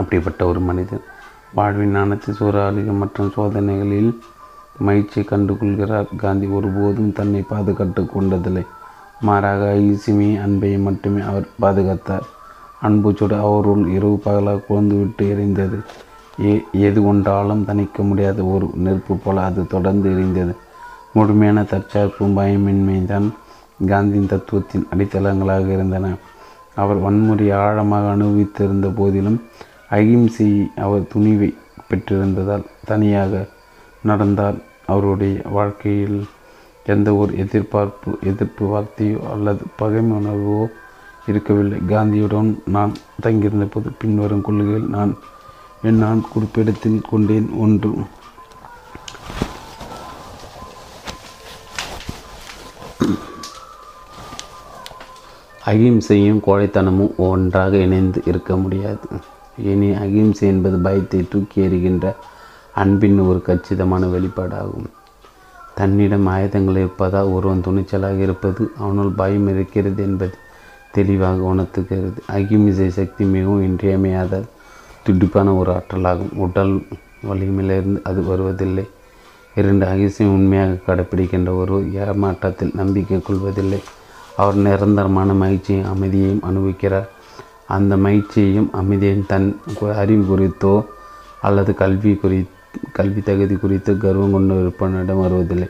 [0.00, 1.04] அப்படிப்பட்ட ஒரு மனிதன்
[1.58, 4.10] வாழ்வின் அனைத்து சூறாவளிகள் மற்றும் சோதனைகளில்
[4.86, 6.10] மகிழ்ச்சியை கண்டுகொள்கிறார்.
[6.24, 8.64] காந்தி ஒருபோதும் தன்னை பாதுகாத்து கொண்டதில்லை.
[9.28, 12.28] மாறாக ஐசிமி அன்பை மட்டுமே அவர் பாதுகாத்தார்.
[12.86, 15.78] அன்பு சுடு அவருள் இரவு பகலாக குழந்துவிட்டு எரிந்தது.
[16.46, 16.54] ஏ
[16.86, 20.52] எது கொண்டாலும் தணிக்க முடியாத ஒரு நெருப்பு போல அது தொடர்ந்து எரிந்தது.
[21.16, 23.28] முழுமையான தற்சார்பும் பயமின்மை தான்
[23.86, 26.14] காந்தியின் தத்துவத்தின் அடித்தளங்களாக இருந்தன.
[26.74, 29.42] அவர் வன்முறையை ஆழமாக அனுபவித்திருந்த போதிலும்
[29.88, 31.54] அகிம்சை அவர் துணிவை
[31.88, 33.48] பெற்றிருந்ததால் தனியாக
[34.02, 36.24] நடந்தால் அவருடைய வாழ்க்கையில்
[36.86, 40.66] எந்த ஒரு எதிர்பார்ப்பு எதிர்ப்பு வார்த்தையோ அல்லது பகைமை உணர்வோ
[41.26, 41.78] இருக்கவில்லை.
[41.86, 45.16] காந்தியுடன் நான் தங்கியிருந்த போது பின்வரும் கொள்கையில் நான்
[45.82, 47.50] என் நான் குறிப்பிடத்தில் கொண்டேன்.
[47.58, 47.90] ஒன்று
[55.70, 59.06] அகிம்சையும் கோழைத்தனமும் ஒன்றாக இணைந்து இருக்க முடியாது.
[59.64, 62.14] இனி அகிம்சை என்பது பயத்தை தூக்கி எறிகின்ற
[62.74, 64.88] அன்பின் ஒரு கச்சிதமான வெளிப்பாடாகும்.
[65.74, 70.36] தன்னிடம் ஆயுதங்கள் இருப்பதால் ஒருவன் துணிச்சலாக இருப்பது அவனால் பயம் இருக்கிறது என்பது
[70.92, 72.20] தெளிவாக உணர்த்துகிறது.
[72.26, 74.42] அகிம்சை சக்தி மிகவும் இன்றியமையாத
[75.02, 76.32] துடிப்பான ஒரு ஆற்றலாகும்.
[76.36, 76.74] உடல்
[77.28, 78.84] வலிமையிலிருந்து அது வருவதில்லை.
[79.54, 83.80] இரண்டு அகிம்சை உண்மையாக கடைப்பிடிக்கின்ற ஒரு ஏமாற்றத்தில் நம்பிக்கை கொள்வதில்லை.
[84.40, 87.08] அவர் நிரந்தரமான மகிழ்ச்சியும் அமைதியையும் அனுபவிக்கிறார்.
[87.76, 89.48] அந்த மகிழ்ச்சியையும் அமைதியையும் தன்
[90.02, 90.74] அறிவு குறித்தோ
[91.46, 92.38] அல்லது கல்வி குறி
[92.96, 95.68] கல்வி தகுதி குறித்து கர்வம் கொண்டு இருப்பவனிடம் வருவதில்லை.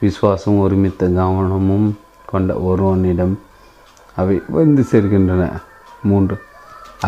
[0.00, 1.88] விசுவாசம் ஒருமித்த கவனமும்
[2.30, 3.34] கொண்ட ஒருவனிடம்
[4.20, 5.44] அவை வந்து சேர்கின்றன.
[6.10, 6.36] மூன்று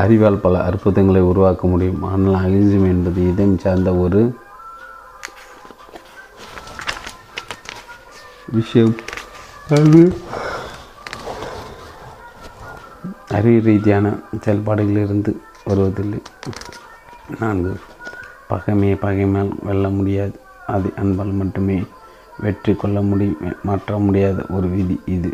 [0.00, 2.02] அறிவால் பல அற்புதங்களை உருவாக்க முடியும்.
[2.10, 4.22] ஆனால் அகிம்சம் என்பது இதயம் சார்ந்த ஒரு
[8.58, 8.94] விஷயம்.
[9.76, 10.00] அது
[13.36, 14.06] அறிவு ரீதியான
[14.44, 15.32] செயல்பாடுகளிலிருந்து
[15.64, 16.20] வருவதில்லை.
[17.40, 17.72] நான்கு
[18.50, 20.36] பகைமையை பகைமையால் வெல்ல முடியாது.
[20.66, 21.78] அதை அன்பால் மட்டுமே
[22.38, 25.30] வெற்றி கொள்ள முடியும் மாற்ற முடியாத ஒரு விதி இது.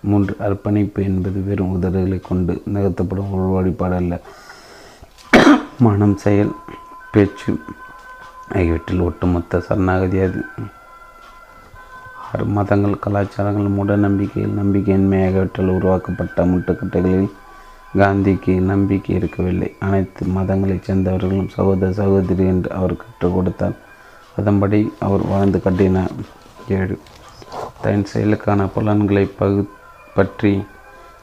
[0.00, 4.14] மூன்று அர்ப்பணிப்பு என்பது வெறும் உதடுகளை கொண்டு நிகழ்த்தப்படும் ஒரு வழிபாடு அல்ல.
[5.78, 6.52] மனம் செயல்
[7.12, 7.52] பேச்சு
[8.52, 10.42] ஆகியவற்றில் ஒட்டுமொத்த சரணாகதி அது.
[12.36, 17.30] மதங்கள் கலாச்சாரங்கள் மூட நம்பிக்கைகள் நம்பிக்கையின்மை ஆகியவற்றால் உருவாக்கப்பட்ட முட்டுக்கட்டைகளில்
[17.98, 19.74] காந்திக்கு நம்பிக்கை இருக்கவில்லை.
[19.78, 23.76] அனைத்து மதங்களைச் சேர்ந்தவர்களும் சகோதர சகோதரி என்று அவர் கற்றுக் கொடுத்தார்.
[24.36, 26.12] அதன்படி அவர் வாழ்ந்து கட்டினார்
[26.68, 26.98] ஏழு
[27.80, 29.68] தன் செயலுக்கான பலன்களை பகு
[30.14, 30.62] பற்றி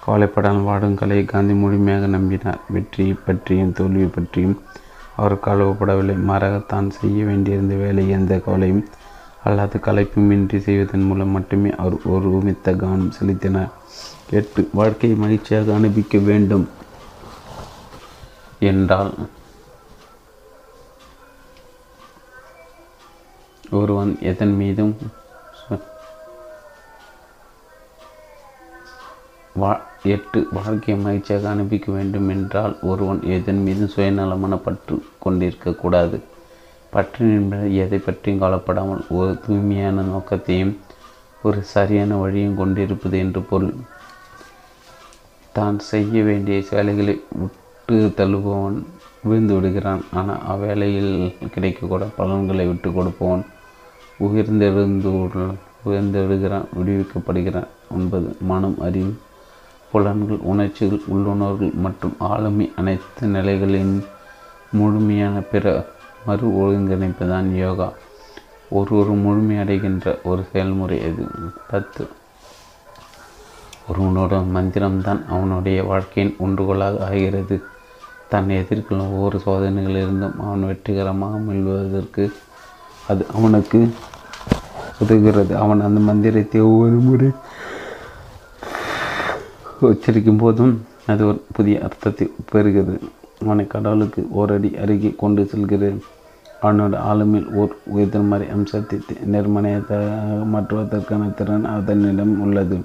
[0.05, 2.61] கவலைப்படாமல் வாடும் காந்தி முழுமையாக நம்பினார்.
[2.69, 4.57] வெற்றியை பற்றியும் தோல்வி பற்றியும்
[5.15, 8.85] அவர் கழுவப்படவில்லை மாறாக தான் செய்ய வேண்டியிருந்த வேலை எந்த கவலையும்
[9.45, 13.73] அல்லாது கலைப்புமின்றி செய்வதன் மூலம் மட்டுமே அவர் ஒரு ஒருமித்த கவனம் செலுத்தினார்
[14.29, 16.65] எட்டு வாழ்க்கையை மகிழ்ச்சியாக அனுபவிக்க வேண்டும்.
[18.59, 19.13] என்றால்
[23.71, 24.95] ஒருவன் எதன் மீதும்
[29.61, 29.71] வா
[30.03, 34.95] எட்டு வாழ்க்கையை மகிழ்ச்சியாக அனுப்பிக்க வேண்டும் என்றால் ஒருவன் எதன் மீதும் சுயநலமான பற்று
[35.25, 36.17] கொண்டிருக்கக்கூடாது
[36.95, 40.73] பற்று என்பது எதை பற்றியும் கவலைப்படாமல் ஒரு தூய்மையான நோக்கத்தையும்
[41.41, 43.75] ஒரு சரியான வழியும் கொண்டிருப்பது என்று பொருள்.
[45.55, 48.77] தான் செய்ய வேண்டிய வேலைகளை விட்டு தள்ளுபவன்
[49.27, 50.01] விழுந்து விடுகிறான்.
[50.19, 51.13] ஆனால் அவ்வேளையில்
[51.53, 53.43] கிடைக்கக்கூட பலன்களை விட்டு கொடுப்பவன்
[54.25, 55.11] உயர்ந்தெழுந்து
[55.89, 59.11] உயர்ந்தெழுகிறான் விடுவிக்கப்படுகிறான் ஒன்பது மனம் அறிவு
[59.91, 63.93] புலன்கள் உணர்ச்சிகள் உள்ளுணர்வுகள் மற்றும் ஆளுமை அனைத்து நிலைகளின்
[64.79, 65.65] முழுமையான பிற
[66.25, 67.87] மறு ஒழுங்கிணைப்பு தான் யோகா.
[68.69, 71.23] ஒரு ஒரு முழுமையடைகின்ற ஒரு செயல்முறை அது
[71.71, 72.03] பத்து.
[73.89, 77.57] ஒருவனோட மந்திரம்தான் அவனுடைய வாழ்க்கையின் ஒன்றுகோலாக ஆகிறது.
[78.29, 82.23] தன்னை எதிர்கொள்ளும் ஒவ்வொரு சோதனைகளிலிருந்தும் அவன் வெற்றிகரமாக மீள்வதற்கு
[83.07, 83.79] அது அவனுக்கு
[85.03, 85.53] உதவுகிறது.
[85.53, 87.29] அவன் அந்த மந்திரத்தை ஒவ்வொரு முறை
[89.81, 90.73] உச்சரிக்கும் போதும்
[91.05, 92.97] அது ஒரு புதிய அர்த்தத்தை பெறுகிறது.
[93.41, 95.89] அவனை கடவுளுக்கு ஓரடி அருகே கொண்டு செல்கிறது
[96.65, 97.73] அவனோட ஆளுமையில் ஓர்
[98.03, 98.97] எதிர்மறை அம்சத்தை
[99.33, 99.97] நிர்மனையத்தை
[100.53, 102.77] மாற்றுவதற்கான திறன் அதனிடம் உள்ளது.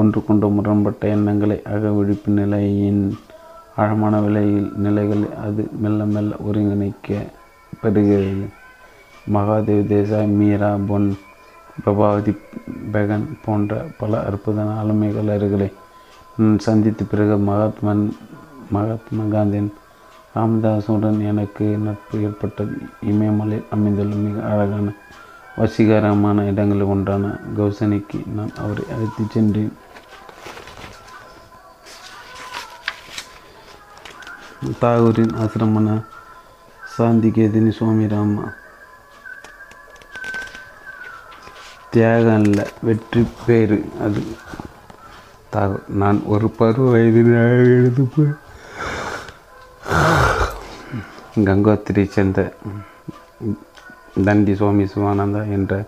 [0.00, 3.02] ஒன்று கொண்டு முரண்பட்ட எண்ணங்களை அகவிழிப்பு நிலையின்
[3.82, 7.18] ஆழமான விலையில் நிலைகளை அது மெல்ல மெல்ல ஒருங்கிணைக்க
[7.82, 8.44] பெறுகிறது.
[9.34, 11.08] மகாதேவ் தேசாய் மீரா பொன்
[11.84, 12.32] பிரபாவதி
[12.92, 15.68] பெகன் போன்ற பல அற்புதமான ஆளுமைகளர்களை
[16.66, 18.04] சந்தித்த பிறகு மகாத்மன்
[18.76, 19.72] மகாத்மா காந்தியின்
[20.36, 22.76] ராமதாஸுடன் எனக்கு நட்பு ஏற்பட்டது.
[23.00, 24.92] இமயமலையில் அமைந்துள்ள மிக அழகான
[25.56, 27.26] வசீகரமான இடங்களில் ஒன்றான
[27.56, 29.72] கௌசனிக்கு நான் அவரை அழைத்து சென்றேன்.
[34.80, 35.88] தாகூரின் ஆசிரமான
[36.98, 38.52] சாந்திகேதினி சுவாமி ராமா.
[41.90, 44.22] தியாகம் அல்ல வெற்றி பேரு அது.
[45.52, 48.34] தாகூர் நான் ஒரு பருவ வயதில் எழுது
[51.44, 52.52] கங்கோத்திரி சேர்ந்த
[54.24, 55.84] தண்டி சுவாமி சிவானந்தா என்ற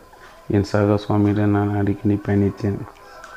[0.49, 2.79] என் சக சுவாமியுடன் நான் அடிக்கடி பயணித்தேன்.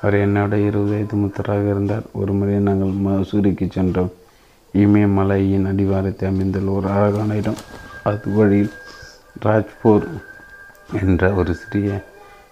[0.01, 2.01] அவர் என்னோட இருபது வயது முத்தராக இருந்தார்.
[2.11, 4.11] ஒரு முறை நாங்கள் மசூரிக்கு சென்றோம்.
[4.73, 7.55] இமயமலையின் அடிவாரத்தை அமைந்துள்ள ஒரு அழகான இடம்.
[8.03, 8.71] அது வழியில்
[9.45, 10.07] ராஜ்பூர்
[11.01, 12.03] என்ற ஒரு சிறிய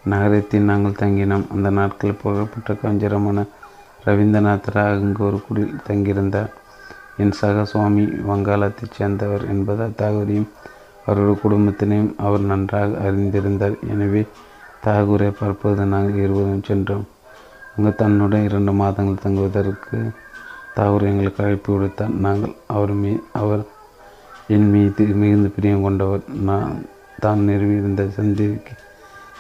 [0.04, 1.52] நகரத்தில் நாங்கள் தங்கினோம்.
[1.52, 3.44] அந்த நாட்களில் புகழ்பெற்ற கவிஞரமான
[4.06, 6.50] ரவீந்திரநாத் அங்கு ஒரு குடியில் தங்கியிருந்தார்.
[7.24, 10.50] என் சக சுவாமி வங்காளத்தைச் சேர்ந்தவர் என்பதால் தாகூரையும்
[11.06, 13.76] அவரது குடும்பத்தினையும் அவர் நன்றாக அறிந்திருந்தார்.
[13.94, 14.22] எனவே
[14.86, 17.06] தாகூரை பார்ப்பது நாங்கள் இருவரும் சென்றோம்.
[17.74, 19.98] அங்கு தன்னுடன் இரண்டு மாதங்கள் தங்குவதற்கு
[20.78, 22.16] தாகூர் எங்களுக்கு அழைப்பு விடுத்தார்.
[22.26, 23.64] நாங்கள் அவர் மீ அவர்
[24.56, 26.24] என் மீது மிகுந்த பிரியம் கொண்டவர்.
[26.50, 26.72] நான்
[27.24, 28.48] தான் நிறுவியிருந்த சந்தி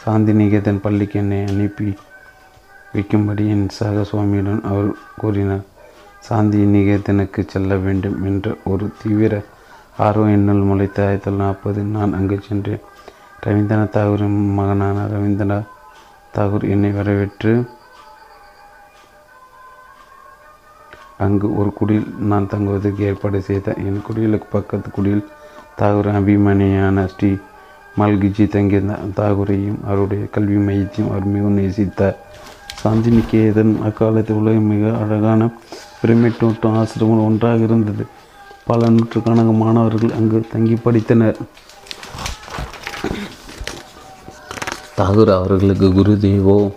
[0.03, 1.89] சாந்தி நிகேதன் பள்ளிக்கு என்னை அனுப்பி
[2.93, 4.89] வைக்கும்படி என் சக சுவாமியுடன் அவர்
[5.21, 5.65] கூறினார்.
[6.19, 9.33] சாந்தி நிகேதனுக்கு செல்ல வேண்டும் என்ற ஒரு தீவிர
[9.97, 12.83] ஆர்வம் என்னுள் முளைத்த ஆயிரத்தி தொள்ளாயிரத்தி நாற்பது நான் அங்கு சென்றேன்.
[13.45, 15.69] ரவீந்திரநாத் தாகூரின் மகனான ரவீந்திரநாத்
[16.37, 17.53] தாகூர் என்னை வரவேற்று
[21.17, 25.25] அங்கு ஒரு குடியில் நான் தங்குவதற்கு ஏற்பாடு செய்தேன் என் குடியிலுக்கு பக்கத்து குடியில்
[25.77, 27.31] தாகூர் அபிமானியான ஸ்ரீ
[27.97, 32.17] மல்கிஜி தங்கியிருந்தார் தாகூரையும் அவருடைய கல்வி மையத்தையும் அவர் மிகவும் நேசித்தார்.
[32.81, 35.49] சாந்தி நிகேதன் அக்காலத்தில் உலக மிக அழகான
[36.01, 38.05] பிரமிட்டூட்டும் ஆசிரமம் ஒன்றாக இருந்தது.
[38.65, 41.35] பல நூற்றுக்கணக்கான மாணவர்கள் அங்கு தங்கி படித்தனர்.
[44.97, 46.73] தாகூர் அவர்களுக்கு குருதேவோ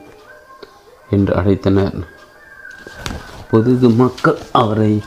[1.11, 2.07] என்று அழைத்தனர்.
[3.51, 5.03] பொது மக்கள் அவரை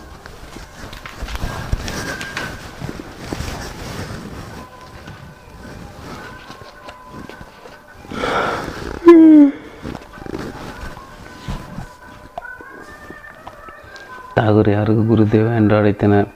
[14.66, 16.27] தாகூர் யாருக்கு குருதேவா என்று அழைத்தனர்.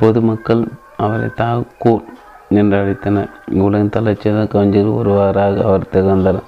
[0.00, 0.62] பொதுமக்கள்
[0.96, 2.04] அவரை தாக்கூர்
[2.48, 3.28] என்று அழைத்தனர்.
[3.64, 6.40] உலகின் தலைச்சிறந்த கவிஞர் ஒருவராக அவர் திகழ்ந்தார்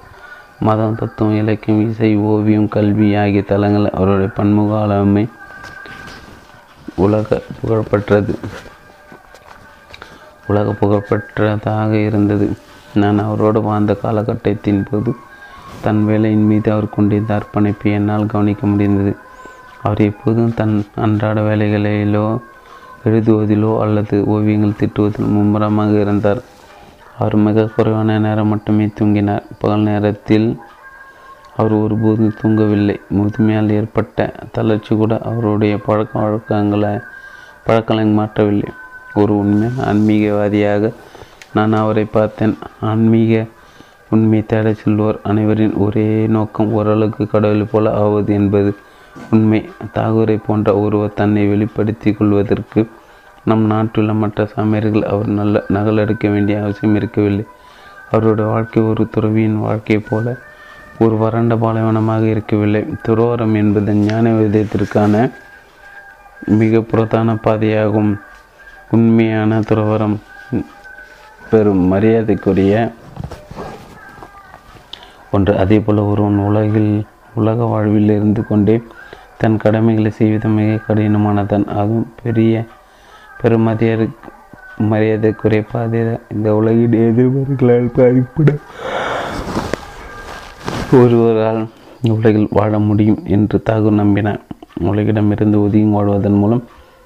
[0.59, 5.23] மதம் தத்துவம் இலக்கியம் இசை ஓவியம் கல்வி ஆகிய தலங்கள் அவருடைய பன்முக ஆளுமை
[6.95, 8.33] உலக புகழ்பெற்றது.
[10.47, 12.47] உலக புகழ்பெற்றதாக இருந்தது.
[12.93, 15.11] நான் அவரோடு வாழ்ந்த காலகட்டத்தின் போது
[15.81, 19.13] தன் வேலையின் மீது அவர் கொண்டிருந்த அர்ப்பணிப்பை என்னால் கவனிக்க முடிந்தது.
[19.83, 22.25] அவர் எப்போதும் தன் அன்றாட வேலைகளிலோ
[23.03, 26.41] எழுதுவதிலோ அல்லது ஓவியங்கள் திட்டுவதில் மும்முரமாக இருந்தார்.
[27.19, 29.45] அவர் மிக குறைவான நேரம் மட்டுமே தூங்கினார்.
[29.61, 30.47] பகல் நேரத்தில்
[31.57, 32.95] அவர் ஒருபோதும் தூங்கவில்லை.
[33.17, 34.19] முதுமையால் ஏற்பட்ட
[34.51, 36.93] தளர்ச்சி கூட அவருடைய பழக்க வழக்கங்களை
[37.65, 38.69] பழக்கங்களை மாற்றவில்லை.
[39.13, 40.93] ஒரு உண்மையான ஆன்மீகவாதியாக
[41.53, 42.55] நான் அவரை பார்த்தேன்.
[42.89, 43.33] ஆன்மீக
[44.09, 48.71] உண்மை தேடச் செல்வோர் அனைவரின் ஒரே நோக்கம் ஓரளவுக்கு கடவுள் போல ஆவது என்பது.
[49.31, 49.69] உண்மை.
[49.95, 52.89] தாகூரை போன்ற ஒருவர் தன்னை வெளிப்படுத்திக் கொள்வதற்கு
[53.43, 57.45] நம் நாட்டுள்ள மற்ற சாமியர்கள் அவர் நல்ல நகலெடுக்க வேண்டிய அவசியம் இருக்கவில்லை.
[58.11, 60.35] அவருடைய வாழ்க்கை ஒரு துறவியின் வாழ்க்கையைப் போல
[60.99, 62.85] ஒரு வறண்ட பாலைவனமாக இருக்கவில்லை.
[63.07, 65.31] துறவரம் என்பது ஞான விதயத்திற்கான
[66.45, 68.19] மிக புறத்தான பாதையாகும்.
[68.91, 70.15] உண்மையான துறவரம்
[71.49, 72.91] பெரும் மரியாதைக்குரிய
[75.31, 75.57] ஒன்று.
[75.57, 78.81] அதே போல் ஒருவன் உலகில் உலக வாழ்வில் இருந்து கொண்டே
[79.41, 82.63] தன் கடமைகளை செய்வது மிக கடினமானதான் அதுவும் பெரிய
[83.41, 84.03] பெருமதியார்
[84.89, 86.01] மரியாதை குறைப்பாதே
[86.33, 88.61] இந்த உலகின் எதிர்மறைகளால் பாதிப்படும்
[90.91, 91.61] ஒருவரால்
[92.15, 94.41] உலகில் வாழ முடியும் என்று தாகூர் நம்பினார்.
[94.91, 96.63] உலகிடமிருந்து ஒதுங்கி வாழ்வதன் மூலம்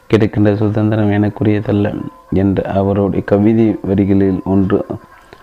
[0.10, 1.88] கிடைக்கின்ற சுதந்திரம் எனக்குரியதல்ல
[2.34, 4.80] என்று அவருடைய கவிதை வரிகளில் ஒன்று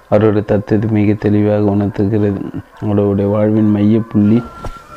[0.08, 2.40] அவருடைய தத்துவத்தை மிக தெளிவாக உணர்த்துகிறது.
[2.82, 4.38] அவருடைய வாழ்வின் மைய புள்ளி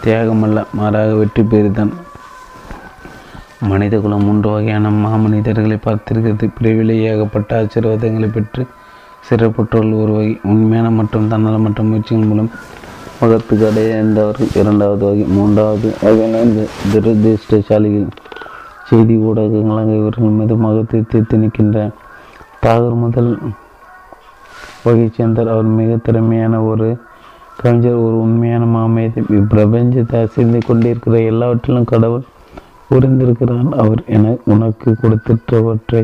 [0.06, 1.92] தியாகமல்ல மாறாக வெற்றி பெறுதான்.
[3.70, 6.48] மனித குலம் மூன்று வகையான மாமனிதர்களை பார்த்திருக்கிறது.
[6.58, 8.64] பிரிவிலே ஏகப்பட்ட ஆசீர்வாதங்களை பெற்று
[9.28, 12.52] சிறப்புற்றவர்கள் ஒரு வகை உண்மையான மற்றும் தன்னலமற்ற மற்றும் முயற்சிகள் மூலம்
[13.20, 18.08] முகத்துக்கு அடைந்தவர்கள் இரண்டாவது வகை மூன்றாவது வகையான துரதிருஷ்டசாலிகள்.
[18.90, 21.88] செய்தி ஊடகங்களாக இவர்கள் மீது மகத்தை திணிக்கின்ற
[22.66, 23.32] தாகூர் முதல்
[24.86, 26.88] வகை சேர்ந்தார் அவர் மிக திறமையான ஒரு
[27.66, 32.26] கவிஞர் ஒரு உண்மையான மாமேதை இப்பிரபஞ்சத்தை அசைந்து கொண்டிருக்கிற எல்லாவற்றிலும் கடவுள்
[32.90, 36.02] புரிந்திருக்கிறான் அவர் என உனக்கு கொடுத்திட்டவற்றை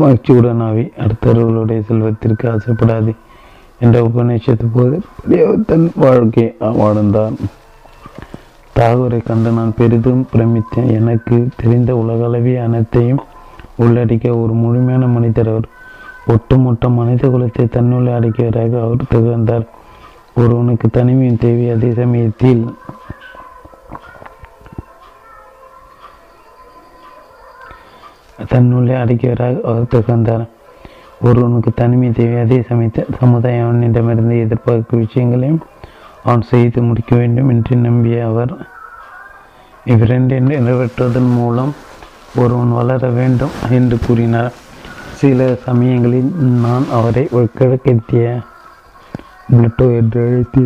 [0.00, 3.12] மகிழ்ச்சியுடனாவே அடுத்தவர்களுடைய செல்வத்திற்கு ஆசைப்படாது
[3.84, 4.96] என்ற உபநிஷத்து போது
[5.70, 6.44] தன் வாழ்க்கை
[6.80, 7.36] வாழ்ந்தான்
[8.76, 10.90] தாகூரை கண்டு நான் பெரிதும் பிரமித்தேன்.
[10.98, 13.22] எனக்கு தெரிந்த உலகளவிய அனைத்தையும்
[13.82, 15.68] உள்ளடக்கிய ஒரு முழுமையான மனிதர் அவர்.
[16.34, 19.66] ஒட்டுமொத்த மனித குலத்தை தன்னுள்ளே அடக்கியவராக அவர் திகழ்ந்தார்.
[20.34, 22.64] ஒருவனுக்கு தனிமையின் தேவை அதே சமயத்தில்
[28.52, 30.48] தன்னுள்ளே அடக்கியவராக அவர் திகழ்ந்தார்
[31.20, 35.60] ஒருவனுக்கு தனிமை தேவை அதே சமயத்தில் சமுதாயம் அவனிடமிருந்து எதிர்பார்க்கும் விஷயங்களையும்
[36.24, 38.52] அவன் செய்து முடிக்க வேண்டும் என்று நம்பிய அவர்
[39.84, 41.74] இவ்விரண்டு நிறைவேற்றுவதன் மூலம்
[42.36, 44.52] ஒருவன் வளர வேண்டும் என்று கூறினார்.
[45.14, 46.30] சில சமயங்களில்
[46.64, 47.48] நான் அவரை ஒரு
[49.46, 50.64] பிளட்டோ என்று அழைத்து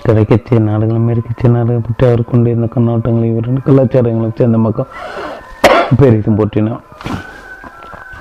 [0.00, 4.90] கிழக்கத்திய நாடுகள் மேற்கத்திய நாடுகள் பற்றி அவர் கொண்டிருந்த கண்ணோட்டங்களை இவரின் கலாச்சாரங்களும் சேர்ந்த மக்கள்
[5.96, 6.82] பெரிதும் போற்றினார்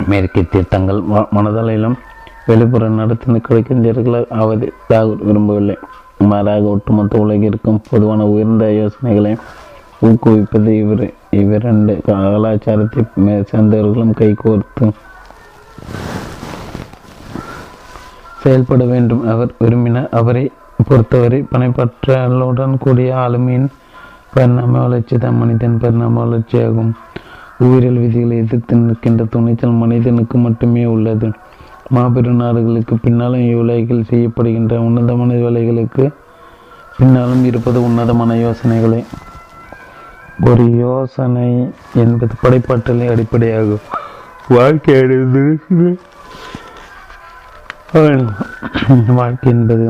[0.08, 1.98] மேற்கத்திய தங்கள் ம- மனதளவிலும்
[2.46, 5.76] வெளிப்புற நடத்தின கிழக்கிந்தியர்கள் ஆவதை தாகூர் விரும்பவில்லை
[6.26, 9.32] மாறாக ஒட்டுமொத்த உலகிற்கும் பொதுவான உயர்ந்த யோசனைகளை
[10.02, 11.06] ஊக்குவிப்பது இவர்
[11.40, 13.04] இவ்விரண்டு கலாச்சாரத்தை
[13.52, 14.88] சேர்ந்தவர்களும் கைகோர்த்து
[18.44, 19.24] செயல்பட வேண்டும்.
[19.34, 20.44] அவர் விரும்பினார் அவரை
[20.88, 23.68] பொறுத்தவரை பனைப்பற்றலுடன் கூடிய ஆளுமையின்
[24.34, 26.92] பரிணாம வளர்ச்சி தான் மனிதன் பரிணாம வளர்ச்சியாகும்.
[27.66, 31.28] உயிரியல் விதிகளை எதிர்த்து நிற்கின்ற துணிச்சல் மனிதனுக்கு மட்டுமே உள்ளது.
[31.96, 36.06] மாபெரும் நாடுகளுக்கு பின்னாலும் இவ்வுலகில் செய்யப்படுகின்ற உன்னதமான வேலைகளுக்கு
[36.98, 39.02] பின்னாலும் இருப்பது உன்னதமான யோசனைகளை.
[40.50, 43.86] ஒரு யோசனை என்பது படைப்பாற்றலை அடிப்படையாகும்.
[44.50, 45.44] வாழ்க்கையடைந்து
[49.22, 49.86] வாழ்க்கை என்பது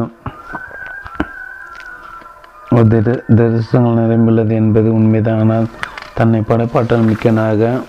[2.70, 5.40] ஒரு திரு தரிசனங்கள் நிரம்பியுள்ளது என்பது உண்மைதான்.
[5.40, 5.68] ஆனால்
[6.16, 7.82] தன்னை படைப்பாற்றல் மிக்கனாக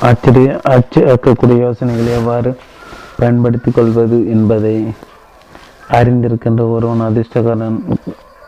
[0.00, 2.58] ஆச்சரிய அச்சு ஆக்கக்கூடிய யோசனைகளை எவ்வாறு
[3.18, 4.76] பயன்படுத்திக் கொள்வது என்பதை
[5.90, 7.96] அறிந்திருக்கின்ற ஒருவன் அதிர்ஷ்டக்காரன்.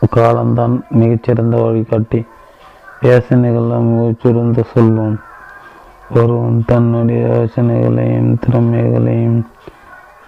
[0.09, 2.25] காலம்தான் மிகச்சிறந்த வழிகாட்டி.
[3.01, 5.19] யோசனைகள்லாம் மிகச்சிறந்த சொல்லும்.
[6.15, 9.45] ஒருவன் தன்னுடைய யோசனைகளையும் திறமைகளையும்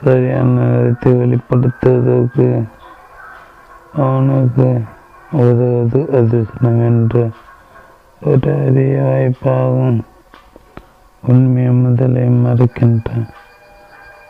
[0.03, 2.69] சரியான நேரத்தை வெளிப்படுத்துவதற்கு
[3.93, 4.81] அவனுக்கு
[5.31, 7.29] உதவுவது அதிர்ஷ்டம் என்ற
[8.21, 9.99] ஒரு அரிய வாய்ப்பாகும்
[11.27, 13.27] உண்மையை முதலை மறுக்கின்றான்.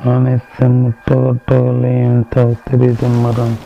[0.04, 3.58] அனைத்து முட்டகட்டுகளையும் தவிர்த்து மரம்